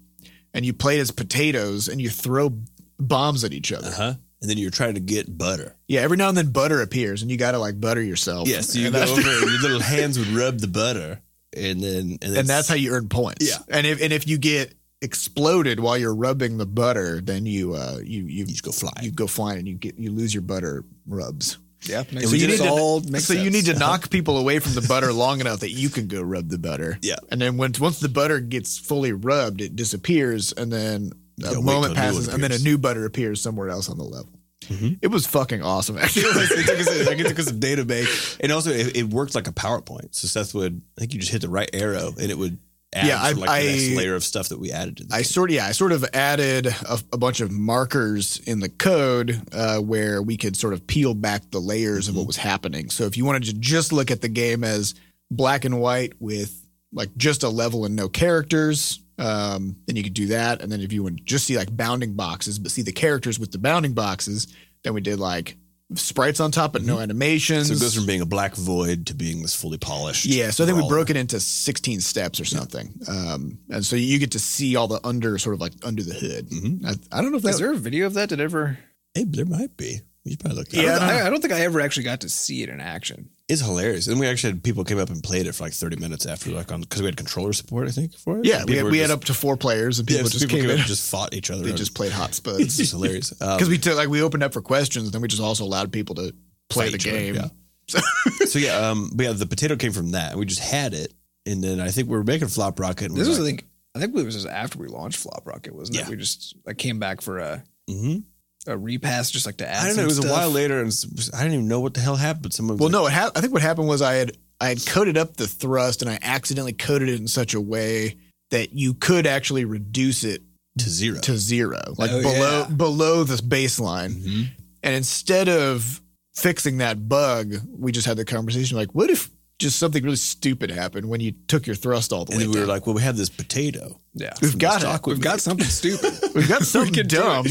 and 0.54 0.66
you 0.66 0.74
play 0.74 1.00
as 1.00 1.12
potatoes, 1.12 1.88
and 1.88 2.02
you 2.02 2.10
throw 2.10 2.58
bombs 3.00 3.44
at 3.44 3.54
each 3.54 3.72
other. 3.72 3.88
Uh 3.88 3.96
huh. 3.96 4.14
And 4.42 4.50
then 4.50 4.58
you're 4.58 4.72
trying 4.72 4.96
to 4.96 5.00
get 5.00 5.38
butter. 5.38 5.78
Yeah, 5.88 6.02
every 6.02 6.18
now 6.18 6.28
and 6.28 6.38
then 6.38 6.52
butter 6.52 6.82
appears, 6.82 7.22
and 7.22 7.32
you 7.32 7.38
got 7.38 7.52
to 7.52 7.60
like 7.60 7.80
butter 7.80 8.02
yourself. 8.02 8.48
Yeah, 8.48 8.60
so 8.60 8.78
you 8.78 8.88
and 8.88 8.96
go 8.96 9.02
over 9.02 9.14
and 9.22 9.52
your 9.52 9.62
little 9.62 9.80
hands 9.80 10.20
would 10.20 10.28
rub 10.28 10.60
the 10.60 10.68
butter, 10.68 11.22
and 11.56 11.82
then 11.82 12.18
and, 12.22 12.38
and 12.38 12.48
that's 12.48 12.68
how 12.68 12.76
you 12.76 12.92
earn 12.92 13.08
points. 13.08 13.50
Yeah. 13.50 13.58
and 13.70 13.88
if 13.88 14.02
and 14.02 14.12
if 14.12 14.28
you 14.28 14.38
get 14.38 14.74
exploded 15.02 15.80
while 15.80 15.98
you're 15.98 16.16
rubbing 16.16 16.58
the 16.58 16.66
butter, 16.66 17.22
then 17.22 17.46
you 17.46 17.74
uh 17.74 18.00
you 18.04 18.24
you, 18.24 18.46
just 18.46 18.64
go 18.64 18.72
fly. 18.72 18.92
You 19.02 19.12
go 19.12 19.28
flying, 19.28 19.60
and 19.60 19.68
you 19.68 19.76
get 19.76 19.98
you 19.98 20.12
lose 20.12 20.34
your 20.34 20.44
butter 20.44 20.84
rubs. 21.06 21.58
Yeah, 21.86 22.04
makes 22.12 22.30
So 22.30 22.36
you 22.36 22.48
need 22.48 22.58
to, 22.58 22.70
all 22.70 23.02
so 23.20 23.34
you 23.34 23.50
need 23.50 23.66
to 23.66 23.74
knock 23.78 24.10
people 24.10 24.38
away 24.38 24.60
from 24.60 24.74
the 24.74 24.82
butter 24.88 25.12
long 25.12 25.40
enough 25.42 25.60
that 25.62 25.72
you 25.72 25.90
can 25.90 26.08
go 26.08 26.22
rub 26.22 26.50
the 26.50 26.58
butter. 26.58 26.98
Yeah. 27.04 27.16
and 27.32 27.42
then 27.42 27.58
once 27.58 27.80
once 27.80 28.00
the 28.00 28.10
butter 28.10 28.40
gets 28.40 28.78
fully 28.78 29.12
rubbed, 29.12 29.62
it 29.62 29.76
disappears, 29.76 30.52
and 30.54 30.72
then 30.72 31.12
a 31.46 31.62
moment 31.62 31.96
passes, 31.96 32.28
and 32.28 32.42
then 32.44 32.52
a 32.52 32.60
new 32.60 32.78
butter 32.78 33.06
appears 33.06 33.42
somewhere 33.42 33.70
else 33.70 33.90
on 33.90 33.98
the 33.98 34.04
level. 34.04 34.30
Mhm. 34.68 35.00
It 35.02 35.08
was 35.08 35.26
fucking 35.28 35.62
awesome, 35.62 35.98
actually. 36.04 36.24
it 36.24 36.66
took 36.66 36.80
us 36.80 37.08
like 37.08 37.20
it 37.20 37.28
took 37.28 37.40
us 37.40 37.48
some 37.48 37.60
data 37.60 37.84
bank, 37.84 38.08
and 38.40 38.52
also 38.52 38.70
it, 38.70 38.96
it 38.96 39.04
worked 39.10 39.36
like 39.36 39.48
a 39.48 39.52
PowerPoint. 39.52 40.16
So 40.16 40.28
Seth 40.28 40.54
would 40.54 40.82
I 40.98 41.02
think 41.02 41.14
you 41.14 41.20
just 41.20 41.32
hit 41.32 41.42
the 41.42 41.50
right 41.50 41.70
arrow, 41.74 42.14
and 42.20 42.32
it 42.32 42.38
would 42.38 42.58
add 42.96 43.08
Yeah, 43.08 43.22
I- 43.22 43.32
like 43.32 43.50
the 43.50 43.52
I- 43.52 43.64
next 43.66 43.90
layer 43.98 44.16
of 44.16 44.24
stuff 44.24 44.50
that 44.50 44.60
we 44.60 44.72
added 44.72 44.98
to 44.98 45.04
the 45.06 45.14
I 45.16 45.20
game. 45.20 45.24
sort 45.26 45.50
of 45.50 45.56
yeah, 45.56 45.66
I 45.68 45.72
sort 45.72 45.92
of 45.92 46.06
added 46.14 46.68
a, 46.68 47.00
a 47.14 47.18
bunch 47.18 47.42
of 47.42 47.52
markers 47.52 48.38
in 48.46 48.60
the 48.60 48.70
code 48.70 49.42
uh, 49.52 49.80
where 49.80 50.22
we 50.22 50.38
could 50.38 50.56
sort 50.56 50.74
of 50.74 50.86
peel 50.88 51.14
back 51.14 51.50
the 51.52 51.60
layers 51.60 52.08
of 52.08 52.16
what 52.16 52.28
was 52.28 52.38
happening. 52.38 52.90
So 52.90 53.04
if 53.06 53.18
you 53.18 53.26
wanted 53.26 53.44
to 53.46 53.54
just 53.54 53.92
look 53.94 54.12
at 54.12 54.22
the 54.22 54.30
game 54.30 54.64
as 54.64 54.96
black 55.32 55.66
and 55.66 55.80
white 55.80 56.14
with 56.20 56.60
like 56.92 57.16
just 57.18 57.44
a 57.44 57.50
level 57.50 57.86
and 57.86 57.96
no 57.96 58.08
characters, 58.10 59.00
um, 59.18 59.76
then 59.88 59.96
you 59.96 60.04
could 60.04 60.14
do 60.14 60.28
that. 60.28 60.62
And 60.62 60.72
then 60.72 60.82
if 60.82 60.94
you 60.94 61.04
want 61.04 61.18
to 61.18 61.24
just 61.24 61.46
see 61.46 61.58
like 61.58 61.76
bounding 61.76 62.14
boxes, 62.14 62.60
but 62.60 62.72
see 62.72 62.82
the 62.84 62.92
characters 62.92 63.40
with 63.40 63.52
the 63.52 63.58
bounding 63.58 63.94
boxes, 63.94 64.48
then 64.84 64.94
we 64.94 65.02
did 65.02 65.20
like 65.20 65.58
sprites 65.96 66.40
on 66.40 66.52
top, 66.52 66.74
but 66.74 66.84
no 66.84 67.00
animations. 67.00 67.68
So 67.68 67.74
it 67.74 67.80
goes 67.80 67.96
from 67.96 68.06
being 68.06 68.22
a 68.22 68.26
black 68.26 68.56
void 68.56 69.08
to 69.08 69.14
being 69.16 69.42
this 69.42 69.56
fully 69.56 69.78
polished. 69.78 70.26
Yeah, 70.26 70.50
so 70.52 70.64
I 70.64 70.68
think 70.68 70.76
we 70.78 70.82
brawler. 70.82 70.96
broke 70.96 71.10
it 71.10 71.18
into 71.18 71.40
16 71.40 72.00
steps 72.02 72.40
or 72.40 72.46
something. 72.46 72.94
Um, 73.08 73.60
and 73.70 73.86
so 73.86 73.96
you 73.96 74.20
get 74.20 74.32
to 74.32 74.40
see 74.40 74.76
all 74.76 74.88
the 74.88 75.00
under, 75.06 75.38
sort 75.38 75.54
of 75.56 75.62
like 75.62 75.74
under 75.84 76.04
the 76.04 76.14
hood. 76.14 76.50
Mhm. 76.50 76.86
I, 76.86 77.18
I 77.18 77.22
don't 77.22 77.32
know 77.32 77.38
if 77.38 77.42
Is 77.42 77.44
that's. 77.44 77.60
there 77.60 77.72
a 77.72 77.76
video 77.78 78.06
of 78.06 78.14
that? 78.16 78.30
Did 78.30 78.42
ever? 78.42 78.78
Hey, 79.14 79.24
there 79.26 79.46
might 79.46 79.76
be. 79.78 80.02
You 80.24 80.32
should 80.32 80.40
probably 80.40 80.58
look. 80.60 80.70
That 80.70 80.82
Yeah, 80.84 80.94
up. 80.96 81.02
I 81.02 81.08
don't 81.12 81.22
I, 81.22 81.28
I 81.28 81.30
don't 81.30 81.42
think 81.42 81.54
I 81.54 81.62
ever 81.62 81.82
actually 81.82 82.04
got 82.04 82.22
to 82.22 82.30
see 82.30 82.64
it 82.64 82.70
in 82.70 82.80
action. 82.80 83.30
It's 83.54 83.62
hilarious. 83.62 84.08
And 84.08 84.20
we 84.20 84.28
actually 84.28 84.54
had 84.54 84.64
people 84.64 84.84
came 84.84 85.00
up 85.00 85.10
and 85.10 85.24
played 85.24 85.48
it 85.48 85.54
for 85.56 85.64
like 85.64 85.74
thirty 85.74 85.96
minutes 85.96 86.26
after, 86.26 86.52
like 86.52 86.72
on 86.72 86.82
because 86.82 87.02
we 87.02 87.06
had 87.06 87.16
controller 87.18 87.54
support. 87.54 87.88
I 87.88 87.92
think 87.92 88.14
for 88.18 88.40
it. 88.40 88.46
Yeah, 88.46 88.64
we 88.68 88.76
had, 88.76 88.84
were 88.86 88.92
we 88.92 88.98
had 89.00 89.12
up 89.12 89.24
to 89.26 89.34
four 89.34 89.56
players 89.58 90.00
and 90.00 90.10
yeah, 90.10 90.18
people 90.18 90.30
so 90.32 90.40
just 90.40 90.46
people 90.50 90.58
came 90.58 90.62
came 90.64 90.70
in. 90.72 90.76
up 90.76 90.80
and 90.80 90.88
just 90.88 91.10
fought 91.10 91.34
each 91.34 91.50
other. 91.50 91.64
they 91.64 91.74
just 91.74 91.96
played 91.96 92.12
hot 92.12 92.30
it's 92.30 92.38
spuds. 92.38 92.78
just 92.78 92.92
hilarious. 92.92 93.34
Um, 93.42 93.58
Because 93.58 93.70
we 93.70 93.78
took, 93.78 93.96
like, 93.96 94.10
we 94.10 94.22
opened 94.22 94.44
up 94.44 94.52
for 94.54 94.62
questions, 94.62 95.06
and 95.06 95.14
then 95.14 95.22
we 95.22 95.28
just 95.28 95.42
also 95.42 95.64
allowed 95.64 95.92
people 95.92 96.16
to 96.16 96.34
play 96.70 96.90
the 96.90 96.96
each 96.96 97.08
other, 97.08 97.18
game. 97.18 97.36
yeah. 97.36 97.48
so 98.46 98.60
yeah, 98.60 98.76
um, 98.90 99.10
but 99.14 99.24
yeah, 99.26 99.32
the 99.34 99.46
potato 99.46 99.76
came 99.76 99.92
from 99.92 100.12
that. 100.12 100.36
We 100.36 100.46
just 100.46 100.62
had 100.62 100.94
it, 100.94 101.14
and 101.46 101.64
then 101.64 101.80
I 101.80 101.90
think 101.90 102.08
we 102.10 102.16
were 102.18 102.24
making 102.24 102.48
flop 102.48 102.80
rocket. 102.80 103.06
And 103.12 103.18
This 103.18 103.28
was, 103.28 103.38
were 103.40 103.44
I 103.46 103.48
think, 103.48 103.66
I 103.96 104.00
think 104.00 104.16
it 104.18 104.26
was 104.26 104.34
just 104.36 104.48
after 104.48 104.80
we 104.80 104.88
launched 104.88 105.20
Flop 105.20 105.46
Rocket, 105.46 105.76
wasn't 105.76 105.98
Yeah. 105.98 106.04
it? 106.06 106.10
We 106.10 106.16
just 106.16 106.56
I 106.68 106.74
came 106.74 106.98
back 106.98 107.22
for 107.22 107.40
a 107.40 107.64
Mhm. 107.90 108.24
A 108.68 108.78
repass, 108.78 109.30
just 109.32 109.46
like 109.46 109.58
to 109.58 109.70
add. 109.70 109.84
I 109.84 109.88
don't 109.88 109.98
know. 109.98 110.04
It 110.04 110.08
was 110.08 110.18
stuff. 110.18 110.30
a 110.30 110.34
while 110.34 110.50
later, 110.50 110.80
and 110.82 110.92
I 111.34 111.38
didn't 111.44 111.54
even 111.54 111.68
know 111.68 111.80
what 111.82 111.94
the 111.94 112.00
hell 112.02 112.16
happened. 112.16 112.44
But 112.44 112.54
someone, 112.54 112.78
Well, 112.78 112.90
like, 112.90 112.94
no, 112.94 113.08
it 113.08 113.14
ha- 113.14 113.32
I 113.36 113.42
think 113.42 113.54
what 113.54 113.62
happened 113.62 113.88
was 113.88 114.02
I 114.02 114.14
had 114.16 114.38
I 114.62 114.70
had 114.70 114.86
coded 114.86 115.18
up 115.18 115.36
the 115.38 115.48
thrust 115.48 116.02
and 116.02 116.10
I 116.10 116.18
accidentally 116.22 116.74
coded 116.74 117.10
it 117.10 117.20
in 117.20 117.28
such 117.28 117.54
a 117.54 117.60
way 117.62 118.18
that 118.52 118.72
you 118.74 118.94
could 118.94 119.26
actually 119.28 119.66
reduce 119.66 120.24
it 120.24 120.42
to 120.78 120.90
zero. 120.90 121.20
to 121.22 121.38
zero, 121.38 121.82
like 121.98 122.12
Oh, 122.12 122.22
below 122.22 122.60
yeah. 122.70 122.76
below 122.76 123.24
this 123.24 123.42
baseline. 123.42 124.14
Mhm. 124.24 124.48
And 124.84 124.96
instead 124.96 125.50
of 125.50 126.02
fixing 126.34 126.78
that 126.78 127.08
bug, 127.10 127.56
we 127.78 127.92
just 127.92 128.08
had 128.08 128.18
the 128.18 128.26
conversation 128.26 128.78
like, 128.78 128.94
what 128.96 129.10
if 129.10 129.30
just 129.60 129.78
something 129.80 130.04
really 130.04 130.16
stupid 130.16 130.72
happened 130.72 131.08
when 131.08 131.20
you 131.22 131.34
took 131.48 131.68
your 131.68 131.76
thrust 131.76 132.12
all 132.12 132.26
the 132.26 132.32
And 132.34 132.40
way 132.40 132.46
then 132.46 132.54
we 132.54 132.60
were 132.60 132.66
like, 132.66 132.86
well, 132.88 132.96
we 132.96 133.02
have 133.02 133.16
this 133.18 133.30
potato. 133.30 134.00
Yeah, 134.14 134.34
We've 134.42 134.58
got 134.58 134.84
it. 134.84 135.08
we've 135.08 135.22
got 135.22 135.42
something 135.42 135.68
stupid. 135.68 136.14
We've 136.34 136.50
got 136.50 136.64
something 136.66 136.94
could 136.94 137.08
do 137.08 137.18
dumb. 137.18 137.46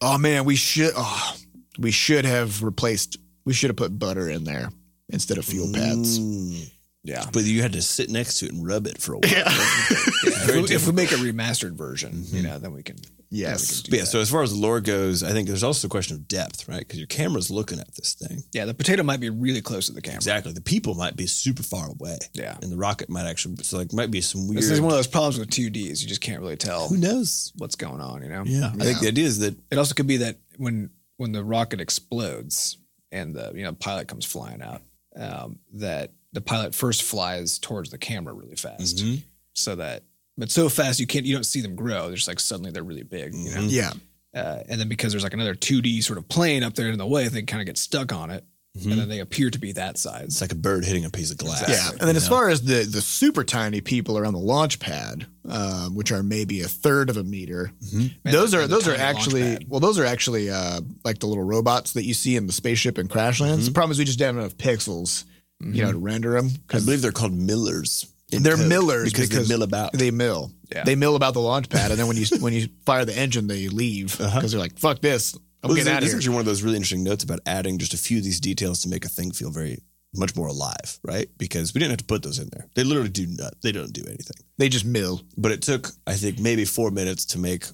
Oh 0.00 0.18
man, 0.18 0.44
we 0.44 0.56
should. 0.56 0.92
Oh, 0.96 1.36
we 1.78 1.90
should 1.90 2.24
have 2.24 2.62
replaced. 2.62 3.16
We 3.44 3.52
should 3.52 3.70
have 3.70 3.76
put 3.76 3.98
butter 3.98 4.28
in 4.28 4.44
there 4.44 4.70
instead 5.08 5.38
of 5.38 5.44
fuel 5.44 5.72
pads. 5.72 6.18
Mm. 6.18 6.70
Yeah. 7.02 7.24
But 7.32 7.44
you 7.44 7.62
had 7.62 7.72
to 7.72 7.82
sit 7.82 8.10
next 8.10 8.38
to 8.40 8.46
it 8.46 8.52
and 8.52 8.66
rub 8.66 8.86
it 8.86 9.00
for 9.00 9.14
a 9.14 9.18
while. 9.20 9.30
Yeah. 9.30 9.44
If 9.46 10.54
we, 10.54 10.74
if 10.74 10.86
we 10.86 10.92
make 10.92 11.12
a 11.12 11.16
remastered 11.16 11.72
version, 11.72 12.24
you 12.26 12.42
know, 12.42 12.58
then 12.58 12.72
we 12.72 12.82
can. 12.82 12.96
Yes. 13.32 13.84
Yeah, 13.88 14.04
so 14.04 14.20
as 14.20 14.28
far 14.28 14.42
as 14.42 14.50
the 14.52 14.58
lore 14.58 14.80
goes, 14.80 15.22
I 15.22 15.30
think 15.30 15.46
there's 15.46 15.62
also 15.62 15.86
a 15.86 15.90
question 15.90 16.16
of 16.16 16.26
depth, 16.26 16.68
right? 16.68 16.80
Because 16.80 16.98
your 16.98 17.06
camera's 17.06 17.48
looking 17.50 17.78
at 17.78 17.94
this 17.94 18.14
thing. 18.14 18.42
Yeah, 18.52 18.64
the 18.64 18.74
potato 18.74 19.04
might 19.04 19.20
be 19.20 19.30
really 19.30 19.62
close 19.62 19.86
to 19.86 19.92
the 19.92 20.02
camera. 20.02 20.16
Exactly. 20.16 20.52
The 20.52 20.60
people 20.60 20.94
might 20.94 21.14
be 21.16 21.26
super 21.28 21.62
far 21.62 21.90
away. 21.90 22.18
Yeah. 22.32 22.56
And 22.60 22.72
the 22.72 22.76
rocket 22.76 23.08
might 23.08 23.26
actually, 23.26 23.56
so 23.62 23.78
like, 23.78 23.92
might 23.92 24.10
be 24.10 24.20
some 24.20 24.48
weird. 24.48 24.58
This 24.58 24.70
is 24.70 24.80
one 24.80 24.90
of 24.90 24.98
those 24.98 25.06
problems 25.06 25.38
with 25.38 25.50
2Ds. 25.50 26.02
You 26.02 26.08
just 26.08 26.20
can't 26.20 26.40
really 26.40 26.56
tell 26.56 26.88
who 26.88 26.96
knows? 26.96 27.52
what's 27.56 27.76
going 27.76 28.00
on, 28.00 28.22
you 28.22 28.28
know? 28.28 28.42
Yeah. 28.44 28.72
I 28.78 28.84
think 28.84 28.98
the 29.00 29.08
idea 29.08 29.26
is 29.26 29.38
that 29.38 29.56
It 29.70 29.78
also 29.78 29.94
could 29.94 30.06
be 30.08 30.18
that 30.18 30.38
when 30.56 30.90
when 31.16 31.32
the 31.32 31.44
rocket 31.44 31.80
explodes 31.80 32.78
and 33.12 33.34
the 33.36 33.52
you 33.54 33.62
know 33.62 33.72
pilot 33.74 34.08
comes 34.08 34.24
flying 34.24 34.60
out, 34.62 34.82
um, 35.14 35.58
that 35.74 36.12
the 36.32 36.40
pilot 36.40 36.74
first 36.74 37.02
flies 37.02 37.58
towards 37.58 37.90
the 37.90 37.98
camera 37.98 38.32
really 38.34 38.56
fast, 38.56 38.96
Mhm. 38.98 39.22
so 39.54 39.76
that 39.76 40.04
but 40.40 40.50
so 40.50 40.68
fast 40.68 40.98
you 40.98 41.06
can't 41.06 41.24
you 41.26 41.34
don't 41.34 41.44
see 41.44 41.60
them 41.60 41.76
grow. 41.76 42.06
They're 42.08 42.16
just 42.16 42.28
like 42.28 42.40
suddenly 42.40 42.70
they're 42.72 42.82
really 42.82 43.04
big, 43.04 43.34
you 43.34 43.50
know. 43.50 43.60
Mhm. 43.60 43.70
Yeah. 43.70 43.92
Uh, 44.34 44.62
and 44.68 44.80
then 44.80 44.88
because 44.88 45.12
there's 45.12 45.22
like 45.24 45.34
another 45.34 45.54
2D 45.54 46.02
sort 46.02 46.18
of 46.18 46.28
plane 46.28 46.62
up 46.62 46.74
there 46.74 46.88
in 46.88 46.98
the 46.98 47.06
way, 47.06 47.28
they 47.28 47.42
kind 47.42 47.60
of 47.60 47.66
get 47.66 47.76
stuck 47.78 48.12
on 48.12 48.30
it, 48.30 48.44
Mhm. 48.78 48.92
and 48.92 49.00
then 49.00 49.08
they 49.08 49.18
appear 49.18 49.50
to 49.50 49.58
be 49.58 49.72
that 49.72 49.98
size. 49.98 50.26
it's 50.26 50.40
like 50.40 50.52
a 50.52 50.56
bird 50.56 50.84
hitting 50.84 51.04
a 51.04 51.10
piece 51.10 51.32
of 51.32 51.36
glass. 51.38 51.64
Yeah. 51.68 51.90
And 51.90 52.06
then 52.08 52.14
as 52.16 52.28
far 52.28 52.48
as 52.48 52.62
the 52.62 52.84
the 52.84 53.00
super 53.02 53.42
tiny 53.42 53.80
people 53.80 54.16
around 54.16 54.34
the 54.34 54.38
launch 54.38 54.78
pad, 54.78 55.26
um, 55.48 55.96
which 55.96 56.12
are 56.12 56.22
maybe 56.22 56.60
a 56.62 56.68
third 56.68 57.10
of 57.10 57.16
a 57.16 57.24
meter, 57.24 57.72
And 57.92 58.12
those 58.24 58.54
are 58.54 58.68
those 58.68 58.86
are 58.86 58.94
actually 58.94 59.58
well, 59.68 59.80
those 59.80 59.98
are 59.98 60.04
actually 60.04 60.48
uh, 60.50 60.80
like 61.04 61.18
the 61.18 61.26
little 61.26 61.42
robots 61.44 61.92
that 61.94 62.04
you 62.04 62.14
see 62.14 62.36
in 62.36 62.46
the 62.46 62.52
spaceship 62.52 62.96
and 62.98 63.10
Crashlands. 63.10 63.64
The 63.64 63.72
problem 63.72 63.90
is 63.90 63.98
we 63.98 64.04
just 64.04 64.18
don't 64.20 64.36
have 64.36 64.44
enough 64.44 64.56
pixels, 64.56 65.24
you 65.60 65.82
know, 65.82 65.90
to 65.90 65.98
render 65.98 66.32
them 66.40 66.52
I 66.70 66.78
believe 66.78 67.02
they're 67.02 67.10
called 67.10 67.32
millers. 67.34 68.06
They're 68.30 68.56
code 68.56 68.68
millers 68.68 69.12
because, 69.12 69.28
because 69.28 69.48
they 69.48 69.54
mill 69.54 69.62
about. 69.62 69.92
they 69.92 70.10
mill. 70.10 70.52
Yeah. 70.72 70.84
They 70.84 70.94
mill 70.94 71.16
about 71.16 71.34
the 71.34 71.40
launch 71.40 71.68
pad, 71.68 71.90
and 71.90 71.98
then 71.98 72.06
when 72.06 72.16
you 72.16 72.26
when 72.40 72.52
you 72.52 72.68
fire 72.86 73.04
the 73.04 73.16
engine, 73.16 73.46
they 73.46 73.68
leave 73.68 74.12
because 74.12 74.26
Uh-huh. 74.26 74.46
they're 74.46 74.60
like, 74.60 74.78
"Fuck 74.78 75.00
this, 75.00 75.34
I'm 75.62 75.68
Well, 75.68 75.76
getting 75.76 75.84
this 75.86 75.92
out 75.94 75.98
of 75.98 76.04
is 76.04 76.10
here." 76.12 76.18
actually 76.18 76.34
one 76.34 76.40
of 76.40 76.46
those 76.46 76.62
really 76.62 76.76
interesting 76.76 77.02
notes 77.04 77.24
about 77.24 77.40
adding 77.46 77.78
just 77.78 77.94
a 77.94 77.98
few 77.98 78.18
of 78.18 78.24
these 78.24 78.40
details 78.40 78.80
to 78.82 78.88
make 78.88 79.04
a 79.04 79.08
thing 79.08 79.32
feel 79.32 79.50
very 79.50 79.78
much 80.14 80.34
more 80.34 80.48
alive, 80.48 80.98
right? 81.04 81.28
Because 81.38 81.72
we 81.72 81.78
didn't 81.78 81.90
have 81.92 81.98
to 81.98 82.04
put 82.04 82.22
those 82.22 82.38
in 82.40 82.48
there. 82.52 82.66
They 82.74 82.82
literally 82.84 83.10
do 83.10 83.26
not. 83.28 83.54
They 83.62 83.70
don't 83.72 83.92
do 83.92 84.02
anything. 84.06 84.44
They 84.58 84.68
just 84.68 84.84
mill. 84.84 85.20
But 85.36 85.52
it 85.52 85.62
took, 85.62 85.88
I 86.06 86.14
think, 86.14 86.38
maybe 86.40 86.64
four 86.64 86.90
minutes 86.90 87.24
to 87.26 87.38
make. 87.38 87.64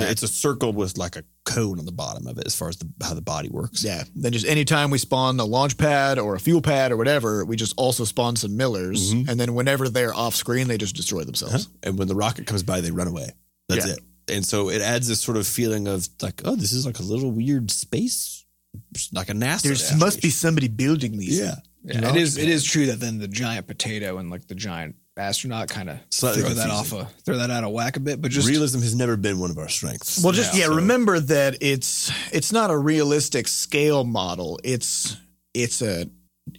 That. 0.00 0.10
It's 0.10 0.22
a 0.22 0.28
circle 0.28 0.72
with 0.72 0.96
like 0.98 1.16
a 1.16 1.24
cone 1.44 1.78
on 1.78 1.84
the 1.86 1.92
bottom 1.92 2.26
of 2.26 2.38
it, 2.38 2.46
as 2.46 2.54
far 2.54 2.68
as 2.68 2.76
the, 2.76 2.88
how 3.02 3.14
the 3.14 3.20
body 3.22 3.48
works. 3.48 3.82
Yeah. 3.84 4.04
Then 4.14 4.32
just 4.32 4.46
anytime 4.46 4.90
we 4.90 4.98
spawn 4.98 5.38
a 5.40 5.44
launch 5.44 5.76
pad 5.78 6.18
or 6.18 6.34
a 6.34 6.40
fuel 6.40 6.60
pad 6.62 6.92
or 6.92 6.96
whatever, 6.96 7.44
we 7.44 7.56
just 7.56 7.74
also 7.76 8.04
spawn 8.04 8.36
some 8.36 8.56
millers, 8.56 9.12
Mhm. 9.14 9.28
and 9.28 9.38
then 9.40 9.54
whenever 9.54 9.88
they're 9.88 10.14
off 10.14 10.34
screen, 10.34 10.68
they 10.68 10.78
just 10.78 10.96
destroy 10.96 11.20
Huh? 11.20 11.24
themselves. 11.26 11.68
And 11.82 11.98
when 11.98 12.08
the 12.08 12.14
rocket 12.14 12.46
comes 12.46 12.62
by, 12.62 12.80
they 12.80 12.90
run 12.90 13.08
away. 13.08 13.30
That's 13.68 13.86
Yeah. 13.86 13.92
it. 13.94 14.00
And 14.28 14.46
so 14.46 14.70
it 14.70 14.80
adds 14.82 15.08
this 15.08 15.20
sort 15.20 15.36
of 15.36 15.46
feeling 15.46 15.88
of 15.88 16.08
like, 16.22 16.42
oh, 16.44 16.54
this 16.56 16.72
is 16.72 16.86
like 16.86 16.98
a 17.00 17.02
little 17.02 17.30
weird 17.32 17.70
space, 17.70 18.44
like 19.12 19.28
a 19.28 19.32
NASA. 19.32 19.62
There 19.62 19.98
must 19.98 20.22
be 20.22 20.30
somebody 20.30 20.68
building 20.68 21.18
these. 21.18 21.38
Yeah. 21.38 21.56
Yeah, 21.84 21.94
launch 21.96 22.16
it 22.16 22.16
is. 22.22 22.36
It 22.36 22.44
pad. 22.44 22.50
true 22.64 22.86
that 22.86 23.00
then 23.00 23.18
the 23.18 23.26
giant 23.26 23.66
potato 23.66 24.18
and 24.18 24.30
like 24.30 24.46
the 24.46 24.54
giant 24.54 24.94
astronaut 25.16 25.68
kind 25.68 25.90
of 25.90 25.96
throw 26.10 26.32
Slightly 26.32 26.54
that 26.54 26.70
off 26.70 26.92
a 26.92 27.04
throw 27.24 27.36
that 27.36 27.50
out 27.50 27.64
of 27.64 27.70
whack 27.72 27.96
a 27.96 28.00
bit, 28.00 28.22
but 28.22 28.30
just 28.30 28.48
Realism 28.48 28.80
has 28.80 28.94
never 28.94 29.16
been 29.16 29.38
one 29.38 29.50
of 29.50 29.58
our 29.58 29.68
strengths. 29.68 30.22
Well, 30.22 30.32
just 30.32 30.54
yeah. 30.56 30.66
so- 30.66 30.76
remember 30.76 31.20
that 31.20 31.58
it's 31.60 32.10
it's 32.32 32.52
not 32.52 32.70
a 32.70 32.76
realistic 32.76 33.48
scale 33.48 34.04
model. 34.04 34.58
It's 34.64 35.16
it's 35.54 35.82
a 35.82 36.08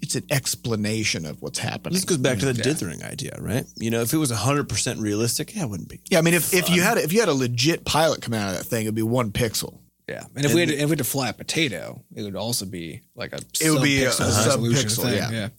it's 0.01 0.16
an 0.16 0.24
explanation 0.32 1.26
of 1.26 1.41
what's 1.41 1.60
happening. 1.60 1.93
This 1.93 2.06
goes 2.06 2.18
back 2.18 2.39
to 2.39 2.45
the 2.45 2.54
Yeah. 2.54 2.64
dithering 2.64 3.04
idea, 3.04 3.38
right? 3.41 3.66
You 3.78 3.89
know, 3.91 4.01
if 4.01 4.14
it 4.14 4.18
was 4.18 4.32
100% 4.32 5.01
realistic, 5.01 5.54
yeah, 5.56 5.64
it 5.64 5.70
wouldn't 5.70 5.89
be. 5.89 5.99
Yeah, 6.10 6.20
I 6.20 6.22
mean, 6.22 6.34
if, 6.36 6.54
if 6.54 6.70
you 6.70 6.82
had 6.82 6.97
if 6.97 7.12
you 7.12 7.20
had 7.20 7.28
a 7.30 7.34
legit 7.34 7.84
pilot 7.84 8.22
come 8.22 8.34
out 8.34 8.49
of 8.51 8.58
that 8.58 8.64
thing, 8.66 8.84
it'd 8.84 8.95
be 8.95 9.01
one 9.01 9.32
pixel. 9.32 9.80
yeah. 10.08 10.24
And 10.36 10.45
if 10.45 10.54
we 10.54 10.62
had 10.62 10.70
to, 10.70 10.76
if 10.76 10.84
we 10.86 10.89
had 10.91 10.97
to 10.99 11.04
fly 11.04 11.30
a 11.30 11.34
potato, 11.34 12.01
it 12.16 12.24
would 12.24 12.36
also 12.36 12.66
be 12.66 13.01
like 13.16 13.34
a 13.34 13.39
It 13.60 13.72
would 13.72 13.84
be 13.84 14.04
a- 14.04 14.12
sub-pixel 14.12 14.30
a 14.30 14.51
sub-pixel, 14.51 15.04
thing, 15.04 15.34
yeah. 15.34 15.49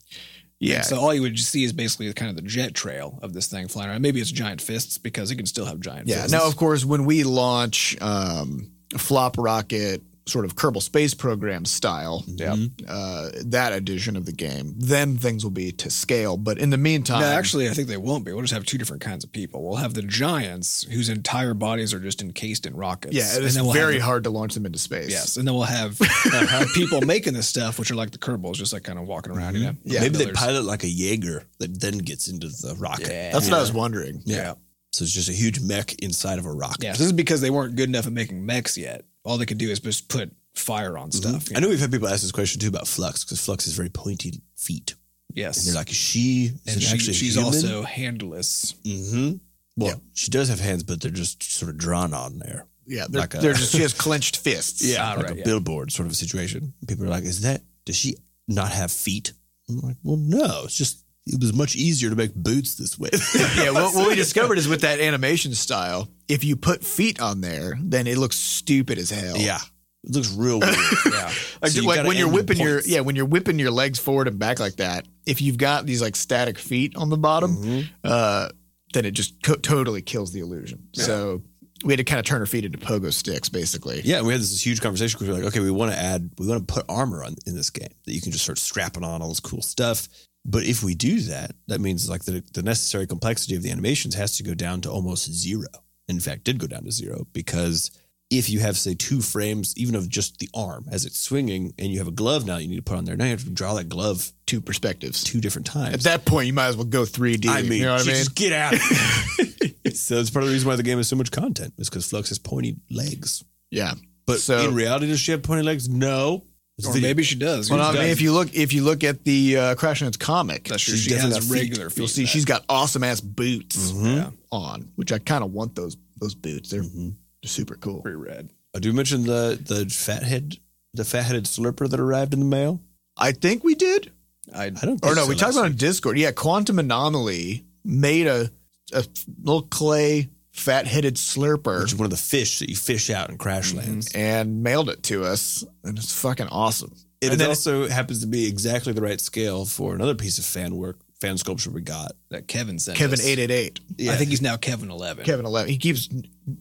Yeah. 0.64 0.76
Yeah, 0.76 0.82
So 0.82 0.98
all 0.98 1.14
you 1.14 1.22
would 1.22 1.38
see 1.38 1.64
is 1.64 1.72
basically 1.72 2.12
kind 2.12 2.30
of 2.30 2.36
the 2.36 2.42
jet 2.42 2.74
trail 2.74 3.18
of 3.22 3.32
this 3.32 3.46
thing 3.46 3.68
flying 3.68 3.90
around. 3.90 4.02
Maybe 4.02 4.20
it's 4.20 4.30
giant 4.30 4.60
fists 4.60 4.98
because 4.98 5.30
it 5.30 5.36
can 5.36 5.46
still 5.46 5.66
have 5.66 5.80
giant 5.80 6.08
yeah. 6.08 6.22
fists. 6.22 6.32
Now, 6.32 6.46
of 6.46 6.56
course, 6.56 6.84
when 6.84 7.04
we 7.04 7.24
launch 7.24 7.96
um, 8.00 8.70
flop 8.96 9.36
rocket, 9.38 10.02
sort 10.26 10.46
of 10.46 10.56
Kerbal 10.56 10.80
Space 10.80 11.12
Program 11.12 11.66
style, 11.66 12.24
yeah. 12.26 12.56
uh, 12.88 13.28
that 13.44 13.74
edition 13.74 14.16
of 14.16 14.24
the 14.24 14.32
game, 14.32 14.72
then 14.76 15.18
things 15.18 15.44
will 15.44 15.50
be 15.50 15.70
to 15.72 15.90
scale. 15.90 16.36
But 16.38 16.58
in 16.58 16.70
the 16.70 16.78
meantime, 16.78 17.20
No, 17.20 17.26
actually, 17.26 17.68
I 17.68 17.72
think 17.72 17.88
they 17.88 17.98
won't 17.98 18.24
be. 18.24 18.32
We'll 18.32 18.40
just 18.40 18.54
have 18.54 18.64
two 18.64 18.78
different 18.78 19.02
kinds 19.02 19.22
of 19.24 19.32
people. 19.32 19.62
We'll 19.62 19.76
have 19.76 19.92
the 19.92 20.00
giants 20.02 20.84
whose 20.84 21.10
entire 21.10 21.52
bodies 21.52 21.92
are 21.92 21.98
just 22.00 22.22
encased 22.22 22.64
in 22.64 22.74
rockets. 22.74 23.14
yeah, 23.14 23.30
it 23.36 23.42
And 23.42 23.50
then 23.50 23.64
we'll 23.64 23.74
very 23.74 23.94
have 23.94 24.00
the- 24.00 24.06
hard 24.06 24.24
to 24.24 24.30
launch 24.30 24.54
them 24.54 24.64
into 24.64 24.78
space. 24.78 25.10
Yes, 25.10 25.36
and 25.36 25.46
then 25.46 25.54
we'll 25.54 25.64
have 25.64 25.98
uh, 26.32 26.64
people 26.74 27.02
making 27.02 27.34
this 27.34 27.46
stuff, 27.46 27.78
which 27.78 27.90
are 27.90 27.94
like 27.96 28.10
the 28.12 28.18
Kerbals, 28.18 28.54
just 28.54 28.72
like 28.72 28.84
kind 28.84 28.98
of 28.98 29.06
walking 29.06 29.32
around. 29.32 29.56
You 29.56 29.64
know, 29.64 29.76
Yeah. 29.84 30.00
Maybe 30.00 30.16
they 30.16 30.32
pilot 30.32 30.64
like 30.64 30.84
a 30.84 30.88
Jaeger 30.88 31.44
that 31.58 31.80
then 31.80 31.98
gets 31.98 32.28
into 32.28 32.48
the 32.48 32.74
rocket. 32.78 33.08
Yeah. 33.08 33.32
that's 33.32 33.46
what 33.50 33.58
I 33.58 33.60
was 33.60 33.72
wondering. 33.72 34.22
Yeah. 34.24 34.54
So 34.92 35.02
it's 35.02 35.12
just 35.12 35.28
a 35.28 35.32
huge 35.32 35.60
mech 35.60 35.94
inside 36.02 36.38
of 36.38 36.46
a 36.46 36.52
rocket. 36.52 36.84
Yeah, 36.84 36.92
so 36.92 36.98
this 36.98 37.06
is 37.08 37.12
because 37.12 37.40
they 37.40 37.50
weren't 37.50 37.74
good 37.76 37.88
enough 37.88 38.06
at 38.06 38.12
making 38.12 38.46
mechs 38.46 38.78
yet. 38.78 39.04
All 39.24 39.38
they 39.38 39.46
could 39.46 39.58
do 39.58 39.70
is 39.70 39.80
just 39.80 40.08
put 40.08 40.30
fire 40.54 40.96
on 40.96 41.10
stuff. 41.10 41.50
you 41.50 41.56
I 41.56 41.60
know 41.60 41.68
we've 41.68 41.80
had 41.80 41.90
people 41.90 42.08
ask 42.08 42.22
this 42.22 42.30
question 42.32 42.60
too 42.60 42.68
about 42.68 42.86
Flux 42.86 43.24
because 43.24 43.44
Flux 43.44 43.64
has 43.64 43.74
very 43.74 43.88
pointy 43.90 44.40
feet. 44.56 44.94
Yes, 45.32 45.58
And 45.58 45.66
they're 45.66 45.80
like, 45.80 45.90
is 45.90 45.96
she 45.96 46.52
is 46.64 46.74
and 46.74 46.82
she- 46.82 46.94
actually 46.94 47.14
she's 47.14 47.34
human? 47.34 47.46
also 47.54 47.82
handless. 47.82 48.74
Mm-hmm. 48.84 49.36
Well, 49.76 49.88
Yeah. 49.90 49.94
she 50.12 50.30
does 50.30 50.48
have 50.48 50.60
hands, 50.60 50.84
but 50.84 51.00
they're 51.00 51.10
just 51.10 51.42
sort 51.42 51.70
of 51.70 51.76
drawn 51.78 52.14
on 52.14 52.38
there. 52.38 52.66
Yeah, 52.86 53.06
they're, 53.08 53.22
Like 53.22 53.34
a- 53.34 53.38
they're 53.38 53.54
just 53.54 53.72
she 53.72 53.78
has 53.82 53.92
clenched 53.94 54.36
fists. 54.36 54.84
Ah, 54.98 55.14
like 55.16 55.24
right, 55.26 55.32
a 55.34 55.38
yeah. 55.38 55.44
billboard 55.44 55.90
sort 55.90 56.06
of 56.06 56.12
a 56.12 56.14
situation. 56.14 56.74
People 56.86 57.06
are 57.06 57.08
like, 57.08 57.24
is 57.24 57.40
that, 57.40 57.62
does 57.84 57.96
she 57.96 58.16
not 58.46 58.70
have 58.70 58.92
feet? 58.92 59.32
I'm 59.68 59.80
like, 59.80 59.96
well, 60.04 60.18
no, 60.18 60.62
it's 60.64 60.76
just 60.76 61.03
it 61.26 61.40
was 61.40 61.54
much 61.54 61.74
easier 61.76 62.10
to 62.10 62.16
make 62.16 62.34
boots 62.34 62.74
this 62.74 62.98
way. 62.98 63.10
yeah, 63.56 63.70
what, 63.70 63.94
what 63.94 64.08
we 64.08 64.14
discovered 64.24 64.58
is 64.58 64.68
with 64.68 64.82
that 64.82 65.00
animation 65.00 65.54
style, 65.54 66.08
if 66.28 66.44
you 66.44 66.56
put 66.56 66.84
feet 66.84 67.20
on 67.20 67.40
there, 67.40 67.78
then 67.80 68.06
it 68.06 68.18
looks 68.18 68.36
stupid 68.36 68.98
as 68.98 69.10
hell. 69.10 69.36
yeah, 69.38 69.58
it 70.04 70.10
looks 70.14 70.32
real 70.34 70.60
weird. 70.60 70.74
Yeah. 71.10 71.32
Like, 71.62 71.70
So 71.70 71.80
you 71.80 71.86
like 71.88 72.06
when 72.06 72.16
you're 72.16 72.30
whipping 72.30 72.58
your 72.58 72.80
yeah 72.82 73.00
when 73.00 73.16
you're 73.16 73.24
whipping 73.26 73.58
your 73.58 73.70
legs 73.70 73.98
forward 73.98 74.28
and 74.28 74.38
back 74.38 74.58
like 74.58 74.76
that 74.76 75.06
if 75.26 75.40
you've 75.40 75.56
got 75.58 75.86
these 75.86 76.02
like 76.02 76.16
static 76.16 76.58
feet 76.58 76.94
on 76.96 77.08
the 77.08 77.16
bottom 77.16 77.56
Mm-hmm. 77.56 77.80
uh 78.04 78.48
then 78.92 79.04
it 79.06 79.12
just 79.12 79.42
co- 79.42 79.54
totally 79.56 80.02
kills 80.02 80.32
the 80.32 80.40
illusion 80.40 80.88
so 80.92 81.42
we 81.84 81.92
had 81.92 81.98
to 81.98 82.04
kind 82.04 82.18
of 82.20 82.24
turn 82.26 82.40
our 82.40 82.46
feet 82.46 82.64
into 82.64 82.78
pogo 82.78 83.12
sticks 83.12 83.48
basically 83.48 84.00
Yeah, 84.04 84.22
we 84.22 84.32
had 84.32 84.40
this 84.40 84.64
huge 84.64 84.80
conversation 84.80 85.16
because 85.18 85.28
we 85.28 85.34
were 85.34 85.40
like, 85.44 85.52
okay, 85.54 85.60
we 85.60 85.70
want 85.70 85.92
to 85.92 85.98
add, 85.98 86.30
we 86.38 86.46
want 86.46 86.66
to 86.66 86.72
put 86.74 86.84
armor 86.88 87.24
on 87.24 87.34
in 87.46 87.54
this 87.54 87.70
game 87.70 87.88
that 88.06 88.12
you 88.12 88.20
can 88.20 88.30
just 88.32 88.44
start 88.44 88.58
strapping 88.58 89.04
on 89.04 89.20
all 89.22 89.28
this 89.28 89.40
cool 89.40 89.62
stuff. 89.62 90.08
But 90.44 90.64
if 90.64 90.82
we 90.82 90.94
do 90.94 91.20
that, 91.22 91.52
that 91.68 91.80
means 91.80 92.08
like 92.10 92.24
the, 92.24 92.42
the 92.52 92.62
necessary 92.62 93.06
complexity 93.06 93.56
of 93.56 93.62
the 93.62 93.70
animations 93.70 94.14
has 94.14 94.36
to 94.36 94.42
go 94.42 94.54
down 94.54 94.80
to 94.82 94.90
almost 94.90 95.32
zero. 95.32 95.68
In 96.08 96.20
fact, 96.20 96.44
did 96.44 96.58
go 96.58 96.66
down 96.66 96.84
to 96.84 96.90
zero 96.92 97.26
because 97.32 97.90
if 98.30 98.50
you 98.50 98.58
have 98.60 98.76
say 98.76 98.94
two 98.94 99.20
frames, 99.22 99.72
even 99.76 99.94
of 99.94 100.08
just 100.08 100.38
the 100.38 100.48
arm 100.54 100.86
as 100.90 101.04
it's 101.06 101.18
swinging, 101.18 101.72
and 101.78 101.88
you 101.92 101.98
have 101.98 102.08
a 102.08 102.12
glove 102.12 102.44
now 102.46 102.56
you 102.58 102.68
need 102.68 102.76
to 102.76 102.82
put 102.82 102.96
on 102.98 103.04
there, 103.04 103.16
now 103.16 103.24
you 103.24 103.30
have 103.30 103.44
to 103.44 103.50
draw 103.50 103.74
that 103.74 103.88
glove 103.88 104.32
two 104.46 104.60
perspectives 104.60 105.22
two 105.24 105.40
different 105.40 105.66
times. 105.66 105.94
at 105.94 106.00
that 106.02 106.24
point 106.26 106.46
you 106.46 106.52
might 106.52 106.66
as 106.66 106.76
well 106.76 106.84
go 106.86 107.02
3d 107.02 107.48
I 107.48 107.62
mean, 107.62 107.72
you 107.80 107.84
know 107.84 107.92
what 107.92 108.02
i 108.02 108.06
mean 108.06 108.16
just 108.16 108.34
get 108.34 108.52
out. 108.52 108.74
of 108.74 108.80
here. 109.62 109.92
so 109.94 110.16
that's 110.16 110.30
part 110.30 110.42
of 110.42 110.48
the 110.48 110.52
reason 110.54 110.68
why 110.68 110.76
the 110.76 110.82
game 110.82 110.98
has 110.98 111.08
so 111.08 111.16
much 111.16 111.30
content 111.30 111.72
is 111.78 111.88
because 111.88 112.06
Flux 112.08 112.28
has 112.30 112.38
pointy 112.38 112.76
legs. 112.90 113.44
yeah 113.70 113.94
But 114.26 114.40
So- 114.40 114.58
in 114.68 114.74
reality, 114.74 115.06
does 115.06 115.20
she 115.20 115.30
have 115.32 115.42
pointy 115.42 115.62
legs? 115.62 115.88
No. 115.88 116.44
It's 116.76 116.88
Or 116.88 116.92
video- 116.92 117.08
maybe 117.08 117.22
she 117.22 117.36
does. 117.36 117.70
well, 117.70 117.78
Who 117.92 117.98
I 117.98 118.02
mean, 118.02 118.10
if 118.10 118.20
you 118.20 118.32
look 118.32 118.52
if 118.54 118.72
you 118.72 118.82
look 118.82 119.04
at 119.04 119.24
the 119.24 119.56
uh, 119.56 119.74
Crashlands 119.76 120.18
comic, 120.18 120.64
That's 120.68 120.82
true. 120.82 120.94
she's 120.94 121.04
She 121.04 121.10
definitely 121.10 121.34
has 121.36 121.46
got 121.46 121.54
feet. 121.54 121.60
regular 121.62 121.90
feet 121.90 121.98
You'll 121.98 122.08
see 122.08 122.24
back. 122.24 122.32
she's 122.32 122.44
got 122.44 122.64
awesome 122.68 123.04
ass 123.04 123.20
boots 123.20 123.92
Mhm. 123.92 124.16
Yeah. 124.16 124.30
on, 124.50 124.90
which 124.96 125.12
I 125.12 125.18
kind 125.18 125.44
of 125.44 125.52
want 125.52 125.76
those 125.76 125.96
those 126.16 126.34
boots. 126.34 126.70
They're, 126.70 126.82
Mhm. 126.82 127.14
they're 127.42 127.48
super 127.48 127.76
cool. 127.76 128.00
pretty 128.02 128.16
red. 128.16 128.48
I 128.74 128.80
do 128.80 128.92
mention 128.92 129.22
the 129.24 129.56
the 129.64 129.86
fathead, 129.88 130.56
the 130.94 131.04
fat-headed 131.04 131.44
slurper 131.44 131.88
that 131.88 132.00
arrived 132.00 132.32
in 132.34 132.40
the 132.40 132.46
mail. 132.46 132.80
I 133.16 133.30
think 133.32 133.62
we 133.62 133.74
did. 133.76 134.10
I 134.52 134.64
I 134.64 134.70
don't. 134.70 135.04
Or 135.04 135.14
no, 135.14 135.22
so 135.24 135.28
we 135.28 135.36
talked 135.36 135.52
about 135.54 135.60
it 135.66 135.68
week. 135.68 135.72
on 135.72 135.76
Discord. 135.76 136.18
Yeah, 136.18 136.32
Quantum 136.32 136.78
Anomaly 136.80 137.64
made 137.84 138.26
a 138.26 138.50
a 138.92 139.04
little 139.42 139.62
clay 139.62 140.28
fat 140.54 140.86
headed 140.86 141.16
slurper 141.16 141.82
which 141.82 141.92
is 141.92 141.98
one 141.98 142.06
of 142.06 142.10
the 142.10 142.16
fish 142.16 142.60
that 142.60 142.70
you 142.70 142.76
fish 142.76 143.10
out 143.10 143.28
in 143.28 143.36
Crashlands. 143.36 144.10
Mm-hmm. 144.10 144.18
and 144.18 144.62
mailed 144.62 144.88
it 144.88 145.02
to 145.04 145.24
us, 145.24 145.64
and 145.82 145.98
it's 145.98 146.18
fucking 146.18 146.46
awesome. 146.48 146.94
It 147.20 147.32
And 147.32 147.40
then- 147.40 147.48
also 147.48 147.88
happens 147.88 148.20
to 148.20 148.26
be 148.26 148.46
exactly 148.46 148.92
the 148.92 149.02
right 149.02 149.20
scale 149.20 149.64
for 149.66 149.94
another 149.94 150.14
piece 150.14 150.38
of 150.38 150.44
fan 150.44 150.76
work, 150.76 150.98
fan 151.20 151.38
sculpture 151.38 151.70
we 151.70 151.80
got. 151.80 152.12
that 152.30 152.46
Kevin 152.48 152.78
sent. 152.78 152.96
Kevin 152.98 153.18
us. 153.18 153.26
eight 153.26 153.38
eight 153.38 153.50
eight, 153.50 153.80
I 154.08 154.14
think 154.16 154.30
he's 154.30 154.42
now 154.42 154.56
Kevin 154.56 154.90
eleven. 154.90 155.24
Kevin 155.24 155.44
eleven. 155.46 155.70
He 155.70 155.78
keeps 155.78 156.08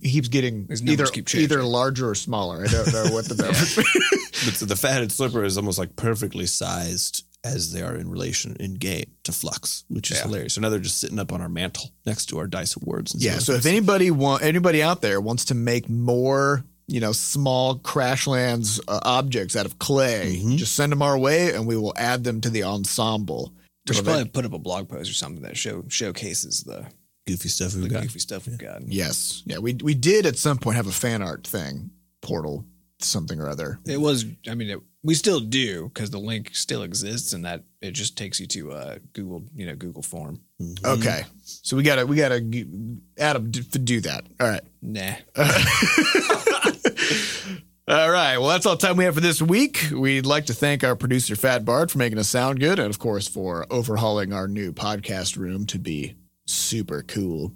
he 0.02 0.12
keeps 0.12 0.28
getting 0.30 0.68
His 0.70 0.82
numbers 0.82 1.10
either 1.12 1.12
keep 1.24 1.36
either 1.36 1.64
larger 1.64 2.10
or 2.10 2.16
smaller. 2.16 2.64
I 2.64 2.68
don't 2.68 2.94
know 2.94 3.14
what 3.14 3.26
the 3.28 3.36
numbers. 3.44 3.76
But 3.76 4.56
so 4.56 4.66
the 4.66 4.76
fat-headed 4.78 5.12
slipper 5.12 5.44
is 5.44 5.58
almost 5.58 5.78
like 5.78 5.96
perfectly 5.96 6.46
sized 6.46 7.26
as 7.44 7.72
they 7.72 7.82
are 7.82 7.96
in 7.96 8.10
relation 8.10 8.56
in 8.60 8.76
game 8.76 9.06
to 9.24 9.32
Flux, 9.32 9.84
which 9.90 10.12
is 10.12 10.18
Yeah. 10.18 10.24
hilarious. 10.24 10.54
So 10.54 10.62
now 10.62 10.70
they're 10.70 10.80
just 10.80 10.98
sitting 11.00 11.20
up 11.20 11.32
on 11.34 11.42
our 11.42 11.50
mantle 11.50 11.92
next 12.06 12.28
to 12.28 12.38
our 12.40 12.48
Dice 12.48 12.76
Awards. 12.76 13.14
And 13.14 13.22
yeah. 13.22 13.40
So 13.40 13.54
if 13.54 13.66
anybody 13.66 14.12
want 14.12 14.44
anybody 14.44 14.82
out 14.82 15.02
there 15.02 15.20
wants 15.22 15.46
to 15.46 15.56
make 15.56 15.90
more. 15.90 16.64
You 16.86 17.00
know, 17.00 17.14
small 17.14 17.80
Crashlands 17.80 18.82
uh, 18.90 19.00
objects 19.04 19.56
out 19.56 19.66
of 19.66 19.80
clay. 19.80 20.42
Mhm. 20.44 20.58
Just 20.58 20.76
send 20.76 20.92
them 20.92 21.02
our 21.02 21.18
way, 21.18 21.54
and 21.56 21.66
we 21.66 21.78
will 21.78 21.94
add 21.96 22.26
them 22.26 22.42
to 22.42 22.50
the 22.50 22.64
ensemble. 22.64 23.54
We 23.88 23.96
should 23.96 24.04
probably 24.04 24.26
put 24.26 24.44
up 24.44 24.52
a 24.52 24.60
blog 24.60 24.90
post 24.90 25.10
or 25.10 25.14
something 25.14 25.44
that 25.44 25.56
show 25.56 25.86
showcases 25.88 26.64
the, 26.64 26.86
goofy 27.26 27.48
stuff 27.48 27.74
we've 27.74 27.90
got. 27.90 28.04
goofy 28.04 28.20
stuff 28.20 28.46
we've 28.48 28.58
got. 28.58 28.82
Yes. 28.86 29.44
Yeah. 29.46 29.60
We 29.60 29.76
we 29.76 29.94
did 29.94 30.26
at 30.26 30.38
some 30.38 30.58
point 30.58 30.76
have 30.76 30.88
a 30.88 30.92
fan 30.92 31.22
art 31.22 31.48
thing, 31.48 31.90
portal, 32.22 32.66
something 33.00 33.40
or 33.40 33.48
other. 33.48 33.80
It 33.86 34.02
was. 34.02 34.26
I 34.50 34.54
mean, 34.54 34.70
it, 34.72 34.80
we 35.04 35.14
still 35.16 35.40
do 35.42 35.90
because 35.94 36.10
the 36.12 36.18
link 36.20 36.56
still 36.56 36.82
exists, 36.84 37.34
and 37.34 37.44
that 37.46 37.64
it 37.82 37.92
just 37.92 38.18
takes 38.18 38.40
you 38.40 38.48
to 38.48 38.72
uh, 38.72 38.98
Google, 39.14 39.44
you 39.56 39.66
know, 39.66 39.76
Google 39.76 40.02
form. 40.02 40.40
Mhm. 40.62 40.84
Okay. 40.86 41.24
So 41.44 41.76
we 41.76 41.84
gotta 41.84 42.06
we 42.06 42.16
gotta 42.16 42.40
Adam 43.18 43.52
d- 43.52 43.64
to 43.64 43.80
do 43.80 44.00
that. 44.02 44.26
All 44.40 44.48
right. 44.48 44.62
Nah. 44.82 45.16
All 47.86 48.10
right. 48.10 48.38
Well, 48.38 48.48
that's 48.48 48.66
all 48.66 48.78
the 48.78 48.88
time 48.88 48.96
we 48.96 49.04
have 49.04 49.14
for 49.16 49.20
this 49.20 49.42
week. 49.42 49.88
We'd 49.94 50.26
like 50.26 50.46
to 50.46 50.54
thank 50.54 50.86
our 50.86 50.96
producer 50.96 51.36
Fat 51.36 51.66
Bart 51.66 51.92
for 51.92 51.98
making 51.98 52.18
us 52.18 52.30
sound 52.30 52.62
good, 52.62 52.80
and 52.80 52.90
of 52.90 52.98
course 52.98 53.28
for 53.28 53.66
overhauling 53.70 54.32
our 54.32 54.48
new 54.48 54.72
podcast 54.72 55.36
room 55.38 55.66
to 55.66 55.78
be 55.78 56.16
super 56.46 57.02
cool. 57.04 57.52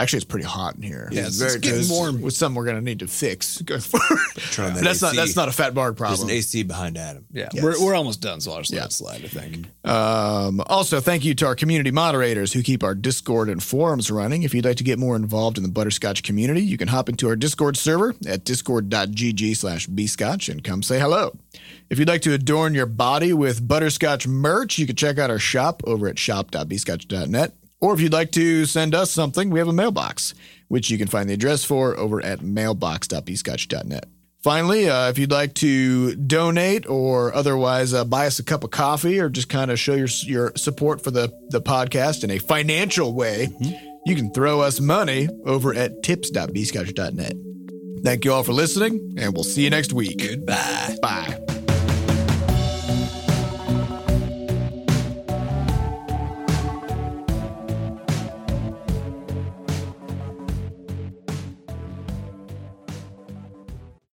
Actually, 0.00 0.16
it's 0.18 0.24
pretty 0.24 0.46
hot 0.46 0.76
in 0.76 0.82
here. 0.82 1.08
Yeah, 1.12 1.20
it's- 1.20 1.40
it's 1.40 1.56
getting 1.56 1.88
warm. 1.88 2.20
With 2.20 2.34
something 2.34 2.56
we're 2.56 2.64
gonna 2.66 2.80
need 2.80 3.00
to 3.00 3.06
fix. 3.06 3.60
going 3.62 3.80
forward. 3.80 4.18
Turn 4.52 4.74
that 4.74 4.82
that's 4.84 5.02
not 5.02 5.14
that's 5.14 5.36
not 5.36 5.48
a 5.48 5.52
Fat 5.52 5.74
Bart 5.74 5.96
problem. 5.96 6.18
There's 6.28 6.30
an 6.30 6.36
AC 6.36 6.62
behind 6.64 6.96
Adam. 6.96 7.24
Yeah, 7.32 7.48
Yes. 7.52 7.62
we're 7.62 7.80
we're 7.84 7.94
almost 7.94 8.20
done, 8.20 8.40
so 8.40 8.52
I'll 8.52 8.58
just 8.60 8.72
Yeah. 8.72 8.84
it 8.86 8.92
slide. 8.92 9.22
I 9.24 9.28
think. 9.28 9.66
Um, 9.84 10.60
also, 10.66 11.00
thank 11.00 11.24
you 11.24 11.34
to 11.34 11.46
our 11.46 11.54
community 11.54 11.90
moderators 11.90 12.52
who 12.52 12.62
keep 12.62 12.82
our 12.82 12.94
Discord 12.94 13.48
and 13.48 13.62
forums 13.62 14.10
running. 14.10 14.42
If 14.42 14.54
you'd 14.54 14.64
like 14.64 14.76
to 14.78 14.84
get 14.84 14.98
more 14.98 15.16
involved 15.16 15.56
in 15.58 15.62
the 15.62 15.68
Butterscotch 15.70 16.22
community, 16.22 16.62
you 16.62 16.76
can 16.78 16.88
hop 16.88 17.08
into 17.08 17.28
our 17.28 17.36
Discord 17.36 17.76
server 17.76 18.14
at 18.26 18.44
discord.gg 18.44 19.56
slash 19.56 19.86
bscotch 19.88 20.48
and 20.48 20.64
come 20.64 20.82
say 20.82 20.98
hello. 20.98 21.36
If 21.90 21.98
you'd 21.98 22.08
like 22.08 22.22
to 22.22 22.32
adorn 22.32 22.74
your 22.74 22.86
body 22.86 23.32
with 23.32 23.66
Butterscotch 23.66 24.26
merch, 24.26 24.78
you 24.78 24.86
can 24.86 24.96
check 24.96 25.18
out 25.18 25.28
our 25.30 25.38
shop 25.40 25.82
over 25.86 26.06
at 26.08 26.18
shop.bscotch.net. 26.18 27.54
Or 27.80 27.94
if 27.94 28.00
you'd 28.00 28.12
like 28.12 28.30
to 28.32 28.66
send 28.66 28.94
us 28.94 29.10
something, 29.10 29.50
we 29.50 29.58
have 29.58 29.68
a 29.68 29.72
mailbox, 29.72 30.34
which 30.68 30.90
you 30.90 30.98
can 30.98 31.08
find 31.08 31.28
the 31.28 31.34
address 31.34 31.64
for 31.64 31.96
over 31.96 32.22
at 32.22 32.42
mailbox.bscotch.net. 32.42 34.04
Finally, 34.42 34.88
uh, 34.88 35.10
if 35.10 35.18
you'd 35.18 35.30
like 35.30 35.52
to 35.54 36.14
donate 36.14 36.88
or 36.88 37.34
otherwise 37.34 37.92
uh, 37.92 38.04
buy 38.04 38.26
us 38.26 38.38
a 38.38 38.42
cup 38.42 38.64
of 38.64 38.70
coffee 38.70 39.20
or 39.20 39.28
just 39.28 39.50
kind 39.50 39.70
of 39.70 39.78
show 39.78 39.94
your 39.94 40.08
your 40.22 40.52
support 40.56 41.02
for 41.04 41.10
the, 41.10 41.30
the 41.50 41.60
podcast 41.60 42.24
in 42.24 42.30
a 42.30 42.38
financial 42.38 43.12
way, 43.12 43.48
you 44.06 44.16
can 44.16 44.32
throw 44.32 44.60
us 44.60 44.80
money 44.80 45.28
over 45.44 45.74
at 45.74 46.02
tips.bscotch.net. 46.02 47.34
Thank 48.02 48.24
you 48.24 48.32
all 48.32 48.42
for 48.42 48.54
listening, 48.54 49.16
and 49.18 49.34
we'll 49.34 49.44
see 49.44 49.62
you 49.64 49.70
next 49.70 49.92
week. 49.92 50.18
Goodbye. 50.18 50.96
Bye. 51.02 51.59